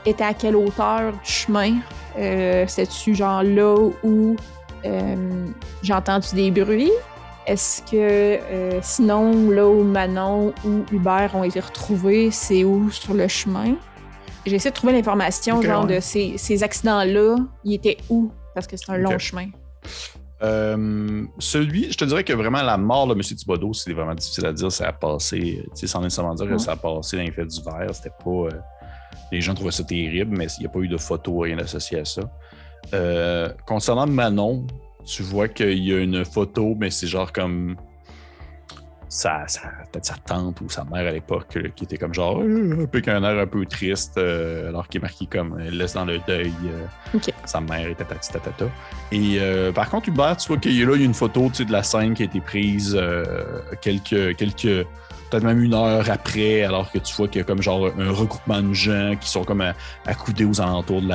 étaient 0.06 0.24
à 0.24 0.34
quelle 0.34 0.56
hauteur 0.56 1.12
du 1.12 1.18
chemin? 1.30 1.76
Euh, 2.18 2.64
C'était-tu 2.66 3.14
genre 3.14 3.42
là 3.42 3.74
où 4.02 4.36
euh, 4.84 5.46
j'ai 5.82 5.92
entendu 5.92 6.28
des 6.34 6.50
bruits? 6.50 6.92
Est-ce 7.46 7.82
que 7.82 7.94
euh, 7.94 8.80
sinon, 8.82 9.50
là 9.50 9.66
où 9.68 9.84
Manon 9.84 10.52
ou 10.64 10.84
Hubert 10.92 11.34
ont 11.34 11.44
été 11.44 11.60
retrouvés, 11.60 12.30
c'est 12.30 12.64
où 12.64 12.90
sur 12.90 13.14
le 13.14 13.28
chemin? 13.28 13.74
J'ai 14.44 14.56
essayé 14.56 14.70
de 14.70 14.76
trouver 14.76 14.92
l'information, 14.92 15.60
genre 15.62 15.84
ouais. 15.84 15.96
de 15.96 16.00
ces, 16.00 16.38
ces 16.38 16.62
accidents-là, 16.62 17.36
ils 17.64 17.74
étaient 17.74 17.98
où? 18.08 18.30
Parce 18.54 18.66
que 18.66 18.76
c'est 18.76 18.90
un 18.90 18.96
long 18.98 19.18
chemin. 19.18 19.48
Euh, 20.42 21.24
celui, 21.38 21.90
je 21.90 21.96
te 21.96 22.04
dirais 22.04 22.22
que 22.22 22.32
vraiment 22.32 22.62
la 22.62 22.76
mort 22.76 23.06
de 23.06 23.14
M. 23.14 23.20
Thibodeau, 23.20 23.72
c'est 23.72 23.92
vraiment 23.92 24.14
difficile 24.14 24.46
à 24.46 24.52
dire. 24.52 24.70
Ça 24.70 24.88
a 24.88 24.92
passé, 24.92 25.62
tu 25.64 25.70
sais, 25.74 25.86
sans 25.86 26.00
nécessairement 26.00 26.34
dire 26.34 26.48
que 26.48 26.58
ça 26.58 26.72
a 26.72 26.76
passé 26.76 27.16
dans 27.16 27.22
les 27.22 27.32
faits 27.32 27.46
divers. 27.46 27.94
C'était 27.94 28.10
pas. 28.10 28.30
euh, 28.30 28.50
les 29.32 29.40
gens 29.40 29.54
trouvaient 29.54 29.70
ça 29.70 29.84
terrible, 29.84 30.36
mais 30.36 30.46
il 30.58 30.60
n'y 30.60 30.66
a 30.66 30.68
pas 30.68 30.78
eu 30.80 30.88
de 30.88 30.96
photo, 30.96 31.40
rien 31.40 31.58
associé 31.58 32.00
à 32.00 32.04
ça. 32.04 32.22
Euh, 32.94 33.48
concernant 33.66 34.06
Manon, 34.06 34.66
tu 35.04 35.22
vois 35.22 35.48
qu'il 35.48 35.78
y 35.84 35.92
a 35.92 35.98
une 35.98 36.24
photo, 36.24 36.76
mais 36.78 36.90
c'est 36.90 37.06
genre 37.06 37.32
comme. 37.32 37.76
sa, 39.08 39.46
sa, 39.46 39.62
peut-être 39.90 40.04
sa 40.04 40.16
tante 40.16 40.60
ou 40.60 40.68
sa 40.68 40.84
mère 40.84 41.06
à 41.06 41.10
l'époque, 41.12 41.54
là, 41.54 41.68
qui 41.70 41.84
était 41.84 41.96
comme 41.96 42.12
genre 42.12 42.40
euh, 42.40 42.82
un 42.82 42.86
peu 42.86 43.00
qu'un 43.00 43.22
air 43.22 43.38
un 43.40 43.46
peu 43.46 43.64
triste, 43.66 44.18
euh, 44.18 44.68
alors 44.68 44.88
qu'il 44.88 44.98
est 45.00 45.02
marqué 45.02 45.26
comme 45.26 45.58
elle 45.60 45.78
laisse 45.78 45.94
dans 45.94 46.04
le 46.04 46.18
deuil 46.26 46.52
euh, 46.66 47.18
sa 47.44 47.60
mère 47.60 47.88
et 47.88 47.94
tatati 47.94 48.32
tatata. 48.32 48.66
Et 49.12 49.38
euh, 49.40 49.72
par 49.72 49.88
contre, 49.90 50.08
Hubert, 50.08 50.36
tu 50.36 50.48
vois 50.48 50.58
qu'il 50.58 50.72
y 50.72 50.82
a 50.82 50.86
là, 50.86 50.94
il 50.94 51.00
y 51.00 51.02
a 51.02 51.06
une 51.06 51.14
photo 51.14 51.48
tu 51.48 51.56
sais, 51.56 51.64
de 51.64 51.72
la 51.72 51.82
scène 51.82 52.14
qui 52.14 52.22
a 52.22 52.26
été 52.26 52.40
prise 52.40 52.96
euh, 52.98 53.60
quelques, 53.80 54.36
quelques 54.36 54.86
peut-être 55.30 55.44
même 55.44 55.62
une 55.62 55.74
heure 55.74 56.08
après, 56.10 56.62
alors 56.62 56.90
que 56.90 56.98
tu 56.98 57.14
vois 57.14 57.28
qu'il 57.28 57.38
y 57.38 57.40
a 57.42 57.44
comme 57.44 57.62
genre 57.62 57.90
un 57.98 58.10
regroupement 58.10 58.62
de 58.62 58.72
gens 58.72 59.14
qui 59.20 59.28
sont 59.28 59.44
comme 59.44 59.64
accoudés 60.06 60.44
aux 60.44 60.60
alentours 60.60 61.02
de 61.02 61.08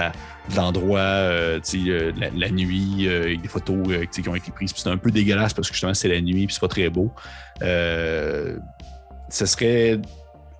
l'endroit, 0.56 1.00
euh, 1.00 1.60
euh, 1.76 2.12
la, 2.36 2.50
nuit, 2.50 3.08
avec 3.08 3.42
des 3.42 3.48
photos 3.48 3.78
euh, 3.90 4.02
tu 4.02 4.08
sais, 4.12 4.22
qui 4.22 4.30
ont 4.30 4.36
été 4.36 4.52
prises. 4.52 4.74
C'est 4.76 4.90
un 4.90 4.98
peu 4.98 5.12
dégueulasse 5.12 5.54
parce 5.54 5.70
que 5.70 5.74
justement 5.74 5.94
c'est 5.94 6.10
la 6.10 6.22
nuit 6.22 6.46
puis 6.46 6.54
c'est 6.54 6.62
pas 6.62 6.68
très 6.68 6.90
beau. 6.90 7.12
Ce 7.62 9.46
serait 9.46 10.00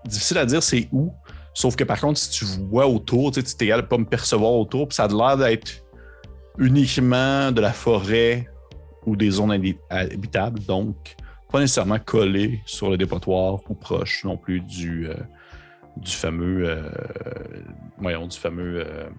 difficile 0.06 0.38
à 0.38 0.46
dire 0.46 0.64
c'est 0.64 0.88
où. 0.92 1.14
Sauf 1.54 1.76
que 1.76 1.84
par 1.84 2.00
contre, 2.00 2.18
si 2.18 2.30
tu 2.30 2.46
vois 2.70 2.88
autour, 2.88 3.32
tu 3.32 3.44
t'es 3.44 3.82
pas 3.82 3.98
me 3.98 4.06
percevoir 4.06 4.54
autour, 4.54 4.92
ça 4.94 5.04
a 5.04 5.08
l'air 5.08 5.38
d'être 5.38 5.84
uniquement 6.58 7.52
de 7.52 7.60
la 7.60 7.74
forêt 7.74 8.48
ou 9.06 9.16
des 9.16 9.32
zones 9.32 9.52
habi- 9.52 9.78
habitables, 9.90 10.60
donc 10.62 11.16
pas 11.52 11.60
nécessairement 11.60 12.00
collé 12.00 12.62
sur 12.66 12.90
le 12.90 12.98
dépotoir 12.98 13.60
ou 13.70 13.74
proche 13.74 14.24
non 14.24 14.38
plus 14.38 14.62
du, 14.62 15.08
euh, 15.10 15.16
du 15.98 16.12
fameux, 16.12 16.70
euh, 16.70 16.90
voyons, 17.98 18.28
du 18.28 18.38
fameux, 18.38 18.86
euh, 18.86 19.10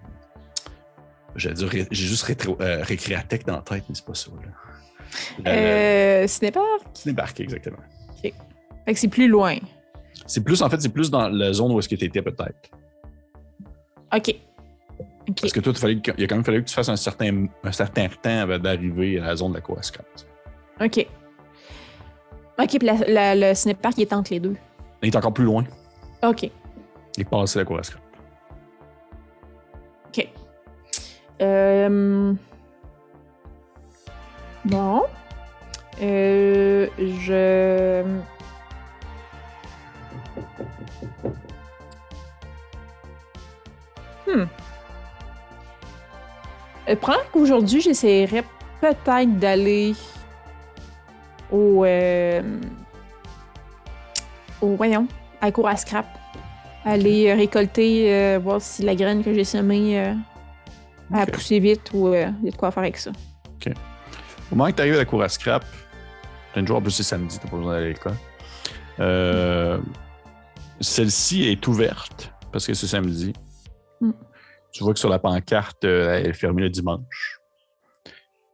j'allais 1.35 1.55
dire, 1.55 1.67
ré- 1.69 1.87
j'ai 1.91 2.07
juste 2.07 2.23
rétro, 2.23 2.57
récréatech 2.59 3.45
dans 3.45 3.55
la 3.57 3.61
tête, 3.61 3.83
mais 3.89 3.95
c'est 3.95 4.05
pas 4.05 4.15
ça. 4.15 4.31
Là. 5.45 6.27
Cinépark? 6.27 6.81
Cinépark, 6.93 7.39
exactement. 7.39 7.77
Fait 8.21 8.93
que 8.93 8.99
c'est 8.99 9.07
plus 9.07 9.27
loin. 9.27 9.55
C'est 10.25 10.43
plus, 10.43 10.61
en 10.61 10.69
fait, 10.69 10.81
c'est 10.81 10.89
plus 10.89 11.09
dans 11.11 11.29
la 11.29 11.53
zone 11.53 11.71
où 11.71 11.79
est-ce 11.79 11.87
que 11.89 11.95
tu 11.95 12.05
étais 12.05 12.21
peut-être. 12.21 12.69
OK. 14.13 14.35
OK. 15.29 15.39
Parce 15.41 15.53
que 15.53 15.59
toi, 15.61 15.71
il, 15.73 15.79
fallait 15.79 16.01
que- 16.01 16.11
il 16.17 16.23
a 16.23 16.27
quand 16.27 16.35
même 16.35 16.43
fallu 16.43 16.63
que 16.63 16.67
tu 16.69 16.73
fasses 16.75 16.89
un 16.89 16.95
certain, 16.97 17.45
un 17.63 17.71
certain 17.71 18.07
temps 18.09 18.39
avant 18.41 18.59
d'arriver 18.59 19.19
à 19.19 19.27
la 19.27 19.35
zone 19.37 19.51
de 19.51 19.55
la 19.57 19.61
Coascante. 19.61 20.27
OK. 20.81 21.07
OK, 22.59 22.67
puis 22.79 22.87
la- 22.87 23.33
la- 23.33 23.35
le 23.49 23.53
cinépark, 23.55 23.95
il 23.97 24.01
est 24.03 24.13
entre 24.13 24.31
les 24.31 24.39
deux. 24.39 24.55
Il 25.01 25.09
est 25.09 25.15
encore 25.15 25.33
plus 25.33 25.43
loin. 25.45 25.63
OK. 26.23 26.43
Il 26.43 27.21
est 27.21 27.23
passé 27.25 27.59
la. 27.59 27.97
OK. 30.07 30.27
Euh... 31.41 32.33
Bon. 34.65 35.03
Euh, 36.01 36.87
je... 36.97 38.03
Hmm. 44.27 44.45
Euh, 46.89 46.95
probablement 46.95 47.29
qu'aujourd'hui, 47.31 47.81
j'essaierais 47.81 48.43
peut-être 48.81 49.37
d'aller 49.39 49.93
au... 51.53 51.85
euh, 51.85 52.41
au... 54.61 54.75
Voyons, 54.75 55.07
à 55.39 55.45
la 55.45 55.51
cour 55.51 55.67
à 55.67 55.77
scrap. 55.77 56.05
Aller 56.85 57.29
euh, 57.29 57.35
récolter, 57.35 58.13
euh, 58.13 58.39
voir 58.43 58.61
si 58.61 58.81
la 58.83 58.93
graine 58.95 59.23
que 59.23 59.33
j'ai 59.33 59.45
semée 59.45 59.97
euh, 59.99 60.13
a 61.13 61.23
Ok. 61.23 61.31
poussé 61.31 61.59
vite 61.59 61.91
ou 61.93 62.07
euh, 62.07 62.27
il 62.41 62.45
y 62.45 62.49
a 62.49 62.51
de 62.51 62.57
quoi 62.57 62.71
faire 62.71 62.83
avec 62.83 62.97
ça. 62.97 63.11
Au 64.51 64.55
moment 64.55 64.69
que 64.69 64.75
tu 64.75 64.81
arrives 64.81 64.95
à 64.95 64.97
la 64.97 65.05
cour 65.05 65.23
à 65.23 65.29
scrap, 65.29 65.63
t'as 66.53 66.59
une 66.59 66.67
jour 66.67 66.77
en 66.77 66.81
plus 66.81 66.91
c'est 66.91 67.01
samedi, 67.03 67.39
t'as 67.41 67.47
pas 67.49 67.55
besoin 67.57 67.73
d'aller 67.73 67.85
à 67.85 67.89
l'école. 67.89 68.13
Euh, 68.99 69.79
Celle-ci 70.81 71.45
est 71.45 71.65
ouverte 71.67 72.31
parce 72.51 72.67
que 72.67 72.73
c'est 72.73 72.85
samedi. 72.87 73.33
Mm. 74.01 74.11
Tu 74.73 74.83
vois 74.83 74.93
que 74.93 74.99
sur 74.99 75.09
la 75.09 75.17
pancarte, 75.19 75.85
euh, 75.85 76.17
elle 76.17 76.27
est 76.27 76.33
fermée 76.33 76.61
le 76.63 76.69
dimanche. 76.69 77.39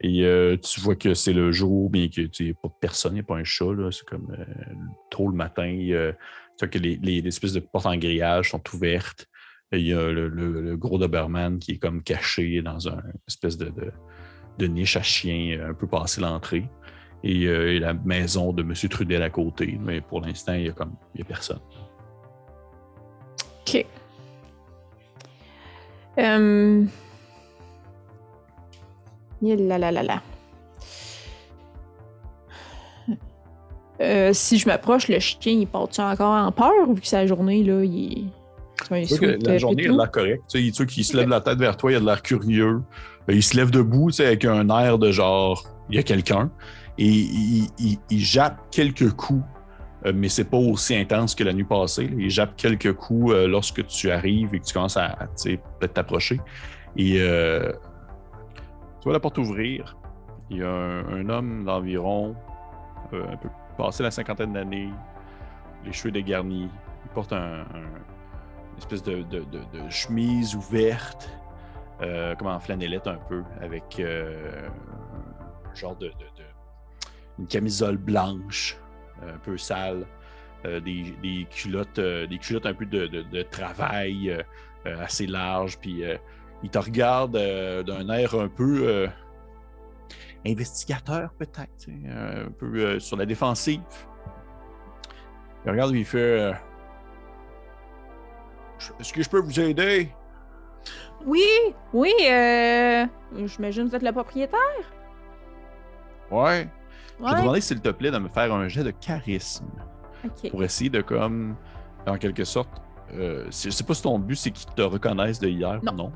Et 0.01 0.23
euh, 0.23 0.55
tu 0.57 0.79
vois 0.79 0.95
que 0.95 1.13
c'est 1.13 1.33
le 1.33 1.51
jour, 1.51 1.89
bien 1.89 2.07
que 2.07 2.21
tu 2.21 2.53
pas 2.53 2.69
personne, 2.79 3.13
il 3.13 3.15
n'y 3.15 3.19
a 3.19 3.23
pas 3.23 3.35
un 3.35 3.43
chat, 3.43 3.65
c'est 3.91 4.05
comme 4.05 4.33
euh, 4.37 4.73
tôt 5.09 5.27
le 5.27 5.35
matin. 5.35 5.67
euh, 5.67 6.13
tu 6.57 6.65
vois 6.65 6.67
que 6.69 6.79
les, 6.79 6.97
les- 7.01 7.27
espèces 7.27 7.53
de 7.53 7.59
portes 7.59 7.85
en 7.85 7.97
grillage 7.97 8.51
sont 8.51 8.61
ouvertes. 8.73 9.27
Il 9.71 9.81
y 9.85 9.93
a 9.93 10.09
le, 10.11 10.77
gros 10.77 10.97
Doberman 10.97 11.59
qui 11.59 11.73
est 11.73 11.77
comme 11.77 12.01
caché 12.01 12.61
dans 12.61 12.87
un 12.87 13.03
espèce 13.27 13.57
de, 13.57 13.71
de- 14.57 14.67
niche 14.67 14.95
à 14.95 15.03
chien 15.03 15.57
euh, 15.59 15.71
un 15.71 15.73
peu 15.73 15.85
passé 15.87 16.21
l'entrée. 16.21 16.65
Et, 17.21 17.79
la 17.79 17.93
maison 17.93 18.53
de 18.53 18.61
M. 18.63 18.73
Trudel 18.89 19.21
à 19.21 19.29
côté. 19.29 19.77
Mais 19.81 19.99
pour 19.99 20.21
l'instant, 20.21 20.53
il 20.53 20.63
n'y 20.63 20.69
a, 20.69 20.73
a 20.73 21.23
personne. 21.25 21.59
OK. 23.67 23.85
Ya 29.41 29.55
là 29.55 29.77
là 29.77 29.91
là 29.91 30.03
là. 30.03 30.21
Euh, 34.01 34.31
si 34.33 34.57
je 34.57 34.65
m'approche, 34.67 35.09
le 35.09 35.19
chien, 35.19 35.51
il 35.53 35.67
part-tu 35.67 35.99
encore 35.99 36.33
en 36.33 36.51
peur 36.53 36.87
ou 36.87 36.95
que 36.95 37.05
sa 37.05 37.27
journée, 37.27 37.63
là, 37.63 37.83
il 37.83 38.29
est... 38.89 39.17
que 39.17 39.25
la 39.45 39.53
euh, 39.55 39.57
journée, 39.57 39.83
il 39.83 39.91
a 39.91 39.93
l'air 39.97 40.11
correct. 40.11 40.41
Tu 40.49 40.57
sais, 40.57 40.83
il- 40.83 40.87
tu 40.87 41.03
se 41.03 41.17
lève 41.17 41.27
la 41.27 41.41
tête 41.41 41.57
vers 41.59 41.75
toi, 41.75 41.91
il 41.91 41.95
a 41.95 41.99
de 41.99 42.05
l'air 42.05 42.21
curieux. 42.21 42.81
Euh, 43.29 43.33
Il 43.33 43.43
se 43.43 43.57
lève 43.57 43.71
debout, 43.71 44.09
tu 44.09 44.17
sais, 44.17 44.25
avec 44.27 44.45
un 44.45 44.69
air 44.69 44.97
de 44.99 45.11
genre, 45.11 45.65
il 45.89 45.97
y 45.97 45.99
a 45.99 46.03
quelqu'un. 46.03 46.49
Et 46.97 47.07
il, 47.07 47.67
il- 47.77 47.97
il 48.09 48.19
jappe 48.19 48.57
quelques 48.71 49.11
coups, 49.11 49.43
mais 50.13 50.29
c'est 50.29 50.45
pas 50.45 50.57
aussi 50.57 50.95
intense 50.95 51.35
que 51.35 51.43
la 51.43 51.51
nuit 51.51 51.65
passée. 51.65 52.07
là. 52.07 52.15
Il 52.17 52.29
jappe 52.29 52.55
quelques 52.55 52.93
coups 52.93 53.33
lorsque 53.47 53.85
tu 53.87 54.11
arrives 54.11 54.55
et 54.55 54.59
que 54.61 54.65
tu 54.65 54.73
commences 54.73 54.95
à, 54.95 55.07
à, 55.07 55.25
tu 55.27 55.31
sais, 55.35 55.59
peut-être 55.79 55.93
t'approcher. 55.95 56.39
Et 56.95 57.15
euh, 57.19 57.73
tu 58.99 59.05
vois 59.05 59.13
la 59.13 59.19
porte 59.19 59.37
ouvrir. 59.37 59.95
Il 60.49 60.57
y 60.57 60.63
a 60.63 60.69
un, 60.69 61.29
homme 61.29 61.63
d'environ 61.63 62.35
euh, 63.13 63.31
un 63.31 63.37
peu 63.37 63.49
passé 63.77 64.03
la 64.03 64.11
cinquantaine 64.11 64.53
d'années, 64.53 64.89
les 65.85 65.93
cheveux 65.93 66.11
dégarnis. 66.11 66.69
Il 67.05 67.09
porte 67.11 67.31
un- 67.31 67.61
un, 67.61 67.87
une 68.73 68.77
espèce 68.77 69.03
de, 69.03 69.23
chemise 69.89 70.55
ouverte, 70.55 71.29
euh, 72.01 72.35
comme 72.35 72.47
en 72.47 72.59
flanellette 72.59 73.07
un 73.07 73.19
peu, 73.29 73.43
avec 73.61 73.99
euh, 73.99 74.67
un 75.71 75.75
genre 75.75 75.95
de, 75.95 76.11
une 77.37 77.47
camisole 77.47 77.97
blanche, 77.97 78.77
un 79.21 79.37
peu 79.37 79.57
sale, 79.57 80.05
des, 80.63 81.15
des 81.23 81.47
culottes, 81.49 81.99
des 82.01 82.37
culottes 82.37 82.65
un 82.65 82.73
peu 82.73 82.85
de, 82.85 83.41
travail 83.43 84.43
assez 84.85 85.25
larges, 85.25 85.79
puis 85.79 86.03
il 86.64 86.70
te 86.70 86.78
regarde 86.78 87.36
euh, 87.36 87.84
d'un 87.84 88.10
air 88.10 88.36
un 88.36 88.47
peu 88.49 88.82
euh, 88.88 89.07
investigateur 90.45 91.32
peut-être, 91.38 91.88
euh, 91.89 92.47
un 92.47 92.51
peu 92.51 92.66
euh, 92.78 92.99
sur 92.99 93.18
la 93.18 93.26
défensive. 93.26 93.82
Il 95.66 95.72
regarde 95.72 95.93
et 95.93 95.99
il 95.99 96.05
fait. 96.05 96.53
Est-ce 98.99 99.12
que 99.12 99.22
je 99.22 99.30
peux 99.30 99.39
vous 99.39 99.60
aider? 99.60 100.10
Oui, 101.26 101.43
oui, 101.91 102.14
euh... 102.32 103.05
J'imagine 103.45 103.84
que 103.86 103.89
vous 103.89 103.95
êtes 103.97 104.03
le 104.03 104.12
propriétaire. 104.14 104.60
Ouais. 106.31 106.69
Je 107.19 107.26
vais 107.26 107.31
te 107.31 107.38
demander, 107.41 107.60
s'il 107.60 107.81
te 107.81 107.90
plaît, 107.90 108.11
de 108.11 108.18
me 108.18 108.30
faire 108.30 108.53
un 108.53 108.69
jet 108.69 108.86
de 108.86 108.91
charisme 108.91 109.65
pour 110.49 110.64
essayer 110.64 110.90
de, 110.90 111.02
comme, 111.02 111.57
en 112.07 112.18
quelque 112.18 112.45
sorte, 112.45 112.69
euh, 113.14 113.45
je 113.48 113.69
sais 113.69 113.84
pas 113.84 113.94
si 113.94 114.02
ton 114.03 114.18
but, 114.18 114.36
c'est 114.36 114.52
qu'ils 114.52 114.73
te 114.73 114.81
reconnaissent 114.81 115.40
de 115.41 115.49
hier 115.49 115.81
Non. 115.84 115.91
ou 115.91 115.95
non. 115.95 116.11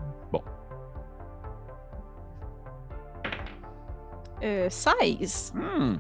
Euh, 4.44 4.70
16. 4.70 5.54
Hmm. 5.56 5.96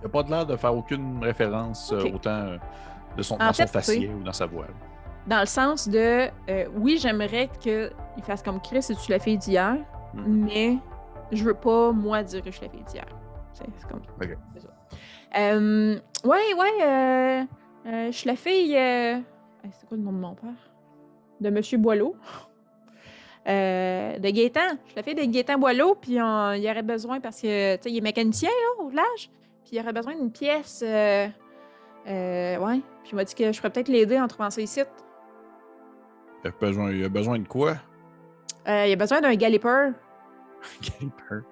Il 0.00 0.02
n'a 0.02 0.08
pas 0.08 0.22
de 0.22 0.30
l'air 0.30 0.44
de 0.46 0.56
faire 0.56 0.74
aucune 0.76 1.22
référence 1.22 1.92
euh, 1.92 2.04
autant 2.12 2.30
euh, 2.30 2.58
de 3.16 3.22
son, 3.22 3.34
En 3.36 3.38
dans 3.46 3.52
son 3.52 3.66
fait, 3.66 3.80
sais- 3.82 4.08
ou 4.08 4.22
dans 4.22 4.32
sa 4.32 4.46
voix. 4.46 4.66
Dans 5.26 5.40
le 5.40 5.46
sens 5.46 5.88
de, 5.88 6.28
euh, 6.50 6.66
oui, 6.76 6.98
j'aimerais 7.00 7.48
qu'il 7.60 7.90
fasse 8.22 8.42
comme 8.42 8.60
Chris 8.60 8.82
si 8.82 8.94
tu 8.96 9.10
l'as 9.10 9.18
fait 9.18 9.36
d'hier, 9.36 9.76
Mhm. 10.12 10.44
mais 10.44 10.76
je 11.32 11.42
veux 11.44 11.54
pas, 11.54 11.92
moi, 11.92 12.22
dire 12.22 12.42
que 12.42 12.50
je 12.50 12.60
l'ai 12.60 12.68
fait 12.68 12.82
d'hier. 12.90 13.06
C'est 13.52 13.64
comme. 13.88 14.02
Ok. 14.20 14.36
c'est 14.54 14.60
ça. 14.60 14.68
Euh, 15.38 15.98
ouais, 16.24 16.54
ouais, 16.58 16.82
euh, 16.82 17.42
euh, 17.86 18.06
je 18.06 18.10
suis 18.12 18.28
la 18.28 18.36
fille. 18.36 18.76
euh, 18.76 19.18
C'est 19.70 19.88
quoi 19.88 19.96
le 19.96 20.02
nom 20.02 20.12
de 20.12 20.18
mon 20.18 20.34
père? 20.34 20.50
De 21.40 21.50
Monsieur 21.50 21.78
Boileau. 21.78 22.14
Euh, 23.46 24.18
de 24.18 24.30
Gaétan. 24.30 24.60
Je 24.86 24.90
suis 24.90 24.96
la 24.96 25.02
fille 25.02 25.14
de 25.14 25.24
Gaétan 25.30 25.58
Boileau, 25.58 25.94
puis 26.00 26.18
on- 26.20 26.52
il 26.52 26.62
y 26.62 26.70
aurait 26.70 26.82
besoin, 26.82 27.20
parce 27.20 27.40
que, 27.42 27.76
tu 27.76 27.82
sais, 27.82 27.90
il 27.90 27.98
est 27.98 28.00
mécanicien, 28.00 28.48
là, 28.48 28.84
au 28.84 28.88
village, 28.88 29.28
puis 29.64 29.72
il 29.72 29.78
y 29.78 29.80
aurait 29.82 29.92
besoin 29.92 30.14
d'une 30.14 30.32
pièce. 30.32 30.82
euh, 30.86 31.26
euh, 32.06 32.56
ouais. 32.58 32.80
Puis 33.02 33.10
il 33.12 33.16
m'a 33.16 33.24
dit 33.24 33.34
que 33.34 33.52
je 33.52 33.58
pourrais 33.58 33.70
peut-être 33.70 33.88
l'aider 33.88 34.18
en 34.18 34.28
trouvant 34.28 34.48
ça 34.50 34.60
ici. 34.62 34.80
Il 36.42 36.48
a 36.48 36.52
besoin, 36.58 36.90
il 36.90 37.04
a 37.04 37.08
besoin 37.08 37.38
de 37.38 37.46
quoi? 37.46 37.74
Euh, 38.66 38.86
il 38.86 38.92
a 38.92 38.96
besoin 38.96 39.20
d'un 39.20 39.34
galloper. 39.34 39.90
Galipeur. 40.82 41.42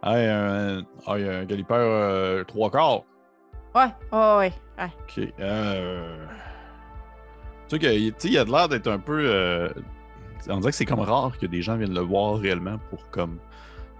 Ah, 0.00 0.14
un, 0.14 0.82
ah, 1.06 1.18
il 1.18 1.26
y 1.26 1.28
a 1.28 1.38
un 1.38 1.44
galipeur 1.44 2.46
trois 2.46 2.70
quarts. 2.70 3.02
Ouais, 3.74 3.86
ouais, 4.12 4.36
ouais. 4.36 4.52
ouais. 4.78 4.90
OK. 5.26 5.32
Euh... 5.40 6.26
Tu 7.68 7.76
sais 7.76 7.78
qu'il 7.78 8.30
il 8.30 8.38
a 8.38 8.44
de 8.44 8.50
l'air 8.50 8.68
d'être 8.68 8.88
un 8.88 8.98
peu. 8.98 9.70
Euh, 10.48 10.52
On 10.52 10.58
dirait 10.58 10.70
que 10.70 10.76
c'est 10.76 10.84
comme 10.84 11.00
rare 11.00 11.38
que 11.38 11.46
des 11.46 11.62
gens 11.62 11.76
viennent 11.76 11.94
le 11.94 12.00
voir 12.00 12.36
réellement 12.38 12.78
pour 12.90 13.08
comme 13.10 13.38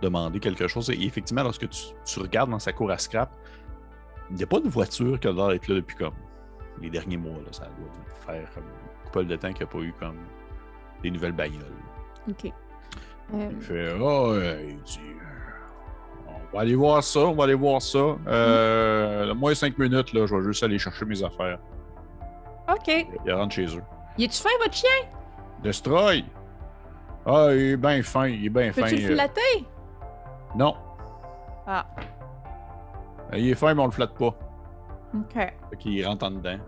demander 0.01 0.40
quelque 0.40 0.66
chose. 0.69 0.90
Et 0.90 1.01
effectivement, 1.05 1.43
lorsque 1.43 1.69
tu, 1.69 1.82
tu 2.05 2.20
regardes 2.20 2.51
dans 2.51 2.59
sa 2.59 2.73
cour 2.73 2.90
à 2.90 2.98
scrap, 2.98 3.31
il 4.31 4.36
n'y 4.36 4.43
a 4.43 4.47
pas 4.47 4.60
de 4.60 4.69
voiture 4.69 5.19
qui 5.20 5.28
a 5.28 5.32
l'air 5.32 5.48
d'être 5.48 5.69
là 5.69 5.77
depuis 5.77 5.97
comme 5.97 6.14
les 6.81 6.90
derniers 6.90 7.16
mois. 7.16 7.39
Là. 7.39 7.52
Ça 7.52 7.64
doit 7.64 8.27
faire 8.27 8.48
comme 8.55 8.64
une 8.64 9.05
couple 9.10 9.27
de 9.27 9.36
temps 9.36 9.48
qu'il 9.52 9.59
n'y 9.59 9.70
a 9.70 9.73
pas 9.73 9.78
eu 9.78 9.94
comme 9.98 10.16
des 11.02 11.10
nouvelles 11.10 11.32
bagnoles. 11.32 11.62
OK. 12.31 12.47
Euh, 13.35 13.48
Il 13.51 13.60
fait 13.60 13.93
Ah, 13.98 14.28
ouais, 14.28 14.66
il 14.70 14.82
dit 14.82 15.01
euh, 15.01 16.31
On 16.52 16.56
va 16.56 16.62
aller 16.62 16.74
voir 16.74 17.02
ça, 17.02 17.20
on 17.20 17.35
va 17.35 17.44
aller 17.44 17.55
voir 17.55 17.81
ça. 17.81 18.16
Euh, 18.27 19.35
Moi, 19.35 19.55
cinq 19.55 19.78
minutes, 19.78 20.12
là, 20.12 20.27
je 20.27 20.35
vais 20.35 20.43
juste 20.43 20.62
aller 20.62 20.78
chercher 20.78 21.05
mes 21.05 21.23
affaires. 21.23 21.59
OK. 22.69 23.06
Il 23.27 23.32
rentre 23.32 23.55
chez 23.55 23.66
eux. 23.77 23.82
Y 24.19 24.24
est-tu 24.24 24.43
fin, 24.43 24.51
votre 24.62 24.74
chien? 24.74 24.89
Destroy! 25.63 26.25
Ah, 27.25 27.49
il 27.53 27.61
est 27.61 27.77
bien 27.77 28.03
fin, 28.03 28.27
il 28.27 28.47
est 28.47 28.49
bien 28.49 28.73
fin. 28.73 28.83
Peux-tu 28.83 28.97
le 28.97 29.11
euh. 29.11 29.15
flatter? 29.15 29.67
Non, 30.57 30.75
Ah, 31.67 31.87
il 33.33 33.49
est 33.51 33.55
fin, 33.55 33.73
mais 33.75 33.83
on 33.83 33.87
le 33.87 33.93
flatte 33.93 34.15
pas. 34.15 34.35
OK. 35.15 35.35
Fait 35.35 35.57
qu'il 35.79 36.05
rentre 36.07 36.27
en 36.27 36.33
dedans. 36.33 36.59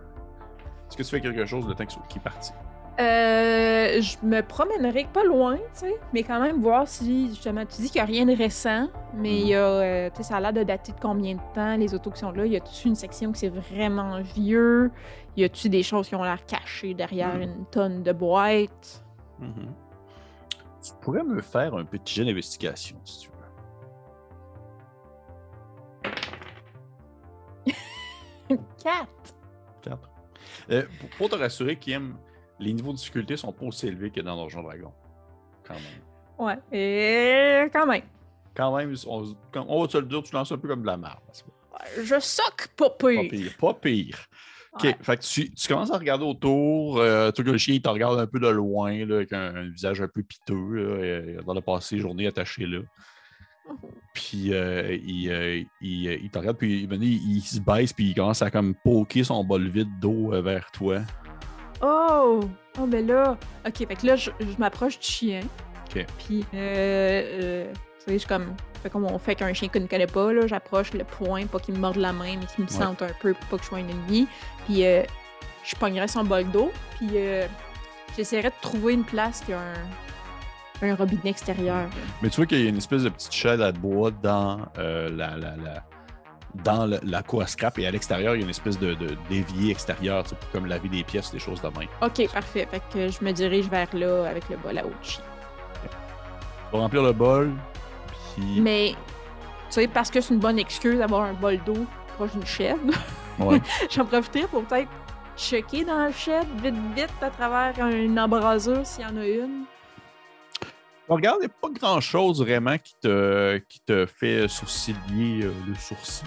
Est-ce 0.89 0.97
que 0.97 1.03
tu 1.03 1.11
fais 1.11 1.21
quelque 1.21 1.45
chose 1.45 1.67
le 1.67 1.75
temps 1.75 1.87
qu'il 1.87 2.01
qu'il 2.03 2.21
est 2.21 2.25
parti? 2.25 2.53
Euh, 3.01 4.01
je 4.01 4.17
me 4.25 4.41
promènerai 4.41 5.09
pas 5.13 5.25
loin, 5.25 5.57
tu 5.57 5.63
sais, 5.81 5.95
mais 6.13 6.23
quand 6.23 6.41
même 6.41 6.61
voir 6.63 6.87
si, 6.87 7.29
justement, 7.31 7.67
tu 7.67 7.83
dis 7.83 7.91
qu'il 7.91 8.01
n'y 8.01 8.03
a 8.03 8.05
rien 8.05 8.25
de 8.27 8.37
récent, 8.37 8.89
mais 9.15 9.41
il 9.41 9.49
y 9.49 9.55
a, 9.55 9.65
euh, 9.67 10.11
tu 10.11 10.19
sais, 10.19 10.23
ça 10.29 10.37
a 10.37 10.41
l'air 10.41 10.53
de 10.53 10.63
dater 10.63 10.93
de 10.93 11.01
combien 11.01 11.35
de 11.35 11.41
temps, 11.55 11.77
les 11.77 11.93
autos 11.93 12.13
qui 12.13 12.21
sont 12.21 12.31
là? 12.31 12.47
Y 12.47 12.57
a-tu 12.57 12.87
une 12.87 12.95
section 12.95 13.33
qui 13.33 13.41
c'est 13.41 13.49
vraiment 13.49 14.21
vieux? 14.21 14.93
Y 15.37 15.43
a-tu 15.43 15.69
des 15.69 15.83
choses 15.83 16.09
qui 16.09 16.15
ont 16.15 16.23
l'air 16.23 16.47
cachées 16.47 16.95
derrière 16.95 17.35
Mhm. 17.35 17.43
une 17.43 17.67
tonne 17.67 18.03
de 18.05 18.13
boîtes? 18.13 19.05
Tu 19.41 20.93
pourrais 21.01 21.25
me 21.25 21.41
faire 21.43 21.75
un 21.75 21.85
petit 21.85 22.15
jet 22.15 22.25
d'investigation, 22.25 22.97
si 23.05 23.21
tu 23.21 23.29
veux. 23.29 23.35
Quatre! 28.83 29.35
Quatre. 29.83 30.11
Euh, 30.71 30.85
pour, 31.01 31.09
pour 31.11 31.29
te 31.31 31.35
rassurer, 31.37 31.77
Kim, 31.77 32.17
les 32.59 32.73
niveaux 32.73 32.93
de 32.93 32.97
difficulté 32.97 33.37
sont 33.37 33.53
pas 33.53 33.67
aussi 33.67 33.89
élevés 33.89 34.11
que 34.11 34.21
dans 34.21 34.37
Donjon 34.37 34.63
Dragon. 34.63 34.93
Quand 35.67 35.75
même. 35.75 35.83
Ouais, 36.39 36.59
et 36.73 37.71
quand 37.73 37.87
même. 37.87 38.03
Quand 38.55 38.77
même, 38.77 38.95
on, 39.07 39.81
va 39.83 39.89
te 39.89 39.99
le 39.99 40.07
dire, 40.07 40.23
tu 40.23 40.35
lances 40.35 40.53
un 40.53 40.59
peu 40.59 40.69
comme 40.69 40.83
de 40.83 40.87
la 40.87 40.97
merde. 40.97 41.19
Pas 41.73 41.85
Je 42.03 42.21
soque 42.21 42.69
pas 42.77 42.91
pire. 42.91 43.29
pire. 43.29 43.53
Pas 43.59 43.75
pire. 43.75 44.19
OK. 44.75 44.85
Ouais. 44.85 44.97
Fait 45.03 45.17
que 45.17 45.23
tu, 45.23 45.51
tu 45.53 45.69
commences 45.69 45.91
à 45.91 45.99
regarder 45.99 46.25
autour. 46.25 46.99
Euh, 46.99 47.31
tu 47.31 47.43
vois 47.43 47.49
que 47.49 47.53
le 47.53 47.59
chien, 47.59 47.75
il 47.75 47.83
te 47.83 47.89
regarde 47.89 48.19
un 48.19 48.27
peu 48.27 48.39
de 48.39 48.49
loin, 48.49 49.05
là, 49.05 49.17
avec 49.17 49.33
un, 49.33 49.55
un 49.55 49.69
visage 49.71 50.01
un 50.01 50.09
peu 50.09 50.23
piteux. 50.23 50.55
Là, 50.55 51.05
et, 51.05 51.37
dans 51.45 51.55
le 51.55 51.61
passé, 51.61 51.99
journée 51.99 52.27
attachée 52.27 52.67
là. 52.67 52.81
Puis 54.15 54.53
euh, 54.53 54.97
il, 55.05 55.31
euh, 55.31 55.63
il, 55.81 56.09
euh, 56.09 56.19
il 56.23 56.31
te 56.31 56.39
regarde, 56.39 56.57
puis 56.57 56.85
il, 56.85 57.03
il, 57.03 57.37
il 57.37 57.41
se 57.43 57.61
baisse, 57.61 57.93
puis 57.93 58.11
il 58.11 58.15
commence 58.15 58.43
à 58.43 58.51
comme 58.51 58.75
poker 58.85 59.25
son 59.25 59.43
bol 59.43 59.69
vide 59.69 59.89
d'eau 60.01 60.33
euh, 60.33 60.41
vers 60.41 60.71
toi. 60.71 61.01
Oh! 61.83 62.41
Oh, 62.79 62.87
ben 62.87 63.07
là. 63.07 63.37
Ok, 63.67 63.79
fait 63.87 63.95
que 63.95 64.07
là, 64.07 64.17
je, 64.17 64.31
je 64.41 64.59
m'approche 64.59 64.99
du 64.99 65.07
chien. 65.07 65.41
Ok. 65.91 66.05
Puis, 66.27 66.45
euh, 66.55 67.23
euh, 67.69 67.73
tu 68.05 68.13
sais, 68.13 68.19
je 68.19 68.27
comme. 68.27 68.55
Fait 68.83 68.91
comme 68.91 69.05
on 69.05 69.19
fait 69.19 69.35
qu'un 69.35 69.53
chien 69.55 69.69
qu'on 69.69 69.81
ne 69.81 69.87
connaît 69.87 70.07
pas, 70.07 70.33
là. 70.33 70.47
J'approche 70.47 70.93
le 70.93 71.05
poing, 71.05 71.47
pas 71.47 71.59
qu'il 71.59 71.75
me 71.75 71.79
morde 71.81 71.97
la 71.97 72.13
main, 72.13 72.37
mais 72.39 72.47
qu'il 72.47 72.65
me 72.65 72.69
sente 72.69 73.01
un 73.03 73.11
peu 73.21 73.33
pour 73.35 73.47
pas 73.47 73.57
que 73.59 73.63
je 73.63 73.69
sois 73.69 73.79
un 73.79 73.89
ennemi. 73.89 74.27
Puis, 74.67 74.85
euh, 74.85 75.03
je 75.65 75.75
pognerais 75.77 76.09
son 76.09 76.25
bol 76.25 76.45
d'eau. 76.51 76.71
Puis, 76.99 77.11
euh, 77.15 77.47
j'essaierais 78.17 78.51
de 78.51 78.55
trouver 78.61 78.95
une 78.95 79.05
place 79.05 79.41
qui 79.41 79.53
a 79.53 79.61
un, 79.61 80.89
un 80.91 80.95
robinet 80.97 81.31
extérieur. 81.31 81.87
Mais 82.23 82.29
tu 82.29 82.37
vois 82.37 82.47
qu'il 82.47 82.61
y 82.61 82.67
a 82.67 82.69
une 82.69 82.77
espèce 82.77 83.05
de 83.05 83.09
petite 83.09 83.33
chaîne 83.33 83.63
à 83.63 83.73
bois 83.73 84.11
dans 84.11 84.61
euh, 84.79 85.09
la, 85.11 85.37
la, 85.37 85.57
la- 85.57 85.85
dans 86.63 86.87
le- 86.87 87.01
la 87.03 87.23
cour 87.23 87.43
à 87.43 87.47
scrap 87.47 87.79
et 87.79 87.87
à 87.87 87.91
l'extérieur, 87.91 88.35
il 88.35 88.39
y 88.39 88.43
a 88.43 88.45
une 88.45 88.51
espèce 88.51 88.79
de, 88.79 88.95
d'évier 89.29 89.71
extérieur, 89.73 90.23
pour 90.25 90.39
comme 90.53 90.67
laver 90.67 90.89
des 90.89 91.03
pièces, 91.03 91.31
des 91.33 91.39
choses 91.39 91.61
de 91.61 91.69
même. 91.79 91.89
Ok, 92.03 92.31
parfait. 92.33 92.69
Fait 92.71 92.83
que 92.93 93.09
je 93.09 93.25
me 93.25 93.33
dirige 93.33 93.69
vers 93.69 93.89
là 93.95 94.29
avec 94.29 94.49
le 94.49 94.57
bol 94.57 94.79
à. 94.79 94.83
Tu 94.83 95.19
vas 96.73 96.79
remplir 96.79 97.03
le 97.03 97.13
bol, 97.13 97.53
puis. 98.35 98.61
Mais, 98.61 98.91
tu 98.91 98.97
sais, 99.71 99.89
parce 99.89 100.11
que 100.11 100.21
c'est 100.21 100.35
une 100.35 100.41
bonne 100.41 100.59
excuse 100.59 100.99
d'avoir 100.99 101.23
un 101.23 101.35
bol 101.35 101.59
d'eau 101.65 101.87
proche 102.17 102.33
d'une 102.33 102.47
chaîne. 102.47 102.91
Ouais. 103.39 103.61
J'en 103.91 104.05
profiterai 104.05 104.47
pour 104.47 104.65
peut-être 104.65 104.89
checker 105.37 105.85
dans 105.85 106.07
le 106.07 106.13
shed 106.13 106.47
vite 106.63 106.75
vite 106.95 107.11
à 107.21 107.31
travers 107.31 107.75
une 107.89 108.19
embrasure 108.19 108.87
s'il 108.87 109.03
y 109.05 109.07
en 109.07 109.17
a 109.17 109.27
une. 109.27 109.65
Regarde, 111.09 111.39
il 111.43 111.47
n'y 111.47 111.53
a 111.53 111.55
pas 111.61 111.69
grand-chose 111.69 112.41
vraiment 112.41 112.79
qui 112.79 112.95
te, 113.03 113.59
qui 113.69 113.81
te 113.81 114.07
fait 114.07 114.49
sourciller 114.49 115.45
euh, 115.45 115.53
le 115.69 115.75
sourcil. 115.75 116.27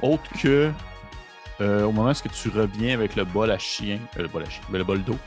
Autre 0.00 0.22
que 0.40 0.70
euh, 1.60 1.84
au 1.84 1.92
moment 1.92 2.10
où 2.10 2.28
tu 2.28 2.48
reviens 2.48 2.94
avec 2.94 3.16
le 3.16 3.24
bol 3.24 3.50
à 3.50 3.58
chien, 3.58 3.98
euh, 4.16 4.22
le 4.22 4.28
bol 4.28 4.44
à 4.44 4.48
chien, 4.48 4.62
ben, 4.70 4.78
le 4.78 4.84
bol 4.84 5.02
d'eau, 5.02 5.18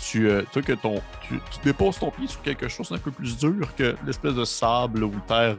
tu, 0.00 0.22
que 0.62 0.72
ton, 0.72 1.02
tu, 1.28 1.38
tu 1.50 1.60
déposes 1.64 1.98
ton 1.98 2.10
pied 2.10 2.28
sur 2.28 2.40
quelque 2.40 2.68
chose 2.68 2.88
d'un 2.88 2.98
peu 2.98 3.10
plus 3.10 3.36
dur 3.36 3.74
que 3.76 3.94
l'espèce 4.06 4.34
de 4.34 4.44
sable 4.44 5.04
ou 5.04 5.12
terre 5.26 5.56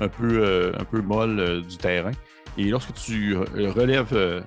un, 0.00 0.08
peu, 0.08 0.72
un 0.78 0.84
peu 0.84 1.00
molle 1.00 1.62
du 1.62 1.76
terrain. 1.76 2.12
Et 2.56 2.64
lorsque 2.64 2.92
tu 2.94 3.36
relèves 3.36 4.44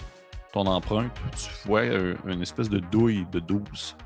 ton 0.54 0.66
empreinte, 0.68 1.12
tu 1.36 1.68
vois 1.68 1.84
une 1.84 2.42
espèce 2.42 2.70
de 2.70 2.80
douille 2.80 3.26
de 3.32 3.40
12 3.40 3.98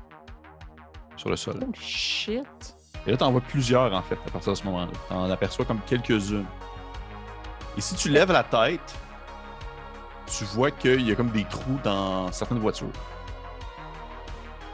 sur 1.16 1.28
le 1.28 1.36
sol. 1.36 1.60
Oh 1.62 1.70
shit. 1.78 2.79
Et 3.06 3.10
là, 3.10 3.16
tu 3.16 3.24
en 3.24 3.32
vois 3.32 3.40
plusieurs, 3.40 3.92
en 3.92 4.02
fait, 4.02 4.18
à 4.26 4.30
partir 4.30 4.52
de 4.52 4.58
ce 4.58 4.64
moment-là. 4.64 4.92
Tu 5.08 5.14
en 5.14 5.30
aperçois 5.30 5.64
comme 5.64 5.80
quelques-unes. 5.86 6.46
Et 7.76 7.80
si 7.80 7.94
tu 7.94 8.10
lèves 8.10 8.32
la 8.32 8.42
tête, 8.42 8.94
tu 10.26 10.44
vois 10.44 10.70
qu'il 10.70 11.06
y 11.06 11.12
a 11.12 11.14
comme 11.14 11.30
des 11.30 11.44
trous 11.44 11.78
dans 11.82 12.30
certaines 12.32 12.58
voitures. 12.58 12.92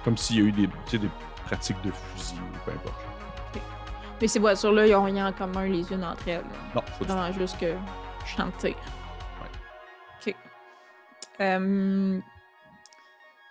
Comme 0.04 0.16
s'il 0.16 0.36
y 0.36 0.40
a 0.40 0.42
eu 0.44 0.52
des, 0.52 0.68
pratiques 1.44 1.80
de 1.82 1.90
fusil 1.90 2.34
ou 2.34 2.64
peu 2.64 2.72
importe. 2.72 3.00
Mais 4.20 4.28
ces 4.28 4.38
voitures-là, 4.38 4.86
ils 4.86 4.94
ont 4.94 5.04
rien 5.04 5.28
en 5.28 5.32
commun 5.32 5.66
les 5.66 5.92
unes 5.92 6.04
entre 6.04 6.26
elles. 6.28 6.44
Non, 6.74 6.82
tout. 6.98 7.04
Vraiment 7.04 7.30
juste 7.32 7.58
que 7.60 7.74
je 8.24 8.30
suis 8.30 8.42
en 8.42 8.50
tir. 8.52 8.74
Ok. 10.26 10.34
Euh... 11.40 12.18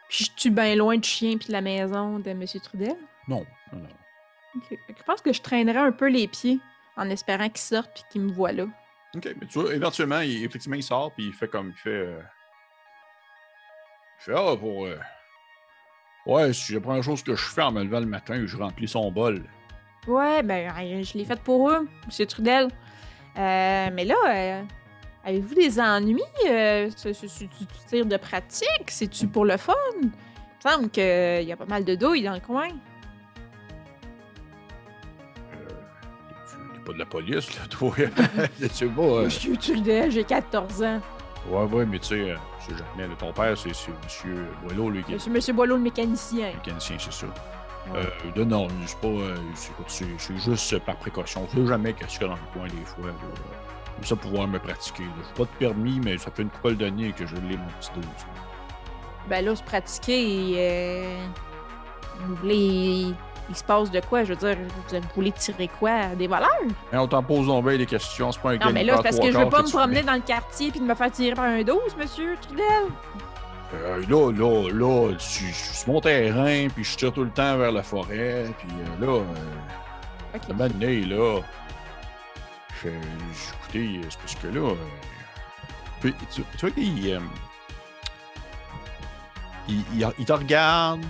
Puis 0.09 0.25
je 0.25 0.41
suis 0.41 0.49
bien 0.49 0.75
loin 0.75 0.97
du 0.97 1.07
chien 1.07 1.37
puis 1.37 1.47
de 1.47 1.53
la 1.53 1.61
maison 1.61 2.19
de 2.19 2.29
M. 2.29 2.43
Trudel? 2.63 2.95
Non, 3.27 3.45
Je 4.69 5.03
pense 5.05 5.21
que 5.21 5.33
je 5.33 5.41
traînerais 5.41 5.77
un 5.79 5.91
peu 5.91 6.07
les 6.09 6.27
pieds 6.27 6.59
en 6.97 7.09
espérant 7.09 7.49
qu'il 7.49 7.57
sorte 7.57 7.91
puis 7.93 8.03
qu'il 8.11 8.21
me 8.21 8.31
voit 8.31 8.51
là. 8.51 8.65
OK, 9.15 9.25
mais 9.39 9.47
tu 9.47 9.59
vois, 9.59 9.73
éventuellement, 9.73 10.19
il, 10.21 10.43
effectivement, 10.43 10.75
il 10.77 10.83
sort, 10.83 11.11
puis 11.13 11.27
il 11.27 11.33
fait 11.33 11.47
comme, 11.47 11.69
il 11.69 11.77
fait... 11.79 11.89
euh, 11.89 12.19
Il 14.19 14.23
fait, 14.25 14.33
ah, 14.35 14.55
pour... 14.57 14.85
euh, 14.85 14.97
Ouais, 16.25 16.51
si 16.53 16.73
la 16.73 16.81
première 16.81 17.03
chose 17.03 17.21
que 17.23 17.35
je 17.35 17.45
fais 17.45 17.61
en 17.61 17.71
me 17.71 17.83
levant 17.83 17.99
le 17.99 18.07
matin, 18.07 18.41
je 18.45 18.57
remplis 18.57 18.87
son 18.87 19.11
bol. 19.11 19.43
Ouais, 20.07 20.41
ben, 20.41 20.71
je 21.03 21.17
l'ai 21.17 21.25
fait 21.25 21.39
pour 21.41 21.69
eux, 21.69 21.87
M. 22.19 22.25
Trudel. 22.27 22.67
Euh, 23.37 23.89
mais 23.93 24.05
là, 24.05 24.15
euh, 24.27 24.63
avez-vous 25.23 25.53
des 25.53 25.79
ennuis? 25.79 26.21
Euh, 26.47 26.89
c'est- 26.95 27.13
c'est- 27.13 27.27
c'est 27.27 27.45
du 27.45 27.65
tir 27.87 28.05
de 28.05 28.17
pratique? 28.17 28.87
C'est-tu 28.89 29.27
pour 29.27 29.45
le 29.45 29.57
fun? 29.57 29.73
Il 30.01 30.07
me 30.07 30.11
semble 30.71 30.89
qu'il 30.89 31.03
y 31.47 31.51
a 31.51 31.55
pas 31.57 31.65
mal 31.65 31.85
de 31.85 31.93
douilles 31.95 32.23
dans 32.23 32.33
le 32.33 32.39
coin. 32.39 32.69
Pas 36.85 36.93
de 36.93 36.99
la 36.99 37.05
police, 37.05 37.53
là, 37.57 37.65
toi. 37.69 37.93
Je 38.61 38.67
sais 38.67 38.85
pas. 38.85 39.01
euh, 39.01 39.25
Monsieur 39.25 39.57
Trudel, 39.57 40.11
j'ai 40.11 40.23
14 40.23 40.83
ans. 40.83 41.01
Ouais, 41.49 41.63
ouais, 41.63 41.85
mais 41.85 41.99
tu 41.99 42.07
sais, 42.07 42.31
euh, 42.31 42.35
je 42.59 42.65
sais 42.73 42.77
jamais. 42.77 43.07
là, 43.07 43.15
ton 43.17 43.31
père, 43.31 43.57
c'est 43.57 43.73
c'est 43.75 43.91
Monsieur 44.03 44.47
Boileau, 44.63 44.89
lui, 44.89 45.03
qui 45.03 45.11
est 45.11 45.15
Monsieur, 45.15 45.31
Monsieur 45.31 45.53
Boileau, 45.53 45.75
le 45.75 45.81
mécanicien. 45.83 46.51
mécanicien, 46.55 46.95
c'est 46.99 47.13
ça. 47.13 47.27
Ouais. 47.93 47.99
Euh, 47.99 48.31
de 48.35 48.43
non, 48.43 48.67
c'est 48.87 48.97
pas. 48.99 49.07
euh, 49.07 49.35
c'est 49.53 49.71
c'est- 49.87 50.05
c'est 50.17 50.37
juste 50.37 50.79
par 50.85 50.95
précaution. 50.97 51.47
Je 51.53 51.59
sais 51.61 51.67
jamais 51.67 51.93
qu'est-ce 51.93 52.17
qu'il 52.17 52.21
y 52.23 52.25
a 52.25 52.29
dans 52.29 52.33
le 52.35 52.51
coin 52.59 52.67
des 52.67 52.85
fois. 52.85 53.05
là, 53.07 53.13
euh, 53.13 53.93
Comme 53.95 54.03
ça, 54.05 54.15
pouvoir 54.15 54.47
me 54.47 54.57
pratiquer. 54.57 55.03
là. 55.03 55.09
J'ai 55.27 55.33
pas 55.45 55.51
de 55.51 55.57
permis, 55.59 55.99
mais 56.03 56.17
ça 56.17 56.31
fait 56.31 56.41
une 56.41 56.49
couple 56.49 56.75
d'années 56.77 57.11
que 57.11 57.27
je 57.27 57.35
l'ai, 57.35 57.57
mon 57.57 57.67
petit 57.79 57.91
dos. 57.95 58.01
ça. 58.17 58.25
Ben 59.29 59.45
là, 59.45 59.55
se 59.55 59.61
pratiquer, 59.63 60.55
euh, 60.57 61.25
vous 62.21 62.35
voulez. 62.37 63.13
Il, 63.49 63.55
se 63.55 63.63
passe 63.63 63.91
de 63.91 63.99
quoi? 63.99 64.23
Je 64.23 64.33
veux 64.33 64.35
dire, 64.39 64.57
vous 64.91 64.99
voulez 65.15 65.31
tirer 65.31 65.67
quoi? 65.79 66.07
Des 66.15 66.27
voleurs? 66.27 66.49
Mais 66.91 66.97
on 66.97 67.07
t'en 67.07 67.21
pose 67.23 67.47
donc 67.47 67.65
bien 67.65 67.77
des 67.77 67.85
questions. 67.85 68.31
C'est 68.31 68.41
pas 68.41 68.51
un 68.51 68.57
Non, 68.57 68.71
mais 68.73 68.83
là, 68.83 68.99
parce 69.03 69.19
que 69.19 69.31
je 69.31 69.37
veux 69.37 69.49
pas 69.49 69.61
me 69.61 69.69
promener 69.69 70.01
dans 70.03 70.13
le 70.15 70.21
quartier 70.21 70.71
puis 70.71 70.79
de 70.79 70.85
me 70.85 70.95
faire 70.95 71.11
tirer 71.11 71.35
par 71.35 71.45
un 71.45 71.61
12, 71.63 71.77
monsieur 71.97 72.35
Trudel. 72.41 72.65
Euh, 73.73 74.03
là, 74.07 74.31
là, 74.31 74.69
là, 74.71 75.13
je 75.17 75.23
suis 75.23 75.47
je 75.47 75.53
sur 75.79 75.89
mon 75.93 75.99
terrain, 76.01 76.67
puis 76.73 76.83
je 76.83 76.95
tire 76.95 77.11
tout 77.11 77.23
le 77.23 77.29
temps 77.31 77.57
vers 77.57 77.71
la 77.71 77.83
forêt, 77.83 78.45
puis 78.59 78.67
euh, 78.71 79.05
là, 79.05 79.11
euh, 79.13 79.23
Ok. 80.35 80.41
un 80.49 80.53
moment 80.53 80.69
donné, 80.69 81.01
là, 81.01 81.41
je 82.69 82.75
fais, 82.75 82.93
écoutez, 83.63 84.01
c'est 84.09 84.19
parce 84.19 84.35
que 84.35 84.47
là, 84.47 84.69
euh, 84.69 84.75
Puis, 85.99 86.13
tu, 86.33 86.43
tu 86.57 86.65
vois 86.65 86.71
qu'il 86.71 87.11
euh, 87.13 87.19
il, 89.67 89.83
il- 89.95 90.07
il 90.19 90.25
te 90.25 90.33
regarde, 90.33 91.01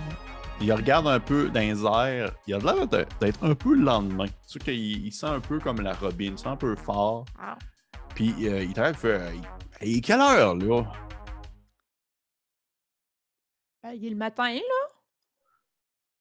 il 0.60 0.72
regarde 0.72 1.06
un 1.06 1.20
peu 1.20 1.50
dans 1.50 1.60
les 1.60 1.84
airs. 1.84 2.34
Il 2.46 2.54
a 2.54 2.58
l'air 2.58 2.86
d'être 2.88 3.44
un 3.44 3.54
peu 3.54 3.74
le 3.74 3.82
lendemain. 3.82 4.26
Tu 4.48 4.58
vois 4.58 4.64
qu'il 4.64 5.06
il 5.06 5.12
sent 5.12 5.26
un 5.26 5.40
peu 5.40 5.58
comme 5.58 5.80
la 5.80 5.92
robine, 5.92 6.32
il 6.32 6.38
sent 6.38 6.48
un 6.48 6.56
peu 6.56 6.74
fort. 6.76 7.24
Ah. 7.38 7.58
Puis 8.14 8.34
euh, 8.48 8.62
il 8.62 8.72
t'arrive, 8.72 8.94
il 8.94 8.98
fait 9.00 9.20
euh, 9.20 9.30
Il 9.82 9.98
est 9.98 10.00
quelle 10.00 10.20
heure, 10.20 10.54
là? 10.56 10.92
Ben, 13.82 13.92
il 13.92 14.06
est 14.06 14.10
le 14.10 14.16
matin, 14.16 14.52
là. 14.54 14.88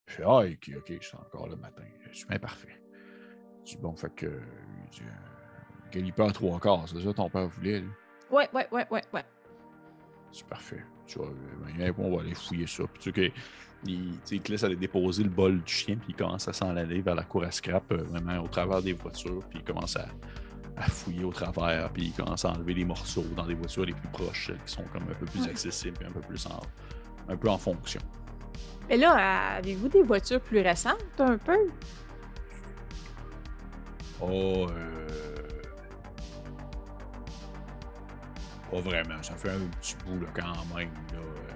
Je 0.07 0.13
fais 0.15 0.23
Ah, 0.25 0.39
ok, 0.39 0.71
ok, 0.77 0.93
je 1.01 1.07
suis 1.07 1.17
encore 1.17 1.47
le 1.47 1.55
matin. 1.55 1.83
Je 2.11 2.17
suis 2.17 2.27
bien 2.27 2.39
parfait. 2.39 2.81
Je 3.65 3.71
dis 3.71 3.77
Bon, 3.77 3.95
fait 3.95 4.13
que. 4.13 4.25
Il 4.83 4.89
dit 4.89 5.01
euh, 5.01 5.91
Galipeur 5.91 6.27
à 6.29 6.31
trois 6.31 6.59
quarts, 6.59 6.87
c'est 6.87 6.99
ça 6.99 7.13
ton 7.13 7.29
père 7.29 7.47
voulait, 7.47 7.79
lui? 7.79 7.89
Ouais, 8.29 8.49
ouais, 8.53 8.67
ouais, 8.71 8.85
ouais, 8.91 9.03
ouais. 9.13 9.25
C'est 10.31 10.47
parfait. 10.47 10.83
Tu 11.07 11.19
vois, 11.19 11.27
euh, 11.27 11.77
ben, 11.77 11.93
on 11.97 12.15
va 12.15 12.21
aller 12.21 12.35
fouiller 12.35 12.67
ça. 12.67 12.83
Puis 12.93 13.11
tu 13.11 13.13
sais 13.13 13.33
il, 13.87 14.41
te 14.41 14.51
laisse 14.51 14.63
aller 14.63 14.75
déposer 14.75 15.23
le 15.23 15.29
bol 15.29 15.61
du 15.61 15.71
chien, 15.71 15.95
puis 15.95 16.09
il 16.09 16.15
commence 16.15 16.47
à 16.47 16.53
s'en 16.53 16.75
aller 16.75 17.01
vers 17.01 17.15
la 17.15 17.23
cour 17.23 17.43
à 17.43 17.51
scrap, 17.51 17.91
euh, 17.91 18.03
vraiment 18.03 18.39
au 18.43 18.47
travers 18.47 18.81
des 18.81 18.93
voitures, 18.93 19.43
puis 19.49 19.59
il 19.59 19.63
commence 19.63 19.95
à, 19.95 20.07
à 20.77 20.83
fouiller 20.83 21.23
au 21.23 21.31
travers, 21.31 21.91
puis 21.91 22.05
il 22.05 22.13
commence 22.13 22.45
à 22.45 22.51
enlever 22.51 22.73
des 22.73 22.85
morceaux 22.85 23.25
dans 23.35 23.45
des 23.45 23.53
voitures 23.53 23.85
les 23.85 23.93
plus 23.93 24.09
proches, 24.09 24.49
euh, 24.49 24.57
qui 24.65 24.73
sont 24.73 24.83
comme 24.91 25.03
un 25.03 25.15
peu 25.15 25.25
plus 25.25 25.47
accessibles, 25.47 25.97
puis 25.97 26.07
un 26.07 26.11
peu 26.11 26.21
plus 26.21 26.45
en, 26.47 26.61
un 27.29 27.37
peu 27.37 27.49
en 27.49 27.57
fonction. 27.57 28.01
Mais 28.89 28.97
là, 28.97 29.57
avez-vous 29.57 29.89
des 29.89 30.03
voitures 30.03 30.41
plus 30.41 30.61
récentes, 30.61 31.19
un 31.19 31.37
peu? 31.37 31.57
Oh, 34.21 34.67
euh... 34.69 35.44
Pas 38.71 38.79
vraiment. 38.79 39.21
Ça 39.21 39.35
fait 39.35 39.51
un 39.51 39.59
petit 39.79 39.95
bout, 40.05 40.19
là, 40.21 40.27
quand 40.33 40.75
même. 40.75 40.89
Là, 41.13 41.19
euh, 41.19 41.51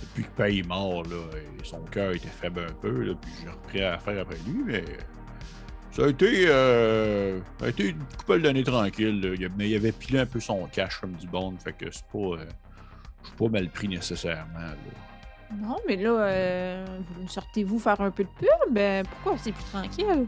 Depuis 0.00 0.24
que 0.24 0.30
Pay 0.30 0.58
est 0.58 0.66
mort, 0.66 1.02
là, 1.04 1.16
son 1.64 1.80
cœur 1.84 2.12
était 2.12 2.28
faible 2.28 2.60
un 2.68 2.72
peu, 2.72 3.02
là, 3.02 3.14
puis 3.20 3.32
j'ai 3.42 3.48
repris 3.48 3.82
à 3.82 3.98
faire 3.98 4.22
après 4.22 4.36
lui, 4.46 4.62
mais 4.64 4.84
ça 5.90 6.04
a 6.04 6.08
été, 6.08 6.44
euh, 6.46 7.40
a 7.62 7.68
été 7.68 7.88
une 7.88 7.98
couple 8.18 8.42
d'années 8.42 8.62
tranquille. 8.62 9.20
là. 9.20 9.34
Il, 9.34 9.66
il 9.66 9.76
avait 9.76 9.92
pilé 9.92 10.20
un 10.20 10.26
peu 10.26 10.38
son 10.40 10.66
cash 10.66 11.00
comme 11.00 11.14
du 11.14 11.26
bon, 11.26 11.56
fait 11.58 11.72
que 11.72 11.90
c'est 11.90 12.04
pas, 12.06 12.18
euh, 12.18 12.46
je 13.22 13.28
suis 13.28 13.36
pas 13.36 13.48
mal 13.48 13.68
pris 13.70 13.88
nécessairement. 13.88 14.58
Là. 14.60 14.74
Non, 15.56 15.76
mais 15.88 15.96
là, 15.96 16.84
vous 17.16 17.26
sortez-vous 17.28 17.78
faire 17.78 18.00
un 18.02 18.10
peu 18.10 18.22
de 18.24 18.28
pub? 18.38 18.48
Ben, 18.74 19.04
pourquoi 19.06 19.38
c'est 19.38 19.50
plus 19.52 19.64
tranquille? 19.64 20.26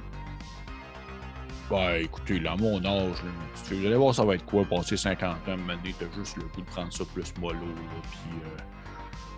Ben, 1.71 1.95
écoutez, 2.03 2.41
là, 2.41 2.53
à 2.53 2.57
mon 2.57 2.85
âge, 2.85 3.23
là, 3.23 3.31
vous 3.71 3.87
allez 3.87 3.95
voir, 3.95 4.13
ça 4.15 4.25
va 4.25 4.35
être 4.35 4.45
quoi, 4.45 4.65
passer 4.65 4.97
50 4.97 5.49
ans, 5.49 5.57
maintenant, 5.57 5.91
t'as 5.99 6.11
juste 6.19 6.37
le 6.37 6.43
goût 6.49 6.61
de 6.63 6.67
prendre 6.67 6.93
ça 6.93 7.05
plus 7.15 7.33
mollo, 7.39 7.61
là, 7.61 8.03
puis 8.11 8.41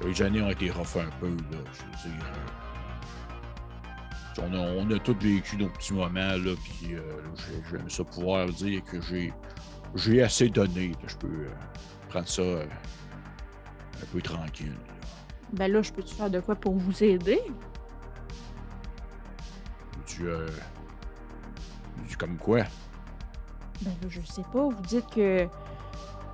euh, 0.03 0.09
les 0.09 0.23
années 0.23 0.41
ont 0.41 0.49
été 0.51 0.71
rough 0.71 0.97
un 0.97 1.11
peu, 1.21 1.29
là, 1.29 1.59
je 1.73 2.09
veux 2.09 2.15
dire. 2.15 2.25
euh, 2.25 2.49
on, 4.49 4.55
a, 4.55 4.59
on 4.59 4.91
a 4.91 4.99
tous 4.99 5.15
vécu 5.21 5.59
nos 5.59 5.69
petits 5.69 5.93
moments, 5.93 6.37
là, 6.39 6.55
puis 6.65 6.95
euh, 6.95 7.03
j'ai- 7.37 7.63
j'aime 7.77 7.91
ça 7.91 8.03
pouvoir 8.05 8.47
dire 8.47 8.83
que 8.85 9.01
j'ai 9.03 9.33
j'ai 9.95 10.23
assez 10.23 10.49
donné, 10.49 10.93
que 11.03 11.09
je 11.11 11.17
peux 11.19 11.27
euh, 11.27 11.51
prendre 12.09 12.27
ça 12.29 12.41
un 12.43 14.07
peu 14.11 14.23
tranquille. 14.23 14.71
là. 14.73 14.95
Ben 15.53 15.71
là, 15.71 15.83
je 15.83 15.93
peux-tu 15.93 16.15
faire 16.15 16.31
de 16.31 16.41
quoi 16.41 16.55
pour 16.55 16.75
vous 16.75 17.05
aider? 17.05 17.43
Tu 20.07 20.27
comme 22.19 22.37
quoi? 22.37 22.61
Ben 23.83 23.91
là, 24.03 24.09
je 24.09 24.21
sais 24.21 24.43
pas. 24.53 24.65
Vous 24.69 24.83
dites 24.83 25.09
que, 25.11 25.47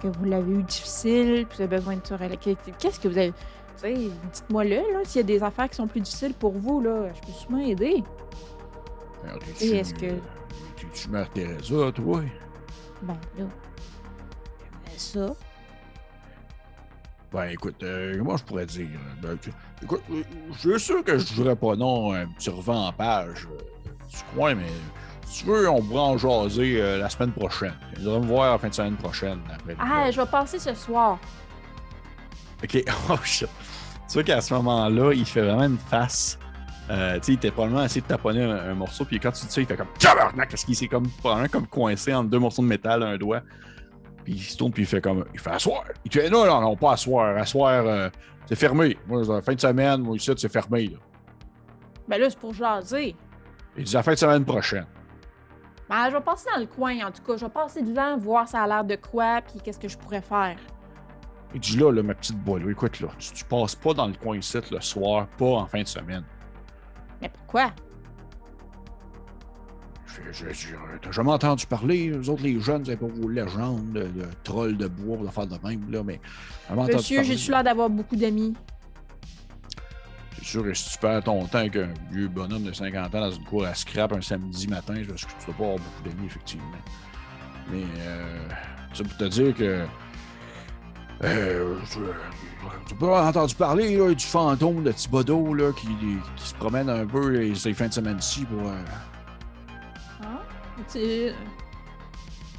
que 0.01 0.09
vous 0.09 0.24
l'avez 0.24 0.52
eu 0.52 0.62
difficile, 0.62 1.47
puis 1.48 1.56
vous 1.59 1.62
avez 1.62 1.76
besoin 1.76 1.97
de 1.97 2.06
se. 2.06 2.14
Qu'est-ce 2.78 3.01
que 3.01 3.09
vous 3.09 3.18
avez. 3.18 3.32
Tu 3.32 3.36
sais, 3.82 3.94
dites-moi-le, 3.94 4.76
là, 4.93 5.01
s'il 5.05 5.20
y 5.20 5.24
a 5.24 5.26
des 5.26 5.43
affaires 5.43 5.68
qui 5.70 5.76
sont 5.76 5.86
plus 5.86 6.01
difficiles 6.01 6.35
pour 6.35 6.52
vous, 6.52 6.80
là, 6.80 7.09
je 7.14 7.20
peux 7.26 7.32
sûrement 7.32 7.59
aider. 7.60 8.02
Alors, 9.24 9.39
Et 9.60 9.70
est-ce 9.76 9.94
que- 9.94 10.18
T'es-tu 10.76 11.09
Mère 11.10 11.28
Teresa, 11.30 11.93
toi? 11.93 12.22
Ben 13.02 13.16
là, 13.39 13.44
ça. 14.97 15.28
Ben 17.32 17.44
écoute, 17.51 17.82
euh, 17.82 18.22
moi 18.22 18.36
je 18.39 18.44
pourrais 18.44 18.66
dire? 18.66 18.89
ben, 19.22 19.36
tu- 19.40 19.52
écoute, 19.82 20.02
euh, 20.10 20.22
je 20.52 20.70
suis 20.70 20.80
sûr 20.80 21.05
que 21.05 21.18
je 21.18 21.35
dirais 21.35 21.55
pas 21.56 21.76
non 21.76 22.12
un 22.14 22.26
petit 22.26 22.48
revend 22.51 22.86
en 22.89 22.93
page 22.93 23.47
euh, 23.52 23.59
du 24.09 24.16
coin, 24.35 24.55
mais 24.55 24.66
si 25.28 25.44
tu 25.44 25.50
veux, 25.50 25.68
on 25.68 25.82
pourra 25.82 26.02
en 26.02 26.18
jaser 26.18 26.80
euh, 26.80 26.98
la 26.98 27.09
semaine 27.10 27.32
prochaine. 27.32 27.74
Tu 27.94 28.02
devrais 28.02 28.20
me 28.20 28.26
voir 28.26 28.52
la 28.52 28.59
fin 28.59 28.68
de 28.68 28.74
semaine 28.74 28.96
prochaine. 28.96 29.40
Après 29.52 29.76
Ah, 29.78 30.10
je 30.10 30.20
vais 30.20 30.26
passer 30.26 30.59
ce 30.59 30.74
soir. 30.74 31.18
Ok, 32.64 32.82
oh 33.10 33.16
shit. 33.24 33.48
Tu 34.09 34.14
vois 34.14 34.22
qu'à 34.22 34.40
ce 34.40 34.55
moment-là, 34.55 35.12
il 35.12 35.26
fait 35.26 35.42
vraiment 35.42 35.64
une 35.64 35.78
face. 35.78 36.38
Euh, 36.90 37.16
tu 37.16 37.24
sais, 37.24 37.32
il 37.32 37.34
était 37.34 37.50
probablement 37.50 37.84
essayé 37.84 38.00
de 38.00 38.06
taponner 38.06 38.42
un, 38.42 38.70
un 38.70 38.74
morceau, 38.74 39.05
puis 39.05 39.20
quand 39.20 39.30
tu 39.32 39.44
dis 39.44 39.52
ça, 39.52 39.60
il 39.60 39.66
fait 39.66 39.76
comme 39.76 39.92
tabarnak, 39.98 40.48
parce 40.48 40.64
qu'il 40.64 40.74
s'est 40.74 40.88
comme, 40.88 41.06
probablement 41.09 41.48
comme 41.48 41.66
coincé 41.66 42.14
entre 42.14 42.30
deux 42.30 42.38
morceaux 42.38 42.62
de 42.62 42.66
métal, 42.66 43.02
un 43.02 43.18
doigt. 43.18 43.42
Puis 44.24 44.32
il 44.34 44.42
se 44.42 44.56
tourne, 44.56 44.72
puis 44.72 44.84
il 44.84 44.86
fait 44.86 45.02
comme, 45.02 45.26
il 45.34 45.38
fait 45.38 45.50
asseoir. 45.50 45.84
Il 46.06 46.10
fait 46.12 46.30
non, 46.30 46.46
non, 46.46 46.62
non, 46.62 46.74
pas 46.76 46.92
asseoir. 46.92 47.36
Asseoir, 47.36 47.86
euh, 47.86 48.09
c'est 48.46 48.56
fermé. 48.56 48.96
Moi, 49.06 49.22
la 49.28 49.42
fin 49.42 49.55
de 49.55 49.60
semaine, 49.60 50.00
moi, 50.00 50.16
ici, 50.16 50.32
c'est 50.36 50.50
fermé. 50.50 50.86
Là. 50.86 50.98
Ben 52.09 52.18
là, 52.18 52.30
c'est 52.30 52.38
pour 52.38 52.55
jaser. 52.55 53.14
Il 53.76 53.84
dit 53.84 53.92
la 53.94 54.02
fin 54.02 54.12
de 54.12 54.18
semaine 54.18 54.46
prochaine. 54.46 54.86
Ben, 55.89 56.10
je 56.10 56.16
vais 56.16 56.20
passer 56.20 56.47
dans 56.55 56.60
le 56.60 56.66
coin, 56.66 57.06
en 57.06 57.10
tout 57.10 57.23
cas. 57.23 57.36
Je 57.36 57.44
vais 57.44 57.51
passer 57.51 57.82
devant, 57.82 58.16
voir 58.19 58.47
ça 58.47 58.62
a 58.62 58.66
l'air 58.66 58.85
de 58.85 58.97
quoi, 58.97 59.40
puis 59.40 59.60
qu'est-ce 59.62 59.78
que 59.78 59.89
je 59.89 59.97
pourrais 59.97 60.20
faire. 60.20 60.56
Il 61.55 61.60
dit 61.60 61.78
là, 61.78 61.90
là 61.90 62.02
ma 62.02 62.15
petite 62.15 62.39
boile, 62.39 62.69
écoute, 62.70 63.01
là, 63.01 63.09
tu, 63.19 63.32
tu 63.32 63.44
passes 63.44 63.74
pas 63.74 63.94
dans 63.94 64.06
le 64.06 64.15
coin 64.15 64.36
ici 64.36 64.59
le 64.70 64.81
soir, 64.81 65.27
pas 65.39 65.47
en 65.47 65.66
fin 65.66 65.82
de 65.82 65.89
semaine. 65.89 66.24
Mais 67.23 67.31
pourquoi? 67.31 67.73
T'as 71.02 71.10
jamais 71.10 71.31
entendu 71.31 71.66
parler, 71.66 72.10
eux 72.10 72.28
autres, 72.28 72.43
les 72.43 72.60
jeunes, 72.60 72.82
vous 72.82 72.90
avez 72.90 72.98
pas 72.98 73.06
vos 73.06 73.28
légendes 73.28 73.93
de, 73.93 74.02
de 74.02 74.27
trolls 74.43 74.77
de 74.77 74.89
bois, 74.89 75.19
de 75.19 75.28
faire 75.28 75.47
de 75.47 75.56
même, 75.66 75.90
là, 75.90 76.02
mais. 76.02 76.20
Monsieur, 76.70 77.23
j'ai-tu 77.23 77.51
l'air 77.51 77.62
d'avoir 77.62 77.89
beaucoup 77.89 78.16
d'amis? 78.16 78.55
C'est 80.39 80.44
sûr 80.44 80.62
que 80.62 80.73
si 80.74 80.93
tu 80.93 80.98
perds 80.98 81.24
ton 81.24 81.44
temps 81.47 81.59
avec 81.59 81.77
un 81.77 81.93
vieux 82.10 82.28
bonhomme 82.28 82.62
de 82.65 82.73
50 82.73 83.15
ans 83.15 83.20
dans 83.20 83.31
une 83.31 83.44
cour 83.44 83.65
à 83.66 83.74
scrap 83.74 84.12
un 84.12 84.20
samedi 84.20 84.69
matin, 84.69 84.94
je 85.02 85.10
pense 85.10 85.24
que 85.24 85.31
tu 85.40 85.47
dois 85.47 85.55
pas 85.55 85.65
avoir 85.65 85.78
beaucoup 85.78 86.02
d'amis, 86.05 86.27
effectivement. 86.27 86.65
Mais, 87.70 87.82
euh, 87.98 88.48
ça 88.94 89.05
pour 89.05 89.16
te 89.16 89.24
dire 89.24 89.55
que. 89.55 89.85
Euh, 91.24 91.77
tu 91.90 91.98
tu 92.86 92.94
peux 92.94 93.06
avoir 93.06 93.27
entendu 93.27 93.55
parler 93.56 93.97
là, 93.97 94.15
du 94.15 94.24
fantôme 94.24 94.85
de 94.85 94.93
Thibodeau 94.93 95.52
là, 95.55 95.73
qui, 95.73 95.89
qui 96.36 96.48
se 96.48 96.55
promène 96.55 96.89
un 96.89 97.05
peu 97.06 97.28
les- 97.31 97.55
ces 97.56 97.74
fins 97.74 97.89
de 97.89 97.93
semaine-ci 97.93 98.44
pour. 98.44 98.69
euh, 98.69 98.85
Hein? 100.23 100.39
Tu- 100.93 101.32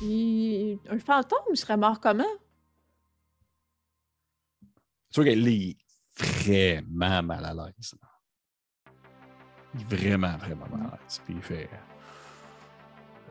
Il- 0.02 0.78
Un 0.90 1.00
fantôme, 1.00 1.40
il 1.52 1.58
serait 1.58 1.78
mort 1.78 2.00
comment? 2.02 2.24
Tu 5.12 5.22
vois 5.22 5.24
qu'elle 5.26 5.48
est 5.48 5.78
vraiment 6.50 7.24
mal 7.24 7.46
à 7.46 7.54
l'aise. 7.54 7.96
Il 9.76 9.82
est 9.82 9.96
vraiment, 9.96 10.38
vraiment 10.38 10.66
mal 10.72 10.88
à 10.88 10.98
l'aise. 10.98 11.22
Puis 11.26 11.36
il 11.36 11.42
fait. 11.42 11.70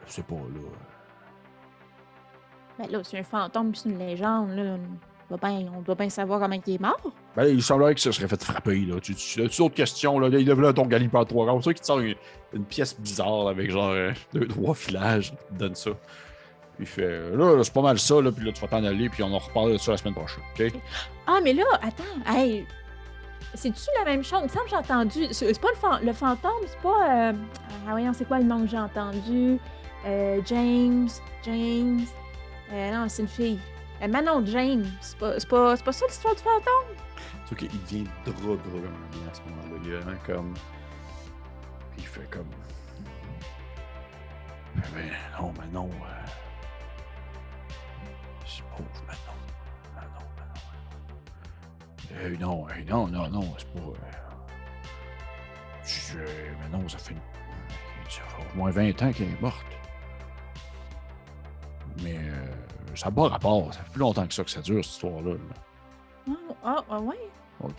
Je 0.07 0.13
sais 0.13 0.23
pas, 0.23 0.35
là. 0.35 0.69
Ben 2.79 2.91
là, 2.91 3.01
c'est 3.03 3.19
un 3.19 3.25
fantôme, 3.25 3.75
c'est 3.75 3.89
une 3.89 3.99
légende, 3.99 4.51
là. 4.51 4.77
On 5.31 5.37
doit 5.37 5.49
bien, 5.51 5.71
on 5.77 5.83
doit 5.83 5.95
bien 5.97 6.09
savoir 6.09 6.41
comment 6.41 6.59
il 6.65 6.75
est 6.75 6.81
mort. 6.81 7.13
Ben, 7.37 7.47
il 7.47 7.63
semblerait 7.63 7.95
que 7.95 8.01
ça 8.01 8.13
serait 8.13 8.29
fait 8.29 8.43
frapper, 8.43 8.81
là. 8.87 9.01
Tu, 9.01 9.15
tu, 9.15 9.43
as-tu 9.43 9.59
d'autres 9.59 9.75
questions, 9.75 10.19
là? 10.19 10.29
Il 10.29 10.45
devait 10.47 10.73
ton 10.73 10.87
galipeur 10.87 11.27
trois 11.27 11.45
gars. 11.45 11.61
C'est 11.63 11.75
qu'il 11.75 11.81
te 11.81 11.87
sort 11.87 11.99
une, 12.01 12.15
une 12.55 12.65
pièce 12.65 12.99
bizarre 12.99 13.49
avec 13.49 13.71
genre 13.71 13.91
euh, 13.91 14.13
deux, 14.33 14.47
trois 14.47 14.75
filages. 14.75 15.35
Il 15.51 15.57
te 15.57 15.59
donne 15.59 15.75
ça. 15.75 15.91
Puis 16.77 16.85
il 16.85 16.87
fait. 16.87 17.31
Là, 17.37 17.57
là, 17.57 17.65
c'est 17.65 17.75
pas 17.75 17.83
mal 17.83 17.99
ça, 17.99 18.23
là. 18.23 18.33
Puis 18.33 18.47
là, 18.47 18.53
tu 18.53 18.61
vas 18.61 18.69
t'en 18.69 18.85
aller, 18.85 19.09
puis 19.11 19.23
on 19.23 19.33
en 19.35 19.39
reparle 19.39 19.73
de 19.73 19.79
ça 19.79 19.91
la 19.91 19.99
semaine 19.99 20.15
prochaine, 20.15 20.45
OK? 20.59 20.73
Ah, 21.27 21.41
mais 21.43 21.53
là, 21.53 21.65
attends, 21.83 22.33
hey, 22.33 22.65
c'est-tu 23.55 23.87
la 23.99 24.05
même 24.05 24.23
chose? 24.23 24.41
Il 24.43 24.45
me 24.45 24.49
semble 24.49 24.69
j'ai 24.69 24.77
entendu. 24.77 25.27
C'est 25.33 25.53
c'est 25.55 25.61
pas 25.61 25.69
le, 25.71 25.77
fan- 25.77 26.01
le 26.05 26.13
fantôme, 26.13 26.51
c'est 26.67 26.81
pas. 26.81 27.11
euh, 27.31 27.33
Ah, 27.87 27.91
voyons, 27.91 28.13
c'est 28.13 28.27
quoi 28.27 28.39
le 28.39 28.45
nom 28.45 28.63
que 28.63 28.69
j'ai 28.69 28.79
entendu? 28.79 29.59
Euh, 30.07 30.41
James. 30.47 31.09
James. 31.45 32.01
Euh, 32.73 32.91
non, 32.93 33.09
c'est 33.09 33.23
une 33.23 33.29
fille. 33.29 33.59
Euh, 34.03 34.09
Manon 34.09 34.45
James. 34.47 34.87
C'est 35.01 35.19
pas, 35.19 35.39
c'est 35.41 35.49
pas, 35.49 35.77
c'est 35.77 35.85
pas 35.85 35.93
ça 35.93 36.07
l'histoire 36.07 36.35
du 36.35 36.43
fantôme? 36.43 36.95
Vois 37.49 37.57
qu'il 37.59 37.69
devient 37.83 38.05
drôle, 38.27 38.59
drôle 38.63 38.85
à 39.31 39.35
ce 39.35 39.41
moment-là. 39.43 39.81
Il 39.85 39.91
est 39.93 39.97
vraiment 39.97 40.19
comme. 40.27 40.55
Il 41.97 42.07
fait 42.07 42.29
comme. 42.31 42.47
Ben 44.95 45.11
non, 45.41 45.53
mais 45.59 45.67
non. 45.73 45.89
euh, 45.89 46.27
C'est 48.47 48.63
pauvre 48.77 48.89
Manon. 49.07 49.28
Euh, 52.15 52.37
non, 52.41 52.67
euh, 52.69 52.73
non, 52.89 53.07
non, 53.09 53.29
non, 53.29 53.55
c'est 53.59 53.69
pas. 53.73 53.81
euh, 53.81 53.93
je- 55.85 56.19
euh, 56.19 56.25
Manon, 56.71 56.89
ça 56.89 56.99
fait. 56.99 57.15
Ça 58.09 58.23
fait 58.23 58.43
au 58.55 58.57
moins 58.57 58.71
20 58.71 59.03
ans 59.03 59.13
qu'elle 59.13 59.29
est 59.29 59.41
morte. 59.41 59.67
Mais 62.03 62.17
euh, 62.17 62.47
ça 62.95 63.07
n'a 63.07 63.13
pas 63.13 63.29
rapport. 63.29 63.73
Ça 63.75 63.81
fait 63.83 63.91
plus 63.93 64.01
longtemps 64.01 64.27
que 64.27 64.33
ça 64.35 64.45
que 64.45 64.51
ça 64.51 64.61
dure, 64.63 64.85
cette 64.85 64.95
histoire-là. 64.95 65.33
là. 65.35 66.35
Ah, 66.65 66.85
ah, 66.91 67.01
ouais. 67.01 67.17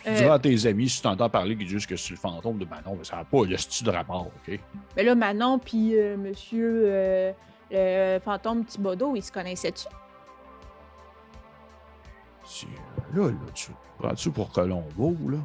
Tu 0.03 0.09
diras 0.15 0.33
à 0.35 0.39
tes 0.39 0.65
amis, 0.65 0.89
si 0.89 1.01
tu 1.01 1.07
entends 1.07 1.29
parler 1.29 1.55
qu'ils 1.57 1.67
disent 1.67 1.85
que 1.85 1.95
c'est 1.95 2.11
le 2.11 2.17
fantôme 2.17 2.57
de 2.59 2.65
Manon, 2.65 2.95
mais 2.97 3.03
ça 3.05 3.15
n'a 3.17 3.23
pas 3.23 3.45
le 3.45 3.55
style 3.57 3.85
de 3.87 3.91
rapport, 3.91 4.27
OK? 4.27 4.59
Mais 4.97 5.03
là, 5.03 5.15
Manon 5.15 5.57
puis 5.57 5.95
monsieur 6.17 7.33
le 7.71 8.19
fantôme 8.19 8.65
Thibodeau, 8.65 9.15
ils 9.15 9.23
se 9.23 9.31
connaissaient-tu? 9.31 9.85
Là, 13.13 13.27
là, 13.27 13.31
tu 13.53 13.71
prends-tu 13.97 14.31
pour 14.31 14.51
Colombo, 14.51 15.15
là? 15.29 15.37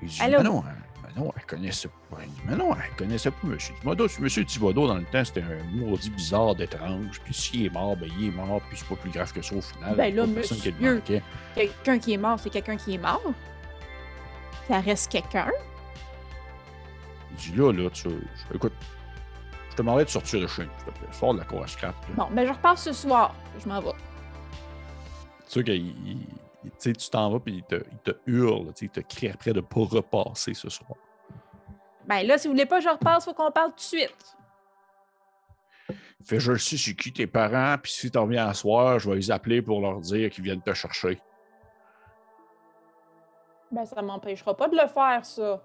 Il 0.00 0.08
dit, 0.08 0.22
Allô? 0.22 0.38
Manon, 0.38 0.64
hein, 0.66 0.74
Manon, 1.02 1.32
elle 1.36 1.44
connaissait 1.46 1.88
pas. 2.10 2.18
Dit, 2.22 2.42
Manon, 2.46 2.74
elle 2.74 2.96
connaissait 2.96 3.30
pas 3.30 3.38
M. 3.44 3.56
Thibodeau. 3.58 4.06
M. 4.06 4.28
Thibodeau, 4.44 4.86
dans 4.88 4.94
le 4.96 5.04
temps, 5.04 5.24
c'était 5.24 5.42
un 5.42 5.62
maudit 5.74 6.10
bizarre 6.10 6.54
d'étrange. 6.54 7.20
Puis 7.24 7.34
s'il 7.34 7.66
est 7.66 7.70
mort, 7.72 7.96
ben 7.96 8.08
il 8.18 8.28
est 8.28 8.30
mort, 8.30 8.60
puis 8.68 8.78
c'est 8.78 8.88
pas 8.88 8.94
plus 8.96 9.10
grave 9.10 9.32
que 9.32 9.42
ça 9.42 9.54
au 9.56 9.60
final. 9.60 9.94
Ben 9.96 10.14
là, 10.14 10.24
qui 10.24 10.30
monsieur. 10.30 10.74
manquait. 10.80 11.22
Quelqu'un 11.54 11.98
qui 11.98 12.12
est 12.14 12.18
mort, 12.18 12.38
c'est 12.38 12.50
quelqu'un 12.50 12.76
qui 12.76 12.94
est 12.94 12.98
mort. 12.98 13.22
Ça 14.68 14.80
reste 14.80 15.10
quelqu'un. 15.10 15.50
Il 17.32 17.36
dit, 17.36 17.52
là, 17.56 17.72
là, 17.72 17.90
tu 17.90 18.08
écoute, 18.54 18.72
je 19.70 19.74
te 19.76 19.82
demanderais 19.82 20.04
de 20.04 20.10
sortir 20.10 20.40
de 20.40 20.46
chez 20.46 20.62
nous, 20.62 20.70
s'il 20.78 20.92
te 20.92 20.98
plaît. 20.98 21.08
Sors 21.12 21.34
de 21.34 21.38
la 21.38 21.44
cour 21.44 21.62
à 21.62 21.66
scrap. 21.66 21.94
là. 22.08 22.14
Bon, 22.24 22.28
ben 22.32 22.46
je 22.46 22.52
repars 22.52 22.78
ce 22.78 22.92
soir. 22.92 23.34
Je 23.62 23.68
m'en 23.68 23.80
vais. 23.80 23.90
Tu 25.48 25.54
sais, 25.54 25.64
qu'il- 25.64 25.74
il- 26.06 26.26
il- 26.64 26.96
tu 26.96 27.10
t'en 27.10 27.30
vas, 27.30 27.40
puis 27.40 27.54
il 27.56 27.62
te, 27.64 27.76
il 27.90 27.98
te 27.98 28.10
hurle, 28.26 28.72
il 28.80 28.90
te 28.90 29.00
crie 29.00 29.28
après 29.30 29.52
de 29.52 29.56
ne 29.60 29.64
pas 29.64 29.80
repasser 29.80 30.54
ce 30.54 30.68
soir. 30.68 30.98
Ben 32.06 32.22
là, 32.26 32.38
si 32.38 32.48
vous 32.48 32.54
voulez 32.54 32.66
pas 32.66 32.78
que 32.78 32.84
je 32.84 32.88
repasse, 32.90 33.24
faut 33.24 33.34
qu'on 33.34 33.50
parle 33.50 33.70
tout 33.70 33.76
de 33.76 33.80
suite. 33.80 34.36
Fait, 36.24 36.40
je 36.40 36.52
le 36.52 36.58
sais, 36.58 36.76
c'est 36.76 36.94
qui 36.94 37.12
tes 37.12 37.26
parents, 37.26 37.76
puis 37.82 37.92
si 37.92 38.10
t'en 38.10 38.22
reviens 38.24 38.46
à 38.48 38.54
soir, 38.54 38.98
je 38.98 39.08
vais 39.08 39.16
les 39.16 39.30
appeler 39.30 39.62
pour 39.62 39.80
leur 39.80 40.00
dire 40.00 40.30
qu'ils 40.30 40.44
viennent 40.44 40.60
te 40.62 40.74
chercher. 40.74 41.18
Ben 43.70 43.84
ça 43.84 44.00
m'empêchera 44.02 44.56
pas 44.56 44.68
de 44.68 44.76
le 44.76 44.86
faire, 44.88 45.24
ça. 45.24 45.62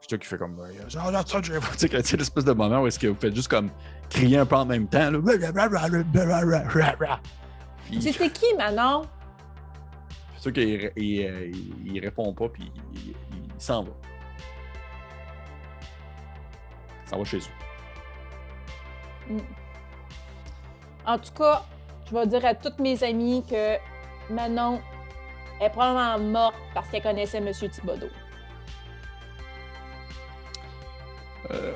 C'est 0.00 0.08
toi 0.08 0.18
qui 0.18 0.26
fais 0.26 0.38
comme. 0.38 0.56
là, 0.58 0.66
ça, 1.26 1.40
je- 1.42 1.52
Tu 1.52 1.60
sais, 1.78 1.88
quand- 1.88 1.98
tu 1.98 2.04
sais, 2.08 2.16
l'espèce 2.16 2.44
de 2.44 2.52
moment 2.52 2.80
où 2.82 2.86
est-ce 2.86 2.98
que 2.98 3.06
vous 3.06 3.20
faites 3.20 3.34
juste 3.34 3.48
comme 3.48 3.70
crier 4.08 4.38
un 4.38 4.46
peu 4.46 4.56
en 4.56 4.64
même 4.64 4.88
temps. 4.88 5.10
Là. 5.10 5.18
Puis, 7.90 8.00
C'était 8.02 8.30
qui, 8.30 8.54
Manon? 8.56 9.02
c'est 10.36 10.42
sûr 10.42 10.52
qu'il 10.52 10.92
il, 10.96 11.26
euh, 11.26 11.50
il- 11.52 11.92
il 11.96 12.00
répond 12.00 12.32
pas, 12.32 12.48
puis 12.48 12.72
il, 12.94 13.14
s'en 13.58 13.82
va. 13.84 13.90
Il 17.04 17.08
s'en 17.10 17.18
va 17.18 17.24
chez 17.24 17.38
eux. 17.38 19.34
Mm. 19.34 19.38
En 21.06 21.18
tout 21.18 21.32
cas, 21.32 21.64
je 22.08 22.14
vais 22.14 22.26
dire 22.26 22.44
à 22.46 22.54
toutes 22.54 22.78
mes 22.78 23.02
amies 23.02 23.44
que 23.48 23.76
Manon 24.32 24.80
est 25.60 25.70
probablement 25.70 26.18
morte 26.30 26.56
parce 26.74 26.88
qu'elle 26.90 27.02
connaissait 27.02 27.38
M. 27.38 27.50
Thibodeau. 27.52 28.08
Euh, 31.50 31.72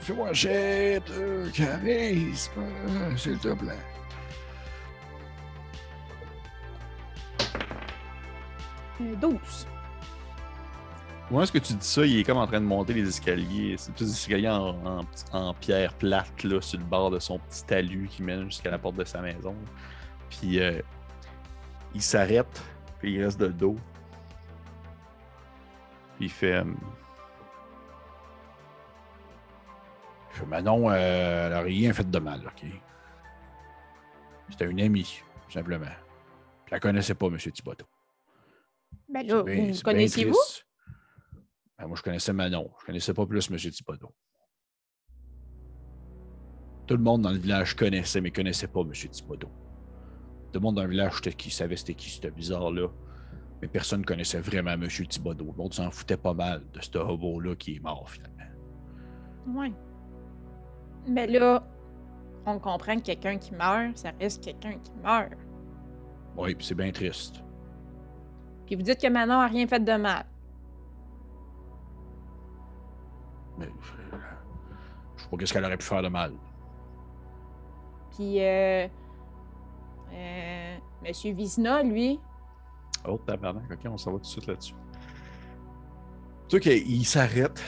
Fais-moi 0.00 0.32
jet 0.32 1.00
de 1.08 1.50
charisme, 1.52 2.62
s'il 3.16 3.38
te 3.38 3.52
plaît. 3.54 3.74
12. 9.00 9.66
Où 11.30 11.40
est-ce 11.40 11.50
que 11.50 11.58
tu 11.58 11.72
dis 11.72 11.86
ça? 11.86 12.06
Il 12.06 12.18
est 12.20 12.24
comme 12.24 12.38
en 12.38 12.46
train 12.46 12.60
de 12.60 12.66
monter 12.66 12.94
les 12.94 13.08
escaliers. 13.08 13.74
C'est 13.78 13.96
des 13.98 14.08
escaliers 14.10 14.48
en, 14.48 15.04
en, 15.32 15.54
pierre 15.54 15.92
plate, 15.94 16.44
là, 16.44 16.60
sur 16.60 16.78
le 16.78 16.84
bord 16.84 17.10
de 17.10 17.18
son 17.18 17.38
petit 17.40 17.64
talus 17.64 18.08
qui 18.08 18.22
mène 18.22 18.44
jusqu'à 18.44 18.70
la 18.70 18.78
porte 18.78 18.94
de 18.96 19.04
sa 19.04 19.20
maison. 19.20 19.56
Puis 20.30 20.60
euh, 20.60 20.80
il 21.94 22.02
s'arrête, 22.02 22.62
puis 23.00 23.14
il 23.14 23.24
reste 23.24 23.40
de 23.40 23.48
dos. 23.48 23.76
Puis 26.16 26.26
il 26.26 26.30
fait. 26.30 26.54
euh, 26.54 26.64
Je 30.32 30.40
fais, 30.40 30.46
Manon, 30.46 30.90
euh, 30.90 31.46
elle 31.46 31.52
a 31.54 31.60
rien 31.60 31.92
fait 31.92 32.08
de 32.08 32.18
mal, 32.18 32.40
OK? 32.46 32.68
C'était 34.50 34.66
une 34.66 34.80
amie, 34.80 35.22
tout 35.46 35.52
simplement. 35.52 35.86
Puis 36.66 36.74
elle 36.74 36.80
connaissait 36.80 37.14
pas 37.14 37.26
M. 37.26 37.36
Thibodeau. 37.36 37.84
Ben 39.08 39.26
là, 39.26 39.42
C'est 39.46 39.54
bien- 39.54 39.72
vous 39.72 39.80
connaissiez-vous? 39.82 40.36
Ben, 41.78 41.86
moi, 41.86 41.96
je 41.96 42.02
connaissais 42.02 42.32
Manon. 42.32 42.70
Je 42.80 42.86
connaissais 42.86 43.14
pas 43.14 43.26
plus 43.26 43.50
M. 43.50 43.56
Thibodeau. 43.56 44.14
Tout 46.86 46.96
le 46.96 47.02
monde 47.02 47.22
dans 47.22 47.30
le 47.32 47.38
village 47.38 47.74
connaissait, 47.74 48.20
mais 48.20 48.30
connaissait 48.30 48.68
pas 48.68 48.80
M. 48.80 48.92
Thibodeau. 48.92 49.48
Tout 50.52 50.54
le 50.54 50.60
monde 50.60 50.76
dans 50.76 50.84
le 50.84 50.90
village 50.90 51.20
qui, 51.20 51.50
savait 51.50 51.76
c'était 51.76 51.94
qui, 51.94 52.10
c'était 52.10 52.30
bizarre-là. 52.30 52.88
Mais 53.60 53.68
personne 53.68 54.00
ne 54.00 54.04
connaissait 54.04 54.40
vraiment 54.40 54.72
M. 54.72 54.86
Thibodeau. 54.88 55.46
Le 55.46 55.52
monde 55.52 55.74
s'en 55.74 55.90
foutait 55.90 56.16
pas 56.16 56.34
mal 56.34 56.62
de 56.72 56.80
ce 56.80 56.98
robot-là 56.98 57.56
qui 57.56 57.76
est 57.76 57.80
mort, 57.80 58.08
finalement. 58.10 58.32
Ouais. 59.60 59.72
Mais 61.08 61.26
là, 61.26 61.66
on 62.46 62.58
comprend 62.58 62.96
que 62.96 63.02
quelqu'un 63.02 63.38
qui 63.38 63.54
meurt, 63.54 63.96
ça 63.98 64.12
reste 64.20 64.42
quelqu'un 64.44 64.78
qui 64.78 64.92
meurt. 65.02 65.32
Oui, 66.36 66.54
puis 66.54 66.66
c'est 66.66 66.74
bien 66.74 66.90
triste. 66.92 67.42
Puis 68.66 68.74
vous 68.74 68.82
dites 68.82 69.00
que 69.00 69.08
Manon 69.08 69.40
a 69.40 69.46
rien 69.46 69.66
fait 69.66 69.80
de 69.80 69.96
mal. 69.96 70.26
Mais 73.58 73.68
je, 73.80 73.92
je 75.16 75.22
sais 75.22 75.28
pas 75.30 75.36
qu'est-ce 75.36 75.52
qu'elle 75.52 75.64
aurait 75.64 75.76
pu 75.76 75.86
faire 75.86 76.02
de 76.02 76.08
mal. 76.08 76.32
Puis, 78.10 78.42
euh, 78.42 78.86
euh, 80.12 80.76
Monsieur 81.02 81.32
Vizina, 81.32 81.82
lui, 81.82 82.20
Oh, 83.08 83.20
tabarnak, 83.24 83.70
ok, 83.70 83.78
on 83.88 83.96
s'en 83.98 84.12
va 84.12 84.16
tout 84.18 84.22
de 84.22 84.26
suite 84.26 84.46
là-dessus. 84.46 84.74
Tu 86.48 86.56
sais 86.56 86.60
qu'il 86.60 87.06
s'arrête, 87.06 87.62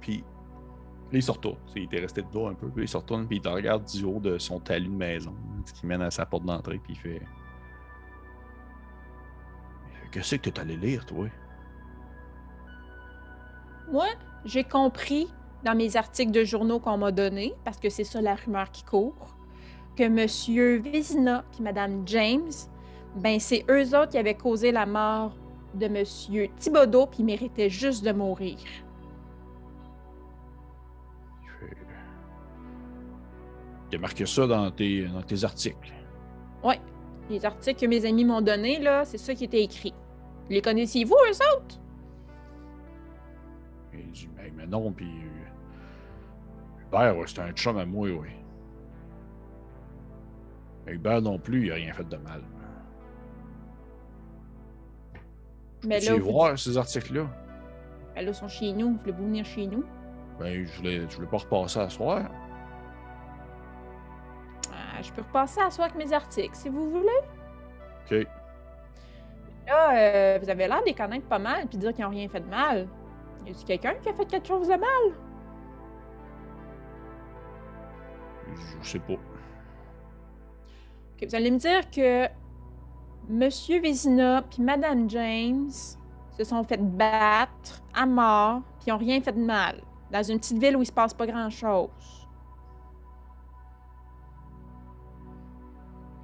puis 0.00 0.18
là, 0.18 1.18
il 1.18 1.22
se 1.22 1.30
retourne. 1.30 1.58
Il 1.74 1.84
était 1.84 2.00
resté 2.00 2.22
de 2.22 2.28
dos 2.30 2.46
un 2.46 2.54
peu, 2.54 2.68
puis 2.68 2.84
il 2.84 2.88
se 2.88 2.96
retourne, 2.96 3.26
puis 3.26 3.36
il 3.36 3.42
te 3.42 3.48
regarde 3.48 3.84
du 3.84 4.04
haut 4.04 4.20
de 4.20 4.38
son 4.38 4.60
talus 4.60 4.88
de 4.88 4.94
maison, 4.94 5.34
ce 5.66 5.72
qui 5.74 5.86
mène 5.86 6.02
à 6.02 6.10
sa 6.10 6.24
porte 6.24 6.44
d'entrée, 6.44 6.78
puis 6.78 6.94
il 6.94 6.98
fait 6.98 7.22
Qu'est-ce 10.16 10.36
que 10.36 10.48
t'es 10.48 10.58
allé 10.58 10.78
lire, 10.78 11.04
toi? 11.04 11.26
moi, 13.92 14.06
j'ai 14.46 14.64
compris 14.64 15.28
dans 15.62 15.76
mes 15.76 15.94
articles 15.94 16.32
de 16.32 16.42
journaux 16.42 16.80
qu'on 16.80 16.96
m'a 16.96 17.12
donnés, 17.12 17.52
parce 17.66 17.76
que 17.76 17.90
c'est 17.90 18.02
ça 18.02 18.22
la 18.22 18.34
rumeur 18.34 18.70
qui 18.70 18.82
court, 18.82 19.36
que 19.94 20.08
Monsieur 20.08 20.76
Vizina 20.76 21.44
puis 21.52 21.62
Madame 21.62 22.08
James, 22.08 22.50
ben 23.16 23.38
c'est 23.38 23.66
eux 23.68 23.94
autres 23.94 24.12
qui 24.12 24.18
avaient 24.18 24.34
causé 24.34 24.72
la 24.72 24.86
mort 24.86 25.36
de 25.74 25.86
Monsieur 25.86 26.48
Thibodeau, 26.58 27.08
puis 27.08 27.18
ils 27.18 27.26
méritaient 27.26 27.68
juste 27.68 28.02
de 28.02 28.12
mourir. 28.12 28.56
Fait, 31.60 31.76
T'as 33.90 33.98
marqué 33.98 34.24
ça 34.24 34.46
dans 34.46 34.70
tes, 34.70 35.08
dans 35.08 35.22
tes 35.22 35.44
articles. 35.44 35.92
Ouais, 36.64 36.80
les 37.28 37.44
articles 37.44 37.78
que 37.78 37.86
mes 37.86 38.06
amis 38.06 38.24
m'ont 38.24 38.40
donnés, 38.40 38.78
là, 38.78 39.04
c'est 39.04 39.18
ça 39.18 39.34
qui 39.34 39.44
était 39.44 39.62
écrit. 39.62 39.92
Les 40.48 40.62
connaissiez-vous, 40.62 41.14
eux 41.14 41.56
autres? 41.56 41.80
Il 43.92 44.10
dit, 44.10 44.28
mais, 44.36 44.52
mais 44.54 44.66
non, 44.66 44.92
puis. 44.92 45.10
Hubert, 46.86 47.14
c'est 47.26 47.40
un 47.40 47.52
chum 47.52 47.78
à 47.78 47.84
moi, 47.86 48.08
oui. 48.10 48.28
Mais 50.84 50.92
Hubert 50.94 51.20
non 51.22 51.38
plus, 51.38 51.66
il 51.66 51.72
a 51.72 51.74
rien 51.76 51.92
fait 51.92 52.08
de 52.08 52.16
mal. 52.16 52.42
Mais 55.84 56.00
là, 56.00 56.14
vous- 56.16 56.30
voir 56.32 56.58
ces 56.58 56.76
articles-là? 56.76 57.26
ben 58.14 58.24
là, 58.24 58.30
ils 58.30 58.34
sont 58.34 58.48
chez 58.48 58.72
nous. 58.72 58.96
Voulez-vous 58.98 59.24
venir 59.24 59.44
chez 59.44 59.66
nous? 59.66 59.84
Ben, 60.38 60.64
je 60.64 60.76
voulais, 60.78 61.08
je 61.08 61.16
voulais 61.16 61.28
pas 61.28 61.38
repasser 61.38 61.80
à 61.80 61.88
soir. 61.88 62.30
Ah, 64.72 65.02
je 65.02 65.12
peux 65.12 65.22
repasser 65.22 65.60
à 65.60 65.70
soir 65.70 65.88
avec 65.90 66.02
mes 66.06 66.12
articles, 66.12 66.54
si 66.54 66.68
vous 66.68 66.90
voulez. 66.90 67.20
OK. 68.10 68.26
Là, 69.66 69.96
euh, 69.96 70.38
vous 70.40 70.48
avez 70.48 70.68
l'air 70.68 70.80
de 70.80 70.86
les 70.86 70.94
connaître 70.94 71.26
pas 71.26 71.38
mal 71.38 71.66
puis 71.66 71.78
dire 71.78 71.92
qu'ils 71.92 72.04
n'ont 72.04 72.10
rien 72.10 72.28
fait 72.28 72.40
de 72.40 72.48
mal. 72.48 72.88
Y 73.44 73.50
a-t-il 73.50 73.64
quelqu'un 73.64 73.94
qui 73.94 74.08
a 74.08 74.14
fait 74.14 74.26
quelque 74.26 74.46
chose 74.46 74.68
de 74.68 74.74
mal? 74.74 75.14
Je 78.82 78.88
sais 78.88 78.98
pas. 78.98 79.14
Vous 81.22 81.34
allez 81.34 81.50
me 81.50 81.58
dire 81.58 81.90
que 81.90 82.28
Monsieur 83.28 83.80
Vézina 83.80 84.42
puis 84.42 84.62
Madame 84.62 85.10
James 85.10 85.70
se 85.70 86.44
sont 86.44 86.62
fait 86.62 86.80
battre 86.80 87.82
à 87.94 88.06
mort 88.06 88.62
puis 88.80 88.92
ont 88.92 88.98
rien 88.98 89.20
fait 89.20 89.32
de 89.32 89.44
mal 89.44 89.80
dans 90.12 90.22
une 90.22 90.38
petite 90.38 90.58
ville 90.58 90.76
où 90.76 90.82
il 90.82 90.86
se 90.86 90.92
passe 90.92 91.14
pas 91.14 91.26
grand-chose. 91.26 92.28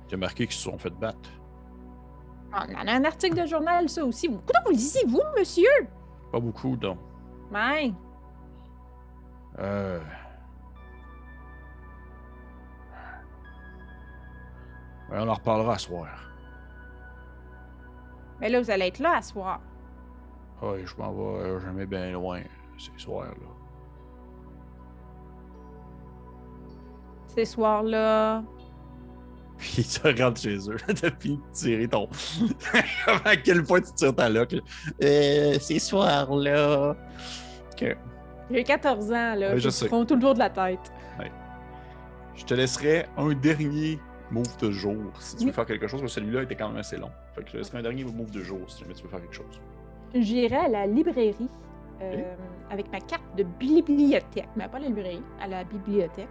T'as 0.09 0.17
marqué 0.17 0.47
qu'ils 0.47 0.55
se 0.55 0.63
sont 0.63 0.79
fait 0.79 0.91
battre. 0.91 1.31
Ah, 2.53 2.67
On 2.83 2.87
a 2.87 2.93
un 2.93 3.05
article 3.05 3.41
de 3.41 3.47
journal, 3.47 3.89
ça 3.89 4.05
aussi. 4.05 4.29
Vous, 4.29 4.35
vous 4.37 4.71
le 4.71 4.73
lisez, 4.73 5.01
vous, 5.07 5.23
monsieur? 5.39 5.71
Pas 6.31 6.41
beaucoup, 6.41 6.77
donc. 6.77 6.99
Ouais. 7.53 7.93
Euh... 9.59 10.01
Ouais, 15.11 15.19
on 15.21 15.29
en 15.29 15.35
reparlera 15.35 15.75
à 15.75 15.79
soir. 15.79 16.09
Mais 18.41 18.49
là, 18.49 18.61
vous 18.61 18.71
allez 18.71 18.87
être 18.87 18.99
là 18.99 19.17
à 19.17 19.23
soir. 19.23 19.61
Ouais, 20.63 20.85
je 20.87 20.97
m'en 20.97 21.13
vais 21.13 21.23
euh, 21.49 21.61
jamais 21.61 21.87
bien 21.87 22.13
loin 22.13 22.41
ces 22.79 22.91
soirs-là. 22.97 23.49
Ces 27.27 27.45
soirs-là. 27.45 28.43
Puis 29.63 29.85
tu 29.85 30.01
regardes 30.07 30.37
chez 30.39 30.57
eux. 30.69 30.77
T'as 30.87 31.11
fini 31.19 31.37
de 31.37 31.53
tirer 31.53 31.89
ton. 31.89 32.09
à 33.25 33.37
quel 33.37 33.63
point 33.63 33.81
tu 33.81 33.93
tires 33.93 34.15
ta 34.15 34.29
loque. 34.29 34.53
là. 34.53 34.61
Euh, 35.03 35.59
ces 35.61 35.79
soirs-là. 35.79 36.97
J'ai 38.51 38.65
14 38.65 39.07
ans, 39.13 39.35
là. 39.35 39.53
Ouais, 39.55 39.59
je 39.61 39.69
Ils 39.69 39.89
font 39.89 40.05
tout 40.05 40.15
le 40.15 40.21
tour 40.21 40.35
de 40.35 40.39
la 40.41 40.51
tête. 40.51 40.93
Je 42.35 42.45
te 42.45 42.55
laisserai 42.55 43.07
un 43.19 43.35
dernier 43.35 43.99
move 44.31 44.57
de 44.59 44.71
jour 44.71 44.97
si 45.21 45.37
tu 45.37 45.43
veux 45.43 45.49
Oui. 45.51 45.55
faire 45.55 45.67
quelque 45.67 45.87
chose, 45.87 46.01
parce 46.01 46.15
que 46.15 46.21
celui-là 46.21 46.43
était 46.43 46.57
quand 46.57 46.69
même 46.69 46.79
assez 46.79 46.97
long. 46.97 47.11
Fait 47.35 47.43
que 47.43 47.49
je 47.49 47.53
te 47.53 47.57
laisserai 47.59 47.79
un 47.79 47.83
dernier 47.83 48.05
move 48.05 48.31
de 48.31 48.41
jour 48.41 48.59
si 48.69 48.81
jamais 48.83 48.95
tu 48.95 49.03
veux 49.05 49.11
faire 49.11 49.21
quelque 49.21 49.35
chose. 49.35 49.61
J'irai 50.15 50.57
à 50.57 50.69
la 50.69 50.87
librairie 50.87 51.49
euh, 52.01 52.35
avec 52.71 52.91
ma 52.91 53.01
carte 53.01 53.23
de 53.37 53.43
bibliothèque, 53.45 54.49
mais 54.57 54.67
pas 54.67 54.79
à 54.79 54.81
la 54.81 54.87
librairie, 54.87 55.23
à 55.41 55.47
la 55.47 55.63
bibliothèque. 55.65 56.29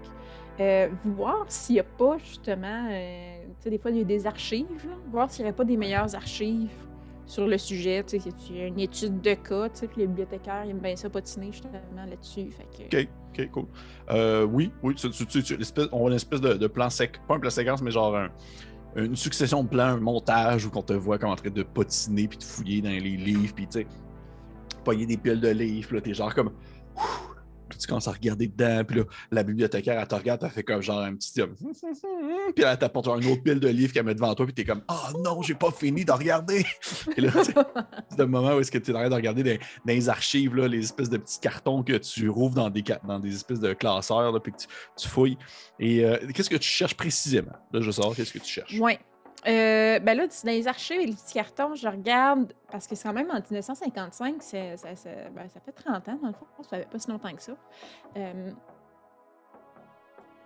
Euh, 0.61 0.89
voir 1.05 1.45
s'il 1.47 1.73
n'y 1.75 1.79
a 1.79 1.83
pas 1.83 2.17
justement, 2.19 2.87
euh, 2.91 3.37
tu 3.57 3.63
sais, 3.63 3.69
des 3.71 3.79
fois 3.79 3.89
il 3.89 3.97
y 3.97 4.01
a 4.01 4.03
des 4.03 4.27
archives, 4.27 4.67
voir 5.11 5.29
s'il 5.31 5.43
n'y 5.43 5.49
aurait 5.49 5.55
pas 5.57 5.63
des 5.63 5.75
meilleures 5.77 6.13
archives 6.13 6.69
sur 7.25 7.47
le 7.47 7.57
sujet, 7.57 8.03
tu 8.03 8.19
sais, 8.19 8.29
une 8.67 8.79
étude 8.79 9.21
de 9.21 9.33
cas, 9.33 9.69
tu 9.69 9.79
sais, 9.79 9.89
les 9.97 10.05
bibliothécaires 10.05 10.63
ils 10.65 10.71
aiment 10.71 10.79
bien 10.79 10.95
ça 10.95 11.09
patiner 11.09 11.51
justement 11.51 11.79
là-dessus. 12.07 12.49
Que, 12.89 13.01
Ok, 13.01 13.07
ok, 13.39 13.49
cool. 13.51 13.65
Euh, 14.11 14.43
oui, 14.45 14.71
oui, 14.83 14.93
tu, 14.93 15.09
tu- 15.09 15.25
tu- 15.41 15.57
on 15.91 16.05
a 16.05 16.09
une 16.09 16.15
espèce 16.15 16.41
de, 16.41 16.67
plan 16.67 16.89
sec, 16.91 17.19
pas 17.27 17.35
un 17.35 17.39
plan 17.39 17.49
séquence, 17.49 17.81
mais 17.81 17.91
genre 17.91 18.15
un- 18.15 18.29
une 18.97 19.15
succession 19.15 19.63
de 19.63 19.69
plans, 19.69 19.83
un 19.85 19.97
montage 19.99 20.65
où 20.65 20.71
on 20.75 20.81
te 20.83 20.93
voit 20.93 21.17
comme 21.17 21.29
en 21.31 21.35
train 21.35 21.49
de 21.49 21.63
potiner 21.63 22.27
puis 22.27 22.37
de 22.37 22.43
fouiller 22.43 22.81
dans 22.81 22.89
les 22.89 22.99
livres, 22.99 23.53
puis 23.55 23.65
tu 23.65 23.79
sais, 23.79 23.87
pogner 24.83 25.05
des 25.05 25.17
piles 25.17 25.39
de 25.39 25.47
livres, 25.49 25.95
là, 25.95 26.01
t'es 26.01 26.13
genre 26.13 26.35
comme. 26.35 26.51
Puis 27.71 27.79
tu 27.79 27.87
commences 27.87 28.07
à 28.07 28.11
regarder 28.11 28.47
dedans, 28.47 28.83
puis 28.85 28.99
là, 28.99 29.05
la 29.31 29.43
bibliothécaire, 29.43 29.99
elle 29.99 30.07
te 30.07 30.15
regarde, 30.15 30.41
elle 30.43 30.49
fait 30.49 30.63
comme 30.63 30.81
genre 30.81 30.99
un 30.99 31.15
petit. 31.15 31.39
comme, 31.39 31.55
Puis 32.55 32.65
elle 32.65 32.77
t'apporte 32.77 33.07
une 33.07 33.31
autre 33.31 33.43
pile 33.43 33.59
de 33.59 33.67
livres 33.67 33.93
qu'elle 33.93 34.05
met 34.05 34.15
devant 34.15 34.33
toi, 34.35 34.45
puis 34.45 34.53
t'es 34.53 34.63
comme 34.63 34.83
Ah 34.87 35.11
non, 35.23 35.41
j'ai 35.41 35.55
pas 35.55 35.71
fini 35.71 36.05
de 36.05 36.11
regarder. 36.11 36.65
Et 37.17 37.21
là, 37.21 37.31
c'est 37.43 37.55
le 38.17 38.25
moment 38.25 38.55
où 38.55 38.59
est-ce 38.59 38.71
que 38.71 38.77
tu 38.77 38.91
es 38.91 38.93
en 38.93 38.99
train 38.99 39.09
de 39.09 39.15
regarder 39.15 39.43
dans, 39.43 39.57
les 39.85 40.09
archives, 40.09 40.55
là, 40.55 40.67
les 40.67 40.83
espèces 40.83 41.09
de 41.09 41.17
petits 41.17 41.39
cartons 41.39 41.83
que 41.83 41.93
tu 41.93 42.29
rouvres 42.29 42.55
dans 42.55 42.69
des, 42.69 42.83
dans 43.07 43.19
des 43.19 43.33
espèces 43.33 43.59
de 43.59 43.73
classeurs, 43.73 44.41
puis 44.41 44.51
que 44.51 44.57
tu, 44.57 44.67
tu 44.97 45.07
fouilles. 45.07 45.37
Et 45.79 46.05
euh, 46.05 46.17
qu'est-ce 46.33 46.49
que 46.49 46.57
tu 46.57 46.69
cherches 46.69 46.95
précisément? 46.95 47.53
Là, 47.71 47.81
je 47.81 47.85
veux 47.85 47.91
savoir 47.91 48.15
qu'est-ce 48.15 48.33
que 48.33 48.39
tu 48.39 48.51
cherches? 48.51 48.77
Ouais. 48.79 48.99
Euh, 49.47 49.99
ben 49.99 50.15
là, 50.15 50.27
dans 50.27 50.51
les 50.51 50.67
archives 50.67 50.99
et 51.01 51.05
les 51.07 51.13
petits 51.13 51.33
cartons, 51.33 51.73
je 51.73 51.87
regarde, 51.87 52.53
parce 52.71 52.85
que 52.85 52.95
c'est 52.95 53.07
quand 53.07 53.13
même 53.13 53.31
en 53.31 53.39
1955, 53.39 54.35
c'est- 54.43 54.77
ça, 54.77 54.95
ça- 54.95 55.09
ben, 55.35 55.49
ça 55.49 55.59
fait 55.59 55.71
30 55.71 56.07
ans, 56.09 56.19
dans 56.21 56.27
le 56.27 56.33
fond, 56.33 56.45
ça 56.61 56.77
fait 56.77 56.87
pas 56.87 56.99
si 56.99 57.09
longtemps 57.09 57.33
que 57.33 57.41
ça. 57.41 57.53
Euh, 58.17 58.51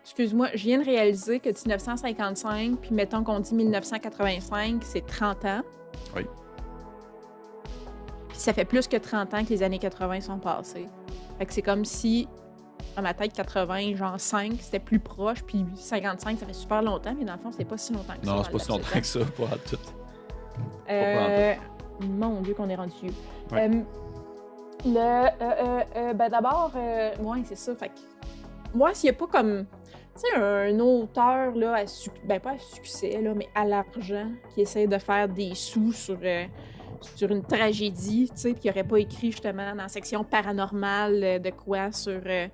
Excuse-moi, 0.03 0.49
je 0.53 0.63
viens 0.65 0.77
de 0.79 0.85
réaliser 0.85 1.39
que 1.39 1.49
1955, 1.49 2.77
puis 2.79 2.93
mettons 2.93 3.23
qu'on 3.23 3.39
dit 3.39 3.55
1985, 3.55 4.83
c'est 4.83 5.03
30 5.05 5.43
ans. 5.45 5.61
Oui. 6.15 6.23
Puis 8.29 8.37
ça 8.37 8.53
fait 8.53 8.65
plus 8.65 8.87
que 8.87 8.97
30 8.97 9.33
ans 9.33 9.43
que 9.43 9.49
les 9.49 9.63
années 9.63 9.79
80 9.79 10.21
sont 10.21 10.37
passées. 10.37 10.87
Fait 11.39 11.45
que 11.47 11.53
c'est 11.53 11.63
comme 11.63 11.85
si, 11.85 12.27
dans 12.95 13.01
ma 13.01 13.13
tête, 13.13 13.33
80, 13.33 13.95
genre 13.95 14.19
5, 14.19 14.53
c'était 14.59 14.79
plus 14.79 14.99
proche, 14.99 15.43
puis 15.43 15.65
55, 15.75 16.39
ça 16.39 16.45
fait 16.45 16.53
super 16.53 16.81
longtemps, 16.81 17.13
mais 17.17 17.25
dans 17.25 17.33
le 17.33 17.39
fond, 17.39 17.51
c'est 17.51 17.65
pas 17.65 17.77
si 17.77 17.93
longtemps 17.93 18.13
que 18.19 18.25
ça. 18.25 18.33
Non, 18.33 18.43
c'est 18.43 18.51
pas 18.51 18.59
si 18.59 18.69
longtemps 18.69 18.83
temps. 18.93 18.99
que 18.99 19.05
ça, 19.05 19.19
pas 19.19 19.43
à 19.43 19.57
tout. 19.57 19.77
Euh, 20.89 21.53
mon 22.01 22.41
Dieu, 22.41 22.53
qu'on 22.53 22.69
est 22.69 22.75
rendu 22.75 22.93
vieux. 23.01 23.13
Ouais. 23.51 23.69
Euh, 23.69 23.81
le, 24.85 24.97
euh, 24.97 25.29
euh, 25.41 25.81
euh, 25.95 26.13
ben 26.13 26.29
d'abord, 26.29 26.71
ouais, 26.75 27.41
c'est 27.45 27.57
ça. 27.57 27.75
Fait 27.75 27.89
que, 27.89 27.93
moi, 28.73 28.93
s'il 28.93 29.09
n'y 29.09 29.15
a 29.15 29.19
pas 29.19 29.27
comme, 29.27 29.65
tu 30.15 30.21
sais, 30.21 30.35
un 30.37 30.79
auteur, 30.79 31.55
là, 31.55 31.75
à 31.77 31.85
ben 32.25 32.39
pas 32.39 32.51
à 32.51 32.57
succès, 32.59 33.19
là, 33.21 33.33
mais 33.35 33.47
à 33.55 33.65
l'argent, 33.65 34.29
qui 34.53 34.61
essaie 34.61 34.87
de 34.87 34.97
faire 34.97 35.27
des 35.27 35.55
sous 35.55 35.91
sur, 35.91 36.19
sur 37.15 37.31
une 37.31 37.43
tragédie, 37.43 38.29
tu 38.33 38.39
sais, 38.39 38.51
puis 38.51 38.61
qui 38.61 38.67
n'aurait 38.67 38.83
pas 38.83 38.99
écrit 38.99 39.31
justement 39.31 39.69
dans 39.71 39.83
la 39.83 39.87
section 39.87 40.23
paranormale 40.23 41.23
euh, 41.23 41.39
de 41.39 41.49
quoi 41.49 41.91
sur 41.91 42.21
euh, 42.25 42.47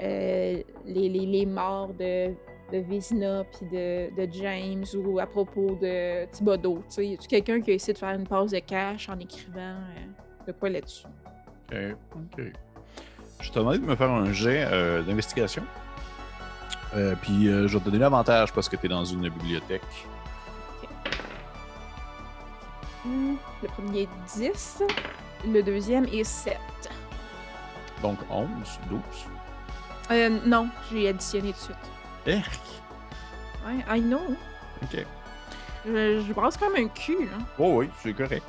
euh, 0.00 0.62
les, 0.86 1.46
morts 1.46 1.94
de, 1.94 2.28
de 2.72 2.78
Vézina 2.78 3.44
puis 3.44 3.66
de, 3.70 4.28
James 4.32 4.84
ou 4.94 5.18
à 5.18 5.26
propos 5.26 5.78
de 5.80 6.26
Thibodeau. 6.26 6.82
Tu 6.88 7.16
sais, 7.16 7.18
quelqu'un 7.28 7.60
qui 7.60 7.70
a 7.70 7.74
essayé 7.74 7.92
de 7.92 7.98
faire 7.98 8.14
une 8.14 8.26
pause 8.26 8.52
de 8.52 8.58
cash 8.58 9.08
en 9.08 9.18
écrivant 9.18 9.76
de 10.46 10.52
quoi 10.52 10.70
là-dessus? 10.70 11.06
Ok, 11.70 11.76
ok. 12.16 12.44
Je 13.40 13.50
te 13.50 13.58
demandé 13.58 13.78
de 13.78 13.84
me 13.84 13.94
faire 13.94 14.10
un 14.10 14.32
jet 14.32 14.64
d'investigation. 15.06 15.62
Puis 17.22 17.46
je 17.46 17.66
vais 17.66 17.78
te 17.78 17.84
donner 17.84 17.98
l'avantage 17.98 18.52
parce 18.52 18.68
que 18.68 18.76
tu 18.76 18.86
es 18.86 18.88
dans 18.88 19.04
une 19.04 19.28
bibliothèque. 19.28 19.82
Le 23.06 23.68
premier 23.68 24.02
est 24.02 24.08
10, 24.36 24.82
le 25.46 25.62
deuxième 25.62 26.04
est 26.06 26.24
7. 26.24 26.56
Donc 28.02 28.18
11, 28.30 28.48
12. 28.90 29.00
Euh, 30.10 30.38
non, 30.46 30.68
j'ai 30.90 31.08
additionné 31.08 31.52
tout 31.52 31.58
de 31.58 31.62
suite. 31.62 31.76
Erk! 32.26 32.60
Ouais, 33.66 33.98
I 33.98 34.00
know. 34.02 34.20
Ok. 34.82 35.04
Je, 35.86 36.24
je 36.26 36.32
brasse 36.32 36.56
comme 36.56 36.74
un 36.76 36.88
cul, 36.88 37.24
là. 37.26 37.38
Oh 37.58 37.76
oui, 37.78 37.90
c'est 38.02 38.12
correct. 38.14 38.44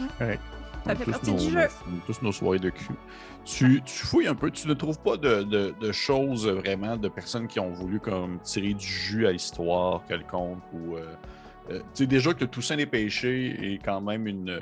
Ouais. 0.00 0.06
Correct. 0.18 0.40
Ça 0.84 0.96
fait 0.96 1.10
partie 1.12 1.30
nos- 1.30 1.38
du 1.38 1.50
jeu. 1.50 1.68
tous 2.06 2.22
nos 2.22 2.32
soirées 2.32 2.58
de 2.58 2.70
cul. 2.70 2.88
Tu, 3.44 3.80
tu 3.84 4.04
fouilles 4.04 4.26
un 4.26 4.34
peu, 4.34 4.50
tu 4.50 4.66
ne 4.66 4.74
trouves 4.74 4.98
pas 4.98 5.16
de, 5.16 5.42
de- 5.44 5.74
de 5.80 5.92
choses 5.92 6.48
vraiment 6.48 6.96
de 6.96 7.08
personnes 7.08 7.46
qui 7.46 7.60
ont 7.60 7.70
voulu 7.70 8.00
comme 8.00 8.40
tirer 8.40 8.74
du 8.74 8.84
jus 8.86 9.26
à 9.28 9.32
l'histoire 9.32 10.02
quelconque 10.08 10.58
ou 10.72 10.96
euh, 10.96 11.14
euh, 11.70 11.78
tu 11.78 11.84
sais 11.94 12.06
déjà 12.06 12.34
que 12.34 12.44
Toussaint 12.44 12.76
des 12.76 12.86
péchés 12.86 13.74
est 13.74 13.78
quand 13.84 14.00
même 14.00 14.26
une, 14.26 14.60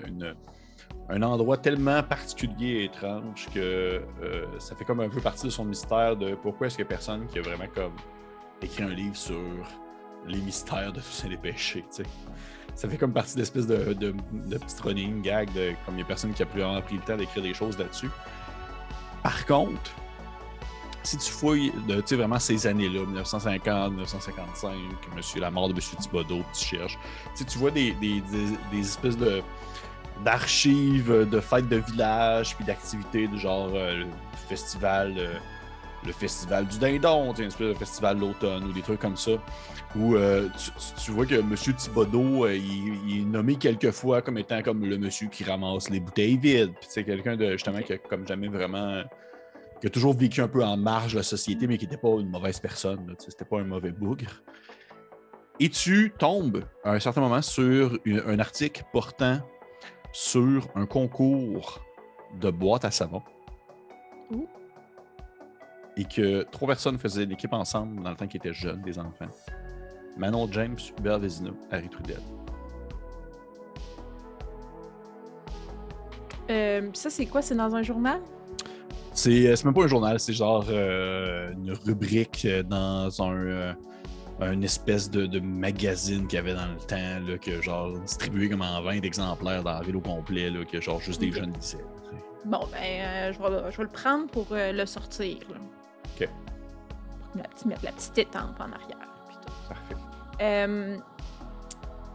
un 1.09 1.23
endroit 1.23 1.57
tellement 1.57 2.03
particulier 2.03 2.69
et 2.69 2.85
étrange 2.85 3.49
que 3.55 4.03
euh, 4.23 4.47
ça 4.59 4.77
fait 4.77 4.85
comme 4.85 5.01
un 5.01 5.09
peu 5.09 5.21
partie 5.21 5.47
de 5.47 5.51
son 5.51 5.65
mystère 5.65 6.17
de 6.17 6.35
pourquoi 6.35 6.67
est-ce 6.67 6.77
qu'il 6.77 6.85
y 6.85 6.89
a 6.89 6.89
personne 6.89 7.27
qui 7.27 7.39
a 7.39 7.43
vraiment 7.43 7.69
comme 7.75 7.95
écrit 8.63 8.83
un 8.83 8.91
livre 8.91 9.17
sur 9.17 9.41
les 10.27 10.39
mystères 10.39 10.93
de 10.93 11.01
Toussaint 11.01 11.29
des 11.29 11.37
péchés, 11.37 11.85
ça 12.75 12.89
fait 12.89 12.97
comme 12.97 13.13
partie 13.13 13.35
de 13.35 13.41
l'espèce 13.41 13.67
de, 13.67 13.93
de, 13.95 14.13
de 14.13 14.59
running 14.83 15.23
gag, 15.23 15.53
de, 15.53 15.73
comme 15.85 15.95
il 15.95 15.97
n'y 15.97 16.03
a 16.03 16.07
personne 16.07 16.33
qui 16.33 16.43
a 16.43 16.47
vraiment 16.47 16.81
pris 16.81 16.97
le 16.97 17.03
temps 17.03 17.17
d'écrire 17.17 17.43
des 17.43 17.55
choses 17.55 17.79
là-dessus. 17.79 18.11
Par 19.23 19.45
contre, 19.47 19.91
si 21.03 21.17
tu 21.17 21.31
fouilles 21.31 21.73
de, 21.89 22.17
vraiment 22.17 22.39
ces 22.39 22.67
années-là, 22.67 23.01
1950, 23.01 23.91
1955, 23.93 24.73
monsieur, 25.17 25.41
la 25.41 25.51
mort 25.51 25.69
de 25.69 25.75
M. 25.75 25.81
Thibodeau, 25.81 26.43
tu 26.53 26.77
cherches, 26.77 26.99
tu 27.37 27.59
vois 27.59 27.71
des, 27.71 27.93
des, 27.93 28.23
espèces 28.79 29.17
de 29.17 29.43
d'archives 30.25 31.27
de 31.31 31.41
fêtes 31.41 31.71
de 31.71 31.77
village 31.77 32.55
puis 32.55 32.63
d'activités 32.67 33.27
du 33.27 33.39
genre 33.39 33.71
euh, 33.73 34.01
le 34.01 34.07
festival 34.51 35.15
euh, 35.17 35.33
le 36.05 36.13
festival 36.13 36.67
du 36.67 36.79
dindon, 36.79 37.33
une 37.33 37.47
espèce 37.47 37.69
de 37.69 37.75
festival 37.75 38.17
de 38.17 38.21
l'automne 38.21 38.65
ou 38.65 38.73
des 38.73 38.83
trucs 38.83 39.01
comme 39.01 39.17
ça 39.17 39.33
où 39.97 40.15
euh, 40.15 40.49
tu, 41.03 41.11
vois 41.11 41.27
que 41.27 41.35
M. 41.35 41.55
Thibodeau, 41.55 42.47
euh, 42.47 42.55
il, 42.55 43.09
il 43.09 43.23
est 43.23 43.25
nommé 43.25 43.57
quelquefois 43.57 44.23
comme 44.23 44.39
étant 44.39 44.63
comme 44.63 44.85
le 44.85 44.99
monsieur 44.99 45.29
qui 45.29 45.43
ramasse 45.43 45.91
les 45.91 46.01
bouteilles 46.01 46.37
vides. 46.37 46.73
Puis 46.81 46.89
c'est 46.89 47.05
quelqu'un 47.05 47.37
de 47.37 47.53
justement 47.53 47.81
qui 47.83 47.95
a 47.95 47.99
comme 47.99 48.27
jamais 48.27 48.49
vraiment. 48.49 49.03
Qui 49.81 49.87
a 49.87 49.91
toujours 49.91 50.15
vécu 50.15 50.41
un 50.43 50.49
peu 50.49 50.63
en 50.63 50.77
marge 50.77 51.13
de 51.13 51.19
la 51.19 51.23
société, 51.23 51.67
mais 51.67 51.79
qui 51.79 51.87
n'était 51.87 51.97
pas 51.97 52.11
une 52.19 52.29
mauvaise 52.29 52.61
personne. 52.61 53.15
C'était 53.19 53.45
pas 53.45 53.61
un 53.61 53.65
mauvais 53.65 53.93
bougre. 53.93 54.43
Et 55.59 55.69
tu 55.69 56.13
tombes 56.19 56.65
à 56.85 56.93
un 56.93 57.01
certain 57.01 57.21
moment 57.21 57.43
sur 57.43 57.99
une- 58.05 58.23
un 58.27 58.39
article 58.39 58.83
portant 58.93 59.39
sur 60.13 60.69
un 60.75 60.87
concours 60.87 61.81
de 62.41 62.51
boîte 62.51 62.85
à 62.85 62.91
savon. 62.91 63.23
Ouh. 64.31 64.47
Et 65.97 66.05
que 66.05 66.43
trois 66.45 66.69
personnes 66.69 66.99
faisaient 66.99 67.25
une 67.25 67.33
équipe 67.33 67.53
ensemble 67.53 68.03
dans 68.03 68.11
le 68.11 68.17
temps 68.17 68.27
qu'ils 68.27 68.39
étaient 68.39 68.55
jeunes, 68.55 68.83
des 68.83 68.99
enfants. 68.99 69.29
Manon 70.17 70.51
James, 70.51 70.77
Hubert 70.99 71.19
Vézina, 71.19 71.51
Harry 71.71 71.89
Trudel. 71.89 72.21
Euh, 76.51 76.91
ça, 76.95 77.11
c'est 77.11 77.27
quoi? 77.27 77.43
C'est 77.43 77.55
dans 77.55 77.75
un 77.75 77.83
journal? 77.83 78.21
C'est 79.21 79.49
euh, 79.49 79.55
c'est 79.55 79.67
même 79.67 79.75
pas 79.75 79.83
un 79.85 79.87
journal, 79.87 80.19
c'est 80.19 80.33
genre 80.33 80.65
euh, 80.71 81.53
une 81.53 81.73
rubrique 81.85 82.47
euh, 82.47 82.63
dans 82.63 83.23
un, 83.23 83.35
euh, 83.35 83.73
un 84.41 84.63
espèce 84.63 85.11
de, 85.11 85.27
de 85.27 85.41
magazine 85.41 86.27
qu'il 86.27 86.37
y 86.37 86.39
avait 86.39 86.55
dans 86.55 86.65
le 86.69 86.79
temps, 86.79 87.27
là, 87.29 87.37
que 87.37 87.61
genre 87.61 87.93
distribué 87.99 88.49
comme 88.49 88.63
en 88.63 88.81
20 88.81 89.03
exemplaires 89.03 89.63
dans 89.63 89.75
la 89.75 89.83
ville 89.83 89.97
au 89.97 90.01
complet, 90.01 90.49
là, 90.49 90.65
que 90.65 90.81
genre 90.81 91.01
juste 91.01 91.21
des 91.21 91.31
jeunes 91.33 91.53
lisaient. 91.53 91.85
Bon, 92.47 92.61
ben, 92.73 93.35
je, 93.35 93.39
vais, 93.39 93.71
je 93.71 93.77
vais 93.77 93.83
le 93.83 93.91
prendre 93.91 94.27
pour 94.29 94.47
le 94.53 94.87
sortir. 94.87 95.37
Là. 95.51 95.57
Ok. 96.19 96.27
Pour 97.33 97.43
la 97.43 97.49
petite- 97.49 97.67
mettre 97.67 97.85
la 97.85 97.93
petite 97.93 98.17
étampe 98.19 98.59
en 98.59 98.73
arrière. 98.73 99.09
Parfait. 99.69 99.97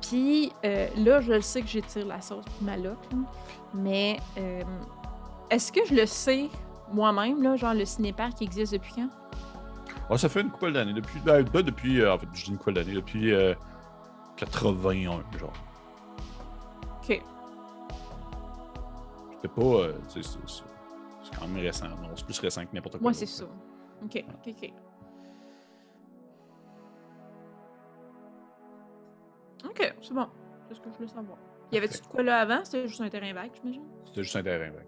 Puis 0.01 0.51
euh, 0.65 0.87
là, 0.97 1.21
je 1.21 1.33
le 1.33 1.41
sais 1.41 1.61
que 1.61 1.67
j'étire 1.67 2.07
la 2.07 2.19
sauce 2.21 2.45
pour 2.45 2.63
ma 2.63 2.77
loque, 2.77 2.97
là. 3.11 3.17
mais 3.75 4.17
euh, 4.39 4.61
est-ce 5.51 5.71
que 5.71 5.81
je 5.85 5.93
le 5.93 6.07
sais 6.07 6.49
moi-même, 6.91 7.41
là, 7.43 7.55
genre 7.55 7.73
le 7.73 7.85
cinépark 7.85 8.33
qui 8.35 8.43
existe 8.43 8.73
depuis 8.73 8.93
quand? 8.95 9.09
Ah, 10.09 10.17
ça 10.17 10.29
fait 10.29 10.41
une 10.41 10.51
couple 10.51 10.71
d'années. 10.71 10.93
Depuis, 10.93 11.19
ben, 11.19 11.43
ben, 11.43 11.61
depuis 11.63 12.01
euh, 12.01 12.13
en 12.13 12.17
fait, 12.19 12.27
je 12.33 12.45
dis 12.45 12.51
une 12.51 12.57
couple 12.57 12.73
d'années, 12.73 12.93
depuis 12.93 13.33
euh, 13.33 13.53
81, 14.37 15.23
genre. 15.39 15.53
Ok. 17.01 17.21
C'était 19.33 19.47
pas. 19.47 19.61
euh, 19.61 19.93
c'est- 20.07 20.23
c'est 20.23 20.39
c'est 21.23 21.39
quand 21.39 21.47
même 21.47 21.63
récent. 21.63 21.87
Non, 21.87 22.09
c'est 22.15 22.25
plus 22.25 22.39
récent 22.39 22.63
que 22.65 22.73
n'importe 22.73 22.95
quoi. 22.97 23.01
Moi, 23.01 23.13
c'est 23.13 23.25
ça. 23.25 23.45
Ok, 24.03 24.23
ok, 24.45 24.53
ok. 24.61 24.73
Ok, 29.65 29.95
c'est 30.01 30.13
bon. 30.13 30.27
C'est 30.67 30.75
ce 30.75 30.81
que 30.81 30.89
je 30.91 30.95
voulais 30.97 31.07
savoir. 31.07 31.37
Y 31.71 31.77
avait-tu 31.77 31.99
de 32.01 32.05
quoi 32.05 32.21
là 32.23 32.39
avant? 32.41 32.63
C'était 32.63 32.87
juste 32.87 33.01
un 33.01 33.09
terrain 33.09 33.33
vague, 33.33 33.51
j'imagine? 33.59 33.83
C'était 34.05 34.23
juste 34.23 34.35
un 34.35 34.43
terrain 34.43 34.69
vague. 34.71 34.85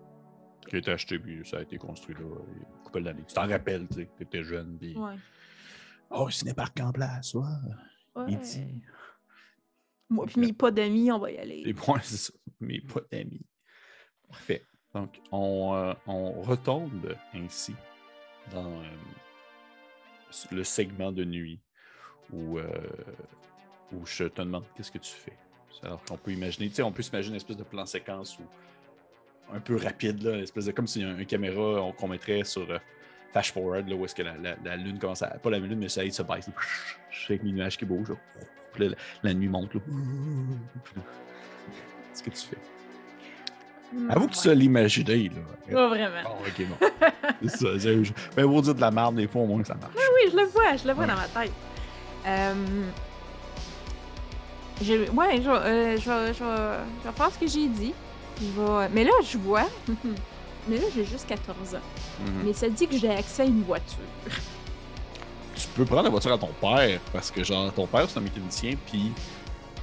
Qui 0.67 0.75
a 0.75 0.79
été 0.79 0.91
acheté, 0.91 1.17
puis 1.17 1.45
ça 1.45 1.57
a 1.57 1.61
été 1.61 1.77
construit 1.77 2.15
là, 2.15 2.21
il 2.21 2.61
y 2.61 2.65
a 2.65 2.67
une 2.67 2.83
couple 2.83 3.03
d'années. 3.03 3.23
Tu 3.27 3.33
t'en 3.33 3.47
rappelles, 3.47 3.87
tu 3.87 3.95
sais, 3.95 4.09
t'étais 4.17 4.43
jeune, 4.43 4.77
puis. 4.77 4.95
Ouais. 4.97 5.15
Oh, 6.09 6.29
cinépark 6.29 6.79
en 6.79 6.91
place, 6.91 7.33
ouais. 7.33 7.43
ouais. 8.15 8.25
Il 8.29 8.39
dit. 8.39 8.81
Moi 10.09 10.25
puis 10.25 10.39
mes 10.39 10.53
pas 10.53 10.71
d'amis, 10.71 11.11
on 11.11 11.19
va 11.19 11.31
y 11.31 11.37
aller. 11.37 11.63
Les 11.63 11.73
points, 11.73 11.99
c'est 12.01 12.17
ça. 12.17 12.33
Mais 12.59 12.79
pas 12.81 13.01
d'amis. 13.11 13.45
Parfait. 14.29 14.63
Donc, 14.93 15.21
on, 15.31 15.75
euh, 15.75 15.93
on 16.05 16.41
retombe 16.41 17.15
ainsi 17.33 17.75
dans 18.51 18.81
euh, 18.81 18.85
le 20.51 20.63
segment 20.63 21.11
de 21.11 21.23
nuit 21.23 21.59
où, 22.31 22.57
euh, 22.57 22.67
où 23.91 24.05
je 24.05 24.25
te 24.25 24.41
demande 24.41 24.63
qu'est-ce 24.75 24.91
que 24.91 24.97
tu 24.97 25.11
fais. 25.11 25.37
Alors 25.83 26.03
qu'on 26.03 26.17
peut 26.17 26.31
imaginer, 26.31 26.69
tu 26.69 26.75
sais, 26.75 26.83
on 26.83 26.91
peut 26.91 27.03
s'imaginer 27.03 27.35
une 27.35 27.37
espèce 27.37 27.57
de 27.57 27.63
plan 27.63 27.85
séquence 27.85 28.39
où 28.39 28.43
un 29.53 29.59
peu 29.59 29.77
rapide, 29.77 30.21
là, 30.23 30.33
une 30.35 30.43
espèce 30.43 30.65
de 30.65 30.71
comme 30.71 30.87
si 30.87 31.03
un, 31.03 31.17
un 31.17 31.23
caméra 31.23 31.81
on- 31.83 31.91
qu'on 31.93 32.07
mettrait 32.07 32.43
sur 32.43 32.69
euh, 32.69 32.77
flash 33.31 33.51
forward, 33.53 33.87
là, 33.87 33.95
où 33.95 34.05
est-ce 34.05 34.15
que 34.15 34.23
la, 34.23 34.35
la- 34.37 34.55
la 34.63 34.75
lune 34.75 34.99
commence 34.99 35.21
à. 35.21 35.27
Pas 35.27 35.49
la 35.49 35.59
lune, 35.59 35.75
mais 35.75 35.83
le 35.85 35.89
soleil 35.89 36.11
se 36.11 36.21
baisse. 36.23 36.47
là. 36.47 36.53
Avec 37.29 37.43
les 37.43 37.51
nuages 37.51 37.77
qui 37.77 37.85
bougent. 37.85 38.09
là. 38.09 38.15
Puis 38.73 38.83
là, 38.83 38.95
la, 39.23 39.29
la 39.29 39.33
nuit 39.33 39.47
monte. 39.47 39.73
Là. 39.73 39.81
Qu'est-ce 42.13 42.23
que 42.23 42.29
tu 42.29 42.47
fais? 42.47 42.57
Hmm, 43.93 44.11
Avoue 44.11 44.27
que 44.27 44.33
tu 44.33 44.37
ouais. 44.39 44.43
sais 44.43 44.55
l'imaginer, 44.55 45.29
là. 45.29 45.73
Pas 45.73 45.87
vraiment. 45.87 46.23
Bon, 46.23 46.29
ok, 46.45 46.67
bon. 46.67 46.87
c'est 47.43 47.57
ça. 47.57 47.77
je- 47.77 48.11
Ben, 48.35 48.45
vous 48.45 48.61
dire 48.61 48.75
de 48.75 48.81
la 48.81 48.91
merde, 48.91 49.15
des 49.15 49.27
fois, 49.27 49.41
au 49.43 49.45
moins, 49.45 49.63
ça 49.63 49.75
marche. 49.75 49.93
Oui, 49.95 50.29
je 50.31 50.35
le 50.37 50.43
vois, 50.47 50.75
je 50.75 50.87
le 50.87 50.93
vois 50.93 51.05
Ouais. 51.05 51.09
dans 51.09 51.15
ma 51.15 51.27
tête. 51.27 51.53
Euh, 52.25 52.53
j'ai- 54.81 55.09
ouais, 55.09 55.41
je, 55.41 55.49
euh, 55.49 55.95
je, 55.97 56.01
je, 56.01 56.33
je 56.33 57.07
vais 57.09 57.15
faire 57.15 57.31
ce 57.31 57.39
que 57.39 57.47
j'ai 57.47 57.67
dit. 57.67 57.93
Vais- 58.39 58.89
mais 58.93 59.03
là, 59.03 59.11
je 59.29 59.37
vois. 59.37 59.67
mais 60.67 60.77
là, 60.77 60.83
j'ai 60.95 61.05
juste 61.05 61.27
14 61.27 61.75
ans. 61.75 61.79
Mhm. 62.25 62.31
Mais 62.45 62.53
ça 62.53 62.69
dit 62.69 62.87
que 62.87 62.97
j'ai 62.97 63.09
accès 63.09 63.43
à 63.43 63.45
une 63.45 63.63
voiture. 63.63 63.97
Tu 65.55 65.67
peux 65.75 65.85
prendre 65.85 66.03
la 66.03 66.09
voiture 66.09 66.33
à 66.33 66.37
ton 66.37 66.49
père, 66.61 66.99
parce 67.11 67.31
que, 67.31 67.43
genre, 67.43 67.71
ton 67.73 67.87
père, 67.87 68.07
c'est 68.09 68.19
un 68.19 68.21
mécanicien, 68.21 68.73
puis 68.85 69.11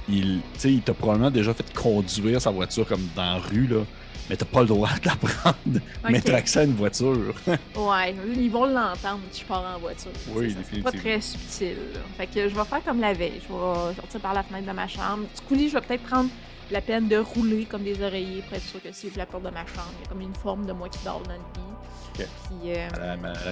il, 0.07 0.39
tu 0.53 0.59
sais, 0.59 0.71
il 0.73 0.81
t'a 0.81 0.93
probablement 0.93 1.31
déjà 1.31 1.53
fait 1.53 1.73
conduire 1.73 2.41
sa 2.41 2.49
voiture 2.51 2.87
comme 2.87 3.05
dans 3.15 3.23
la 3.23 3.39
rue, 3.39 3.67
là. 3.67 3.81
Mais 4.29 4.35
t'as 4.35 4.45
pas 4.45 4.61
le 4.61 4.67
droit 4.67 4.89
de 5.03 5.07
la 5.07 5.15
prendre. 5.15 5.79
Mais 6.09 6.19
t'as 6.21 6.37
accès 6.37 6.59
à 6.59 6.63
une 6.63 6.75
voiture. 6.75 7.33
Ouais, 7.75 8.15
ils 8.37 8.49
vont 8.49 8.65
l'entendre 8.65 9.19
si 9.31 9.41
je 9.41 9.45
pars 9.45 9.63
en 9.75 9.79
voiture. 9.79 10.09
Oui, 10.29 10.49
ça, 10.49 10.55
c'est 10.55 10.77
définitivement. 10.77 10.91
pas 10.91 10.97
très 10.97 11.21
subtil. 11.21 11.75
là. 11.93 11.99
Fait 12.17 12.27
que 12.27 12.49
je 12.49 12.55
vais 12.55 12.63
faire 12.65 12.83
comme 12.83 13.01
la 13.01 13.13
veille. 13.13 13.39
Je 13.47 13.53
vais 13.53 13.95
sortir 13.95 14.19
par 14.21 14.33
la 14.33 14.41
fenêtre 14.43 14.65
de 14.65 14.71
ma 14.71 14.87
chambre. 14.87 15.25
Du 15.35 15.41
coup, 15.41 15.55
je 15.67 15.73
vais 15.73 15.81
peut-être 15.81 16.03
prendre 16.03 16.29
la 16.71 16.81
peine 16.81 17.07
de 17.07 17.17
rouler 17.17 17.65
comme 17.65 17.83
des 17.83 18.01
oreillers 18.01 18.41
pour 18.41 18.53
être 18.53 18.63
sûr 18.63 18.81
que 18.81 18.89
je 18.91 19.17
la 19.17 19.25
porte 19.25 19.43
de 19.43 19.49
ma 19.49 19.65
chambre, 19.65 19.91
il 19.99 20.01
y 20.01 20.05
a 20.05 20.09
comme 20.09 20.21
une 20.21 20.33
forme 20.35 20.65
de 20.65 20.73
moi 20.73 20.89
qui 20.89 21.03
dort 21.03 21.21
dans 21.21 21.33
le 21.33 21.37
lit. 21.37 21.75
Puis, 22.13 22.71
euh, 22.73 22.87
à 22.95 22.99
la, 22.99 23.11
à 23.13 23.45
la 23.45 23.51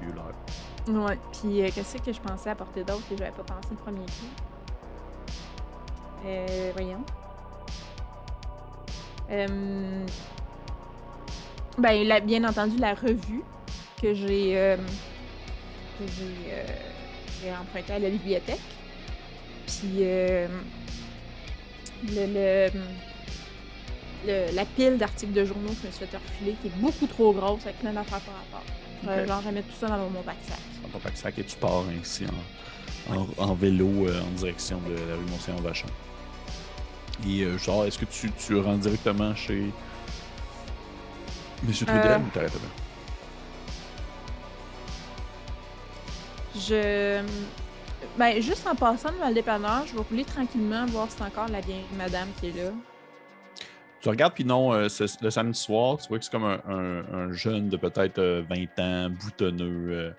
Bueller. 0.00 1.00
ouais. 1.06 1.18
Puis, 1.32 1.62
euh, 1.62 1.68
qu'est-ce 1.74 1.98
que 1.98 2.12
je 2.12 2.20
pensais 2.20 2.50
apporter 2.50 2.82
d'autre 2.82 3.06
que 3.08 3.16
j'avais 3.16 3.30
pas 3.32 3.42
pensé 3.44 3.68
le 3.70 3.76
premier 3.76 4.04
coup? 4.06 4.46
Euh, 6.26 6.70
voyons. 6.74 7.04
Euh, 9.30 10.06
ben, 11.76 12.06
la- 12.08 12.20
bien 12.20 12.44
entendu, 12.44 12.76
la 12.78 12.94
revue 12.94 13.42
que 14.00 14.14
j'ai 14.14 14.58
euh, 14.58 14.76
j'ai 16.00 16.52
euh, 17.50 17.60
empruntée 17.60 17.92
à 17.92 17.98
la 17.98 18.08
bibliothèque. 18.08 18.58
Puis 19.66 19.98
le, 22.06 22.26
le- 22.26 22.70
le- 24.26 24.54
la 24.54 24.64
pile 24.64 24.98
d'articles 24.98 25.32
de 25.32 25.44
journaux 25.44 25.68
que 25.70 25.76
je 25.82 25.86
me 25.88 25.92
suis 25.92 26.06
fait 26.06 26.16
refiler, 26.16 26.56
qui 26.60 26.68
est 26.68 26.76
beaucoup 26.76 27.06
trop 27.06 27.32
grosse 27.32 27.62
avec 27.64 27.78
plein 27.78 27.92
d'affaires 27.92 28.20
par 28.20 28.34
rapport. 28.34 28.64
Euh, 29.08 29.26
genre, 29.26 29.40
je 29.42 29.46
vais 29.48 29.52
mettre 29.54 29.68
tout 29.68 29.76
ça 29.80 29.86
dans 29.88 30.08
mon 30.10 30.22
backsack. 30.22 30.58
Dans 30.82 30.88
ton 30.88 30.98
pack-sac 30.98 31.38
et 31.38 31.44
tu 31.44 31.56
pars 31.56 31.84
ainsi 32.00 32.24
en, 33.08 33.16
en, 33.16 33.26
en 33.38 33.54
vélo 33.54 34.08
euh, 34.08 34.20
en 34.22 34.30
direction 34.36 34.80
de 34.80 34.94
la 34.94 35.14
rue 35.16 35.24
Mont-Saint-Vachon. 35.30 35.86
Et 37.26 37.42
euh, 37.42 37.58
genre, 37.58 37.84
est-ce 37.84 37.98
que 37.98 38.04
tu, 38.06 38.30
tu 38.32 38.56
rentres 38.58 38.80
directement 38.80 39.34
chez 39.34 39.70
Monsieur 41.64 41.86
Trudel 41.86 42.10
Euh. 42.12 42.18
ou 42.18 42.28
t'arrêtes 42.32 42.54
là? 42.54 42.60
Je. 46.56 47.22
Ben, 48.18 48.40
juste 48.42 48.66
en 48.66 48.74
passant 48.74 49.12
devant 49.12 49.28
le 49.28 49.34
dépanneur, 49.34 49.86
je 49.86 49.94
vais 49.94 50.02
rouler 50.02 50.24
tranquillement, 50.24 50.86
voir 50.86 51.08
si 51.10 51.16
c'est 51.18 51.24
encore 51.24 51.48
la 51.48 51.60
vieille 51.60 51.84
madame 51.96 52.28
qui 52.40 52.48
est 52.48 52.64
là. 52.64 52.70
Tu 54.00 54.08
regardes, 54.08 54.34
puis 54.34 54.44
non, 54.44 54.72
euh, 54.72 54.88
le 55.22 55.30
samedi 55.30 55.58
soir, 55.58 55.98
tu 55.98 56.08
vois 56.08 56.18
que 56.18 56.24
c'est 56.24 56.30
comme 56.30 56.44
un, 56.44 56.60
un- 56.68 57.14
un 57.14 57.32
jeune 57.32 57.68
de 57.68 57.76
peut-être 57.76 58.18
euh, 58.18 58.42
20 58.48 58.78
ans, 58.80 59.10
boutonneux, 59.10 59.88
euh, 59.92 60.10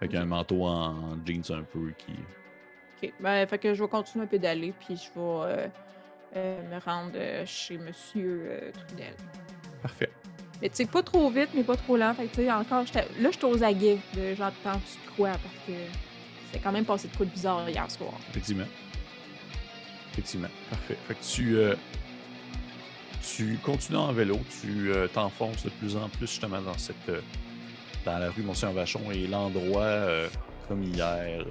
avec 0.00 0.14
un 0.14 0.24
manteau 0.26 0.64
en, 0.64 0.90
en 0.90 1.18
jeans 1.26 1.42
un 1.50 1.62
peu 1.62 1.92
qui. 1.98 2.12
Ok. 3.02 3.12
Ben, 3.20 3.46
fait 3.46 3.58
que 3.58 3.74
je 3.74 3.82
vais 3.82 3.88
continuer 3.88 4.24
à 4.24 4.28
pédaler, 4.28 4.72
puis 4.78 4.96
je 4.96 5.08
vais 5.18 5.20
euh, 5.26 5.66
euh, 6.36 6.74
me 6.74 6.80
rendre 6.84 7.12
euh, 7.14 7.44
chez 7.46 7.76
Monsieur 7.78 8.42
euh, 8.46 8.70
Trudel. 8.88 9.14
Parfait. 9.82 10.10
Mais 10.62 10.68
tu 10.68 10.76
sais, 10.76 10.86
pas 10.86 11.02
trop 11.02 11.28
vite, 11.30 11.50
mais 11.54 11.62
pas 11.64 11.76
trop 11.76 11.96
lent. 11.96 12.14
Fait 12.14 12.26
que 12.26 12.34
tu 12.34 12.42
sais, 12.42 12.52
encore, 12.52 12.84
là, 12.94 13.30
je 13.30 13.36
suis 13.36 13.44
aux 13.44 13.62
aguets 13.64 13.98
de 14.14 14.34
j'entends-tu 14.34 14.96
de 15.10 15.16
quoi, 15.16 15.30
parce 15.30 15.66
que 15.66 15.72
c'est 16.54 16.60
quand 16.60 16.72
même 16.72 16.84
passé 16.84 17.08
de 17.08 17.16
quoi 17.16 17.26
de 17.26 17.30
bizarre 17.32 17.68
hier 17.68 17.90
soir. 17.90 18.12
Effectivement. 18.30 18.66
Effectivement. 20.12 20.48
Parfait. 20.70 20.96
Fait 21.08 21.14
que 21.14 21.24
tu, 21.24 21.56
euh, 21.56 21.74
tu 23.22 23.58
continues 23.60 23.98
en 23.98 24.12
vélo, 24.12 24.38
tu 24.60 24.92
euh, 24.92 25.08
t'enfonces 25.08 25.64
de 25.64 25.70
plus 25.70 25.96
en 25.96 26.08
plus 26.08 26.28
justement 26.28 26.62
dans 26.62 26.78
cette 26.78 27.08
euh, 27.08 27.20
dans 28.04 28.18
la 28.18 28.30
rue 28.30 28.42
Mont-Saint-Vachon 28.42 29.10
et 29.12 29.26
l'endroit, 29.26 30.06
comme 30.68 30.82
hier, 30.82 31.42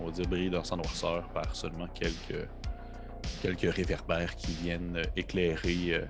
on 0.00 0.06
va 0.06 0.10
dire 0.10 0.26
brille 0.26 0.50
dans 0.50 0.64
sa 0.64 0.74
noirceur 0.74 1.28
par 1.28 1.54
seulement 1.54 1.86
quelques, 1.94 2.48
quelques 3.40 3.72
réverbères 3.72 4.34
qui 4.34 4.50
viennent 4.50 5.00
éclairer 5.14 6.00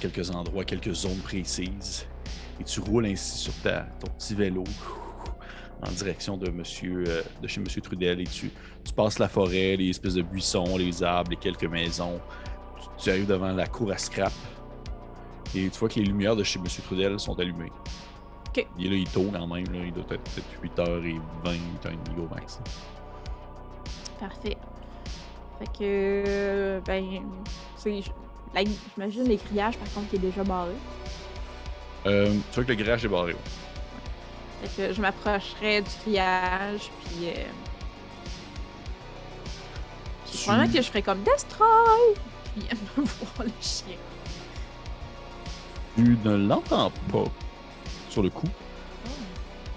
quelques 0.00 0.30
endroits, 0.30 0.64
quelques 0.64 0.94
zones 0.94 1.18
précises. 1.18 2.06
Et 2.58 2.64
tu 2.64 2.80
roules 2.80 3.04
ainsi 3.04 3.36
sur 3.40 3.52
ta, 3.62 3.82
ton 4.00 4.10
petit 4.12 4.34
vélo 4.34 4.64
en 5.82 5.90
direction 5.90 6.36
de, 6.36 6.50
monsieur, 6.50 7.04
euh, 7.06 7.22
de 7.42 7.48
chez 7.48 7.60
Monsieur 7.60 7.80
Trudel 7.80 8.20
et 8.20 8.24
tu, 8.24 8.50
tu 8.84 8.92
passes 8.94 9.18
la 9.18 9.28
forêt, 9.28 9.76
les 9.76 9.90
espèces 9.90 10.14
de 10.14 10.22
buissons, 10.22 10.76
les 10.76 11.02
arbres, 11.02 11.30
les 11.30 11.36
quelques 11.36 11.64
maisons. 11.64 12.20
Tu, 12.80 13.04
tu 13.04 13.10
arrives 13.10 13.26
devant 13.26 13.52
la 13.52 13.66
cour 13.66 13.90
à 13.92 13.98
scrap 13.98 14.32
et 15.54 15.68
tu 15.68 15.78
vois 15.78 15.88
que 15.88 15.96
les 16.00 16.06
lumières 16.06 16.36
de 16.36 16.42
chez 16.42 16.58
Monsieur 16.58 16.82
Trudel 16.82 17.18
sont 17.20 17.38
allumées. 17.38 17.72
Ok. 18.48 18.66
Il 18.78 18.86
est 18.86 18.90
là, 18.90 18.96
il 18.96 19.08
tôt 19.08 19.26
quand 19.32 19.46
même, 19.46 19.64
là, 19.72 19.84
il 19.84 19.92
doit 19.92 20.04
être 20.10 20.22
peut-être 20.22 20.76
8h20, 20.76 21.20
8h30 21.44 22.18
au 22.18 22.34
max. 22.34 22.60
Parfait. 24.18 24.56
Fait 25.58 25.66
que, 25.66 26.24
euh, 26.26 26.80
ben, 26.86 27.04
J'imagine 28.94 29.24
les 29.24 29.36
grillages, 29.36 29.76
par 29.76 29.92
contre, 29.92 30.08
qui 30.08 30.16
est 30.16 30.20
déjà 30.20 30.42
barré. 30.42 30.72
Euh, 32.06 32.26
tu 32.50 32.54
vois 32.54 32.64
que 32.64 32.68
le 32.70 32.74
grillage 32.76 33.04
est 33.04 33.08
barré. 33.08 33.32
ouais. 33.32 33.38
Fait 34.62 34.88
que 34.88 34.92
je 34.94 35.00
m'approcherai 35.00 35.82
du 35.82 35.90
grillage, 36.04 36.90
puis. 37.04 37.28
Euh, 37.28 37.32
Tu- 40.30 40.38
Probablement 40.42 40.72
que 40.72 40.82
je 40.82 40.86
ferais 40.88 41.02
comme 41.02 41.22
Destroy! 41.22 42.14
Puis 42.54 42.68
me 42.96 43.04
voir 43.04 43.32
le 43.46 43.52
chien. 43.60 43.96
Tu 45.94 46.16
ne 46.24 46.36
l'entends 46.36 46.90
pas 47.12 47.24
sur 48.10 48.22
le 48.22 48.30
coup. 48.30 48.48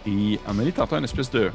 Et 0.06 0.40
un 0.46 0.50
moment 0.50 0.60
donné, 0.60 0.72
t'entends 0.72 0.98
une 0.98 1.04
espèce 1.06 1.30
de. 1.30 1.52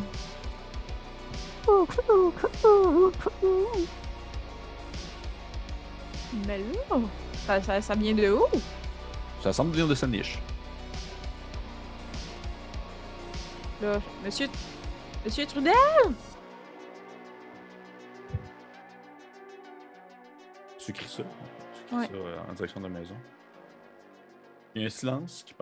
Mais 6.47 6.59
là, 6.59 6.97
ça, 7.47 7.63
ça, 7.63 7.81
ça 7.81 7.95
vient 7.95 8.15
de 8.15 8.31
où? 8.31 8.45
Ça 9.43 9.53
semble 9.53 9.73
venir 9.73 9.87
de 9.87 9.95
sa 9.95 10.07
niche. 10.07 10.39
Là, 13.85 14.01
monsieur. 14.25 14.47
Monsieur 15.27 15.45
Trudel? 15.47 15.75
tu 20.79 20.91
écris 20.91 21.07
ça? 21.09 21.23
Tu 21.23 21.83
écris 21.83 21.97
Ouais. 21.97 22.07
ça 22.09 22.15
euh, 22.15 22.39
en 22.49 22.53
direction 22.55 22.81
de 22.81 22.87
la 22.87 22.93
maison. 22.99 23.17
Il 24.75 24.81
y 24.81 24.85
a 24.85 24.87
un 24.87 24.91
silence 24.91 25.43
qui 25.45 25.53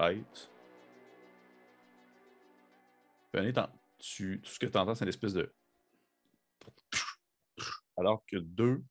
Annie, 3.35 3.53
t'en- 3.53 3.69
tu, 3.99 4.41
tout 4.41 4.51
ce 4.51 4.59
que 4.61 4.67
tu 4.67 4.79
entends, 4.79 4.95
c'est 4.95 5.05
une 5.05 5.09
espèce 5.09 5.33
de. 5.35 5.53
Alors 7.97 8.23
que 8.27 8.37
deux 8.37 8.85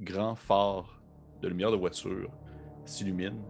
grands 0.00 0.34
phares 0.34 1.00
de 1.42 1.48
lumière 1.48 1.70
de 1.70 1.76
voiture 1.76 2.30
s'illuminent 2.86 3.40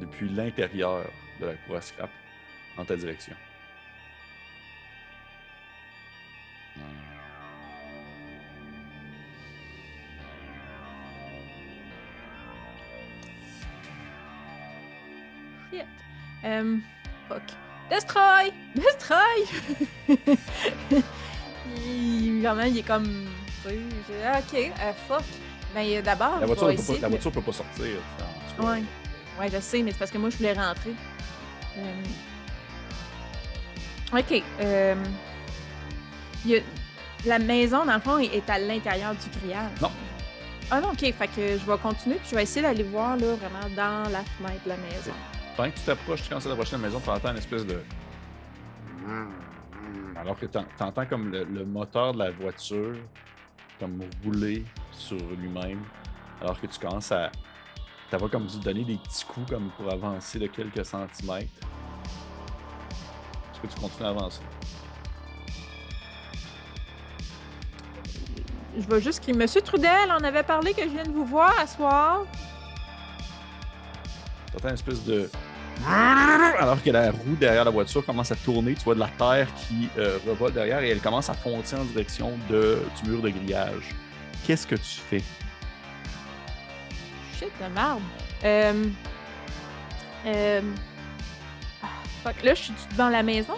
depuis 0.00 0.28
l'intérieur 0.28 1.04
de 1.40 1.46
la 1.46 1.54
cour 1.56 1.76
à 1.76 1.80
scrap 1.80 2.10
en 2.76 2.84
ta 2.84 2.96
direction. 2.96 3.34
Shit. 15.70 15.84
Euh, 16.44 16.76
fuck. 17.28 17.42
Destroy! 17.90 18.52
Destroy! 18.74 20.18
il, 21.76 22.40
vraiment, 22.42 22.62
il 22.62 22.78
est 22.78 22.82
comme. 22.82 23.26
Ok, 23.66 23.74
euh, 24.54 24.92
fuck. 25.06 25.22
Ben, 25.74 25.86
euh, 25.86 26.02
d'abord, 26.02 26.40
La 26.40 26.46
voiture 26.46 26.68
ne 26.68 26.72
peut, 26.72 26.78
essayer 26.80 26.98
pas- 26.98 27.02
la 27.02 27.08
voiture 27.08 27.32
peut 27.32 27.42
pas 27.42 27.52
sortir. 27.52 27.84
Ouais. 28.58 28.82
Ouais, 29.38 29.48
je 29.52 29.60
sais, 29.60 29.82
mais 29.82 29.92
c'est 29.92 29.98
parce 29.98 30.10
que 30.10 30.18
moi, 30.18 30.30
je 30.30 30.36
voulais 30.38 30.52
rentrer. 30.54 30.94
Euh, 31.76 32.02
Ok. 34.18 34.42
euh, 34.60 34.94
La 37.26 37.38
maison, 37.38 37.84
dans 37.84 37.94
le 37.94 38.00
fond, 38.00 38.18
est- 38.18 38.48
à 38.48 38.58
l'intérieur 38.58 39.12
du 39.14 39.38
grillage. 39.40 39.70
Non. 39.82 39.90
Ah 40.70 40.80
non, 40.80 40.90
ok. 40.90 41.00
Fait 41.00 41.28
que 41.28 41.58
je 41.58 41.70
vais 41.70 41.78
continuer, 41.78 42.16
puis 42.16 42.28
je 42.30 42.34
vais 42.36 42.42
essayer 42.44 42.62
d'aller 42.62 42.82
voir, 42.84 43.16
là, 43.16 43.34
vraiment 43.34 43.74
dans 43.74 44.10
la 44.10 44.22
fenêtre 44.22 44.62
de 44.64 44.68
la 44.68 44.76
maison. 44.76 45.12
Pendant 45.56 45.70
que 45.70 45.76
tu 45.76 45.82
t'approches, 45.82 46.22
tu 46.22 46.28
commences 46.28 46.46
à 46.46 46.50
t'approcher 46.50 46.76
de 46.76 46.82
la 46.82 46.88
maison, 46.88 47.00
tu 47.00 47.10
entends 47.10 47.30
une 47.30 47.38
espèce 47.38 47.66
de. 47.66 47.82
Alors 50.16 50.38
que 50.38 50.46
tu 50.46 50.58
entends 50.80 51.06
comme 51.06 51.30
le, 51.30 51.44
le 51.44 51.64
moteur 51.64 52.12
de 52.12 52.18
la 52.18 52.30
voiture 52.30 52.96
comme 53.80 54.00
rouler 54.24 54.64
sur 54.92 55.16
lui-même. 55.38 55.82
Alors 56.40 56.60
que 56.60 56.66
tu 56.66 56.78
commences 56.78 57.12
à. 57.12 57.30
T'as 58.10 58.18
comme 58.18 58.46
dû 58.46 58.58
donner 58.60 58.84
des 58.84 58.96
petits 58.96 59.24
coups 59.24 59.50
comme 59.50 59.70
pour 59.76 59.90
avancer 59.92 60.38
de 60.38 60.46
quelques 60.46 60.84
centimètres. 60.84 61.48
Est-ce 63.52 63.60
que 63.60 63.66
tu 63.66 63.80
continues 63.80 64.06
à 64.06 64.10
avancer? 64.10 64.40
Je 68.78 68.86
vais 68.86 69.00
juste 69.00 69.20
crier 69.20 69.36
Monsieur 69.36 69.60
Trudel, 69.60 70.08
on 70.08 70.22
avait 70.22 70.44
parlé 70.44 70.72
que 70.72 70.82
je 70.82 70.88
viens 70.88 71.02
de 71.02 71.10
vous 71.10 71.24
voir 71.24 71.52
à 71.58 71.66
soir. 71.66 72.24
T'entends 74.52 74.68
une 74.68 74.74
espèce 74.74 75.04
de. 75.04 75.28
Alors 75.86 76.82
que 76.82 76.90
la 76.90 77.10
roue 77.10 77.36
derrière 77.38 77.64
la 77.64 77.70
voiture 77.70 78.04
commence 78.04 78.30
à 78.30 78.36
tourner, 78.36 78.74
tu 78.74 78.84
vois 78.84 78.94
de 78.94 79.00
la 79.00 79.08
terre 79.08 79.48
qui 79.54 79.88
euh, 79.98 80.18
revole 80.26 80.52
derrière 80.52 80.80
et 80.80 80.90
elle 80.90 81.00
commence 81.00 81.28
à 81.28 81.34
foncer 81.34 81.76
en 81.76 81.84
direction 81.84 82.32
de, 82.48 82.78
du 83.02 83.10
mur 83.10 83.22
de 83.22 83.30
grillage. 83.30 83.94
Qu'est-ce 84.46 84.66
que 84.66 84.76
tu 84.76 85.00
fais? 85.10 85.22
Shit 87.38 87.50
de 87.60 87.74
merde. 87.74 88.00
Euh. 88.44 88.84
Euh. 90.26 90.60
ah, 91.82 91.86
fuck, 92.24 92.42
là, 92.42 92.54
je 92.54 92.62
suis 92.62 92.72
devant 92.90 93.08
la 93.08 93.22
maison? 93.22 93.54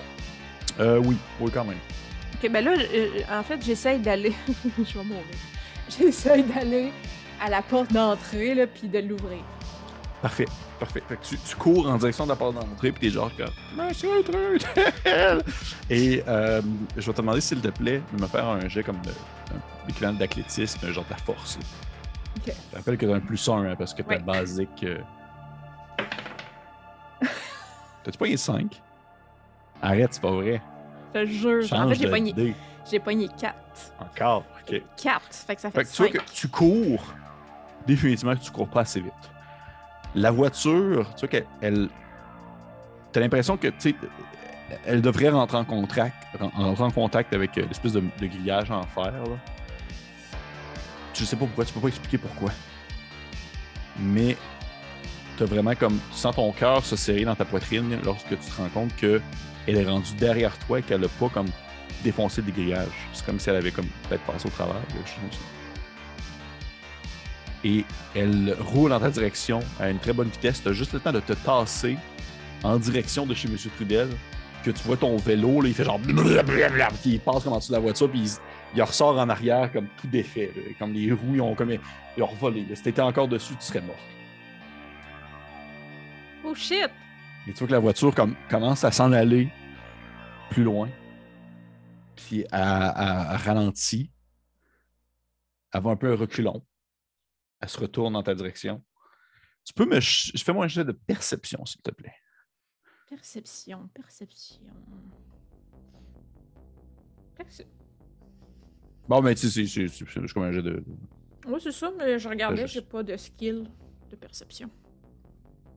Euh, 0.78 0.98
oui, 0.98 1.16
oui, 1.40 1.50
quand 1.52 1.64
même. 1.64 1.78
Ok, 2.42 2.50
ben 2.50 2.64
là, 2.64 2.72
en 3.38 3.42
fait, 3.42 3.62
j'essaye 3.62 3.98
d'aller. 3.98 4.32
je 4.78 4.98
vais 4.98 5.04
mourir. 5.04 5.24
J'essaye 5.98 6.42
d'aller 6.42 6.92
à 7.44 7.50
la 7.50 7.60
porte 7.62 7.92
d'entrée, 7.92 8.54
là, 8.54 8.66
puis 8.66 8.88
de 8.88 8.98
l'ouvrir. 9.00 9.40
Parfait, 10.22 10.46
parfait. 10.78 11.02
Fait 11.08 11.16
que 11.16 11.24
tu, 11.24 11.38
tu 11.38 11.56
cours 11.56 11.88
en 11.88 11.96
direction 11.96 12.24
de 12.24 12.30
la 12.30 12.36
porte 12.36 12.54
d'entrée, 12.54 12.92
puis 12.92 13.08
t'es 13.08 13.10
genre 13.14 13.30
comme 13.36 13.50
Monsieur 13.86 14.22
Trudel! 14.22 15.42
Et 15.90 16.22
euh, 16.28 16.60
je 16.96 17.06
vais 17.06 17.12
te 17.12 17.20
demander, 17.20 17.40
s'il 17.40 17.60
te 17.60 17.68
plaît, 17.68 18.02
de 18.12 18.22
me 18.22 18.26
faire 18.26 18.46
un 18.46 18.68
jet 18.68 18.82
comme 18.82 19.00
de, 19.00 19.10
un 19.10 19.88
équivalent 19.88 20.12
d'athlétisme, 20.14 20.86
genre 20.92 21.04
de 21.06 21.10
la 21.10 21.16
force. 21.16 21.56
là. 21.56 21.62
Ok. 22.36 22.44
Je 22.46 22.52
te 22.70 22.76
rappelle 22.76 22.96
que 22.98 23.06
t'as 23.06 23.14
un 23.14 23.20
plus 23.20 23.48
1 23.48 23.74
parce 23.76 23.94
que 23.94 24.02
t'as 24.02 24.16
Ouais. 24.16 24.18
basique. 24.22 24.84
euh. 24.84 24.98
T'as-tu 28.04 28.18
pogné 28.18 28.36
5? 28.36 28.80
Arrête, 29.82 30.08
c'est 30.12 30.22
pas 30.22 30.30
vrai. 30.30 30.60
Je 31.14 31.20
te 31.20 31.26
jure. 31.26 31.64
En 31.64 31.66
Change 31.66 31.88
fait, 31.90 31.94
j'ai 32.02 32.10
pogné, 32.10 32.54
j'ai 32.90 32.98
pogné 32.98 33.28
4. 33.28 33.54
Encore, 34.00 34.44
ok. 34.68 34.82
4. 35.02 35.22
Fait 35.30 35.54
que 35.56 35.60
ça 35.60 35.70
fait, 35.70 35.78
Fait 35.78 35.84
que 35.84 35.90
tu 35.90 36.02
vois 36.02 36.12
5. 36.12 36.26
que 36.26 36.32
tu 36.32 36.48
cours, 36.48 37.04
définitivement 37.86 38.34
que 38.34 38.40
tu 38.42 38.50
cours 38.50 38.68
pas 38.68 38.80
assez 38.82 39.00
vite. 39.00 39.12
La 40.14 40.30
voiture, 40.30 41.06
tu 41.14 41.20
vois 41.20 41.28
qu'elle. 41.28 41.46
Elle, 41.60 41.88
T'as 43.12 43.20
l'impression 43.20 43.56
que, 43.56 43.66
tu 43.68 43.74
sais, 43.78 43.94
elle 44.86 45.02
devrait 45.02 45.30
rentrer 45.30 45.56
en 45.56 45.64
contact, 45.64 46.14
rentrer 46.54 46.84
en 46.84 46.90
contact 46.92 47.34
avec 47.34 47.58
euh, 47.58 47.64
l'espèce 47.66 47.92
de, 47.94 48.00
de 48.20 48.26
grillage 48.26 48.70
en 48.70 48.82
fer. 48.84 49.12
Là. 49.12 49.36
Je 51.12 51.24
sais 51.24 51.34
pas 51.34 51.44
pourquoi, 51.44 51.64
tu 51.64 51.72
peux 51.72 51.80
pas 51.80 51.88
expliquer 51.88 52.18
pourquoi. 52.18 52.50
Mais 53.98 54.36
t'as 55.36 55.44
vraiment 55.44 55.74
comme. 55.74 55.98
Tu 56.12 56.16
sens 56.18 56.36
ton 56.36 56.52
cœur 56.52 56.84
se 56.84 56.94
serrer 56.94 57.24
dans 57.24 57.34
ta 57.34 57.44
poitrine 57.44 57.98
lorsque 58.04 58.28
tu 58.28 58.36
te 58.36 58.56
rends 58.62 58.68
compte 58.68 58.94
que 58.96 59.20
elle 59.70 59.78
est 59.78 59.90
rendue 59.90 60.14
derrière 60.18 60.56
toi 60.66 60.78
et 60.78 60.82
qu'elle 60.82 61.04
a 61.04 61.08
pas 61.08 61.28
comme 61.28 61.48
défoncé 62.02 62.42
des 62.42 62.52
grillages. 62.52 62.88
C'est 63.12 63.24
comme 63.26 63.38
si 63.38 63.50
elle 63.50 63.56
avait 63.56 63.70
comme 63.70 63.86
peut-être 64.08 64.24
passé 64.24 64.46
au 64.46 64.50
travers, 64.50 64.76
quelque 64.88 65.08
chose 65.08 65.18
comme 65.20 65.32
ça. 65.32 65.38
Et 67.62 67.84
elle 68.14 68.56
roule 68.58 68.90
dans 68.90 69.00
ta 69.00 69.10
direction 69.10 69.60
à 69.78 69.90
une 69.90 69.98
très 69.98 70.12
bonne 70.14 70.28
vitesse. 70.28 70.62
Tu 70.62 70.68
as 70.68 70.72
juste 70.72 70.94
le 70.94 71.00
temps 71.00 71.12
de 71.12 71.20
te 71.20 71.34
tasser 71.34 71.96
en 72.62 72.78
direction 72.78 73.26
de 73.26 73.34
chez 73.34 73.48
M. 73.48 73.56
Trudel. 73.76 74.08
Que 74.64 74.70
tu 74.70 74.82
vois 74.84 74.96
ton 74.96 75.16
vélo, 75.16 75.62
là, 75.62 75.68
il 75.68 75.74
fait 75.74 75.84
genre. 75.84 75.98
blablabla, 75.98 76.88
puis 77.02 77.12
il 77.12 77.20
passe 77.20 77.44
comme 77.44 77.54
en 77.54 77.58
dessous 77.58 77.70
de 77.70 77.76
la 77.76 77.80
voiture, 77.80 78.10
puis 78.10 78.20
il, 78.20 78.30
il 78.76 78.82
ressort 78.82 79.18
en 79.18 79.28
arrière 79.30 79.72
comme 79.72 79.86
tout 79.98 80.06
défait. 80.06 80.52
là. 80.54 80.62
Comme 80.78 80.92
les 80.92 81.10
roues, 81.12 81.34
ils 81.34 81.40
ont, 81.40 81.54
comme, 81.54 81.70
ils 81.70 82.22
ont 82.22 82.26
revolé. 82.26 82.66
là. 82.68 82.76
Si 82.76 82.82
t'étais 82.82 83.00
encore 83.00 83.26
dessus, 83.26 83.54
tu 83.56 83.64
serais 83.64 83.80
mort. 83.80 83.96
Oh 86.44 86.54
shit! 86.54 86.90
Et 87.48 87.52
tu 87.52 87.58
vois 87.58 87.68
que 87.68 87.72
la 87.72 87.78
voiture 87.78 88.14
comme, 88.14 88.34
commence 88.50 88.84
à 88.84 88.90
s'en 88.90 89.12
aller 89.12 89.48
plus 90.50 90.62
loin. 90.64 90.88
Puis 92.16 92.40
elle, 92.40 92.48
elle- 92.52 93.26
elle 93.30 93.36
ralentit. 93.36 94.12
Elle 95.72 95.82
va 95.82 95.90
un 95.90 95.96
peu 95.96 96.12
un 96.12 96.16
reculon. 96.16 96.66
Elle 97.60 97.68
se 97.68 97.78
retourne 97.78 98.12
dans 98.14 98.22
ta 98.22 98.34
direction. 98.34 98.82
Tu 99.64 99.72
peux 99.72 99.84
me. 99.86 100.00
ch- 100.00 100.32
Fais-moi 100.42 100.64
un 100.64 100.68
jet 100.68 100.84
de 100.84 100.92
perception, 100.92 101.64
s'il 101.64 101.80
te 101.82 101.90
plaît. 101.90 102.14
Perception, 103.08 103.88
perception. 103.88 104.60
Perce- 107.36 107.62
Bon, 109.08 109.20
mais 109.22 109.34
tu 109.34 109.48
sais, 109.50 109.66
c'est- 109.66 110.32
comme 110.32 110.44
un 110.44 110.52
jet 110.52 110.62
de. 110.62 110.84
Ouais, 111.46 111.58
c'est 111.60 111.72
ça, 111.72 111.90
mais 111.96 112.18
je 112.18 112.28
regardais, 112.28 112.66
j'ai 112.66 112.82
pas 112.82 113.02
de 113.02 113.16
skill 113.16 113.68
de 114.10 114.16
perception. 114.16 114.70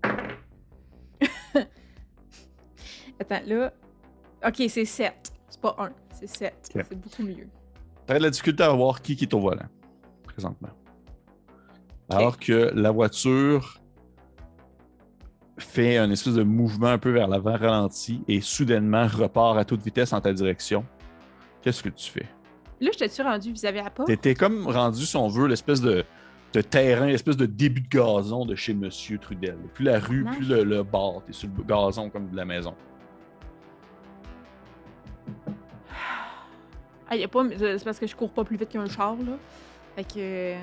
Attends, 3.20 3.42
là. 3.46 3.74
Ok, 4.46 4.64
c'est 4.70 4.86
7. 4.86 5.14
C'est 5.50 5.62
pas 5.62 5.76
1, 5.80 5.90
c'est 6.12 6.28
7. 6.28 6.54
Ok. 6.76 6.86
C'est 6.90 6.96
beaucoup 7.00 7.24
mieux. 7.24 7.48
T'as 8.06 8.18
de 8.18 8.24
la 8.24 8.30
difficulté 8.30 8.64
à 8.64 8.70
voir 8.70 9.02
qui, 9.02 9.16
qui 9.16 9.24
est 9.26 9.34
au 9.34 9.40
volant, 9.40 9.68
présentement. 10.24 10.70
Alors 12.10 12.38
que 12.38 12.72
la 12.76 12.92
voiture 12.92 13.80
fait 15.58 15.98
un 15.98 16.10
espèce 16.12 16.34
de 16.34 16.44
mouvement 16.44 16.88
un 16.88 16.98
peu 16.98 17.12
vers 17.12 17.28
l'avant 17.28 17.56
ralenti 17.56 18.22
et 18.28 18.42
soudainement 18.42 19.08
repart 19.08 19.58
à 19.58 19.66
toute 19.66 19.82
vitesse 19.84 20.12
en 20.14 20.20
ta 20.20 20.34
direction. 20.34 20.84
Qu'est-ce 21.62 21.82
que 21.84 21.90
tu 21.90 22.12
fais? 22.12 22.28
Là, 22.82 22.90
j'étais-tu 22.92 23.22
rendu 23.22 23.52
vis-à-vis 23.54 23.80
à 23.80 23.84
la 23.84 23.90
porte? 23.90 24.08
T'étais 24.08 24.34
comme 24.34 24.68
rendu, 24.68 25.06
si 25.06 25.16
on 25.16 25.30
veut, 25.30 25.48
l'espèce 25.48 25.80
de, 25.80 26.04
de 26.54 26.62
terrain, 26.62 27.06
l'espèce 27.06 27.38
de 27.38 27.46
début 27.46 27.82
de 27.82 27.88
gazon 27.88 28.46
de 28.46 28.56
chez 28.56 28.74
Monsieur 28.74 29.18
Trudel. 29.20 29.56
Plus 29.74 29.86
la 29.86 30.00
rue, 30.00 30.26
Nice. 30.26 30.36
plus 30.36 30.50
le, 30.50 30.64
le 30.64 30.84
bar. 30.84 31.22
T'es 31.26 31.32
sur 31.34 31.48
le 31.56 31.64
gazon 31.64 32.10
comme 32.10 32.30
de 32.30 32.36
la 32.36 32.44
maison. 32.46 32.76
Ah, 37.14 37.16
y 37.18 37.24
a 37.24 37.28
pas. 37.28 37.44
C'est 37.58 37.84
parce 37.84 38.00
que 38.00 38.08
je 38.08 38.16
cours 38.16 38.32
pas 38.32 38.44
plus 38.44 38.58
vite 38.58 38.70
qu'un 38.70 38.88
char, 38.88 39.16
là. 39.16 39.38
Fait 39.96 40.04
que. 40.04 40.56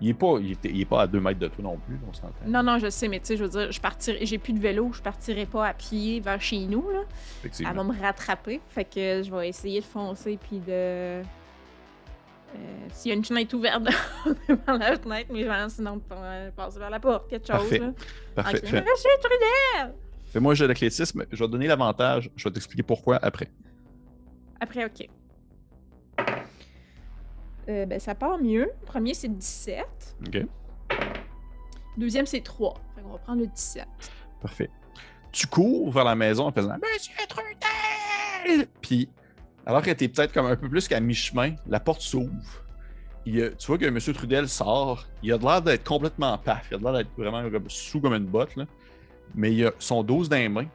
Il 0.00 0.08
est 0.08 0.14
pas, 0.14 0.36
il 0.40 0.52
est, 0.52 0.64
il 0.64 0.80
est 0.80 0.84
pas 0.84 1.02
à 1.02 1.06
deux 1.06 1.20
mètres 1.20 1.38
de 1.38 1.46
toi 1.46 1.62
non 1.62 1.76
plus, 1.76 1.96
on 2.08 2.12
s'entend. 2.12 2.32
Non, 2.46 2.62
non, 2.62 2.78
je 2.78 2.90
sais, 2.90 3.06
mais 3.06 3.20
tu 3.20 3.26
sais, 3.26 3.36
je 3.36 3.44
veux 3.44 3.50
dire, 3.50 3.70
je 3.70 3.80
partirai. 3.80 4.24
J'ai 4.26 4.38
plus 4.38 4.52
de 4.52 4.58
vélo, 4.58 4.90
je 4.92 5.00
partirai 5.00 5.46
pas 5.46 5.66
à 5.68 5.74
pied 5.74 6.18
vers 6.20 6.40
chez 6.40 6.58
nous, 6.66 6.88
là. 6.90 7.00
Elle 7.70 7.76
va 7.76 7.84
me 7.84 8.00
rattraper. 8.00 8.60
Fait 8.68 8.84
que 8.84 9.22
je 9.22 9.30
vais 9.30 9.48
essayer 9.48 9.80
de 9.80 9.84
foncer 9.84 10.38
puis 10.42 10.58
de. 10.58 10.64
Euh, 10.70 11.22
S'il 12.92 13.10
y 13.10 13.12
a 13.12 13.16
une 13.16 13.24
fenêtre 13.24 13.54
ouverte 13.56 13.82
devant 14.48 14.76
la 14.78 14.96
fenêtre, 14.98 15.30
mais 15.32 15.44
genre, 15.44 15.70
sinon 15.70 15.98
pa- 16.00 16.50
passer 16.56 16.78
vers 16.78 16.90
la 16.90 17.00
porte, 17.00 17.28
quelque 17.30 17.46
chose. 17.46 17.56
Parfait. 17.60 17.78
Là. 17.78 17.92
Parfait. 18.34 18.56
Ok. 18.58 18.66
Fais- 18.68 18.80
Monsieur 18.82 19.10
Trudel! 19.22 19.94
Fais-moi 20.32 20.52
un 20.52 20.54
jeu 20.54 20.66
d'athlétisme. 20.66 21.24
Je 21.30 21.36
vais 21.38 21.46
te 21.46 21.50
donner 21.52 21.66
l'avantage. 21.66 22.30
Je 22.36 22.44
vais 22.44 22.50
t'expliquer 22.52 22.82
pourquoi 22.82 23.16
après. 23.22 23.50
Après, 24.60 24.84
ok. 24.84 25.08
Euh, 27.72 27.86
ben, 27.86 27.98
ça 27.98 28.14
part 28.14 28.38
mieux. 28.38 28.70
Le 28.80 28.86
premier, 28.86 29.14
c'est 29.14 29.28
17. 29.28 30.16
OK? 30.26 30.46
Deuxième, 31.96 32.26
c'est 32.26 32.42
3. 32.42 32.74
Fait 32.94 33.02
qu'on 33.02 33.10
va 33.10 33.18
prendre 33.18 33.40
le 33.40 33.46
17. 33.46 33.86
Parfait. 34.40 34.70
Tu 35.30 35.46
cours 35.46 35.90
vers 35.90 36.04
la 36.04 36.14
maison 36.14 36.46
en 36.46 36.52
faisant 36.52 36.76
Monsieur 36.76 37.14
Trudel! 37.28 38.68
Puis, 38.82 39.08
alors 39.64 39.82
que 39.82 39.90
tu 39.90 40.04
es 40.04 40.08
peut-être 40.08 40.32
comme 40.32 40.46
un 40.46 40.56
peu 40.56 40.68
plus 40.68 40.86
qu'à 40.88 41.00
mi-chemin, 41.00 41.54
la 41.66 41.80
porte 41.80 42.02
s'ouvre. 42.02 42.64
Il 43.24 43.54
tu 43.56 43.66
vois 43.68 43.78
que 43.78 43.86
Monsieur 43.86 44.12
Trudel 44.12 44.48
sort. 44.48 45.06
Il 45.22 45.32
a 45.32 45.38
de 45.38 45.44
l'air 45.44 45.62
d'être 45.62 45.84
complètement 45.84 46.36
paf. 46.36 46.66
Il 46.70 46.74
a 46.74 46.78
de 46.78 46.84
l'air 46.84 46.92
d'être 46.92 47.10
vraiment 47.16 47.42
sous 47.68 48.00
comme 48.00 48.14
une 48.14 48.26
botte. 48.26 48.56
Là. 48.56 48.66
Mais 49.34 49.52
il 49.52 49.66
a 49.66 49.70
son 49.78 50.02
dos 50.02 50.26
dans 50.26 50.36
les 50.36 50.48
mains. 50.48 50.66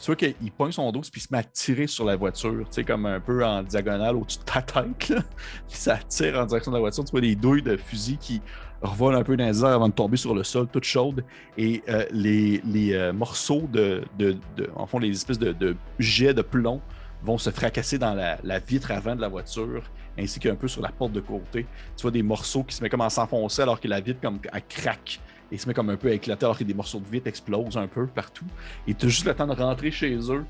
Tu 0.00 0.06
vois 0.06 0.16
qu'il 0.16 0.52
pogne 0.56 0.72
son 0.72 0.90
dos 0.92 1.00
puis 1.00 1.20
il 1.20 1.20
se 1.20 1.28
met 1.32 1.38
à 1.38 1.44
tirer 1.44 1.86
sur 1.86 2.04
la 2.04 2.16
voiture. 2.16 2.52
Tu 2.52 2.66
sais, 2.70 2.84
comme 2.84 3.06
un 3.06 3.20
peu 3.20 3.44
en 3.44 3.62
diagonale 3.62 4.16
au-dessus 4.16 4.38
de 4.38 4.44
ta 4.44 4.62
tête. 4.62 4.86
Puis 5.68 5.76
ça 5.76 5.96
tire 6.08 6.38
en 6.38 6.46
direction 6.46 6.70
de 6.70 6.76
la 6.76 6.80
voiture. 6.80 7.04
Tu 7.04 7.10
vois 7.10 7.20
des 7.20 7.34
douilles 7.34 7.62
de 7.62 7.76
fusil 7.76 8.16
qui 8.16 8.40
revolent 8.80 9.16
un 9.16 9.24
peu 9.24 9.36
dans 9.36 9.46
les 9.46 9.60
airs 9.60 9.70
avant 9.70 9.88
de 9.88 9.94
tomber 9.94 10.16
sur 10.16 10.34
le 10.34 10.44
sol, 10.44 10.68
toutes 10.72 10.84
chaudes. 10.84 11.24
Et 11.56 11.82
euh, 11.88 12.04
les, 12.12 12.60
les, 12.64 12.94
euh, 12.94 13.12
morceaux 13.12 13.68
de, 13.72 14.04
de, 14.18 14.36
En 14.76 14.86
fond, 14.86 15.00
les 15.00 15.10
espèces 15.10 15.38
de, 15.38 15.52
de 15.52 15.76
jets 15.98 16.34
de 16.34 16.42
plomb 16.42 16.80
vont 17.22 17.38
se 17.38 17.50
fracasser 17.50 17.98
dans 17.98 18.14
la, 18.14 18.38
la 18.44 18.60
vitre 18.60 18.92
avant 18.92 19.16
de 19.16 19.20
la 19.20 19.28
voiture, 19.28 19.82
ainsi 20.16 20.38
qu'un 20.38 20.54
peu 20.54 20.68
sur 20.68 20.80
la 20.80 20.90
porte 20.90 21.12
de 21.12 21.20
côté. 21.20 21.66
Tu 21.96 22.02
vois 22.02 22.12
des 22.12 22.22
morceaux 22.22 22.62
qui 22.62 22.76
se 22.76 22.82
mettent 22.82 22.92
comme 22.92 23.00
à 23.00 23.10
s'enfoncer 23.10 23.62
alors 23.62 23.80
que 23.80 23.88
la 23.88 24.00
vitre 24.00 24.20
comme 24.20 24.38
elle 24.52 24.62
craque 24.68 25.20
et 25.50 25.58
se 25.58 25.66
met 25.66 25.74
comme 25.74 25.90
un 25.90 25.96
peu 25.96 26.08
à 26.08 26.12
éclater 26.12 26.44
alors 26.44 26.58
que 26.58 26.64
des 26.64 26.74
morceaux 26.74 27.00
de 27.00 27.08
vitre 27.08 27.26
explosent 27.26 27.76
un 27.76 27.86
peu 27.86 28.06
partout. 28.06 28.44
Et 28.86 28.94
tu 28.94 29.06
as 29.06 29.08
juste 29.08 29.26
le 29.26 29.34
temps 29.34 29.46
de 29.46 29.54
rentrer 29.54 29.90
chez 29.90 30.16
eux. 30.30 30.44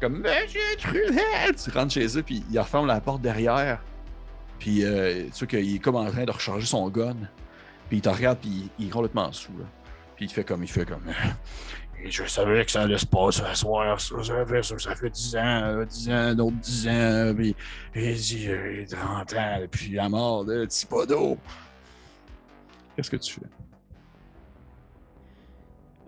Comme 0.00 0.18
Monsieur 0.18 0.60
Trudel! 0.78 1.54
Tu 1.62 1.70
rentres 1.70 1.92
chez 1.94 2.18
eux, 2.18 2.22
puis 2.22 2.44
il 2.50 2.58
referme 2.58 2.86
la 2.86 3.00
porte 3.00 3.22
derrière. 3.22 3.82
Puis 4.58 4.84
euh, 4.84 5.24
tu 5.32 5.38
vois 5.40 5.46
qu'il 5.46 5.76
est 5.76 5.78
comme 5.78 5.96
en 5.96 6.10
train 6.10 6.24
de 6.24 6.30
recharger 6.30 6.66
son 6.66 6.88
gun. 6.88 7.16
Puis 7.88 7.98
il 7.98 8.00
te 8.00 8.08
regarde, 8.08 8.38
puis 8.38 8.50
il, 8.50 8.84
il 8.84 8.86
est 8.88 8.90
complètement 8.90 9.32
sous. 9.32 9.52
Là. 9.58 9.64
Puis 10.16 10.26
il 10.26 10.30
fait 10.30 10.44
comme, 10.44 10.62
il 10.62 10.70
fait 10.70 10.84
comme. 10.86 11.04
Et 12.02 12.10
je 12.10 12.24
savais 12.26 12.64
que 12.64 12.70
ça 12.70 12.82
allait 12.82 12.98
se 12.98 13.06
passer 13.06 13.42
à 13.42 13.54
soir, 13.54 13.98
ça, 13.98 14.22
ça 14.22 14.44
fait, 14.44 14.62
ça, 14.62 14.78
ça 14.78 14.94
fait 14.94 15.08
10 15.08 15.36
ans, 15.36 15.62
euh, 15.64 15.84
10 15.86 16.10
ans, 16.10 16.34
d'autres 16.34 16.56
10 16.56 16.88
ans, 16.88 17.34
puis 17.34 17.56
il 17.94 18.14
dit 18.14 18.46
euh, 18.48 18.84
30 18.86 19.32
ans 19.32 19.58
depuis 19.62 19.92
la 19.92 20.08
mort 20.10 20.44
de 20.44 20.66
Thibodeau. 20.66 21.38
Qu'est-ce 22.94 23.10
que 23.10 23.16
tu 23.16 23.32
fais? 23.34 23.46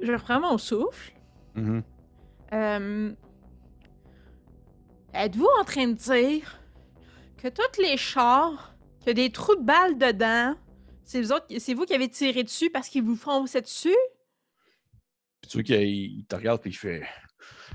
Je 0.01 0.13
reprends 0.13 0.41
mon 0.41 0.59
souffle. 0.59 1.13
Mhm. 1.55 1.83
Euh, 2.53 3.13
Êtes-vous 5.15 5.49
en 5.61 5.65
train 5.65 5.89
de 5.89 5.95
dire 5.95 6.61
que 7.39 7.49
tous 7.49 7.81
les 7.81 7.97
chars, 7.97 8.75
qu'il 9.01 9.09
y 9.09 9.11
a 9.11 9.15
des 9.15 9.31
trous 9.33 9.57
de 9.57 9.63
balles 9.65 9.97
dedans, 9.97 10.55
c'est 11.05 11.23
vous, 11.23 11.33
autres- 11.33 11.47
vous 11.75 11.85
qui 11.87 11.95
avez 11.95 12.09
tiré 12.09 12.43
dessus 12.43 12.69
parce 12.71 12.89
qu'ils 12.89 13.03
vous 13.03 13.17
fonçaient 13.17 13.63
dessus? 13.63 13.97
Puis 15.41 15.51
tu 15.51 15.57
vois 15.59 15.63
qu'il 15.63 15.83
il 15.83 16.25
te 16.27 16.37
regarde, 16.37 16.61
puis 16.61 16.71
il 16.71 16.75
fait. 16.75 17.03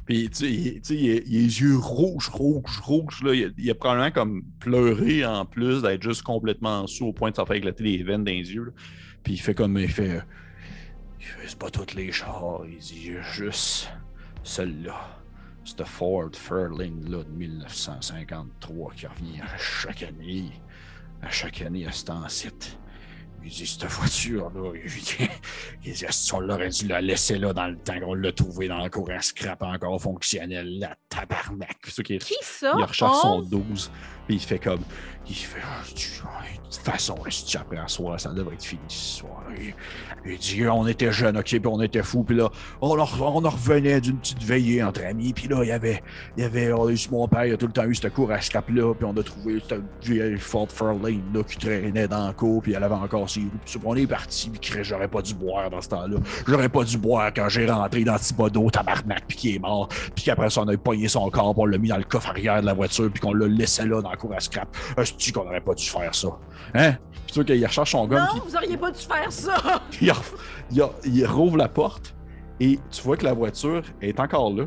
Puis 0.05 0.29
tu 0.29 0.35
sais, 0.35 0.51
il, 0.51 0.81
tu 0.81 0.83
sais, 0.83 0.95
il 0.95 1.09
a, 1.11 1.13
il 1.13 1.37
a 1.37 1.39
les 1.41 1.61
yeux 1.61 1.77
rouges, 1.77 2.29
rouges, 2.29 2.79
rouges. 2.81 3.23
Là. 3.23 3.33
Il, 3.33 3.45
a, 3.45 3.49
il 3.57 3.69
a 3.71 3.75
probablement 3.75 4.11
comme 4.11 4.43
pleuré 4.59 5.25
en 5.25 5.45
plus 5.45 5.81
d'être 5.81 6.01
juste 6.03 6.21
complètement 6.23 6.85
sous 6.87 7.07
au 7.07 7.13
point 7.13 7.31
de 7.31 7.35
s'en 7.35 7.45
faire 7.45 7.55
éclater 7.55 7.83
les 7.83 8.03
veines 8.03 8.23
dans 8.23 8.31
les 8.31 8.53
yeux. 8.53 8.65
là. 8.65 8.71
Puis 9.23 9.33
il 9.33 9.37
fait 9.41 9.55
comme. 9.55 9.77
Il 9.77 9.89
fait. 9.91 10.17
euh, 10.17 10.21
Il 11.21 11.27
fait 11.27 11.47
c'est 11.47 11.59
pas 11.59 11.69
tous 11.69 11.93
les 11.95 12.11
chars. 12.11 12.61
Il 12.67 12.79
dit 12.79 13.01
il 13.05 13.13
y 13.13 13.17
a 13.17 13.21
juste 13.21 13.91
celui-là. 14.43 15.21
C'est 15.63 15.85
Ford 15.85 16.31
Fairlane 16.33 17.07
là, 17.07 17.23
de 17.23 17.29
1953 17.29 18.93
qui 18.95 19.05
revient 19.05 19.41
à 19.41 19.57
chaque 19.57 20.01
année. 20.01 20.49
À 21.21 21.29
chaque 21.29 21.61
année 21.61 21.85
à 21.85 21.91
cet 21.91 22.09
site. 22.29 22.79
Il 23.43 23.49
dit, 23.49 23.65
cette 23.65 23.85
voiture-là, 23.85 24.71
il 24.83 24.91
dit, 24.91 25.17
il 25.83 25.93
dit, 25.93 26.05
si 26.09 26.33
on 26.33 26.39
l'aurait 26.39 26.69
dû 26.69 26.87
la 26.87 27.01
laisser 27.01 27.37
là 27.37 27.53
dans 27.53 27.67
le 27.67 27.77
temps 27.77 27.99
qu'on 27.99 28.13
l'a 28.13 28.31
trouvé 28.31 28.67
dans 28.67 28.83
le 28.83 28.89
cours 28.89 29.09
à 29.11 29.21
scrap 29.21 29.63
encore 29.63 29.99
fonctionnel, 30.01 30.79
la 30.79 30.95
tabarnak. 31.09 31.79
Qui 31.81 32.19
ça? 32.41 32.73
il 32.77 32.83
recherche 32.83 33.21
son 33.21 33.39
On? 33.39 33.41
12, 33.41 33.91
puis 34.27 34.35
il 34.35 34.39
fait 34.41 34.59
comme, 34.59 34.81
il 35.27 35.35
fait, 35.35 35.59
Ah, 35.63 35.83
tu- 35.95 36.21
de 36.71 36.75
toute 36.77 36.85
façon, 36.85 37.15
si 37.29 37.57
après 37.57 37.77
un 37.77 37.87
soir, 37.87 38.17
ça 38.19 38.29
devrait 38.31 38.53
être 38.55 38.63
fini 38.63 38.81
ce 38.87 39.19
soir. 39.19 39.43
Il, 40.25 40.37
dit, 40.37 40.65
on 40.67 40.87
était 40.87 41.11
jeunes, 41.11 41.37
ok, 41.37 41.43
puis 41.45 41.61
on 41.65 41.81
était 41.81 42.01
fous, 42.01 42.23
puis 42.23 42.35
là, 42.37 42.49
on 42.79 42.97
en, 42.97 43.03
revenait 43.05 43.99
d'une 43.99 44.17
petite 44.17 44.41
veillée 44.41 44.81
entre 44.81 45.03
amis, 45.03 45.33
puis 45.33 45.47
là, 45.49 45.63
il 45.63 45.67
y 45.67 45.71
avait, 45.71 46.01
il 46.37 46.43
y 46.43 46.45
avait, 46.45 46.71
on 46.71 46.87
a 46.87 46.91
eu- 46.91 47.07
mon 47.11 47.27
père, 47.27 47.45
il 47.45 47.53
a 47.53 47.57
tout 47.57 47.67
le 47.67 47.73
temps 47.73 47.83
eu 47.85 47.93
ce 47.95 48.07
cours 48.07 48.31
à 48.31 48.39
scrap-là, 48.39 48.93
puis 48.93 49.05
on 49.05 49.17
a 49.17 49.23
trouvé 49.23 49.61
cette 49.67 49.81
vieille 50.01 50.37
Ford 50.37 50.67
Fairlane, 50.71 51.21
là, 51.33 51.43
qui 51.43 51.57
traînait 51.57 52.07
dans 52.07 52.27
le 52.27 52.33
cours, 52.33 52.61
puis 52.61 52.71
elle 52.73 52.83
avait 52.83 52.95
encore 52.95 53.29
ses 53.29 53.41
roues, 53.41 53.81
on 53.83 53.95
est 53.95 54.07
parti, 54.07 54.49
puis 54.49 54.71
j'aurais 54.83 55.09
pas 55.09 55.21
dû 55.21 55.33
boire 55.33 55.69
dans 55.69 55.81
ce 55.81 55.89
temps-là. 55.89 56.17
J'aurais 56.47 56.69
pas 56.69 56.83
dû 56.85 56.97
boire 56.97 57.31
quand 57.35 57.49
j'ai 57.49 57.65
rentré 57.69 58.03
dans 58.05 58.17
Thibodeau, 58.17 58.69
tabarnak, 58.71 59.23
puis 59.27 59.37
qui 59.37 59.55
est 59.55 59.59
mort, 59.59 59.89
puis 60.15 60.23
qu'après 60.23 60.49
ça, 60.49 60.61
on 60.61 60.67
a 60.69 60.77
pogné 60.77 61.07
son 61.09 61.29
corps, 61.29 61.53
puis 61.53 61.63
on 61.63 61.65
l'a 61.65 61.77
mis 61.77 61.89
dans 61.89 61.97
le 61.97 62.03
coffre 62.05 62.29
arrière 62.29 62.61
de 62.61 62.65
la 62.65 62.73
voiture, 62.73 63.09
puis 63.11 63.19
qu'on 63.19 63.33
l'a 63.33 63.47
laissé 63.47 63.85
là 63.85 64.01
dans 64.01 64.10
le 64.11 64.17
cours 64.17 64.33
à 64.33 64.39
scrap. 64.39 64.75
Est-ce 64.97 65.31
qu'on 65.33 65.41
aurait 65.47 65.61
pas 65.61 65.73
dû 65.73 65.83
faire 65.85 66.13
ça? 66.13 66.29
Hein? 66.73 66.93
Puis 67.11 67.21
tu 67.27 67.33
vois 67.35 67.43
qu'il 67.43 67.65
recherche 67.65 67.91
son 67.91 68.07
puis 68.07 68.17
Non, 68.17 68.23
vous 68.45 68.55
auriez 68.55 68.77
pas 68.77 68.91
dû 68.91 68.99
faire 69.01 69.31
ça! 69.31 69.55
il, 70.01 70.09
re- 70.09 70.33
il, 70.71 70.81
a- 70.81 70.91
il 71.05 71.25
rouvre 71.25 71.57
la 71.57 71.67
porte 71.69 72.15
et 72.59 72.79
tu 72.91 73.01
vois 73.03 73.17
que 73.17 73.25
la 73.25 73.33
voiture 73.33 73.83
est 74.01 74.19
encore 74.19 74.53
là. 74.53 74.65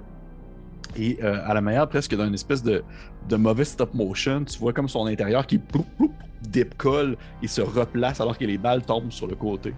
Et 0.97 1.19
euh, 1.25 1.41
à 1.45 1.55
la 1.55 1.61
manière 1.61 1.89
presque 1.89 2.15
d'une 2.17 2.35
espèce 2.35 2.63
de, 2.63 2.85
de 3.29 3.37
mauvais 3.37 3.65
stop 3.65 3.93
motion, 3.95 4.45
tu 4.45 4.59
vois 4.59 4.73
comme 4.73 4.89
son 4.89 5.07
intérieur 5.07 5.47
qui 5.47 5.59
ploup, 5.59 5.85
ploup, 5.97 6.13
décolle 6.43 7.17
et 7.43 7.49
se 7.49 7.61
replace 7.63 8.21
alors 8.21 8.37
que 8.39 8.45
les 8.45 8.59
balles 8.59 8.83
tombent 8.83 9.11
sur 9.11 9.27
le 9.27 9.35
côté. 9.35 9.75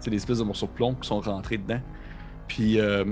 C'est 0.00 0.10
des 0.10 0.16
espèces 0.16 0.38
de 0.38 0.44
morceaux 0.44 0.66
de 0.66 0.72
plomb 0.72 0.94
qui 0.94 1.08
sont 1.08 1.20
rentrés 1.20 1.58
dedans. 1.58 1.80
Puis 2.48 2.78
euh, 2.80 3.04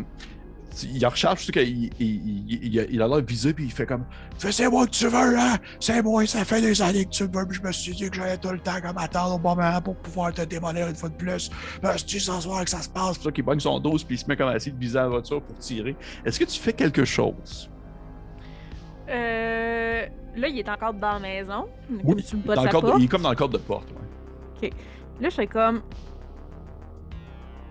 tu- 0.79 0.87
il 0.87 1.07
recharge, 1.07 1.41
tu 1.41 1.47
sais 1.47 1.53
qu'il 1.53 1.85
il, 1.85 1.91
il, 2.01 2.65
il, 2.75 2.87
il 2.91 3.03
a 3.03 3.09
l'air 3.09 3.21
visé, 3.23 3.53
puis 3.53 3.65
il 3.65 3.73
fait 3.73 3.87
comme 3.87 4.05
Fais 4.39 4.53
c'est 4.53 4.69
moi 4.69 4.85
que 4.87 4.91
tu 4.91 5.07
veux, 5.09 5.39
hein? 5.39 5.57
C'est 5.81 6.03
moi, 6.03 6.27
ça 6.27 6.45
fait 6.45 6.61
des 6.61 6.81
années 6.83 7.05
que 7.05 7.11
tu 7.11 7.25
veux, 7.25 7.47
puis 7.47 7.57
je 7.57 7.63
me 7.63 7.73
suis 7.73 7.95
dit 7.95 8.11
que 8.11 8.17
j'allais 8.17 8.37
tout 8.37 8.51
le 8.51 8.59
temps 8.59 8.81
comme 8.83 8.99
attendre 8.99 9.35
au 9.37 9.39
bon 9.39 9.57
moment 9.57 9.81
pour 9.81 9.97
pouvoir 9.97 10.33
te 10.35 10.43
démolir 10.43 10.89
une 10.89 10.95
fois 10.97 11.09
de 11.09 11.15
plus. 11.15 11.51
Ben, 11.83 11.93
c'est-tu 11.97 12.21
ce 12.21 12.33
soir 12.41 12.63
que 12.65 12.71
ça 12.71 12.83
se 12.83 12.89
passe? 12.89 13.15
Pour 13.17 13.25
ça 13.25 13.33
qu'il 13.33 13.45
pogne 13.45 13.61
son 13.61 13.81
dos, 13.81 13.97
puis 13.97 14.17
il 14.17 14.19
se 14.19 14.27
met 14.29 14.37
comme 14.37 14.49
à 14.49 14.57
essayer 14.57 14.73
de 14.73 14.79
viser 14.79 14.99
la 14.99 15.09
voiture 15.09 15.41
pour 15.43 15.57
tirer. 15.59 15.97
Est-ce 16.25 16.39
que 16.39 16.45
tu 16.45 16.59
fais 16.61 16.73
quelque 16.73 17.05
chose? 17.05 17.71
Euh, 19.09 20.07
là, 20.37 20.49
il 20.49 20.59
est 20.59 20.69
encore 20.69 20.93
dans 20.95 21.13
la 21.15 21.19
maison. 21.21 21.67
Oui, 22.05 22.17
de 22.17 22.55
Dans 22.55 22.63
le 22.65 22.69
de- 22.69 22.99
il 23.01 23.05
est 23.05 23.09
comme 23.09 23.23
dans 23.23 23.31
le 23.31 23.37
cadre 23.37 23.53
de 23.53 23.59
porte. 23.59 23.89
ouais. 24.63 24.71
Là, 25.21 25.29
je 25.31 25.35
fais 25.35 25.47
comme. 25.47 25.83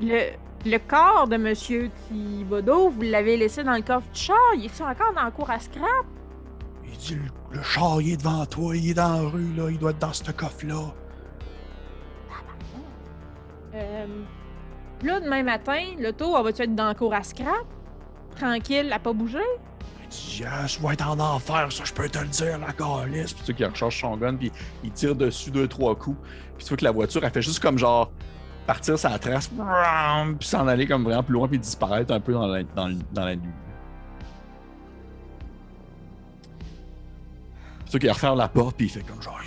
Le, 0.01 0.31
le 0.65 0.79
corps 0.79 1.27
de 1.27 1.37
Monsieur 1.37 1.91
Thibodeau, 2.07 2.89
vous 2.89 3.01
l'avez 3.01 3.37
laissé 3.37 3.63
dans 3.63 3.75
le 3.75 3.81
coffre 3.81 4.09
du 4.11 4.19
char. 4.19 4.37
Il 4.55 4.65
est 4.65 4.81
encore 4.81 5.13
dans 5.13 5.25
le 5.25 5.31
cours 5.31 5.49
à 5.49 5.59
scrap? 5.59 6.05
Il 6.83 6.97
dit 6.97 7.17
Le 7.51 7.61
char, 7.61 8.01
il 8.01 8.13
est 8.13 8.17
devant 8.17 8.45
toi, 8.45 8.75
il 8.75 8.89
est 8.89 8.93
dans 8.95 9.13
la 9.13 9.29
rue, 9.29 9.53
là, 9.55 9.69
il 9.69 9.77
doit 9.77 9.91
être 9.91 9.99
dans 9.99 10.13
ce 10.13 10.31
coffre-là. 10.31 10.93
Euh, 13.75 14.07
là, 15.03 15.19
demain 15.19 15.43
matin, 15.43 15.83
l'auto, 15.99 16.33
elle 16.37 16.43
va-tu 16.43 16.61
être 16.63 16.75
dans 16.75 16.87
le 16.87 16.95
cours 16.95 17.13
à 17.13 17.23
scrap? 17.23 17.65
Tranquille, 18.35 18.85
elle 18.85 18.93
a 18.93 18.99
pas 18.99 19.13
bougé? 19.13 19.39
Il 20.01 20.07
dit 20.07 20.41
Yes, 20.41 20.79
va 20.79 20.93
être 20.93 21.07
en 21.07 21.19
enfer, 21.19 21.71
ça, 21.71 21.83
je 21.83 21.93
peux 21.93 22.09
te 22.09 22.17
le 22.17 22.27
dire, 22.27 22.57
la 22.57 22.71
calice. 22.71 23.33
Puis 23.33 23.43
tu 23.43 23.51
vois 23.51 23.55
qu'il 23.55 23.65
recharge 23.65 23.99
son 23.99 24.17
gun, 24.17 24.35
puis 24.35 24.51
il 24.83 24.91
tire 24.91 25.15
dessus 25.15 25.51
deux, 25.51 25.67
trois 25.67 25.95
coups. 25.95 26.17
Puis 26.57 26.65
tu 26.65 26.69
vois 26.69 26.77
que 26.77 26.85
la 26.85 26.91
voiture, 26.91 27.23
elle 27.23 27.31
fait 27.31 27.41
juste 27.41 27.59
comme 27.59 27.77
genre 27.77 28.09
partir 28.65 28.97
sa 28.97 29.17
trace, 29.19 29.47
puis 29.49 30.47
s'en 30.47 30.67
aller 30.67 30.87
comme 30.87 31.03
vraiment 31.03 31.23
plus 31.23 31.33
loin, 31.33 31.47
puis 31.47 31.59
disparaître 31.59 32.13
un 32.13 32.19
peu 32.19 32.33
dans 32.33 32.47
la, 32.47 32.63
dans, 32.63 32.89
dans 33.13 33.25
la 33.25 33.35
nuit. 33.35 33.49
Puis 37.79 37.85
tu 37.85 37.91
vois 37.91 37.99
qu'il 37.99 38.11
referme 38.11 38.37
la 38.37 38.47
porte, 38.47 38.75
puis 38.77 38.87
il 38.87 38.89
fait 38.89 39.01
comme 39.01 39.21
genre. 39.21 39.39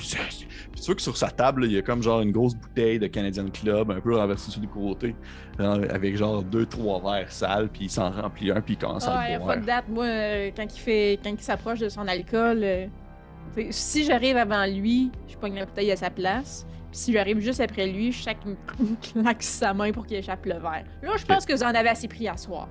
Puis 0.73 0.81
tu 0.81 0.87
vois 0.87 0.95
que 0.95 1.03
sur 1.03 1.17
sa 1.17 1.29
table, 1.31 1.63
là, 1.63 1.67
il 1.67 1.73
y 1.73 1.79
a 1.79 1.83
comme 1.83 2.03
genre 2.03 2.21
une 2.21 2.31
grosse 2.31 2.55
bouteille 2.55 2.99
de 3.01 3.09
Canadian 3.09 3.47
Club, 3.53 3.91
un 3.91 4.01
peu 4.01 4.17
renversée 4.17 4.51
sur 4.53 4.61
le 4.61 4.69
côté, 4.69 5.17
avec 5.59 6.17
genre 6.17 6.43
deux, 6.43 6.67
trois 6.67 7.01
verres 7.01 7.33
sales, 7.33 7.69
puis 7.69 7.87
il 7.87 7.91
s'en 7.91 8.11
remplit 8.11 8.53
un, 8.53 8.61
puis 8.61 8.75
il 8.75 8.79
commence 8.79 9.09
à 9.09 9.19
Ah, 9.19 9.33
le 9.33 9.39
boire. 9.39 9.55
fuck 9.57 9.67
that. 9.67 9.83
Moi, 9.89 10.05
euh, 10.05 10.51
quand 10.57 10.63
il 10.73 10.79
fait, 10.79 11.19
quand 11.23 11.31
il 11.31 11.43
s'approche 11.43 11.81
de 11.81 11.89
son 11.89 12.07
alcool, 12.07 12.61
euh, 12.63 12.87
si 13.71 14.05
j'arrive 14.05 14.37
avant 14.37 14.65
lui, 14.67 15.11
je 15.27 15.37
pogne 15.37 15.57
la 15.57 15.67
bouteille 15.67 15.91
à 15.91 15.97
sa 15.97 16.11
place. 16.11 16.65
Si 16.91 17.13
j'arrive 17.13 17.39
juste 17.41 17.61
après 17.61 17.87
lui, 17.87 18.13
chaque 18.13 18.45
me 18.47 18.55
claque 19.23 19.43
sa 19.43 19.75
main 19.75 19.93
pour 19.93 20.07
qu'il 20.07 20.17
échappe 20.17 20.45
le 20.47 20.55
verre. 20.55 20.85
Là, 21.03 21.13
je 21.17 21.25
pense 21.25 21.45
que 21.45 21.53
vous 21.53 21.63
en 21.63 21.67
avez 21.75 21.89
assez 21.91 22.09
pris 22.09 22.27
à 22.29 22.37
soir. 22.37 22.69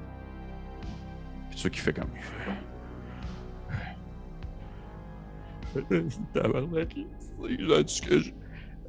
Puis 1.50 1.60
ceux 1.60 1.70
qui 1.70 1.80
fait 1.80 1.94
comme. 1.94 2.10
Tabarnak, 6.34 6.96
c'est 7.42 7.60
gentil 7.68 8.02
que 8.02 8.20
je. 8.20 8.32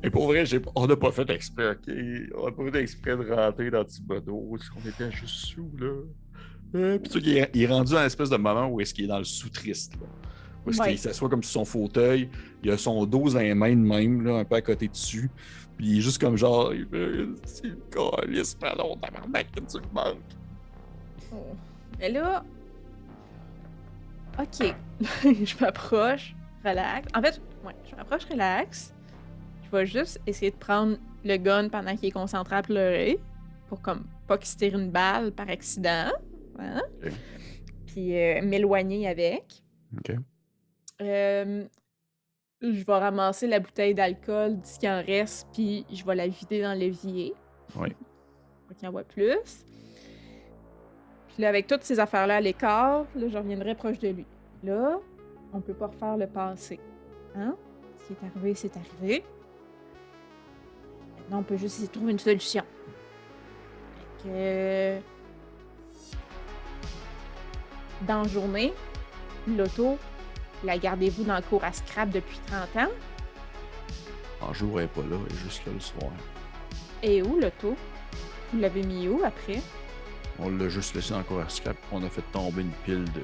Et 0.03 0.11
pour 0.11 0.27
vrai, 0.27 0.45
on 0.77 0.87
n'a 0.87 0.97
pas 0.97 1.11
fait 1.11 1.29
exprès, 1.31 1.71
ok? 1.73 1.95
On 2.37 2.47
n'a 2.47 2.53
pas 2.53 2.71
fait 2.71 2.83
exprès 2.83 3.17
de 3.17 3.33
rentrer 3.33 3.71
dans 3.71 3.85
Thibodeau. 3.85 4.57
On 4.77 4.89
était 4.89 5.11
juste 5.11 5.47
sous, 5.47 5.71
là. 5.79 5.89
Euh, 6.77 6.99
puis 6.99 7.09
tu 7.11 7.15
sais 7.19 7.21
qu'il 7.25 7.37
est- 7.39 7.51
il 7.55 7.63
est 7.63 7.67
rendu 7.67 7.93
dans 7.93 7.99
une 7.99 8.07
espèce 8.07 8.31
de 8.31 8.37
moment 8.37 8.69
où 8.69 8.81
est-ce 8.81 8.95
qu'il 8.95 9.07
est 9.07 9.09
dans 9.09 9.19
le 9.19 9.25
sous-triste, 9.25 9.95
là. 10.01 10.07
Est-ce 10.67 10.81
Ouais. 10.81 10.89
qu'il 10.91 10.99
s'assoit 10.99 11.29
comme 11.29 11.43
sur 11.43 11.53
son 11.61 11.65
fauteuil, 11.65 12.29
il 12.63 12.71
a 12.71 12.77
son 12.79 13.07
dos 13.07 13.31
dans 13.31 13.39
les 13.39 13.55
mains 13.55 13.71
de 13.71 13.77
même, 13.77 14.23
là, 14.25 14.39
un 14.39 14.45
peu 14.45 14.57
à 14.57 14.61
côté 14.63 14.89
dessus. 14.89 15.31
Puis 15.77 15.87
il 15.87 15.99
est 15.99 16.01
juste 16.03 16.21
comme 16.21 16.37
genre, 16.37 16.75
il 16.75 16.87
le 16.91 17.35
calice, 17.91 18.55
pardon, 18.55 18.97
tabarnak, 18.97 19.51
que 19.53 19.61
tu 19.61 19.77
me 19.79 19.95
manques. 19.95 20.19
Mais 21.99 22.11
là. 22.11 22.45
Ok. 24.39 24.75
je 25.25 25.55
m'approche, 25.61 26.35
relax. 26.65 27.09
En 27.15 27.23
fait, 27.23 27.41
ouais, 27.65 27.75
je 27.91 27.97
m'approche, 27.97 28.25
relax. 28.31 28.93
Je 29.65 29.71
vais 29.77 29.87
juste 29.87 30.21
essayer 30.27 30.51
de 30.51 30.57
prendre 30.57 30.97
le 31.25 31.37
gun 31.37 31.69
pendant 31.69 31.97
qu'il 31.97 32.09
est 32.09 32.13
concentré 32.13 32.57
à 32.57 32.63
pleurer. 32.63 33.19
Pour 33.69 33.81
comme 33.83 34.05
pas 34.27 34.39
qu'il 34.39 34.49
se 34.49 34.57
tire 34.57 34.79
une 34.79 34.91
balle 34.91 35.33
par 35.33 35.49
accident. 35.49 36.11
Hein? 36.59 36.83
Puis 37.87 38.17
euh, 38.17 38.43
m'éloigner 38.43 39.09
avec. 39.09 39.63
Ok. 39.97 40.17
Euh, 41.01 41.65
je 42.61 42.85
vais 42.85 42.93
ramasser 42.93 43.47
la 43.47 43.61
bouteille 43.61 43.95
d'alcool, 43.95 44.59
ce 44.65 44.79
qui 44.79 44.89
en 44.89 45.03
reste, 45.03 45.47
puis 45.53 45.87
je 45.93 46.05
vais 46.05 46.15
la 46.17 46.27
vider 46.27 46.63
dans 46.63 46.77
l'évier. 46.77 47.35
Oui. 47.77 47.95
Pour 48.67 48.77
qu'il 48.77 48.85
y 48.85 48.89
en 48.89 48.93
voit 48.93 49.05
plus. 49.05 49.65
Puis 51.29 51.43
là, 51.43 51.49
avec 51.49 51.67
toutes 51.67 51.85
ces 51.85 52.01
affaires-là 52.01 52.37
à 52.37 52.41
l'écart, 52.41 53.07
là, 53.15 53.29
je 53.29 53.39
reviendrai 53.39 53.75
proche 53.75 53.99
de 54.01 54.09
lui. 54.09 54.27
Là, 54.65 54.99
on 55.53 55.61
peut 55.61 55.75
pas 55.75 55.87
refaire 55.87 56.17
le 56.17 56.27
passé. 56.27 56.81
Hein? 57.37 57.55
Ce 57.99 58.07
qui 58.09 58.13
est 58.13 58.27
arrivé, 58.27 58.55
c'est 58.55 58.77
arrivé. 58.77 59.23
Maintenant, 61.19 61.39
on 61.39 61.43
peut 61.45 61.57
juste 61.57 61.77
essayer 61.77 61.89
de 61.89 61.93
trouver 61.93 62.13
une 62.13 62.19
solution. 62.19 62.65
Fait 64.23 64.29
que... 64.29 65.01
Dans 68.07 68.23
la 68.23 68.29
journée, 68.29 68.73
l'auto, 69.47 69.99
la 70.65 70.79
gardez-vous 70.79 71.25
dans 71.25 71.37
le 71.37 71.43
cours 71.43 71.65
à 71.65 71.73
scrap 71.73 72.11
depuis 72.11 72.39
30 72.47 72.77
ans? 72.77 72.91
En 74.41 74.53
jour, 74.53 74.81
elle 74.81 74.87
est 74.87 74.89
pas 74.89 75.03
là, 75.03 75.17
elle 75.27 75.35
est 75.35 75.39
juste 75.39 75.67
là 75.67 75.73
le 75.73 75.81
soir. 75.81 76.11
Et 77.03 77.23
où 77.23 77.39
l'auto? 77.39 77.77
Vous 78.53 78.61
l'avez 78.61 78.83
mis 78.83 79.09
où 79.09 79.23
après? 79.25 79.61
On 80.39 80.51
l'a 80.51 80.69
juste 80.69 80.95
laissé 80.95 81.11
dans 81.11 81.19
le 81.19 81.25
cour 81.25 81.41
à 81.41 81.49
scrap, 81.49 81.77
on 81.93 82.03
a 82.05 82.09
fait 82.09 82.23
tomber 82.33 82.63
une 82.63 82.73
pile 82.85 83.05
de. 83.13 83.23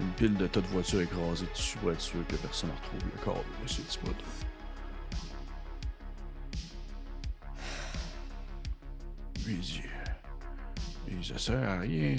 Une 0.00 0.10
pile 0.12 0.36
de 0.36 0.46
tas 0.46 0.60
de 0.60 0.66
voitures 0.68 1.00
écrasées 1.00 1.46
dessus 1.52 1.76
pour 1.78 1.90
être 1.90 2.00
sûr 2.00 2.24
que 2.28 2.36
personne 2.36 2.70
ne 2.70 2.74
retrouve 2.76 3.10
le 3.12 3.24
corps 3.24 3.44
de 3.44 4.08
M. 4.08 4.14
Il 9.48 9.58
dit. 9.58 9.82
Il 11.10 11.24
ça 11.24 11.38
sert 11.38 11.68
à 11.68 11.80
rien. 11.80 12.14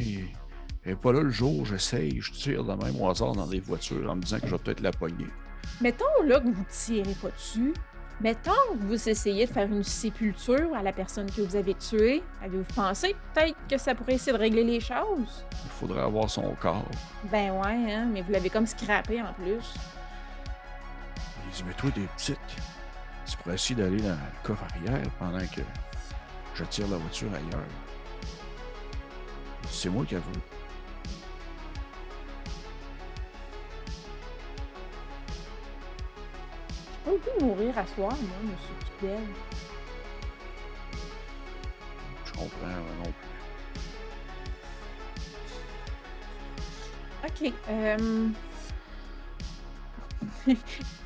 Est 0.85 0.95
pas 0.95 1.11
là 1.11 1.21
le 1.21 1.29
jour, 1.29 1.65
j'essaye, 1.65 2.21
je 2.21 2.31
tire 2.31 2.63
de 2.63 2.73
même 2.73 2.99
au 3.01 3.09
hasard 3.09 3.33
dans 3.33 3.45
des 3.45 3.59
voitures 3.59 4.09
en 4.09 4.15
me 4.15 4.21
disant 4.21 4.39
que 4.39 4.47
je 4.47 4.51
vais 4.55 4.61
peut-être 4.61 4.79
la 4.79 4.91
pogner. 4.91 5.27
Mettons 5.81 6.05
là 6.25 6.39
que 6.39 6.47
vous 6.47 6.65
tirez 6.69 7.15
pas 7.21 7.29
dessus. 7.31 7.73
Mettons 8.21 8.51
que 8.73 8.85
vous 8.85 9.09
essayez 9.09 9.45
de 9.45 9.51
faire 9.51 9.67
une 9.67 9.83
sépulture 9.83 10.73
à 10.73 10.81
la 10.81 10.93
personne 10.93 11.29
que 11.31 11.41
vous 11.41 11.55
avez 11.55 11.73
tuée. 11.73 12.23
Avez-vous 12.41 12.65
pensé 12.75 13.15
peut-être 13.33 13.55
que 13.69 13.77
ça 13.77 13.93
pourrait 13.93 14.15
essayer 14.15 14.31
de 14.31 14.37
régler 14.37 14.63
les 14.63 14.79
choses? 14.79 15.45
Il 15.65 15.71
faudrait 15.71 16.01
avoir 16.01 16.29
son 16.29 16.53
corps. 16.55 16.89
Ben 17.31 17.51
ouais, 17.51 17.93
hein, 17.93 18.09
mais 18.11 18.21
vous 18.21 18.31
l'avez 18.31 18.49
comme 18.49 18.65
scrappé 18.65 19.21
en 19.21 19.33
plus. 19.33 19.73
Il 21.45 21.55
dit, 21.55 21.63
mais 21.65 21.73
toi, 21.73 21.89
des 21.91 22.07
petites, 22.17 22.39
tu 23.25 23.37
pourrais 23.37 23.55
essayer 23.55 23.75
d'aller 23.75 24.01
dans 24.01 24.09
le 24.09 24.43
coffre 24.43 24.63
arrière 24.75 25.09
pendant 25.17 25.39
que 25.39 25.61
je 26.55 26.63
tire 26.65 26.87
la 26.87 26.97
voiture 26.97 27.29
ailleurs. 27.33 27.67
C'est 29.69 29.89
moi 29.89 30.05
qui 30.05 30.15
avoue. 30.15 30.31
Pas 37.09 37.13
le 37.13 37.17
goût 37.19 37.39
de 37.39 37.45
mourir 37.45 37.77
à 37.77 37.85
soir, 37.87 38.11
moi, 38.11 38.37
monsieur 38.43 38.75
Tudel. 38.99 39.23
Je 42.25 42.31
comprends 42.33 42.67
moi 42.67 42.95
non 43.03 43.11
plus. 47.31 47.47
Ok. 47.47 47.53
euh, 47.69 48.27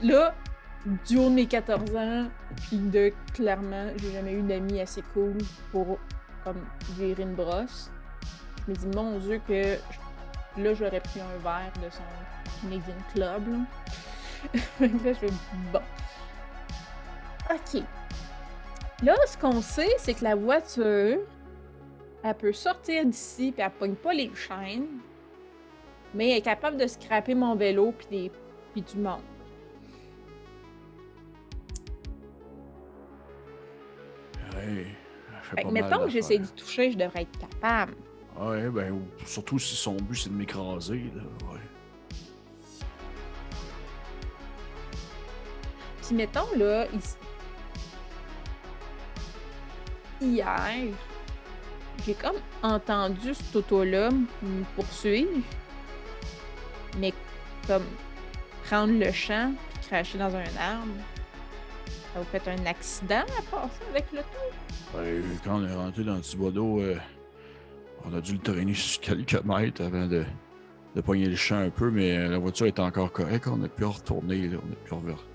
là, 0.01 0.35
du 1.07 1.17
haut 1.17 1.30
de 1.30 1.35
mes 1.35 1.45
14 1.47 1.95
ans, 1.95 2.27
puis 2.67 2.77
de 2.77 3.11
clairement, 3.34 3.88
j'ai 3.97 4.11
jamais 4.11 4.34
eu 4.34 4.41
d'amis 4.41 4.80
assez 4.81 5.01
cool 5.13 5.38
pour 5.71 5.97
comme 6.43 6.63
virer 6.97 7.23
une 7.23 7.35
brosse. 7.35 7.89
Je 8.67 8.71
me 8.71 8.75
dis, 8.77 8.88
mon 8.88 9.17
Dieu, 9.19 9.41
que 9.47 9.77
je- 10.57 10.61
là, 10.61 10.73
j'aurais 10.73 10.99
pris 10.99 11.19
un 11.21 11.38
verre 11.41 11.71
de 11.84 11.89
son 11.89 12.03
Canadian 12.61 12.95
Club. 13.13 13.47
Là, 13.53 13.57
Là 14.80 14.88
je 15.06 15.14
fais 15.14 15.28
bon. 15.72 15.80
Ok. 17.52 17.84
Là, 19.03 19.15
ce 19.28 19.38
qu'on 19.38 19.61
sait, 19.61 19.94
c'est 19.98 20.14
que 20.14 20.24
la 20.24 20.36
voiture, 20.36 21.20
elle 22.24 22.36
peut 22.36 22.53
sortir 22.53 23.06
d'ici, 23.06 23.52
puis 23.52 23.61
elle 23.61 23.72
pogne 23.72 23.95
pas 23.95 24.14
les 24.14 24.32
chaînes 24.34 24.88
mais 26.14 26.32
elle 26.32 26.38
est 26.38 26.41
capable 26.41 26.78
de 26.78 26.88
scraper 26.88 27.36
mon 27.36 27.56
vélo 27.56 27.91
puis 27.91 28.07
des 28.10 28.32
puis 28.72 28.82
du 28.82 28.98
monde. 28.98 29.22
Fait 34.52 34.86
Fait 35.41 35.56
pas 35.56 35.61
que 35.64 35.74
mettons 35.74 36.03
que 36.06 36.10
j'essaie 36.10 36.38
d'y 36.40 36.52
toucher, 36.53 36.91
je 36.91 36.98
devrais 36.98 37.24
être 37.24 37.38
capable. 37.38 37.94
Ouais, 38.40 38.70
ben, 38.70 38.94
ou- 38.94 39.26
surtout 39.26 39.60
si 39.60 39.76
son 39.76 39.95
but 39.95 40.15
c'est 40.15 40.30
de 40.30 40.36
m'écraser, 40.36 41.11
là. 41.15 41.22
Ouais. 41.52 41.60
Mettons 46.14 46.56
là, 46.56 46.85
hier, 50.22 50.94
j'ai 52.06 52.14
comme 52.14 52.35
entendu 52.61 53.34
cet 53.34 53.56
auto-là 53.56 54.11
me 54.11 54.64
poursuivre, 54.76 55.31
mais 56.99 57.11
comme 57.65 57.85
prendre 58.65 58.94
le 58.94 59.11
champ 59.11 59.53
puis 59.73 59.88
cracher 59.88 60.19
dans 60.19 60.35
un 60.35 60.44
arbre. 60.60 60.94
Ça 62.14 62.19
vous 62.19 62.26
fait 62.26 62.48
un 62.48 62.64
accident 62.68 63.26
à 63.40 63.41
passer 63.49 63.81
avec 63.90 64.11
l'auto? 64.11 64.27
Ben, 64.94 65.23
quand 65.44 65.61
on 65.61 65.65
est 65.65 65.73
rentré 65.73 66.03
dans 66.03 66.14
le 66.14 66.22
Thibodeau, 66.22 66.80
euh, 66.81 66.95
on 68.06 68.14
a 68.14 68.22
dû 68.22 68.34
le 68.34 68.40
traîner 68.40 68.76
sur 68.76 69.02
quelques 69.26 69.44
mètres 69.44 69.84
avant 69.84 70.06
de, 70.06 70.23
de 70.95 71.02
pogner 71.02 71.26
le 71.26 71.35
champ 71.35 71.57
un 71.57 71.72
peu, 71.72 71.90
mais 71.90 72.15
euh, 72.15 72.30
la 72.30 72.38
voiture 72.38 72.68
était 72.68 72.81
encore 72.81 73.11
correcte. 73.11 73.48
On 73.48 73.64
a 73.64 73.68
pu 73.68 73.84
retourner, 73.84 74.48
là, 74.48 74.60
on 74.64 74.72
a 74.72 74.76
pu 74.76 74.94
en 74.94 74.98
revenir. 74.98 75.32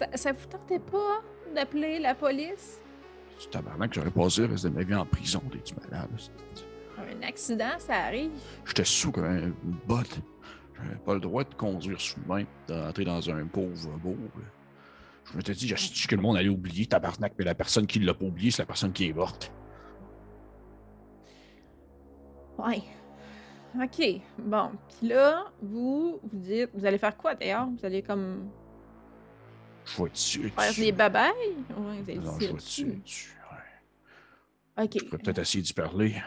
Ça, 0.00 0.06
ça 0.14 0.32
vous 0.32 0.46
tentait 0.46 0.78
pas 0.78 1.20
d'appeler 1.54 1.98
la 1.98 2.14
police? 2.14 2.80
C'est 3.38 3.50
tabarnak, 3.50 3.92
j'aurais 3.92 4.10
passé 4.10 4.46
le 4.46 4.52
reste 4.52 4.64
de 4.64 4.70
ma 4.70 4.82
vie 4.82 4.94
en 4.94 5.04
prison, 5.04 5.42
t'es-tu 5.52 5.74
malade? 5.74 6.08
Un 6.96 7.22
accident, 7.22 7.78
ça 7.78 7.96
arrive. 8.04 8.30
J'étais 8.64 8.86
sous 8.86 9.12
comme 9.12 9.26
une 9.26 9.52
botte. 9.86 10.20
J'avais 10.74 10.96
pas 11.04 11.12
le 11.12 11.20
droit 11.20 11.44
de 11.44 11.52
conduire 11.52 12.00
sous 12.00 12.18
main, 12.26 12.44
d'entrer 12.66 13.04
dans 13.04 13.28
un 13.28 13.44
pauvre 13.44 13.90
beau. 13.98 14.16
là. 14.36 14.44
Je 15.30 15.36
m'étais 15.36 15.52
dit, 15.52 15.68
je 15.68 16.08
que 16.08 16.16
le 16.16 16.22
monde 16.22 16.38
allait 16.38 16.48
oublier, 16.48 16.86
tabarnak, 16.86 17.34
mais 17.38 17.44
la 17.44 17.54
personne 17.54 17.86
qui 17.86 17.98
l'a 17.98 18.14
pas 18.14 18.24
oublié, 18.24 18.50
c'est 18.50 18.62
la 18.62 18.66
personne 18.66 18.92
qui 18.92 19.06
est 19.06 19.12
morte. 19.12 19.52
Ouais. 22.56 22.82
OK. 23.78 24.22
Bon. 24.38 24.70
Puis 24.88 25.08
là, 25.08 25.44
vous, 25.60 26.20
vous 26.22 26.38
dites, 26.38 26.70
vous 26.72 26.86
allez 26.86 26.96
faire 26.96 27.18
quoi 27.18 27.34
d'ailleurs? 27.34 27.68
Vous 27.68 27.84
allez 27.84 28.00
comme 28.02 28.48
Je 29.96 30.40
vais 30.40 30.48
faire 30.50 30.74
des 30.74 30.92
babayes? 30.92 31.30
Ouais, 31.76 32.16
vous 32.16 32.38
tirer 32.38 32.52
vais 32.52 32.54
dessus. 32.54 33.36
OK. 34.78 34.90
Je 34.94 35.04
pourrais 35.04 35.18
peut-être 35.18 35.38
essayer 35.38 35.62
d'y 35.62 35.72
parler. 35.72 36.22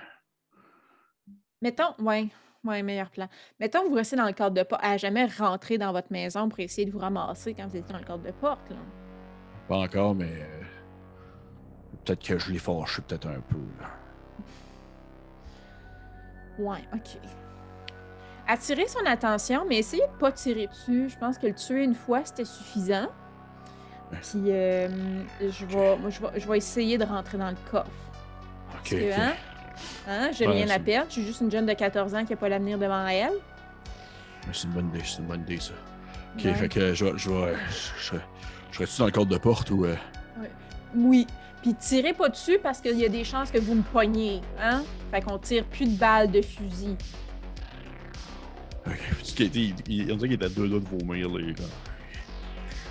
Mettons, 1.62 1.94
ouais. 2.00 2.28
Ouais, 2.64 2.82
meilleur 2.82 3.10
plan. 3.10 3.28
Mettons 3.60 3.84
que 3.84 3.88
vous 3.90 3.96
restez 3.96 4.16
dans 4.16 4.26
le 4.26 4.32
cadre 4.32 4.56
de 4.56 4.64
porte, 4.64 4.82
à 4.84 4.96
jamais 4.98 5.26
rentrer 5.26 5.78
dans 5.78 5.92
votre 5.92 6.12
maison 6.12 6.48
pour 6.48 6.60
essayer 6.60 6.86
de 6.86 6.92
vous 6.92 7.00
ramasser 7.00 7.54
quand 7.54 7.68
vous 7.68 7.76
étiez 7.76 7.92
dans 7.92 8.00
le 8.00 8.06
cadre 8.06 8.24
de 8.24 8.32
porte, 8.32 8.70
là. 8.70 8.78
Pas 9.68 9.78
encore, 9.78 10.16
mais 10.16 10.32
euh, 10.42 10.64
peut-être 12.06 12.24
que 12.26 12.38
je 12.38 12.52
l'ai 12.52 12.60
fâché 12.60 13.02
peut-être 13.02 13.28
un 13.28 13.42
peu. 13.42 13.58
là. 13.80 13.90
Ouais, 16.60 16.84
OK. 16.94 17.18
Attirer 18.48 18.88
son 18.88 19.06
attention, 19.06 19.66
mais 19.68 19.78
essayez 19.80 20.06
de 20.08 20.18
pas 20.20 20.32
tirer 20.32 20.68
dessus. 20.68 21.10
Je 21.10 21.18
pense 21.18 21.38
que 21.38 21.48
le 21.48 21.56
tuer 21.56 21.84
une 21.84 21.96
fois, 21.96 22.24
c'était 22.24 22.46
suffisant. 22.46 23.08
Puis, 24.22 24.42
euh, 24.48 24.88
je, 25.42 25.66
vais, 25.66 25.98
moi, 25.98 26.10
je, 26.10 26.20
vais, 26.22 26.40
je 26.40 26.48
vais 26.48 26.58
essayer 26.58 26.98
de 26.98 27.04
rentrer 27.06 27.38
dans 27.38 27.50
le 27.50 27.58
coffre. 27.72 27.88
Ok, 28.72 28.76
Parce 28.76 28.90
que, 28.90 28.96
ok. 29.12 29.14
hein, 29.18 29.34
hein, 30.08 30.30
j'ai 30.34 30.48
Ouais, 30.48 30.54
rien 30.64 30.70
à 30.70 30.80
perdre. 30.80 31.08
Je 31.10 31.14
suis 31.14 31.26
juste 31.26 31.42
une 31.42 31.52
jeune 31.52 31.66
de 31.66 31.74
14 31.74 32.14
ans 32.16 32.26
qui 32.26 32.32
n'a 32.32 32.38
pas 32.38 32.50
l'avenir 32.50 32.78
devant 32.78 33.06
elle. 33.08 33.32
Mais 34.48 34.54
C'est 34.54 34.66
une 34.68 34.74
bonne 34.74 34.90
idée, 34.90 35.02
c'est 35.06 35.20
une 35.20 35.28
bonne 35.28 35.42
idée 35.42 35.60
ça. 35.60 35.74
Ok, 36.38 36.46
Ouais. 36.46 36.54
fait 36.56 36.70
que 36.70 36.94
je 36.94 37.06
vais. 37.06 37.12
Je, 37.18 37.30
vais- 37.30 37.54
je, 38.00 38.16
je 38.72 38.76
serais-tu 38.78 38.98
dans 39.00 39.06
le 39.06 39.12
cadre 39.12 39.28
de 39.28 39.38
porte 39.38 39.70
ou. 39.72 39.86
euh, 39.86 39.96
Oui. 40.96 41.28
Puis 41.62 41.74
tirez 41.76 42.12
pas 42.14 42.28
dessus 42.28 42.60
parce 42.62 42.82
qu'il 42.82 42.98
y 43.00 43.06
a 43.06 43.10
des 43.10 43.24
chances 43.24 43.50
que 43.50 43.58
vous 43.58 43.76
me 43.76 43.84
pognez, 43.84 44.42
hein? 44.60 44.84
Fait 45.12 45.22
qu'on 45.22 45.38
tire 45.38 45.64
plus 45.66 45.86
de 45.86 45.98
balles 45.98 46.30
de 46.30 46.42
fusil. 46.42 46.98
Ok. 48.86 49.40
Il- 49.40 49.74
il- 49.88 50.12
on 50.12 50.16
dirait 50.16 50.28
qu'il 50.30 50.34
était 50.34 50.46
à 50.46 50.50
deux 50.50 50.68
doigts 50.68 50.80
de 50.82 50.86
vomir. 51.06 51.30
Là, 51.30 51.40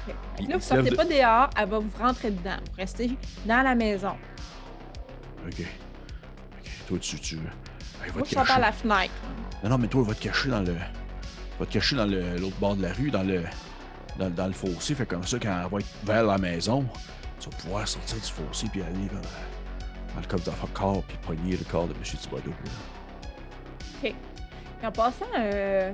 Fait 0.06 0.12
que 0.12 0.16
Il- 0.42 0.48
Là, 0.48 0.56
vous 0.56 0.62
sortez 0.62 0.90
de- 0.90 0.96
pas 0.96 1.04
dehors, 1.04 1.50
elle 1.56 1.68
va 1.68 1.78
vous 1.78 1.90
rentrer 1.98 2.30
dedans. 2.30 2.56
Vous 2.70 2.76
restez 2.78 3.16
dans 3.46 3.62
la 3.62 3.74
maison. 3.74 4.14
Ok. 5.46 5.60
Ok, 5.60 6.70
toi, 6.88 6.98
tu. 7.00 7.18
tu... 7.20 7.36
Hey, 7.36 8.08
va 8.08 8.12
Moi, 8.14 8.22
te 8.22 8.28
je 8.30 8.34
cacher. 8.34 8.46
par 8.48 8.58
la 8.60 8.72
fenêtre. 8.72 9.12
Non, 9.62 9.70
non, 9.70 9.78
mais 9.78 9.88
toi, 9.88 10.02
va 10.02 10.14
te 10.14 10.22
cacher 10.22 10.48
dans 10.50 10.60
le. 10.60 10.74
Va 11.58 11.66
te 11.66 11.72
cacher 11.72 11.96
dans 11.96 12.06
le- 12.06 12.36
l'autre 12.38 12.56
bord 12.58 12.74
de 12.76 12.82
la 12.82 12.92
rue, 12.92 13.10
dans 13.10 13.22
le. 13.22 13.44
Dans, 14.18 14.28
dans 14.30 14.46
le 14.46 14.52
fossé. 14.52 14.94
Fait 14.94 15.06
comme 15.06 15.24
ça, 15.24 15.38
quand 15.38 15.62
elle 15.64 15.70
va 15.70 15.78
être 15.78 15.86
vers 16.04 16.24
la 16.24 16.36
maison, 16.38 16.84
tu 17.40 17.48
vas 17.48 17.56
pouvoir 17.56 17.88
sortir 17.88 18.16
du 18.16 18.22
fossé 18.30 18.66
puis 18.70 18.82
aller 18.82 19.08
vers, 19.10 19.20
dans 20.14 20.20
le 20.20 20.26
coffre 20.26 20.66
corps 20.74 21.02
puis 21.04 21.16
pogner 21.26 21.56
le 21.56 21.64
corps 21.64 21.86
de 21.86 21.94
M. 21.94 22.02
Thibodeau. 22.02 22.50
là. 22.50 22.70
Puis 24.02 24.14
en 24.84 24.92
passant, 24.92 25.24
euh... 25.38 25.92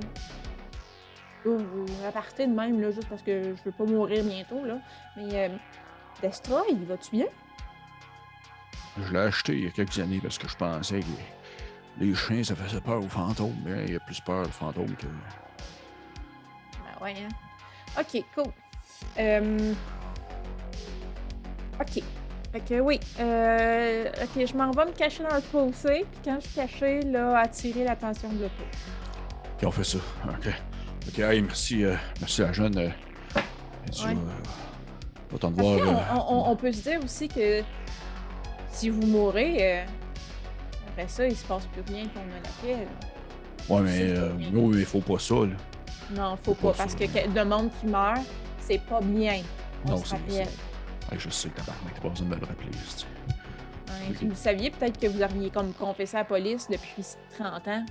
vous 1.45 1.85
repartez 2.05 2.47
de 2.47 2.53
même, 2.53 2.81
là, 2.81 2.91
juste 2.91 3.07
parce 3.07 3.21
que 3.21 3.43
je 3.43 3.63
veux 3.63 3.71
pas 3.71 3.85
mourir 3.85 4.23
bientôt, 4.23 4.65
là. 4.65 4.79
Mais 5.15 5.29
euh, 5.33 5.49
Destroy, 6.21 6.75
vas-tu 6.87 7.11
bien? 7.11 7.25
Je 9.01 9.13
l'ai 9.13 9.19
acheté 9.19 9.53
il 9.53 9.63
y 9.63 9.67
a 9.67 9.71
quelques 9.71 9.99
années 9.99 10.19
parce 10.21 10.37
que 10.37 10.47
je 10.47 10.55
pensais 10.55 10.99
que 10.99 11.05
les, 11.99 12.13
chiens, 12.13 12.43
ça 12.43 12.55
faisait 12.55 12.81
peur 12.81 13.03
aux 13.03 13.07
fantômes. 13.07 13.55
Mais 13.63 13.85
il 13.85 13.93
y 13.93 13.95
a 13.95 13.99
plus 13.99 14.19
peur 14.19 14.45
aux 14.45 14.51
fantômes 14.51 14.95
que. 14.95 15.05
Ben 15.05 17.03
ouais, 17.03 17.15
hein. 17.21 17.29
Ok, 17.99 18.23
cool. 18.35 18.51
Euh... 19.17 19.73
Ok. 21.79 22.03
Fait 22.51 22.59
que 22.61 22.79
oui. 22.79 22.99
Euh... 23.19 24.09
Ok, 24.23 24.45
je 24.45 24.53
m'en 24.55 24.71
vais 24.71 24.85
me 24.85 24.91
cacher 24.91 25.23
dans 25.23 25.35
le 25.35 25.41
fossé, 25.41 26.05
puis 26.11 26.21
quand 26.25 26.39
je 26.41 26.47
suis 26.47 26.55
cachée, 26.55 27.01
là, 27.03 27.37
attirer 27.37 27.83
l'attention 27.83 28.29
de 28.29 28.41
l'auto. 28.41 28.63
Puis 29.57 29.67
on 29.67 29.71
fait 29.71 29.83
ça. 29.83 29.99
OK. 30.27 30.49
OK, 31.07 31.19
hey, 31.19 31.41
merci, 31.41 31.83
euh, 31.83 31.95
merci 32.19 32.41
la 32.41 32.53
jeune. 32.53 32.77
Euh, 32.77 32.89
tu, 33.91 34.05
Ouais. 34.05 34.11
euh, 34.13 35.33
autant 35.35 35.51
de 35.51 35.61
voir. 35.61 36.25
on, 36.29 36.51
on 36.51 36.55
peut 36.55 36.71
se 36.71 36.81
dire 36.81 37.03
aussi 37.03 37.27
que 37.27 37.61
si 38.71 38.89
vous 38.89 39.05
mourrez, 39.07 39.57
euh, 39.79 39.85
après 40.89 41.07
ça, 41.07 41.27
il 41.27 41.35
se 41.35 41.45
passe 41.45 41.65
plus 41.67 41.81
rien 41.93 42.05
qu'on 42.09 42.19
a 42.19 42.39
la 42.43 42.75
paix. 42.77 42.87
ouais, 43.69 43.81
mais 43.81 43.97
c'est 43.97 44.17
euh, 44.17 44.33
mais 44.37 44.83
faut 44.83 45.01
pas 45.01 45.19
ça, 45.19 45.35
là. 45.35 45.55
Non, 46.11 46.35
faut 46.37 46.53
Faut 46.53 46.67
pas, 46.67 46.71
pas 46.71 46.77
parce 46.79 46.91
ça, 46.93 46.97
que 46.99 47.27
de 47.29 47.43
monde 47.43 47.69
qui 47.79 47.87
meurt, 47.87 48.21
c'est 48.59 48.81
pas 48.81 48.99
bien. 49.01 49.41
On 49.85 49.91
Non, 49.91 49.97
c'est-. 49.97 50.41
Hey, 50.41 51.17
je 51.17 51.29
sais, 51.29 51.49
tabarnak, 51.49 51.93
t'as 51.95 52.01
pas 52.01 52.09
besoin 52.09 52.27
de 52.27 52.35
me 52.35 52.39
le 52.39 52.45
rappeler. 52.45 52.69
Ouais, 53.87 54.27
Vous 54.27 54.35
saviez 54.35 54.69
peut-être 54.69 54.99
que 54.99 55.07
vous 55.07 55.21
auriez 55.23 55.49
comme 55.49 55.73
confessé 55.73 56.17
à 56.17 56.19
la 56.19 56.25
police 56.25 56.67
depuis 56.69 57.03
30 57.37 57.67
ans? 57.67 57.85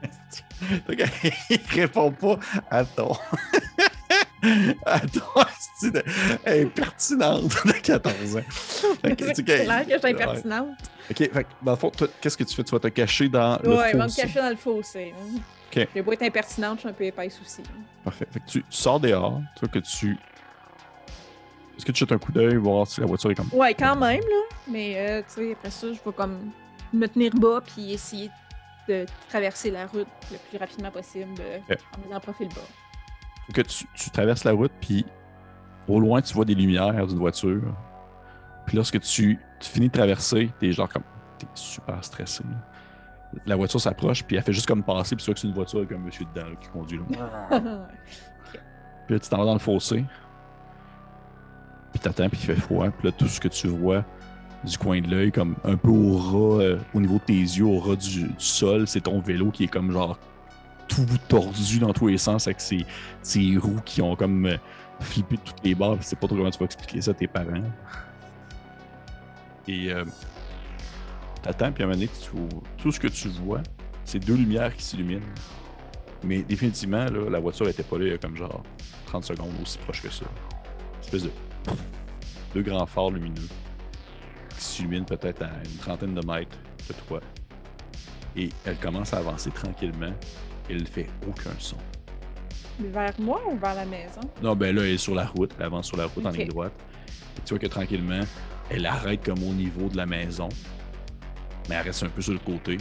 Il 1.50 1.60
répond 1.70 2.10
pas 2.10 2.38
à 2.70 2.84
ton. 2.84 3.12
à 4.86 5.00
ton 5.00 5.42
style 5.58 6.02
impertinente 6.46 7.44
de 7.66 7.72
14 7.72 8.36
ans. 8.36 8.40
C'est 8.50 9.44
clair 9.44 9.86
que 9.86 9.92
je 9.92 9.98
suis 9.98 10.08
impertinente. 10.08 10.68
Ok, 11.10 11.16
fait 11.32 11.46
dans 11.62 11.72
le 11.72 11.76
fond, 11.78 11.90
qu'est-ce 12.20 12.36
que 12.36 12.44
tu 12.44 12.54
fais? 12.54 12.64
Tu 12.64 12.72
vas 12.72 12.78
te 12.80 12.88
cacher 12.88 13.28
dans 13.28 13.58
le 13.62 13.74
Ouais, 13.76 13.90
il 13.92 13.96
va 13.98 14.04
me 14.04 14.08
fossé. 14.08 14.22
cacher 14.22 14.40
dans 14.40 14.50
le 14.50 14.56
fossé. 14.56 15.14
hein. 15.16 15.38
Ok. 15.70 15.86
Je 15.94 15.94
vais 15.94 16.02
pas 16.02 16.12
être 16.12 16.22
impertinente, 16.22 16.76
je 16.76 16.80
suis 16.80 16.88
un 16.88 16.92
peu 16.92 17.04
épaisse 17.04 17.38
aussi. 17.42 17.62
Parfait. 18.04 18.26
Fait 18.30 18.40
que 18.40 18.46
tu, 18.46 18.60
tu 18.62 18.66
sors 18.70 19.00
dehors, 19.00 19.40
tu 19.54 19.60
vois 19.60 19.68
que 19.68 19.78
tu. 19.80 20.16
Est-ce 21.76 21.86
que 21.86 21.92
tu 21.92 22.00
jettes 22.00 22.12
un 22.12 22.18
coup 22.18 22.32
d'œil, 22.32 22.56
voir 22.56 22.86
si 22.86 23.00
la 23.00 23.06
voiture 23.06 23.30
est 23.30 23.34
comme. 23.34 23.50
Ouais, 23.52 23.74
quand 23.74 23.96
même, 23.96 24.20
là. 24.20 24.56
Mais, 24.68 24.94
euh, 24.98 25.22
tu 25.22 25.34
sais, 25.46 25.52
après 25.52 25.70
ça, 25.70 25.86
je 25.88 25.92
vais 26.04 26.12
comme 26.16 26.50
me 26.92 27.06
tenir 27.06 27.32
bas 27.34 27.60
puis 27.64 27.92
essayer 27.92 28.28
de 28.28 28.32
traverser 29.28 29.70
la 29.70 29.86
route 29.86 30.08
le 30.30 30.38
plus 30.48 30.58
rapidement 30.58 30.90
possible 30.90 31.34
euh, 31.40 31.58
en 31.96 32.02
faisant 32.02 32.20
profil 32.20 32.48
bas. 32.48 33.54
que 33.54 33.60
tu, 33.62 33.84
tu 33.94 34.10
traverses 34.10 34.44
la 34.44 34.52
route, 34.52 34.72
puis 34.80 35.04
au 35.88 36.00
loin, 36.00 36.20
tu 36.20 36.34
vois 36.34 36.44
des 36.44 36.54
lumières 36.54 37.06
d'une 37.06 37.18
voiture. 37.18 37.62
Puis 38.66 38.76
lorsque 38.76 39.00
tu, 39.00 39.38
tu 39.60 39.70
finis 39.70 39.88
de 39.88 39.92
traverser, 39.92 40.50
t'es 40.58 40.72
genre 40.72 40.88
comme. 40.88 41.04
T'es 41.38 41.46
super 41.54 42.02
stressé. 42.04 42.42
là. 42.44 43.40
La 43.46 43.56
voiture 43.56 43.80
s'approche, 43.80 44.24
puis 44.24 44.36
elle 44.36 44.42
fait 44.42 44.52
juste 44.52 44.66
comme 44.66 44.82
passer, 44.82 45.14
puis 45.14 45.24
tu 45.24 45.30
vois 45.30 45.34
que 45.34 45.40
c'est 45.40 45.48
une 45.48 45.54
voiture 45.54 45.78
avec 45.78 45.92
un 45.92 45.98
monsieur 45.98 46.24
dedans 46.34 46.48
là, 46.48 46.56
qui 46.56 46.68
conduit. 46.68 46.98
Là. 47.10 47.48
Puis 49.06 49.14
là, 49.14 49.20
tu 49.20 49.28
t'en 49.30 49.38
vas 49.38 49.44
dans 49.46 49.54
le 49.54 49.58
fossé. 49.58 50.04
Puis 51.92 52.00
t'attends, 52.00 52.28
puis 52.28 52.38
il 52.42 52.44
fait 52.44 52.56
froid. 52.56 52.90
Puis 52.90 53.08
là, 53.08 53.12
tout 53.12 53.26
ce 53.26 53.40
que 53.40 53.48
tu 53.48 53.68
vois 53.68 54.04
du 54.64 54.76
coin 54.76 55.00
de 55.00 55.08
l'œil, 55.08 55.32
comme 55.32 55.56
un 55.64 55.76
peu 55.76 55.90
au 55.90 56.16
ras, 56.16 56.62
euh, 56.62 56.78
au 56.94 57.00
niveau 57.00 57.14
de 57.14 57.24
tes 57.24 57.32
yeux, 57.32 57.64
au 57.64 57.78
ras 57.78 57.96
du, 57.96 58.30
sol, 58.38 58.86
c'est 58.86 59.02
ton 59.02 59.20
vélo 59.20 59.50
qui 59.50 59.64
est 59.64 59.68
comme 59.68 59.92
genre 59.92 60.18
tout 60.88 61.06
tordu 61.28 61.78
dans 61.78 61.92
tous 61.92 62.08
les 62.08 62.18
sens 62.18 62.46
avec 62.46 62.60
ses, 62.60 62.86
roues 63.58 63.80
qui 63.84 64.02
ont 64.02 64.16
comme 64.16 64.46
euh, 64.46 64.56
flippé 65.00 65.36
toutes 65.38 65.62
les 65.62 65.74
barres. 65.74 65.98
Tu 65.98 66.04
sais 66.04 66.16
pas 66.16 66.26
trop 66.26 66.36
comment 66.36 66.50
tu 66.50 66.58
vas 66.58 66.64
expliquer 66.64 67.00
ça 67.00 67.12
à 67.12 67.14
tes 67.14 67.28
parents. 67.28 67.62
Et 69.68 69.92
euh, 69.92 70.04
t'attends, 71.42 71.70
puis 71.70 71.84
à 71.84 71.86
un 71.86 71.90
moment 71.90 72.00
donné, 72.00 72.10
tout 72.78 72.90
ce 72.90 72.98
que 72.98 73.08
tu 73.08 73.28
vois, 73.28 73.60
c'est 74.04 74.18
deux 74.18 74.34
lumières 74.34 74.74
qui 74.74 74.82
s'illuminent. 74.82 75.26
Mais 76.24 76.42
définitivement, 76.42 77.04
la 77.04 77.38
voiture 77.38 77.68
était 77.68 77.84
pas 77.84 77.96
là 77.98 78.06
il 78.06 78.10
y 78.10 78.14
a 78.14 78.18
comme 78.18 78.36
genre 78.36 78.64
30 79.06 79.24
secondes 79.24 79.52
aussi 79.62 79.78
proche 79.78 80.02
que 80.02 80.10
ça. 80.10 80.24
Espèce 81.00 81.24
de 81.24 81.30
deux 82.54 82.62
grands 82.62 82.86
phares 82.86 83.10
lumineux 83.10 83.46
qui 84.58 84.64
s'illuminent 84.64 85.04
peut-être 85.04 85.42
à 85.42 85.50
une 85.64 85.76
trentaine 85.78 86.14
de 86.14 86.26
mètres 86.26 86.58
de 86.88 86.94
toi. 87.06 87.20
Et 88.36 88.50
elle 88.64 88.76
commence 88.76 89.14
à 89.14 89.18
avancer 89.18 89.50
tranquillement. 89.50 90.12
Elle 90.68 90.86
fait 90.86 91.08
aucun 91.26 91.50
son. 91.58 91.76
Vers 92.78 93.14
moi 93.18 93.40
ou 93.50 93.56
vers 93.56 93.74
la 93.74 93.84
maison? 93.84 94.20
Non, 94.42 94.54
ben 94.54 94.74
là, 94.74 94.82
elle 94.82 94.94
est 94.94 94.98
sur 94.98 95.14
la 95.14 95.26
route. 95.26 95.52
Elle 95.58 95.64
avance 95.64 95.86
sur 95.86 95.96
la 95.96 96.06
route 96.06 96.24
en 96.24 96.30
ligne 96.30 96.48
droite. 96.48 96.72
Et 97.36 97.40
tu 97.44 97.50
vois 97.50 97.58
que 97.58 97.66
tranquillement, 97.66 98.20
elle 98.70 98.86
arrête 98.86 99.24
comme 99.24 99.42
au 99.42 99.52
niveau 99.52 99.88
de 99.88 99.96
la 99.96 100.06
maison. 100.06 100.48
Mais 101.68 101.76
elle 101.76 101.86
reste 101.86 102.02
un 102.02 102.08
peu 102.08 102.22
sur 102.22 102.32
le 102.32 102.38
côté. 102.38 102.76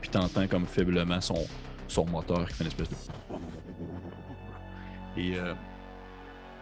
Puis 0.00 0.10
t'entends 0.10 0.46
comme 0.48 0.66
faiblement 0.66 1.20
son, 1.20 1.46
son 1.86 2.06
moteur 2.06 2.46
qui 2.48 2.54
fait 2.54 2.64
une 2.64 2.68
espèce 2.68 2.88
de. 2.88 2.96
Et 5.18 5.38
euh, 5.38 5.54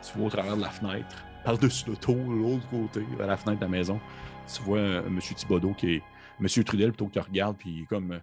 tu 0.02 0.18
vois 0.18 0.26
au 0.26 0.30
travers 0.30 0.56
de 0.56 0.62
la 0.62 0.70
fenêtre, 0.70 1.24
par-dessus 1.44 1.90
le 1.90 1.96
tour, 1.96 2.16
l'autre 2.16 2.68
côté, 2.70 3.00
vers 3.16 3.26
la 3.26 3.36
fenêtre 3.36 3.60
de 3.60 3.64
la 3.64 3.70
maison, 3.70 4.00
tu 4.52 4.62
vois 4.62 4.80
un, 4.80 5.02
monsieur 5.02 5.34
Thibodeau 5.34 5.72
qui 5.74 5.96
est. 5.96 6.02
Monsieur 6.40 6.64
Trudel 6.64 6.90
plutôt 6.90 7.06
que 7.06 7.12
tu 7.12 7.20
regardes, 7.20 7.56
puis 7.56 7.70
il 7.70 7.82
est 7.82 7.86
comme. 7.86 8.12
euh, 8.12 8.18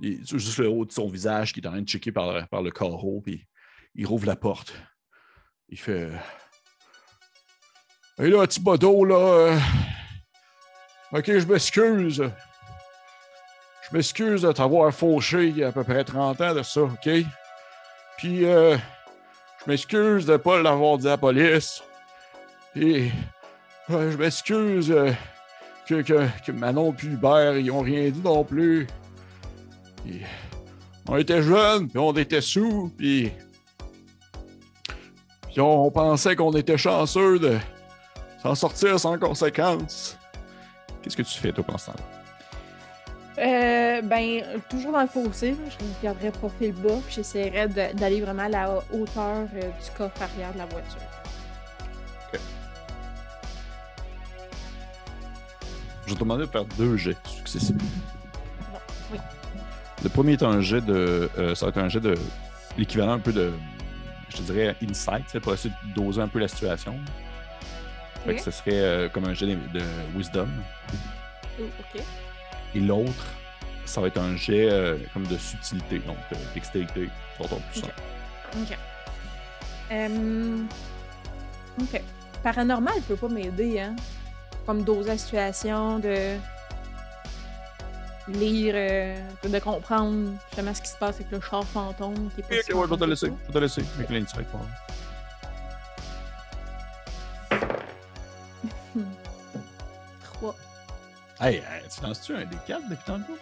il 0.00 0.24
juste 0.24 0.58
le 0.58 0.68
haut 0.68 0.84
de 0.84 0.92
son 0.92 1.08
visage 1.08 1.52
qui 1.52 1.58
est 1.58 1.66
en 1.66 1.70
train 1.72 1.82
de 1.82 1.88
checker 1.88 2.12
par, 2.12 2.46
par 2.48 2.62
le 2.62 2.70
carreau, 2.70 3.20
puis 3.20 3.44
il 3.96 4.06
rouvre 4.06 4.26
la 4.26 4.36
porte. 4.36 4.72
Il 5.68 5.78
fait. 5.78 6.08
Hé 8.18 8.28
là, 8.28 8.46
Thibodeau, 8.46 9.04
là. 9.04 9.16
euh, 9.16 9.58
Ok, 11.12 11.26
je 11.26 11.46
m'excuse. 11.46 12.22
Je 13.90 13.96
m'excuse 13.96 14.42
de 14.42 14.52
t'avoir 14.52 14.92
fauché 14.92 15.48
il 15.48 15.56
y 15.58 15.64
a 15.64 15.68
à 15.68 15.72
peu 15.72 15.82
près 15.82 16.04
30 16.04 16.40
ans 16.42 16.54
de 16.54 16.62
ça, 16.62 16.82
OK? 16.82 17.08
Puis, 18.18 18.44
euh, 18.44 18.76
je 19.64 19.70
m'excuse 19.70 20.26
de 20.26 20.36
pas 20.36 20.60
l'avoir 20.62 20.98
dit 20.98 21.06
à 21.06 21.12
la 21.12 21.18
police. 21.18 21.82
Puis, 22.78 23.10
euh, 23.90 24.12
je 24.12 24.16
m'excuse 24.16 24.92
euh, 24.92 25.10
que, 25.88 26.00
que, 26.02 26.28
que 26.46 26.52
Manon 26.52 26.94
et 26.94 27.06
Hubert, 27.06 27.58
ils 27.58 27.72
ont 27.72 27.80
rien 27.80 28.08
dit 28.08 28.20
non 28.20 28.44
plus. 28.44 28.86
Puis, 30.04 30.22
on 31.08 31.16
était 31.16 31.42
jeunes, 31.42 31.88
puis 31.88 31.98
on 31.98 32.12
était 32.12 32.40
sous, 32.40 32.92
puis... 32.96 33.32
Puis 35.48 35.60
on, 35.60 35.90
pensait 35.90 36.36
qu'on 36.36 36.52
était 36.52 36.78
chanceux 36.78 37.40
de 37.40 37.58
s'en 38.40 38.54
sortir 38.54 39.00
sans 39.00 39.18
conséquence. 39.18 40.16
Qu'est-ce 41.02 41.16
que 41.16 41.22
tu 41.22 41.36
fais, 41.40 41.50
toi, 41.50 41.64
pendant? 41.64 41.98
Euh, 43.38 44.02
ben, 44.02 44.44
toujours 44.70 44.92
dans 44.92 45.02
le 45.02 45.08
fossé, 45.08 45.56
je 45.68 45.98
regarderais 45.98 46.30
profil 46.30 46.72
bas, 46.74 47.00
puis 47.06 47.16
j'essaierais 47.16 47.66
d'aller 47.66 48.20
vraiment 48.20 48.44
à 48.44 48.48
la 48.48 48.74
hauteur 48.92 49.48
euh, 49.56 49.62
du 49.62 49.90
coffre 49.96 50.22
arrière 50.22 50.52
de 50.52 50.58
la 50.58 50.66
voiture. 50.66 51.17
Je 56.08 56.14
vais 56.14 56.18
te 56.20 56.24
demander 56.24 56.46
de 56.46 56.50
faire 56.50 56.64
deux 56.78 56.96
jets 56.96 57.16
successifs. 57.26 57.76
oui. 59.12 59.18
Le 60.02 60.08
premier 60.08 60.32
est 60.32 60.42
un 60.42 60.62
jet 60.62 60.80
de. 60.80 61.28
euh, 61.36 61.54
ça 61.54 61.66
va 61.66 61.70
être 61.70 61.78
un 61.78 61.90
jet 61.90 62.00
de. 62.00 62.14
L'équivalent 62.78 63.12
un 63.12 63.18
peu 63.18 63.30
de. 63.32 63.52
Je 64.30 64.38
te 64.38 64.42
dirais 64.42 64.74
insight, 64.82 65.24
c'est 65.28 65.38
pour 65.40 65.52
essayer 65.52 65.74
de 65.84 65.94
doser 66.00 66.22
un 66.22 66.28
peu 66.28 66.38
la 66.38 66.48
situation. 66.48 66.98
Fait 68.24 68.36
que 68.36 68.40
ce 68.42 68.50
serait 68.50 68.70
euh, 68.72 69.08
comme 69.10 69.26
un 69.26 69.34
jet 69.34 69.46
de, 69.46 69.54
de 69.78 69.84
wisdom. 70.16 70.48
Oh, 71.60 71.64
ok. 71.80 72.02
Et 72.74 72.80
l'autre, 72.80 73.26
ça 73.84 74.00
va 74.00 74.06
être 74.06 74.18
un 74.18 74.34
jet 74.34 74.70
euh, 74.70 74.96
comme 75.12 75.26
de 75.26 75.36
subtilité, 75.36 75.98
donc 75.98 76.16
de 76.30 76.36
dextérité. 76.54 77.10
sur 77.36 77.48
ton 77.50 77.60
plus 77.70 77.82
Ok. 77.82 77.92
Ok. 78.62 78.78
Ok. 81.82 82.02
Paranormal 82.42 82.94
peut 83.06 83.16
pas 83.16 83.28
m'aider, 83.28 83.78
hein? 83.80 83.94
Comme 84.68 84.84
doser 84.84 85.08
la 85.08 85.16
situation, 85.16 85.98
de. 85.98 86.36
lire, 88.28 88.74
euh, 88.76 89.18
de 89.42 89.58
comprendre 89.60 90.32
justement 90.48 90.74
ce 90.74 90.82
qui 90.82 90.88
se 90.90 90.96
passe 90.98 91.14
avec 91.14 91.30
le 91.30 91.40
char 91.40 91.64
fantôme 91.64 92.28
qui 92.34 92.42
est 92.42 92.44
Ok, 92.44 92.76
ouais, 92.76 92.84
je 92.86 92.90
vais 92.90 92.96
te 92.98 93.04
laisser. 93.04 93.26
Je 93.28 93.46
vais 93.46 93.52
te 93.54 93.58
laisser. 93.60 93.82
Avec 93.96 94.10
l'insight, 94.10 94.46
ouais. 94.52 94.60
Trois. 100.22 100.54
Hey, 101.40 101.56
hey, 101.56 101.88
tu 101.88 102.02
lances-tu 102.02 102.34
un 102.34 102.44
des 102.44 102.56
4 102.66 102.82
depuis 102.90 103.04
tantôt? 103.06 103.38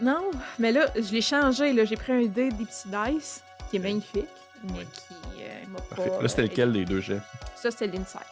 Non, 0.00 0.30
mais 0.60 0.70
là, 0.70 0.86
je 0.94 1.10
l'ai 1.10 1.22
changé. 1.22 1.72
là. 1.72 1.84
J'ai 1.84 1.96
pris 1.96 2.12
un 2.12 2.26
dé 2.26 2.50
des 2.50 2.64
petits 2.66 2.88
dice, 2.88 3.42
qui 3.68 3.78
est 3.78 3.80
magnifique, 3.80 4.28
mais 4.62 4.78
Ouais. 4.78 4.86
qui 4.92 5.42
euh, 5.42 5.64
pas... 5.88 5.96
Parfait. 5.96 6.22
Là, 6.22 6.28
c'était 6.28 6.42
euh, 6.42 6.44
lequel 6.44 6.72
des 6.72 6.84
deux 6.84 7.00
chefs? 7.00 7.24
Ça, 7.56 7.72
c'était 7.72 7.88
l'insight. 7.88 8.22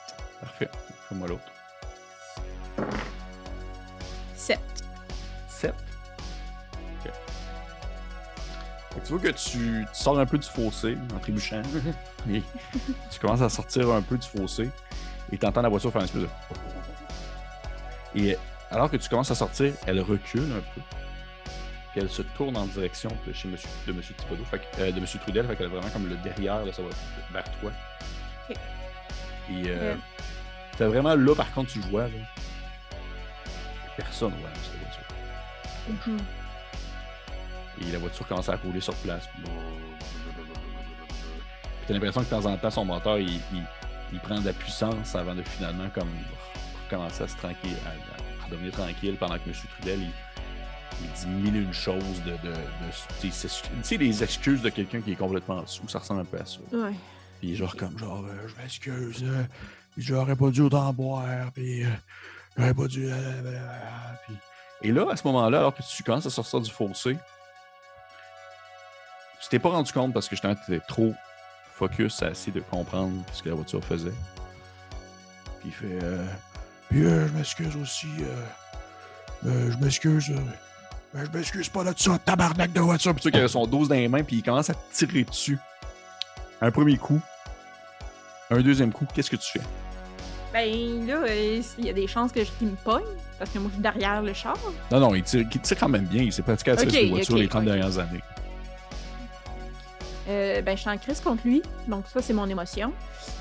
Parfait. 0.41 0.71
Fais-moi 1.09 1.27
l'autre. 1.27 1.43
7. 4.35 4.59
7. 5.49 5.75
Ok. 7.05 7.13
Fait 8.95 9.01
que 9.01 9.07
tu 9.07 9.13
vois 9.13 9.21
que 9.21 9.29
tu, 9.29 9.87
tu 9.87 9.87
sors 9.93 10.19
un 10.19 10.27
peu 10.27 10.39
du 10.39 10.47
fossé 10.49 10.97
en 11.15 11.19
trébuchant. 11.19 11.63
et 12.31 12.43
tu 13.11 13.19
commences 13.21 13.43
à 13.43 13.49
sortir 13.49 13.91
un 13.91 14.03
peu 14.03 14.17
du 14.19 14.27
fossé 14.27 14.71
et 15.33 15.39
tu 15.39 15.47
entends 15.47 15.63
la 15.63 15.69
voiture 15.69 15.93
faire 15.93 16.03
un 16.03 16.05
espèce 16.07 16.23
de. 16.23 16.29
Et 18.15 18.37
alors 18.71 18.91
que 18.91 18.97
tu 18.97 19.09
commences 19.09 19.31
à 19.31 19.35
sortir, 19.35 19.73
elle 19.87 20.01
recule 20.01 20.51
un 20.53 20.61
peu. 20.75 20.81
Puis 21.93 22.01
elle 22.01 22.11
se 22.11 22.23
tourne 22.23 22.57
en 22.57 22.67
direction 22.67 23.11
de 23.27 23.33
chez 23.33 23.49
Monsieur, 23.49 23.69
de 23.87 23.93
M. 23.93 24.01
Thibodeau, 24.03 24.45
fait 24.45 24.61
euh, 24.79 24.93
de 24.93 24.99
M. 24.99 25.07
Trudel, 25.23 25.47
fait 25.47 25.57
qu'elle 25.57 25.67
est 25.67 25.71
vraiment 25.71 25.89
comme 25.91 26.07
le 26.09 26.17
derrière 26.17 26.65
de 26.65 26.71
sa 26.73 26.83
voiture 26.83 26.99
vers 27.33 27.45
toi. 27.61 27.71
Ok. 28.51 28.57
Et 29.51 29.69
euh, 29.71 29.93
Euh. 29.93 29.95
t'as 30.77 30.87
vraiment 30.89 31.15
là, 31.15 31.35
par 31.35 31.51
contre, 31.53 31.73
tu 31.73 31.81
le 31.81 31.87
vois. 31.87 32.05
Là. 32.05 32.15
Personne 33.99 34.33
ouais, 34.33 34.43
dans 34.43 34.63
cette 34.63 34.79
voiture. 35.99 36.25
Et 37.81 37.93
la 37.93 37.99
voiture 37.99 38.27
commence 38.27 38.49
à 38.49 38.57
rouler 38.57 38.81
sur 38.81 38.95
place. 38.97 39.29
Puis 39.35 39.45
t'as 41.87 41.95
l'impression 41.95 42.21
que 42.23 42.27
de 42.27 42.31
temps 42.31 42.47
en 42.47 42.57
temps, 42.57 42.71
son 42.71 42.85
moteur, 42.85 43.19
il, 43.19 43.29
il- 43.53 43.67
il 44.13 44.21
prend 44.21 44.41
de 44.41 44.47
la 44.47 44.53
puissance 44.55 45.15
avant 45.15 45.35
de 45.35 45.43
finalement 45.43 45.91
comme 45.95 46.09
recommencer 46.87 47.25
à 47.25 47.29
se 47.29 47.37
tranquille, 47.37 47.77
à, 47.85 47.91
à 47.91 48.45
redevenir 48.47 48.73
tranquille 48.73 49.17
pendant 49.21 49.35
que 49.39 49.49
M. 49.51 49.55
Trudel, 49.77 50.01
il, 50.01 50.11
il 51.03 51.11
dit 51.13 51.27
mille 51.27 51.57
une 51.65 51.73
choses 51.75 52.23
de... 52.25 52.31
de, 52.31 52.53
de- 52.55 53.21
tu 53.21 53.31
sais, 53.31 53.99
des 53.99 54.23
excuses 54.25 54.63
de 54.63 54.71
quelqu'un 54.71 55.01
qui 55.03 55.13
est 55.13 55.17
complètement 55.17 55.67
sous. 55.67 55.87
Ça 55.89 55.99
ressemble 55.99 56.21
un 56.23 56.25
peu 56.25 56.39
à 56.39 56.47
ça. 56.47 56.59
Ouais. 56.73 56.95
Puis 57.41 57.55
genre 57.55 57.77
comme 57.77 57.99
genre, 57.99 58.25
euh, 58.25 58.49
je 58.49 58.55
m'excuse, 58.63 59.23
euh, 59.25 59.45
j'aurais 59.99 60.37
pas 60.37 60.49
dû 60.51 60.63
autant 60.63 60.91
boire, 60.95 61.53
puis 61.53 61.85
euh, 61.85 61.89
j'aurais 62.59 62.75
pas 62.75 62.87
dû... 62.87 63.07
euh, 63.11 63.15
euh, 63.15 63.69
puis- 64.27 64.37
Et 64.83 64.93
là, 64.93 65.07
à 65.11 65.17
ce 65.17 65.27
moment-là, 65.27 65.59
alors 65.59 65.75
que 65.75 65.83
tu 65.83 66.03
commences 66.03 66.27
à 66.27 66.31
sortir 66.31 66.61
du 66.61 66.71
fossé, 66.71 67.17
tu 69.41 69.49
t'es 69.49 69.59
pas 69.59 69.71
rendu 69.71 69.93
compte 69.93 70.13
parce 70.13 70.27
que 70.29 70.35
justement, 70.37 70.55
tu 70.55 70.75
étais 70.75 70.85
trop 70.87 71.15
focus 71.75 72.23
à 72.23 72.31
essayer 72.31 72.53
de 72.53 72.61
comprendre 72.61 73.23
ce 73.33 73.43
que 73.43 73.49
la 73.49 73.55
voiture 73.55 73.85
faisait. 73.85 74.13
Puis 75.61 75.69
il 75.69 75.73
fait... 75.73 75.99
euh, 76.05 76.25
puis 76.89 77.05
euh, 77.05 77.29
je 77.29 77.33
m'excuse 77.35 77.77
aussi, 77.77 78.09
euh, 78.21 79.47
euh, 79.49 79.71
je 79.71 79.77
m'excuse... 79.79 80.31
euh, 80.31 80.41
ben, 81.15 81.25
je 81.25 81.37
m'excuse 81.39 81.69
pas 81.69 81.85
là 81.85 81.93
de 81.95 81.99
ça, 81.99 82.19
tabarnak 82.19 82.73
de 82.73 82.81
voiture. 82.81 83.15
Puis 83.15 83.23
tu 83.23 83.31
qu'il 83.31 83.39
avait 83.41 83.49
son 83.49 83.67
12 83.67 83.89
dans 83.89 83.95
les 83.95 84.09
mains, 84.09 84.23
puis 84.25 84.37
il 84.37 84.43
commence 84.43 84.69
à 84.71 84.75
te 84.75 84.93
tirer 84.93 85.25
dessus. 85.25 85.59
Un 86.61 86.71
premier 86.71 86.99
coup. 86.99 87.21
Un 88.51 88.61
deuxième 88.61 88.93
coup, 88.93 89.07
qu'est-ce 89.15 89.31
que 89.31 89.37
tu 89.37 89.51
fais? 89.53 89.61
Ben 90.53 91.07
là, 91.07 91.25
euh, 91.29 91.61
il 91.79 91.85
y 91.85 91.91
a 91.91 91.93
des 91.93 92.07
chances 92.07 92.33
que 92.33 92.43
je 92.43 92.51
qu'il 92.59 92.69
me 92.69 92.77
pogne, 92.77 93.05
parce 93.39 93.51
que 93.51 93.59
moi, 93.59 93.69
je 93.69 93.75
suis 93.75 93.83
derrière 93.83 94.23
le 94.23 94.33
char. 94.33 94.57
Non, 94.91 94.99
non, 95.01 95.15
il 95.15 95.23
tire, 95.23 95.45
il 95.53 95.61
tire 95.61 95.79
quand 95.79 95.89
même 95.89 96.07
bien. 96.07 96.23
Il 96.23 96.33
s'est 96.33 96.43
pratiqué 96.43 96.71
à 96.71 96.77
tirer 96.77 96.89
Ok, 96.89 96.93
sur 96.95 97.03
les 97.03 97.11
voitures 97.11 97.37
les 97.37 97.49
30 97.49 97.63
ok. 97.63 97.69
dernières 97.69 97.99
années. 97.99 98.23
Euh, 100.29 100.61
ben, 100.61 100.77
je 100.77 100.81
suis 100.83 100.91
en 100.91 100.99
crise 100.99 101.21
contre 101.21 101.43
lui, 101.47 101.63
donc 101.87 102.05
ça, 102.07 102.21
c'est 102.21 102.35
mon 102.35 102.47
émotion. 102.49 102.93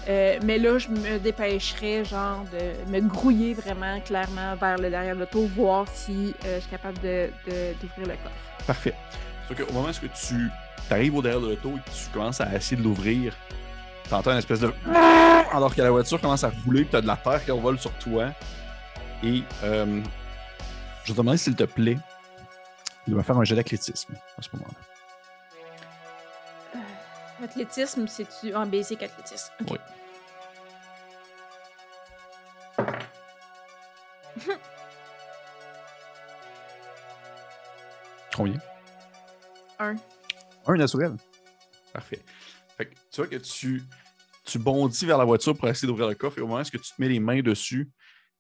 Euh, 0.08 0.38
mais 0.44 0.58
là, 0.58 0.78
je 0.78 0.88
me 0.88 1.18
dépêcherais, 1.20 2.06
genre, 2.06 2.46
de 2.54 2.92
me 2.92 3.02
grouiller 3.02 3.54
vraiment 3.54 4.00
clairement 4.00 4.56
vers 4.56 4.78
le 4.78 4.90
derrière 4.90 5.16
de 5.16 5.20
l'auto, 5.22 5.46
voir 5.48 5.86
si 5.94 6.34
euh, 6.46 6.56
je 6.56 6.62
suis 6.62 6.70
capable 6.72 6.98
de, 7.00 7.30
de- 7.46 7.74
d'ouvrir 7.82 8.08
le 8.08 8.14
coffre. 8.24 8.66
Parfait. 8.66 8.94
Sauf 9.48 9.58
qu'au 9.66 9.74
moment 9.74 9.90
où 9.90 10.08
tu 10.08 10.50
arrives 10.90 11.16
au 11.16 11.22
derrière 11.22 11.42
de 11.42 11.48
l'auto 11.50 11.72
et 11.76 11.90
que 11.90 11.96
tu 11.96 12.10
commences 12.14 12.40
à 12.40 12.54
essayer 12.56 12.78
de 12.78 12.84
l'ouvrir, 12.84 13.34
tu 14.08 14.14
entends 14.14 14.32
une 14.32 14.38
espèce 14.38 14.60
de. 14.60 14.74
Alors 15.52 15.74
que 15.74 15.82
la 15.82 15.92
voiture 15.92 16.20
commence 16.20 16.44
à 16.44 16.52
rouler, 16.66 16.86
tu 16.88 16.96
as 16.96 17.02
de 17.02 17.08
la 17.08 17.18
terre 17.18 17.44
qui 17.44 17.52
envole 17.52 17.80
sur 17.80 17.92
toi. 17.94 18.32
Et 19.24 19.44
euh, 19.64 20.02
je 21.04 21.14
te 21.14 21.18
demander 21.18 21.38
s'il 21.38 21.56
te 21.56 21.64
plaît 21.64 21.98
de 23.08 23.16
me 23.16 23.24
faire 23.24 23.38
un 23.38 23.44
jet 23.44 23.56
d'athlétisme 23.56 24.14
à 24.38 24.42
ce 24.42 24.50
moment-là. 24.54 24.78
Athlétisme, 27.44 28.08
c'est-tu? 28.08 28.56
En 28.56 28.66
basic 28.66 29.04
athlétisme? 29.04 29.54
Oui. 29.70 29.78
Combien? 38.36 38.60
Un. 39.80 39.96
Un 40.68 40.76
naturel. 40.76 41.16
Parfait. 41.94 42.22
Fait 42.78 42.86
que 42.86 42.96
tu 43.12 43.22
vois 43.22 43.28
que 43.28 43.38
tu, 43.38 43.84
tu 44.46 44.60
bondis 44.60 45.06
vers 45.06 45.18
la 45.18 45.26
voiture 45.26 45.58
pour 45.58 45.68
essayer 45.68 45.88
d'ouvrir 45.88 46.08
le 46.08 46.16
coffre 46.16 46.38
et 46.38 46.42
au 46.42 46.48
moment 46.48 46.62
où 46.62 46.64
tu 46.64 46.80
te 46.80 46.86
mets 47.00 47.10
les 47.10 47.20
mains 47.20 47.42
dessus, 47.42 47.90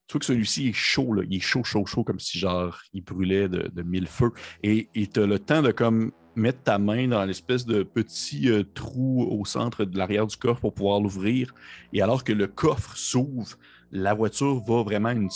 tu 0.07 0.13
vois 0.13 0.19
que 0.19 0.25
celui-ci 0.25 0.69
est 0.69 0.73
chaud, 0.73 1.13
là. 1.13 1.23
il 1.27 1.37
est 1.37 1.41
chaud, 1.41 1.63
chaud, 1.63 1.85
chaud, 1.85 2.03
comme 2.03 2.19
si 2.19 2.39
genre 2.39 2.79
il 2.93 3.03
brûlait 3.03 3.49
de, 3.49 3.69
de 3.73 3.81
mille 3.81 4.07
feux. 4.07 4.31
Et 4.63 4.87
tu 4.93 5.19
as 5.19 5.25
le 5.25 5.39
temps 5.39 5.61
de 5.61 5.71
comme 5.71 6.11
mettre 6.35 6.63
ta 6.63 6.77
main 6.77 7.07
dans 7.07 7.25
l'espèce 7.25 7.65
de 7.65 7.83
petit 7.83 8.49
euh, 8.49 8.63
trou 8.63 9.23
au 9.23 9.43
centre 9.43 9.83
de 9.85 9.97
l'arrière 9.97 10.27
du 10.27 10.37
coffre 10.37 10.61
pour 10.61 10.73
pouvoir 10.73 11.01
l'ouvrir. 11.01 11.53
Et 11.93 12.01
alors 12.01 12.23
que 12.23 12.31
le 12.31 12.47
coffre 12.47 12.95
s'ouvre, 12.95 13.57
la 13.91 14.13
voiture 14.13 14.63
va 14.63 14.83
vraiment 14.83 15.09
à 15.09 15.13
une, 15.13 15.29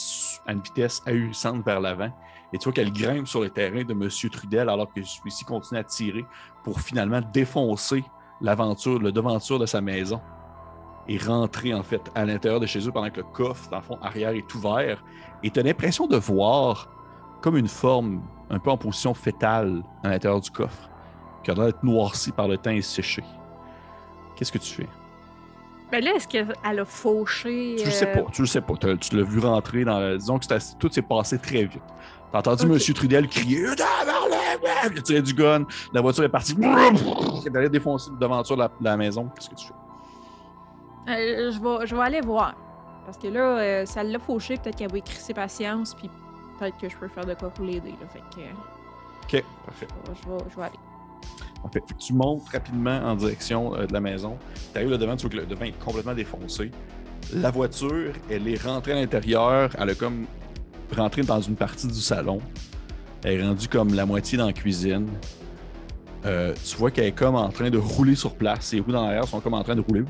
à 0.45 0.53
une 0.53 0.61
vitesse 0.61 1.01
ahurissante 1.05 1.65
vers 1.65 1.81
l'avant. 1.81 2.13
Et 2.53 2.57
tu 2.57 2.65
vois 2.65 2.73
qu'elle 2.73 2.93
grimpe 2.93 3.27
sur 3.27 3.41
le 3.41 3.49
terrain 3.49 3.83
de 3.83 3.93
M. 3.93 4.09
Trudel 4.31 4.69
alors 4.69 4.93
que 4.93 5.01
celui-ci 5.03 5.43
continue 5.43 5.79
à 5.79 5.83
tirer 5.83 6.23
pour 6.63 6.81
finalement 6.81 7.21
défoncer 7.33 8.03
l'aventure, 8.41 8.99
le 8.99 9.11
devanture 9.11 9.59
de 9.59 9.65
sa 9.65 9.81
maison 9.81 10.19
et 11.07 11.17
rentrer 11.17 11.73
en 11.73 11.83
fait 11.83 12.01
à 12.15 12.25
l'intérieur 12.25 12.59
de 12.59 12.65
chez 12.65 12.87
eux 12.87 12.91
pendant 12.91 13.09
que 13.09 13.17
le 13.17 13.23
coffre, 13.23 13.69
dans 13.69 13.77
le 13.77 13.83
fond, 13.83 13.97
arrière 14.01 14.31
est 14.31 14.53
ouvert. 14.53 15.03
Et 15.43 15.49
tu 15.49 15.59
as 15.59 15.63
l'impression 15.63 16.07
de 16.07 16.17
voir 16.17 16.89
comme 17.41 17.57
une 17.57 17.67
forme 17.67 18.21
un 18.49 18.59
peu 18.59 18.69
en 18.69 18.77
position 18.77 19.13
fétale 19.13 19.81
à 20.03 20.09
l'intérieur 20.09 20.41
du 20.41 20.51
coffre, 20.51 20.89
qui 21.43 21.51
a 21.51 21.53
l'air 21.55 21.65
d'être 21.65 21.83
noirci 21.83 22.31
par 22.31 22.47
le 22.47 22.57
temps 22.57 22.71
et 22.71 22.81
séché. 22.81 23.23
Qu'est-ce 24.35 24.51
que 24.51 24.57
tu 24.57 24.73
fais? 24.73 24.87
Ben 25.91 26.03
là, 26.03 26.15
est-ce 26.15 26.27
qu'elle 26.27 26.55
a 26.63 26.85
fauché? 26.85 27.75
Tu 27.77 27.85
le 27.85 27.91
sais 27.91 28.07
euh, 28.07 28.23
pas, 28.23 28.31
tu 28.31 28.41
le 28.41 28.47
sais 28.47 28.61
pas. 28.61 28.75
Tu 28.75 29.17
l'as 29.17 29.23
vu 29.23 29.39
rentrer 29.39 29.83
dans 29.83 29.99
la... 29.99 30.15
Disons 30.15 30.39
que 30.39 30.77
tout 30.77 30.89
s'est 30.89 31.01
passé 31.01 31.37
très 31.37 31.65
vite. 31.65 31.81
T'as 32.31 32.39
entendu 32.39 32.65
Ok. 32.71 32.89
M. 32.89 32.93
Trudel 32.93 33.27
crier 33.27 33.65
«Tabarnak! 33.75 34.91
Il 34.91 34.97
a 34.99 35.01
tiré 35.01 35.21
du 35.21 35.33
gun, 35.33 35.65
la 35.93 36.01
voiture 36.01 36.23
est 36.23 36.29
partie. 36.29 36.55
Il 36.57 36.63
est 37.45 37.55
allé 37.57 37.69
défoncer 37.69 38.09
le 38.11 38.17
devanture 38.17 38.55
de 38.55 38.61
la, 38.61 38.67
de 38.67 38.83
la 38.83 38.97
maison. 38.97 39.29
Qu'est-ce 39.35 39.49
que 39.49 39.55
tu 39.55 39.67
fais? 39.67 39.73
Euh, 41.11 41.51
je, 41.51 41.59
vais, 41.59 41.87
je 41.87 41.95
vais 41.95 42.01
aller 42.01 42.21
voir. 42.21 42.55
Parce 43.05 43.17
que 43.17 43.27
là, 43.27 43.57
euh, 43.59 43.85
ça 43.85 44.03
l'a 44.03 44.19
fauché, 44.19 44.57
peut-être 44.57 44.77
qu'elle 44.77 44.91
va 44.91 44.97
écrire 44.99 45.19
ses 45.19 45.33
patience, 45.33 45.95
puis 45.95 46.09
peut-être 46.59 46.77
que 46.77 46.87
je 46.87 46.95
peux 46.95 47.07
faire 47.07 47.25
de 47.25 47.33
quoi 47.33 47.49
pour 47.49 47.65
l'aider. 47.65 47.93
Fait 48.13 48.19
que 48.33 48.41
euh, 48.41 48.53
OK, 49.39 49.43
parfait. 49.65 49.87
je, 50.05 50.29
vais, 50.29 50.37
je 50.51 50.55
vais 50.55 50.61
aller. 50.63 50.79
Parfait. 51.63 51.83
Fait 51.87 51.93
que 51.95 51.99
tu 51.99 52.13
montes 52.13 52.47
rapidement 52.49 52.97
en 53.03 53.15
direction 53.15 53.75
euh, 53.75 53.85
de 53.87 53.93
la 53.93 53.99
maison. 53.99 54.37
Tu 54.71 54.77
arrives 54.77 54.91
là 54.91 54.97
devant, 54.97 55.15
tu 55.15 55.23
vois 55.23 55.31
que 55.31 55.37
le 55.37 55.45
devant 55.45 55.65
est 55.65 55.79
complètement 55.83 56.13
défoncé. 56.13 56.71
La 57.33 57.49
voiture, 57.51 58.13
elle 58.29 58.47
est 58.47 58.61
rentrée 58.63 58.91
à 58.93 58.95
l'intérieur. 58.95 59.69
Elle 59.79 59.89
a 59.89 59.95
comme 59.95 60.25
rentré 60.95 61.21
dans 61.23 61.41
une 61.41 61.55
partie 61.55 61.87
du 61.87 61.99
salon. 61.99 62.39
Elle 63.23 63.39
est 63.39 63.43
rendue 63.43 63.67
comme 63.67 63.93
la 63.93 64.05
moitié 64.05 64.37
dans 64.37 64.47
la 64.47 64.53
cuisine. 64.53 65.07
Euh, 66.25 66.53
tu 66.63 66.77
vois 66.77 66.91
qu'elle 66.91 67.05
est 67.05 67.11
comme 67.11 67.35
en 67.35 67.49
train 67.49 67.69
de 67.69 67.77
rouler 67.77 68.15
sur 68.15 68.35
place. 68.35 68.65
Ses 68.65 68.79
roues 68.79 68.91
dans 68.91 69.03
l'arrière 69.03 69.27
sont 69.27 69.39
comme 69.39 69.53
en 69.53 69.63
train 69.63 69.75
de 69.75 69.81
rouler. 69.81 70.03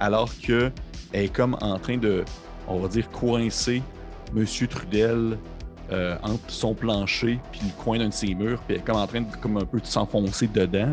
Alors 0.00 0.30
que 0.40 0.70
elle 1.12 1.24
est 1.26 1.32
comme 1.32 1.56
en 1.60 1.78
train 1.78 1.98
de, 1.98 2.24
on 2.66 2.78
va 2.78 2.88
dire, 2.88 3.10
coincer 3.10 3.82
Monsieur 4.32 4.66
Trudel 4.66 5.36
euh, 5.90 6.16
entre 6.22 6.48
son 6.48 6.74
plancher 6.74 7.38
puis 7.50 7.60
le 7.64 7.82
coin 7.82 7.98
d'un 7.98 8.08
de 8.08 8.14
ses 8.14 8.34
murs, 8.34 8.60
puis 8.60 8.76
elle 8.76 8.80
est 8.80 8.84
comme 8.84 8.96
en 8.96 9.06
train 9.06 9.20
de 9.20 9.26
comme 9.40 9.58
un 9.58 9.66
s'enfoncer 9.82 10.46
dedans. 10.46 10.92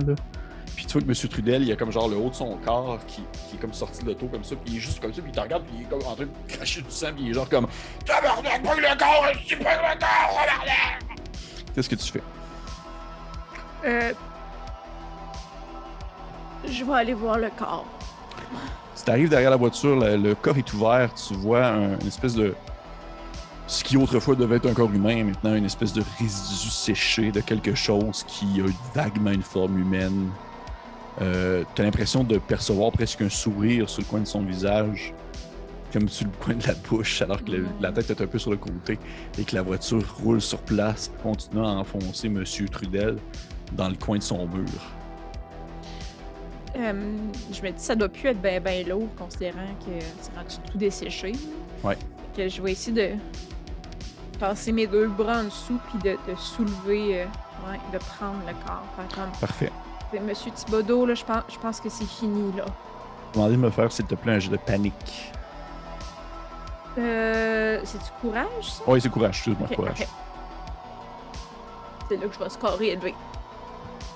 Puis 0.79 0.85
tu 0.85 0.93
vois 0.93 1.01
que 1.01 1.07
M. 1.09 1.29
Trudel, 1.29 1.63
il 1.63 1.71
a 1.73 1.75
comme 1.75 1.91
genre 1.91 2.07
le 2.07 2.15
haut 2.15 2.29
de 2.29 2.35
son 2.35 2.55
corps 2.65 2.99
qui, 3.05 3.21
qui 3.49 3.57
est 3.57 3.59
comme 3.59 3.73
sorti 3.73 4.01
de 4.01 4.07
l'auto 4.07 4.27
comme 4.27 4.45
ça, 4.45 4.55
puis 4.55 4.75
il 4.75 4.77
est 4.77 4.79
juste 4.79 5.01
comme 5.01 5.13
ça, 5.13 5.21
puis 5.21 5.29
il 5.29 5.35
te 5.35 5.41
regarde, 5.41 5.63
puis 5.65 5.75
il 5.77 5.81
est 5.81 5.89
comme 5.89 5.99
en 6.09 6.15
train 6.15 6.23
de 6.23 6.29
cracher 6.47 6.81
du 6.81 6.89
sang, 6.89 7.07
puis 7.13 7.25
il 7.25 7.31
est 7.31 7.33
genre 7.33 7.49
comme 7.49 7.67
Tabarnak, 8.05 8.63
brûle 8.63 8.79
le 8.81 8.97
corps, 8.97 9.25
je 9.45 9.55
brûle 9.55 9.67
le 9.67 9.99
corps, 9.99 10.39
tabarnak! 10.39 11.03
Qu'est-ce 11.75 11.89
que 11.89 11.95
tu 11.95 12.09
fais? 12.13 12.23
Euh, 13.83 14.13
je 16.65 16.85
vais 16.85 16.93
aller 16.93 17.13
voir 17.13 17.37
le 17.37 17.49
corps. 17.57 17.85
Si 18.95 19.03
tu 19.03 19.11
arrives 19.11 19.27
derrière 19.29 19.49
la 19.51 19.57
voiture, 19.57 19.97
le, 19.97 20.15
le 20.15 20.33
coffre 20.33 20.59
est 20.59 20.73
ouvert, 20.73 21.13
tu 21.13 21.33
vois 21.33 21.65
un- 21.67 21.99
une 21.99 22.07
espèce 22.07 22.35
de. 22.35 22.55
Ce 23.67 23.83
qui 23.83 23.97
autrefois 23.97 24.35
devait 24.35 24.55
être 24.55 24.67
un 24.69 24.73
corps 24.73 24.89
humain 24.93 25.25
maintenant 25.25 25.53
une 25.55 25.65
espèce 25.65 25.91
de 25.91 26.03
résidu 26.19 26.69
séché 26.69 27.31
de 27.33 27.41
quelque 27.41 27.75
chose 27.75 28.23
qui 28.29 28.61
a 28.61 28.65
vaguement 28.95 29.31
une 29.31 29.43
forme 29.43 29.77
humaine. 29.77 30.29
Euh, 31.21 31.63
tu 31.75 31.81
as 31.81 31.85
l'impression 31.85 32.23
de 32.23 32.37
percevoir 32.37 32.91
presque 32.91 33.21
un 33.21 33.29
sourire 33.29 33.89
sur 33.89 34.01
le 34.01 34.05
coin 34.07 34.19
de 34.21 34.25
son 34.27 34.41
visage, 34.41 35.13
comme 35.91 36.07
sur 36.07 36.27
le 36.27 36.31
coin 36.43 36.55
de 36.55 36.65
la 36.67 36.73
bouche, 36.75 37.21
alors 37.21 37.43
que 37.43 37.51
le- 37.51 37.65
la 37.81 37.91
tête 37.91 38.09
est 38.11 38.21
un 38.21 38.27
peu 38.27 38.39
sur 38.39 38.51
le 38.51 38.57
côté 38.57 38.97
et 39.37 39.43
que 39.43 39.55
la 39.55 39.61
voiture 39.61 40.03
roule 40.23 40.39
sur 40.41 40.59
place, 40.59 41.11
continuant 41.23 41.67
à 41.67 41.79
enfoncer 41.79 42.29
Monsieur 42.29 42.69
Trudel 42.69 43.17
dans 43.73 43.89
le 43.89 43.95
coin 43.95 44.17
de 44.17 44.23
son 44.23 44.47
mur. 44.47 44.65
Euh, 46.77 46.93
je 47.51 47.61
me 47.63 47.69
dis, 47.71 47.83
ça 47.83 47.95
doit 47.95 48.09
plus 48.09 48.29
être 48.29 48.41
bien 48.41 48.61
ben 48.61 48.87
lourd, 48.87 49.07
considérant 49.17 49.57
que 49.85 49.91
c'est 50.21 50.35
rendu 50.35 50.55
tout 50.71 50.77
desséché. 50.77 51.31
Ouais. 51.83 51.97
Que 52.37 52.47
je 52.47 52.61
vais 52.61 52.71
essayer 52.73 53.13
de 53.13 53.15
passer 54.39 54.71
mes 54.71 54.85
deux 54.87 55.07
bras 55.07 55.39
en 55.41 55.45
dessous, 55.45 55.79
puis 55.89 55.97
de, 56.11 56.17
de 56.31 56.37
soulever, 56.37 57.21
euh, 57.21 57.25
ouais, 57.67 57.79
de 57.91 57.97
prendre 57.97 58.37
le 58.47 58.53
corps. 58.65 58.85
Comme, 59.13 59.31
Parfait. 59.41 59.71
Monsieur 60.17 60.51
Thibodeau, 60.51 61.05
là, 61.05 61.13
je 61.13 61.23
pense, 61.23 61.43
je 61.49 61.57
pense 61.59 61.79
que 61.79 61.89
c'est 61.89 62.05
fini, 62.07 62.51
là. 62.57 62.65
Demandez 63.33 63.55
de 63.55 63.61
me 63.61 63.69
faire, 63.69 63.91
s'il 63.91 64.05
te 64.05 64.15
plaît, 64.15 64.33
un 64.33 64.39
jeu 64.39 64.49
de 64.49 64.57
panique. 64.57 65.31
Euh, 66.97 67.79
c'est 67.83 67.99
du 67.99 68.09
courage, 68.19 68.45
ça? 68.63 68.83
Oui, 68.87 68.99
c'est 68.99 69.09
courage, 69.09 69.35
excuse-moi, 69.37 69.67
Ok, 69.69 69.75
courage. 69.75 70.07
C'est 72.09 72.17
là 72.17 72.27
que 72.27 72.33
je 72.33 72.39
vais 72.39 72.49
scorer 72.49 72.87
élevé. 72.89 73.13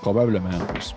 Probablement 0.02 0.48
en 0.50 0.72
plus. 0.72 0.94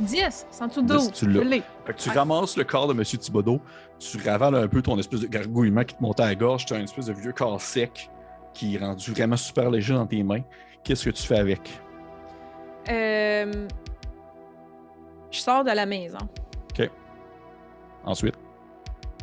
10, 0.00 0.46
sans 0.50 0.68
tout 0.68 0.82
10, 0.82 0.88
dos. 0.88 1.10
tu 1.12 1.26
l'as. 1.26 1.42
Je 1.42 1.48
l'ai. 1.48 1.62
Fait 1.86 1.92
que 1.94 1.98
tu 1.98 2.10
ramasses 2.10 2.56
le 2.56 2.64
corps 2.64 2.86
de 2.86 2.92
M. 2.92 3.02
Thibodeau, 3.02 3.60
tu 3.98 4.18
ravales 4.24 4.54
un 4.54 4.68
peu 4.68 4.80
ton 4.82 4.96
espèce 4.98 5.20
de 5.20 5.26
gargouillement 5.26 5.82
qui 5.84 5.94
te 5.96 6.02
montait 6.02 6.22
à 6.22 6.26
la 6.26 6.34
gorge, 6.34 6.66
tu 6.66 6.74
as 6.74 6.76
une 6.76 6.84
espèce 6.84 7.06
de 7.06 7.14
vieux 7.14 7.32
corps 7.32 7.60
sec 7.60 8.10
qui 8.54 8.76
est 8.76 8.78
rendu 8.78 9.10
vraiment 9.12 9.36
super 9.36 9.70
léger 9.70 9.94
dans 9.94 10.06
tes 10.06 10.22
mains. 10.22 10.42
Qu'est-ce 10.84 11.04
que 11.06 11.10
tu 11.10 11.22
fais 11.24 11.38
avec? 11.38 11.80
Euh, 12.90 13.66
je 15.30 15.38
sors 15.40 15.64
de 15.64 15.70
la 15.70 15.86
maison. 15.86 16.18
Ensuite, 18.04 18.36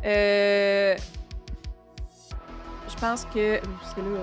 Euh, 0.04 0.94
je 2.88 2.96
pense 2.96 3.24
que. 3.24 3.58
Parce 3.80 3.94
que 3.94 4.00
là, 4.00 4.20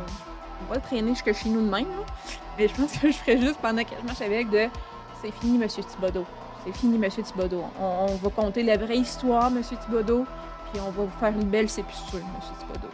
on 0.62 0.70
va 0.70 0.76
le 0.76 0.82
traîner 0.82 1.10
jusque 1.10 1.34
chez 1.34 1.50
nous 1.50 1.60
de 1.66 1.70
même, 1.70 1.90
là. 1.90 2.06
Mais 2.58 2.68
je 2.70 2.76
pense 2.76 2.94
que 2.98 3.08
je 3.12 3.18
ferais 3.18 3.38
juste 3.42 3.60
pendant 3.62 3.84
que 3.84 3.90
je 4.00 4.06
marche 4.06 4.22
avec 4.22 4.50
de. 4.50 4.68
C'est 5.22 5.32
fini, 5.42 5.58
Monsieur 5.58 5.84
Thibodeau. 5.84 6.26
C'est 6.64 6.72
fini, 6.74 6.98
Monsieur 6.98 7.24
Thibodeau. 7.24 7.64
On, 7.82 8.06
on 8.10 8.16
va 8.16 8.30
compter 8.30 8.64
la 8.64 8.78
vraie 8.78 8.98
histoire, 8.98 9.50
Monsieur 9.52 9.76
Thibodeau. 9.78 10.26
Puis 10.72 10.82
on 10.82 10.92
va 10.92 11.04
vous 11.04 11.20
faire 11.20 11.30
une 11.30 11.50
belle 11.50 11.70
sépulture, 11.70 12.22
Monsieur 12.38 12.54
Thibodeau. 12.60 12.94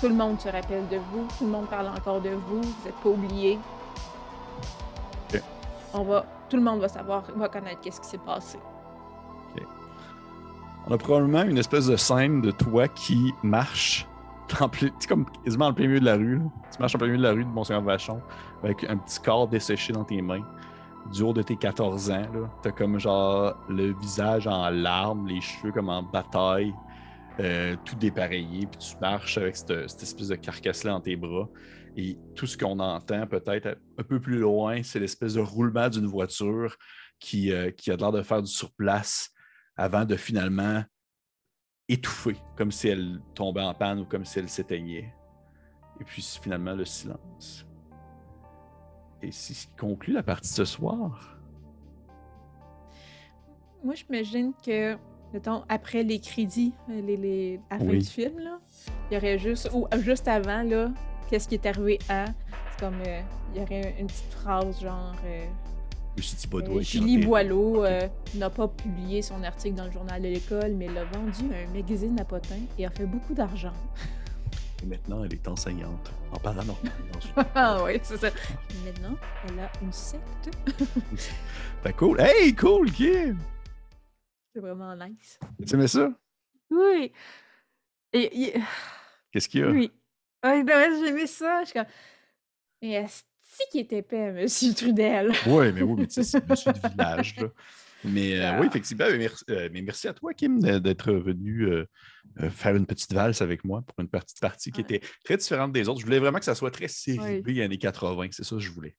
Tout 0.00 0.08
le 0.08 0.14
monde 0.14 0.40
se 0.40 0.48
rappelle 0.48 0.86
de 0.88 0.98
vous. 0.98 1.26
Tout 1.38 1.44
le 1.46 1.50
monde 1.50 1.66
parle 1.68 1.88
encore 1.88 2.20
de 2.20 2.30
vous. 2.30 2.60
Vous 2.60 2.84
n'êtes 2.84 2.94
pas 3.02 3.08
oublié. 3.08 3.58
Ok. 5.34 5.42
On 5.94 6.02
va. 6.04 6.24
Tout 6.48 6.56
le 6.56 6.62
monde 6.62 6.80
va 6.80 6.88
savoir, 6.88 7.24
va 7.36 7.48
connaître 7.48 7.80
qu'est-ce 7.80 8.00
qui 8.00 8.08
s'est 8.08 8.18
passé. 8.18 8.58
on 10.86 10.94
a 10.94 10.98
probablement 10.98 11.42
une 11.42 11.58
espèce 11.58 11.86
de 11.86 11.96
scène 11.96 12.40
de 12.40 12.50
toi 12.50 12.88
qui 12.88 13.34
marche 13.42 14.06
en 14.60 14.68
plein- 14.70 14.88
comme 15.08 15.26
quasiment 15.44 15.66
en 15.66 15.72
plein 15.74 15.86
milieu 15.86 16.00
de 16.00 16.04
la 16.06 16.14
rue. 16.16 16.36
là. 16.38 16.44
Tu 16.72 16.78
marches 16.80 16.94
en 16.94 16.98
plein 16.98 17.08
milieu 17.08 17.18
de 17.18 17.22
la 17.24 17.32
rue 17.32 17.44
de 17.44 17.50
Monseigneur 17.50 17.82
Vachon 17.82 18.22
avec 18.64 18.84
un 18.84 18.96
petit 18.96 19.20
corps 19.20 19.46
desséché 19.48 19.92
dans 19.92 20.04
tes 20.04 20.22
mains. 20.22 20.44
Du 21.12 21.22
haut 21.22 21.32
de 21.34 21.42
tes 21.42 21.56
14 21.56 22.10
ans, 22.10 22.22
t'as 22.62 22.70
comme 22.70 22.98
genre 22.98 23.54
le 23.68 23.92
visage 24.00 24.46
en 24.46 24.70
larmes, 24.70 25.26
les 25.26 25.40
cheveux 25.42 25.72
comme 25.72 25.88
en 25.90 26.02
bataille, 26.02 26.72
euh, 27.40 27.76
tout 27.84 27.94
dépareillé, 27.96 28.66
puis 28.66 28.78
tu 28.78 28.96
marches 29.00 29.36
avec 29.38 29.56
cette, 29.56 29.88
cette 29.90 30.02
espèce 30.02 30.28
de 30.28 30.34
carcasse-là 30.36 30.92
dans 30.92 31.00
tes 31.00 31.16
bras. 31.16 31.48
Et 32.00 32.16
tout 32.36 32.46
ce 32.46 32.56
qu'on 32.56 32.78
entend 32.78 33.26
peut-être 33.26 33.76
un 33.98 34.02
peu 34.04 34.20
plus 34.20 34.38
loin, 34.38 34.84
c'est 34.84 35.00
l'espèce 35.00 35.34
de 35.34 35.40
roulement 35.40 35.88
d'une 35.88 36.06
voiture 36.06 36.76
qui, 37.18 37.52
euh, 37.52 37.72
qui 37.72 37.90
a 37.90 37.96
l'air 37.96 38.12
de 38.12 38.22
faire 38.22 38.40
du 38.40 38.48
surplace 38.48 39.30
avant 39.76 40.04
de 40.04 40.14
finalement 40.14 40.84
étouffer, 41.88 42.36
comme 42.56 42.70
si 42.70 42.86
elle 42.86 43.20
tombait 43.34 43.62
en 43.62 43.74
panne 43.74 43.98
ou 43.98 44.04
comme 44.04 44.24
si 44.24 44.38
elle 44.38 44.48
s'éteignait. 44.48 45.12
Et 46.00 46.04
puis 46.04 46.22
finalement 46.40 46.74
le 46.74 46.84
silence. 46.84 47.66
Et 49.20 49.32
c'est 49.32 49.54
ce 49.54 49.66
qui 49.66 49.74
conclut 49.76 50.12
la 50.12 50.22
partie 50.22 50.50
ce 50.50 50.64
soir. 50.64 51.36
Moi, 53.82 53.96
j'imagine 53.96 54.52
que, 54.64 54.96
mettons, 55.32 55.64
après 55.68 56.04
les 56.04 56.20
crédits, 56.20 56.74
euh, 56.90 57.00
les, 57.00 57.16
les, 57.16 57.60
à 57.70 57.78
la 57.78 57.84
fin 57.84 57.90
Oui. 57.90 57.98
du 57.98 58.06
film, 58.06 58.38
là, 58.38 58.60
il 59.10 59.14
y 59.14 59.16
aurait 59.16 59.38
juste, 59.40 59.68
ou 59.74 59.88
euh, 59.92 60.00
juste 60.00 60.28
avant, 60.28 60.62
là, 60.62 60.92
qu'est-ce 61.28 61.48
qui 61.48 61.54
est 61.56 61.66
arrivé 61.66 61.98
à? 62.08 62.26
C'est 62.72 62.80
comme, 62.80 63.00
euh, 63.06 63.20
il 63.54 63.60
y 63.60 63.64
aurait 63.64 63.94
une 63.98 64.06
petite 64.06 64.32
phrase 64.32 64.80
genre. 64.80 65.14
euh, 65.24 65.44
euh, 66.54 66.80
Julie. 66.82 67.18
Boileau 67.18 67.84
euh, 67.84 68.08
n'a 68.34 68.50
pas 68.50 68.66
publié 68.66 69.22
son 69.22 69.42
article 69.44 69.76
dans 69.76 69.84
le 69.84 69.92
journal 69.92 70.20
de 70.20 70.28
l'école, 70.28 70.72
mais 70.74 70.88
l'a 70.88 71.04
vendu 71.04 71.44
à 71.54 71.58
un 71.68 71.72
magazine 71.72 72.18
à 72.18 72.24
potin 72.24 72.56
et 72.78 72.86
a 72.86 72.90
fait 72.90 73.06
beaucoup 73.06 73.34
d'argent. 73.34 73.72
Et 74.82 74.86
maintenant, 74.86 75.22
elle 75.24 75.32
est 75.34 75.46
enseignante 75.48 76.12
en 76.32 76.38
paranormal. 76.38 76.92
une- 77.36 77.44
ah 77.54 77.82
oui, 77.84 78.00
c'est 78.02 78.16
ça. 78.16 78.30
Maintenant, 78.84 79.16
elle 79.48 79.60
a 79.60 79.70
une 79.82 79.92
secte. 79.92 80.50
Fait 81.82 81.92
cool. 81.96 82.20
Hey, 82.20 82.54
cool, 82.54 82.90
Kim! 82.92 83.38
C'est 84.54 84.60
vraiment 84.60 84.94
nice. 84.96 85.38
Tu 85.66 85.74
aimais 85.74 85.88
ça? 85.88 86.10
Oui. 86.70 87.12
Et, 88.12 88.42
et- 88.44 88.54
Qu'est-ce 89.30 89.48
qu'il 89.48 89.60
y 89.60 89.64
a? 89.64 89.68
Oui. 89.70 89.92
Ah, 90.42 90.56
non, 90.62 91.00
j'ai 91.00 91.08
aimé 91.08 91.26
ça. 91.26 91.60
Je 91.62 91.70
suis 91.70 91.78
comme. 91.78 91.86
Mais 92.82 92.92
est-ce 92.92 93.22
qui 93.72 93.80
était 93.80 93.98
épais, 93.98 94.32
Monsieur 94.32 94.72
Trudel? 94.74 95.32
Oui, 95.46 95.72
mais 95.72 95.82
oui, 95.82 95.94
mais 95.98 96.06
tu 96.06 96.14
sais, 96.14 96.22
c'est 96.22 96.48
monsieur 96.48 96.72
de 96.72 96.88
village. 96.88 97.36
Là. 97.36 97.48
Mais 98.04 98.38
euh, 98.38 98.52
Ah. 98.52 98.60
oui, 98.60 98.68
effectivement, 98.68 99.06
mais 99.10 99.18
merci, 99.18 99.44
euh, 99.50 99.68
mais 99.72 99.82
merci 99.82 100.06
à 100.06 100.12
toi, 100.12 100.32
Kim, 100.32 100.60
d'être 100.60 101.12
venu 101.12 101.64
euh, 101.66 101.84
faire 102.50 102.76
une 102.76 102.86
petite 102.86 103.12
valse 103.12 103.42
avec 103.42 103.64
moi 103.64 103.82
pour 103.82 103.98
une 103.98 104.08
petite 104.08 104.38
partie 104.40 104.70
qui 104.70 104.82
Ouais. 104.82 104.86
était 104.96 105.06
très 105.24 105.36
différente 105.36 105.72
des 105.72 105.88
autres. 105.88 105.98
Je 106.00 106.04
voulais 106.04 106.20
vraiment 106.20 106.38
que 106.38 106.44
ça 106.44 106.54
soit 106.54 106.70
très 106.70 106.86
série 106.86 107.42
Oui. 107.44 107.56
B 107.56 107.58
années 107.60 107.78
80. 107.78 108.28
C'est 108.30 108.44
ça 108.44 108.54
que 108.54 108.62
je 108.62 108.70
voulais. 108.70 108.96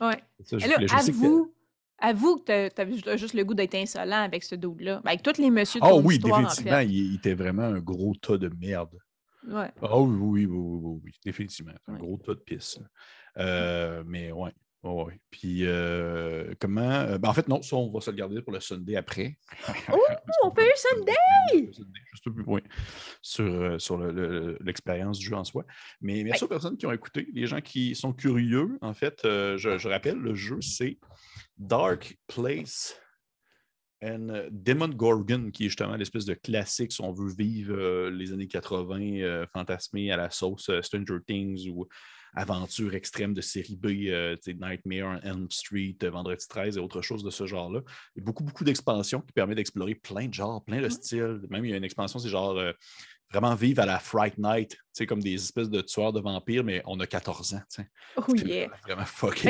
Ouais. 0.00 0.16
Et 0.52 0.66
là, 0.66 0.74
voulais. 0.76 0.88
Je 0.88 0.96
sais 0.96 1.12
que- 1.12 1.16
avoue, 1.18 1.54
avoue 1.98 2.36
que 2.38 2.44
t'as- 2.44 2.70
t'avais 2.70 2.96
ju- 2.96 3.18
juste 3.18 3.34
le 3.34 3.44
goût 3.44 3.52
d'être 3.52 3.74
insolent 3.74 4.22
avec 4.24 4.42
ce 4.42 4.54
dude-là. 4.54 5.02
Ben, 5.04 5.10
avec 5.10 5.22
tous 5.22 5.36
les 5.38 5.50
messieurs 5.50 5.80
de 5.80 5.84
Ah 5.86 5.94
oui, 5.96 6.18
en 6.22 6.28
définitivement, 6.38 6.70
fait. 6.78 6.86
il, 6.86 6.92
il 7.10 7.14
était 7.16 7.34
vraiment 7.34 7.64
un 7.64 7.80
gros 7.80 8.14
tas 8.14 8.38
de 8.38 8.50
merde. 8.58 8.96
Ouais. 9.46 9.70
Ah 9.82 9.98
oui, 9.98 10.16
oui, 10.20 10.46
oui, 10.46 10.56
oui, 10.58 10.78
oui, 10.82 11.00
oui, 11.04 11.12
définitivement. 11.24 11.72
Un 11.88 11.96
gros 11.98 12.18
tas 12.18 12.34
de 12.34 12.40
pisse. 12.40 12.78
Euh, 13.38 14.02
mais 14.06 14.32
ouais. 14.32 14.52
ouais. 14.82 15.20
Puis 15.30 15.60
euh, 15.64 16.52
comment. 16.60 16.80
euh, 16.82 17.18
ben, 17.18 17.28
en 17.28 17.32
fait, 17.32 17.48
non, 17.48 17.62
ça, 17.62 17.76
on 17.76 17.90
va 17.90 18.00
se 18.00 18.10
le 18.10 18.16
garder 18.16 18.42
pour 18.42 18.52
le 18.52 18.60
Sunday 18.60 18.96
après. 18.96 19.38
on 20.42 20.50
fait 20.54 20.62
un 20.68 20.76
Sunday! 20.76 21.70
Juste 21.72 22.26
un 22.26 22.32
peu 22.32 22.42
oui, 22.46 22.60
sur, 23.22 23.80
sur 23.80 23.96
le- 23.98 24.12
le- 24.12 24.58
l'expérience 24.60 25.18
du 25.18 25.26
jeu 25.26 25.36
en 25.36 25.44
soi. 25.44 25.64
Mais 26.00 26.22
merci 26.22 26.44
aux 26.44 26.48
personnes 26.48 26.76
qui 26.76 26.86
ont 26.86 26.92
écouté, 26.92 27.26
les 27.32 27.46
gens 27.46 27.60
qui 27.60 27.94
sont 27.94 28.12
curieux. 28.12 28.78
En 28.82 28.92
fait, 28.94 29.24
euh, 29.24 29.56
je, 29.56 29.78
je 29.78 29.88
rappelle, 29.88 30.18
le 30.18 30.34
jeu, 30.34 30.60
c'est 30.60 30.98
Dark 31.56 32.18
Place 32.26 33.00
and 34.02 34.28
euh, 34.30 34.48
Demon 34.50 34.88
Gorgon, 34.88 35.50
qui 35.52 35.64
est 35.64 35.68
justement 35.68 35.96
l'espèce 35.96 36.24
de 36.24 36.34
classique 36.34 36.92
si 36.92 37.00
on 37.02 37.12
veut 37.12 37.32
vivre 37.32 37.74
euh, 37.74 38.10
les 38.10 38.32
années 38.32 38.46
80 38.48 39.00
euh, 39.20 39.46
fantasmés 39.52 40.10
à 40.10 40.16
la 40.16 40.30
sauce 40.30 40.68
euh, 40.70 40.82
Stranger 40.82 41.18
Things 41.26 41.68
ou 41.70 41.86
aventure 42.34 42.94
extrême 42.94 43.34
de 43.34 43.40
série 43.40 43.74
B, 43.76 43.86
Nightmare 44.46 45.18
on 45.24 45.28
Elm 45.28 45.50
Street, 45.50 45.96
Vendredi 46.00 46.46
13 46.48 46.76
et 46.76 46.80
autre 46.80 47.02
chose 47.02 47.24
de 47.24 47.30
ce 47.30 47.44
genre-là. 47.44 47.80
Il 48.14 48.20
y 48.20 48.22
a 48.22 48.24
beaucoup, 48.24 48.44
beaucoup 48.44 48.62
d'expansions 48.62 49.20
qui 49.20 49.32
permettent 49.32 49.56
d'explorer 49.56 49.96
plein 49.96 50.28
de 50.28 50.34
genres, 50.34 50.64
plein 50.64 50.78
de 50.78 50.84
Ouais. 50.84 50.90
styles. 50.90 51.40
Même 51.50 51.64
il 51.64 51.72
y 51.72 51.74
a 51.74 51.76
une 51.76 51.82
expansion, 51.82 52.20
c'est 52.20 52.28
genre 52.28 52.56
vraiment 53.30 53.54
vivre 53.54 53.82
à 53.82 53.86
la 53.86 53.98
Fright 53.98 54.38
Night, 54.38 54.70
tu 54.70 54.78
sais, 54.92 55.06
comme 55.06 55.22
des 55.22 55.34
espèces 55.34 55.70
de 55.70 55.80
tueurs 55.80 56.12
de 56.12 56.20
vampires, 56.20 56.64
mais 56.64 56.82
on 56.86 56.98
a 57.00 57.06
14 57.06 57.54
ans. 57.54 57.58
tu 57.70 57.82
sais. 57.82 57.88
Oh 58.16 58.22
C'est 58.36 58.44
yeah. 58.46 58.68
Vraiment 58.82 59.04
fucking. 59.04 59.44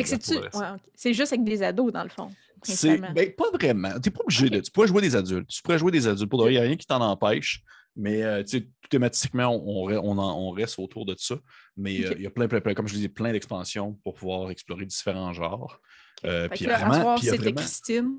Ouais. 0.54 0.66
C'est 0.94 1.14
juste 1.14 1.32
avec 1.32 1.44
des 1.44 1.62
ados, 1.62 1.92
dans 1.92 2.02
le 2.02 2.10
fond. 2.10 2.30
C'est 2.62 2.98
ben, 2.98 3.32
pas 3.32 3.50
vraiment. 3.52 3.98
Tu 4.00 4.10
pas 4.10 4.20
obligé 4.22 4.50
de. 4.50 4.60
Tu 4.60 4.70
pourrais 4.70 4.86
jouer 4.88 5.00
des 5.00 5.16
adultes. 5.16 5.48
Tu 5.48 5.62
pourrais 5.62 5.78
jouer 5.78 5.90
des 5.92 6.06
adultes. 6.06 6.28
Pour 6.30 6.46
il 6.48 6.52
n'y 6.52 6.58
a 6.58 6.62
rien 6.62 6.76
qui 6.76 6.86
t'en 6.86 7.00
empêche. 7.00 7.62
Mais 7.96 8.22
euh, 8.22 8.42
tu 8.44 8.58
sais, 8.58 8.68
thématiquement, 8.88 9.46
on, 9.48 9.84
on 9.84 9.90
re- 9.90 10.00
on 10.02 10.16
en- 10.18 10.38
on 10.38 10.50
reste 10.50 10.78
autour 10.78 11.06
de 11.06 11.14
ça. 11.18 11.36
Mais 11.76 12.04
euh, 12.04 12.14
il 12.16 12.22
y 12.22 12.26
a 12.26 12.30
plein, 12.30 12.46
plein, 12.48 12.60
plein, 12.60 12.74
comme 12.74 12.86
je 12.86 12.94
disais, 12.94 13.08
plein 13.08 13.32
d'expansions 13.32 13.94
pour 14.04 14.14
pouvoir 14.14 14.50
explorer 14.50 14.84
différents 14.86 15.32
genres. 15.32 15.80
Euh, 16.24 16.48
puis 16.48 16.66
vraiment- 16.66 17.16
Christine. 17.62 18.18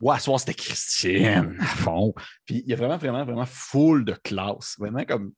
Ouais, 0.00 0.16
ce 0.16 0.24
soir, 0.24 0.40
c'était 0.40 0.54
Christiane 0.54 1.56
à 1.60 1.64
fond. 1.66 2.14
Puis 2.46 2.62
il 2.64 2.70
y 2.70 2.72
a 2.72 2.76
vraiment, 2.76 2.96
vraiment, 2.96 3.22
vraiment 3.24 3.44
full 3.44 4.06
de 4.06 4.14
classes. 4.24 4.76
Vraiment 4.78 5.04
comme. 5.04 5.32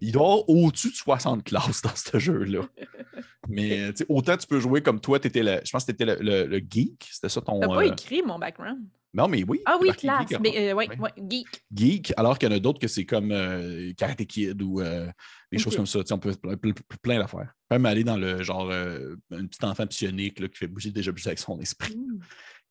Il 0.00 0.10
doit 0.10 0.22
y 0.22 0.24
avoir 0.24 0.48
au-dessus 0.48 0.90
de 0.90 0.96
60 0.96 1.44
classes 1.44 1.82
dans 1.82 1.94
ce 1.94 2.18
jeu-là. 2.18 2.62
Mais 3.48 3.92
sais, 3.94 4.06
autant 4.08 4.36
tu 4.36 4.46
peux 4.48 4.58
jouer 4.58 4.82
comme 4.82 5.00
toi, 5.00 5.18
étais 5.22 5.42
le, 5.42 5.60
je 5.64 5.70
pense 5.70 5.84
que 5.84 5.92
tu 5.92 6.02
étais 6.02 6.04
le, 6.04 6.16
le- 6.20 6.46
le 6.46 6.58
geek. 6.58 7.08
C'était 7.12 7.28
ça 7.28 7.40
ton. 7.40 7.60
T'as 7.60 7.68
pas 7.68 7.76
euh, 7.76 7.92
écrit 7.92 8.22
mon 8.22 8.38
background. 8.40 8.80
Non, 9.14 9.26
mais 9.26 9.42
oui. 9.46 9.60
Ah 9.64 9.78
oui, 9.80 9.90
classe. 9.92 10.28
geek, 10.28 10.40
Mais, 10.40 10.70
euh, 10.70 10.74
ouais, 10.74 10.88
Ouais. 10.98 11.12
geek. 11.16 11.46
geek, 11.72 12.12
alors 12.16 12.38
qu'il 12.38 12.50
y 12.50 12.52
en 12.52 12.56
a 12.56 12.58
d'autres 12.58 12.78
que 12.80 12.88
c'est 12.88 13.06
comme 13.06 13.30
euh, 13.32 13.92
Karate 13.96 14.26
Kid 14.26 14.60
ou 14.60 14.80
euh, 14.80 15.06
des 15.50 15.58
choses 15.58 15.76
comme 15.76 15.86
ça. 15.86 16.00
Tu 16.00 16.08
sais, 16.08 16.12
on 16.14 16.18
peut 16.18 16.32
ple- 16.32 16.56
ple- 16.56 16.72
ple- 16.74 16.98
plein 17.00 17.18
d'affaires. 17.18 17.54
Même 17.70 17.86
aller 17.86 18.04
dans 18.04 18.18
le 18.18 18.42
genre 18.42 18.68
euh, 18.70 19.14
un 19.30 19.46
petit 19.46 19.64
enfant 19.64 19.86
psionique 19.86 20.40
là, 20.40 20.48
qui 20.48 20.58
fait 20.58 20.66
bouger 20.66 20.90
déjà 20.90 21.10
plus 21.12 21.26
avec 21.26 21.38
son 21.38 21.58
esprit. 21.60 21.96
Mm. 21.96 22.18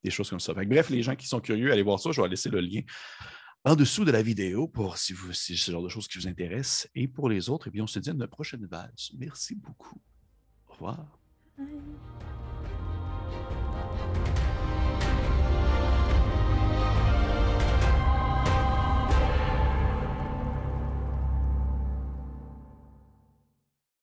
Des 0.04 0.10
choses 0.10 0.30
comme 0.30 0.40
ça. 0.40 0.54
Bref, 0.54 0.90
les 0.90 1.02
gens 1.02 1.16
qui 1.16 1.26
sont 1.26 1.40
curieux, 1.40 1.72
allez 1.72 1.82
voir 1.82 1.98
ça. 1.98 2.10
Je 2.12 2.20
vais 2.20 2.28
laisser 2.28 2.50
le 2.50 2.60
lien 2.60 2.82
en 3.64 3.74
dessous 3.74 4.04
de 4.04 4.12
la 4.12 4.22
vidéo 4.22 4.68
pour 4.68 4.96
si, 4.96 5.12
vous, 5.12 5.32
si 5.32 5.56
ce 5.56 5.70
genre 5.70 5.82
de 5.82 5.88
choses 5.88 6.08
qui 6.08 6.18
vous 6.18 6.28
intéressent. 6.28 6.88
Et 6.94 7.08
pour 7.08 7.28
les 7.28 7.50
autres, 7.50 7.68
eh 7.68 7.70
bien, 7.70 7.84
on 7.84 7.86
se 7.86 7.98
dit 7.98 8.10
à 8.10 8.12
une 8.12 8.26
prochaine 8.26 8.66
valse. 8.66 9.10
Merci 9.18 9.56
beaucoup. 9.56 10.00
Au 10.68 10.72
revoir. 10.72 11.18
Bye. 11.58 11.66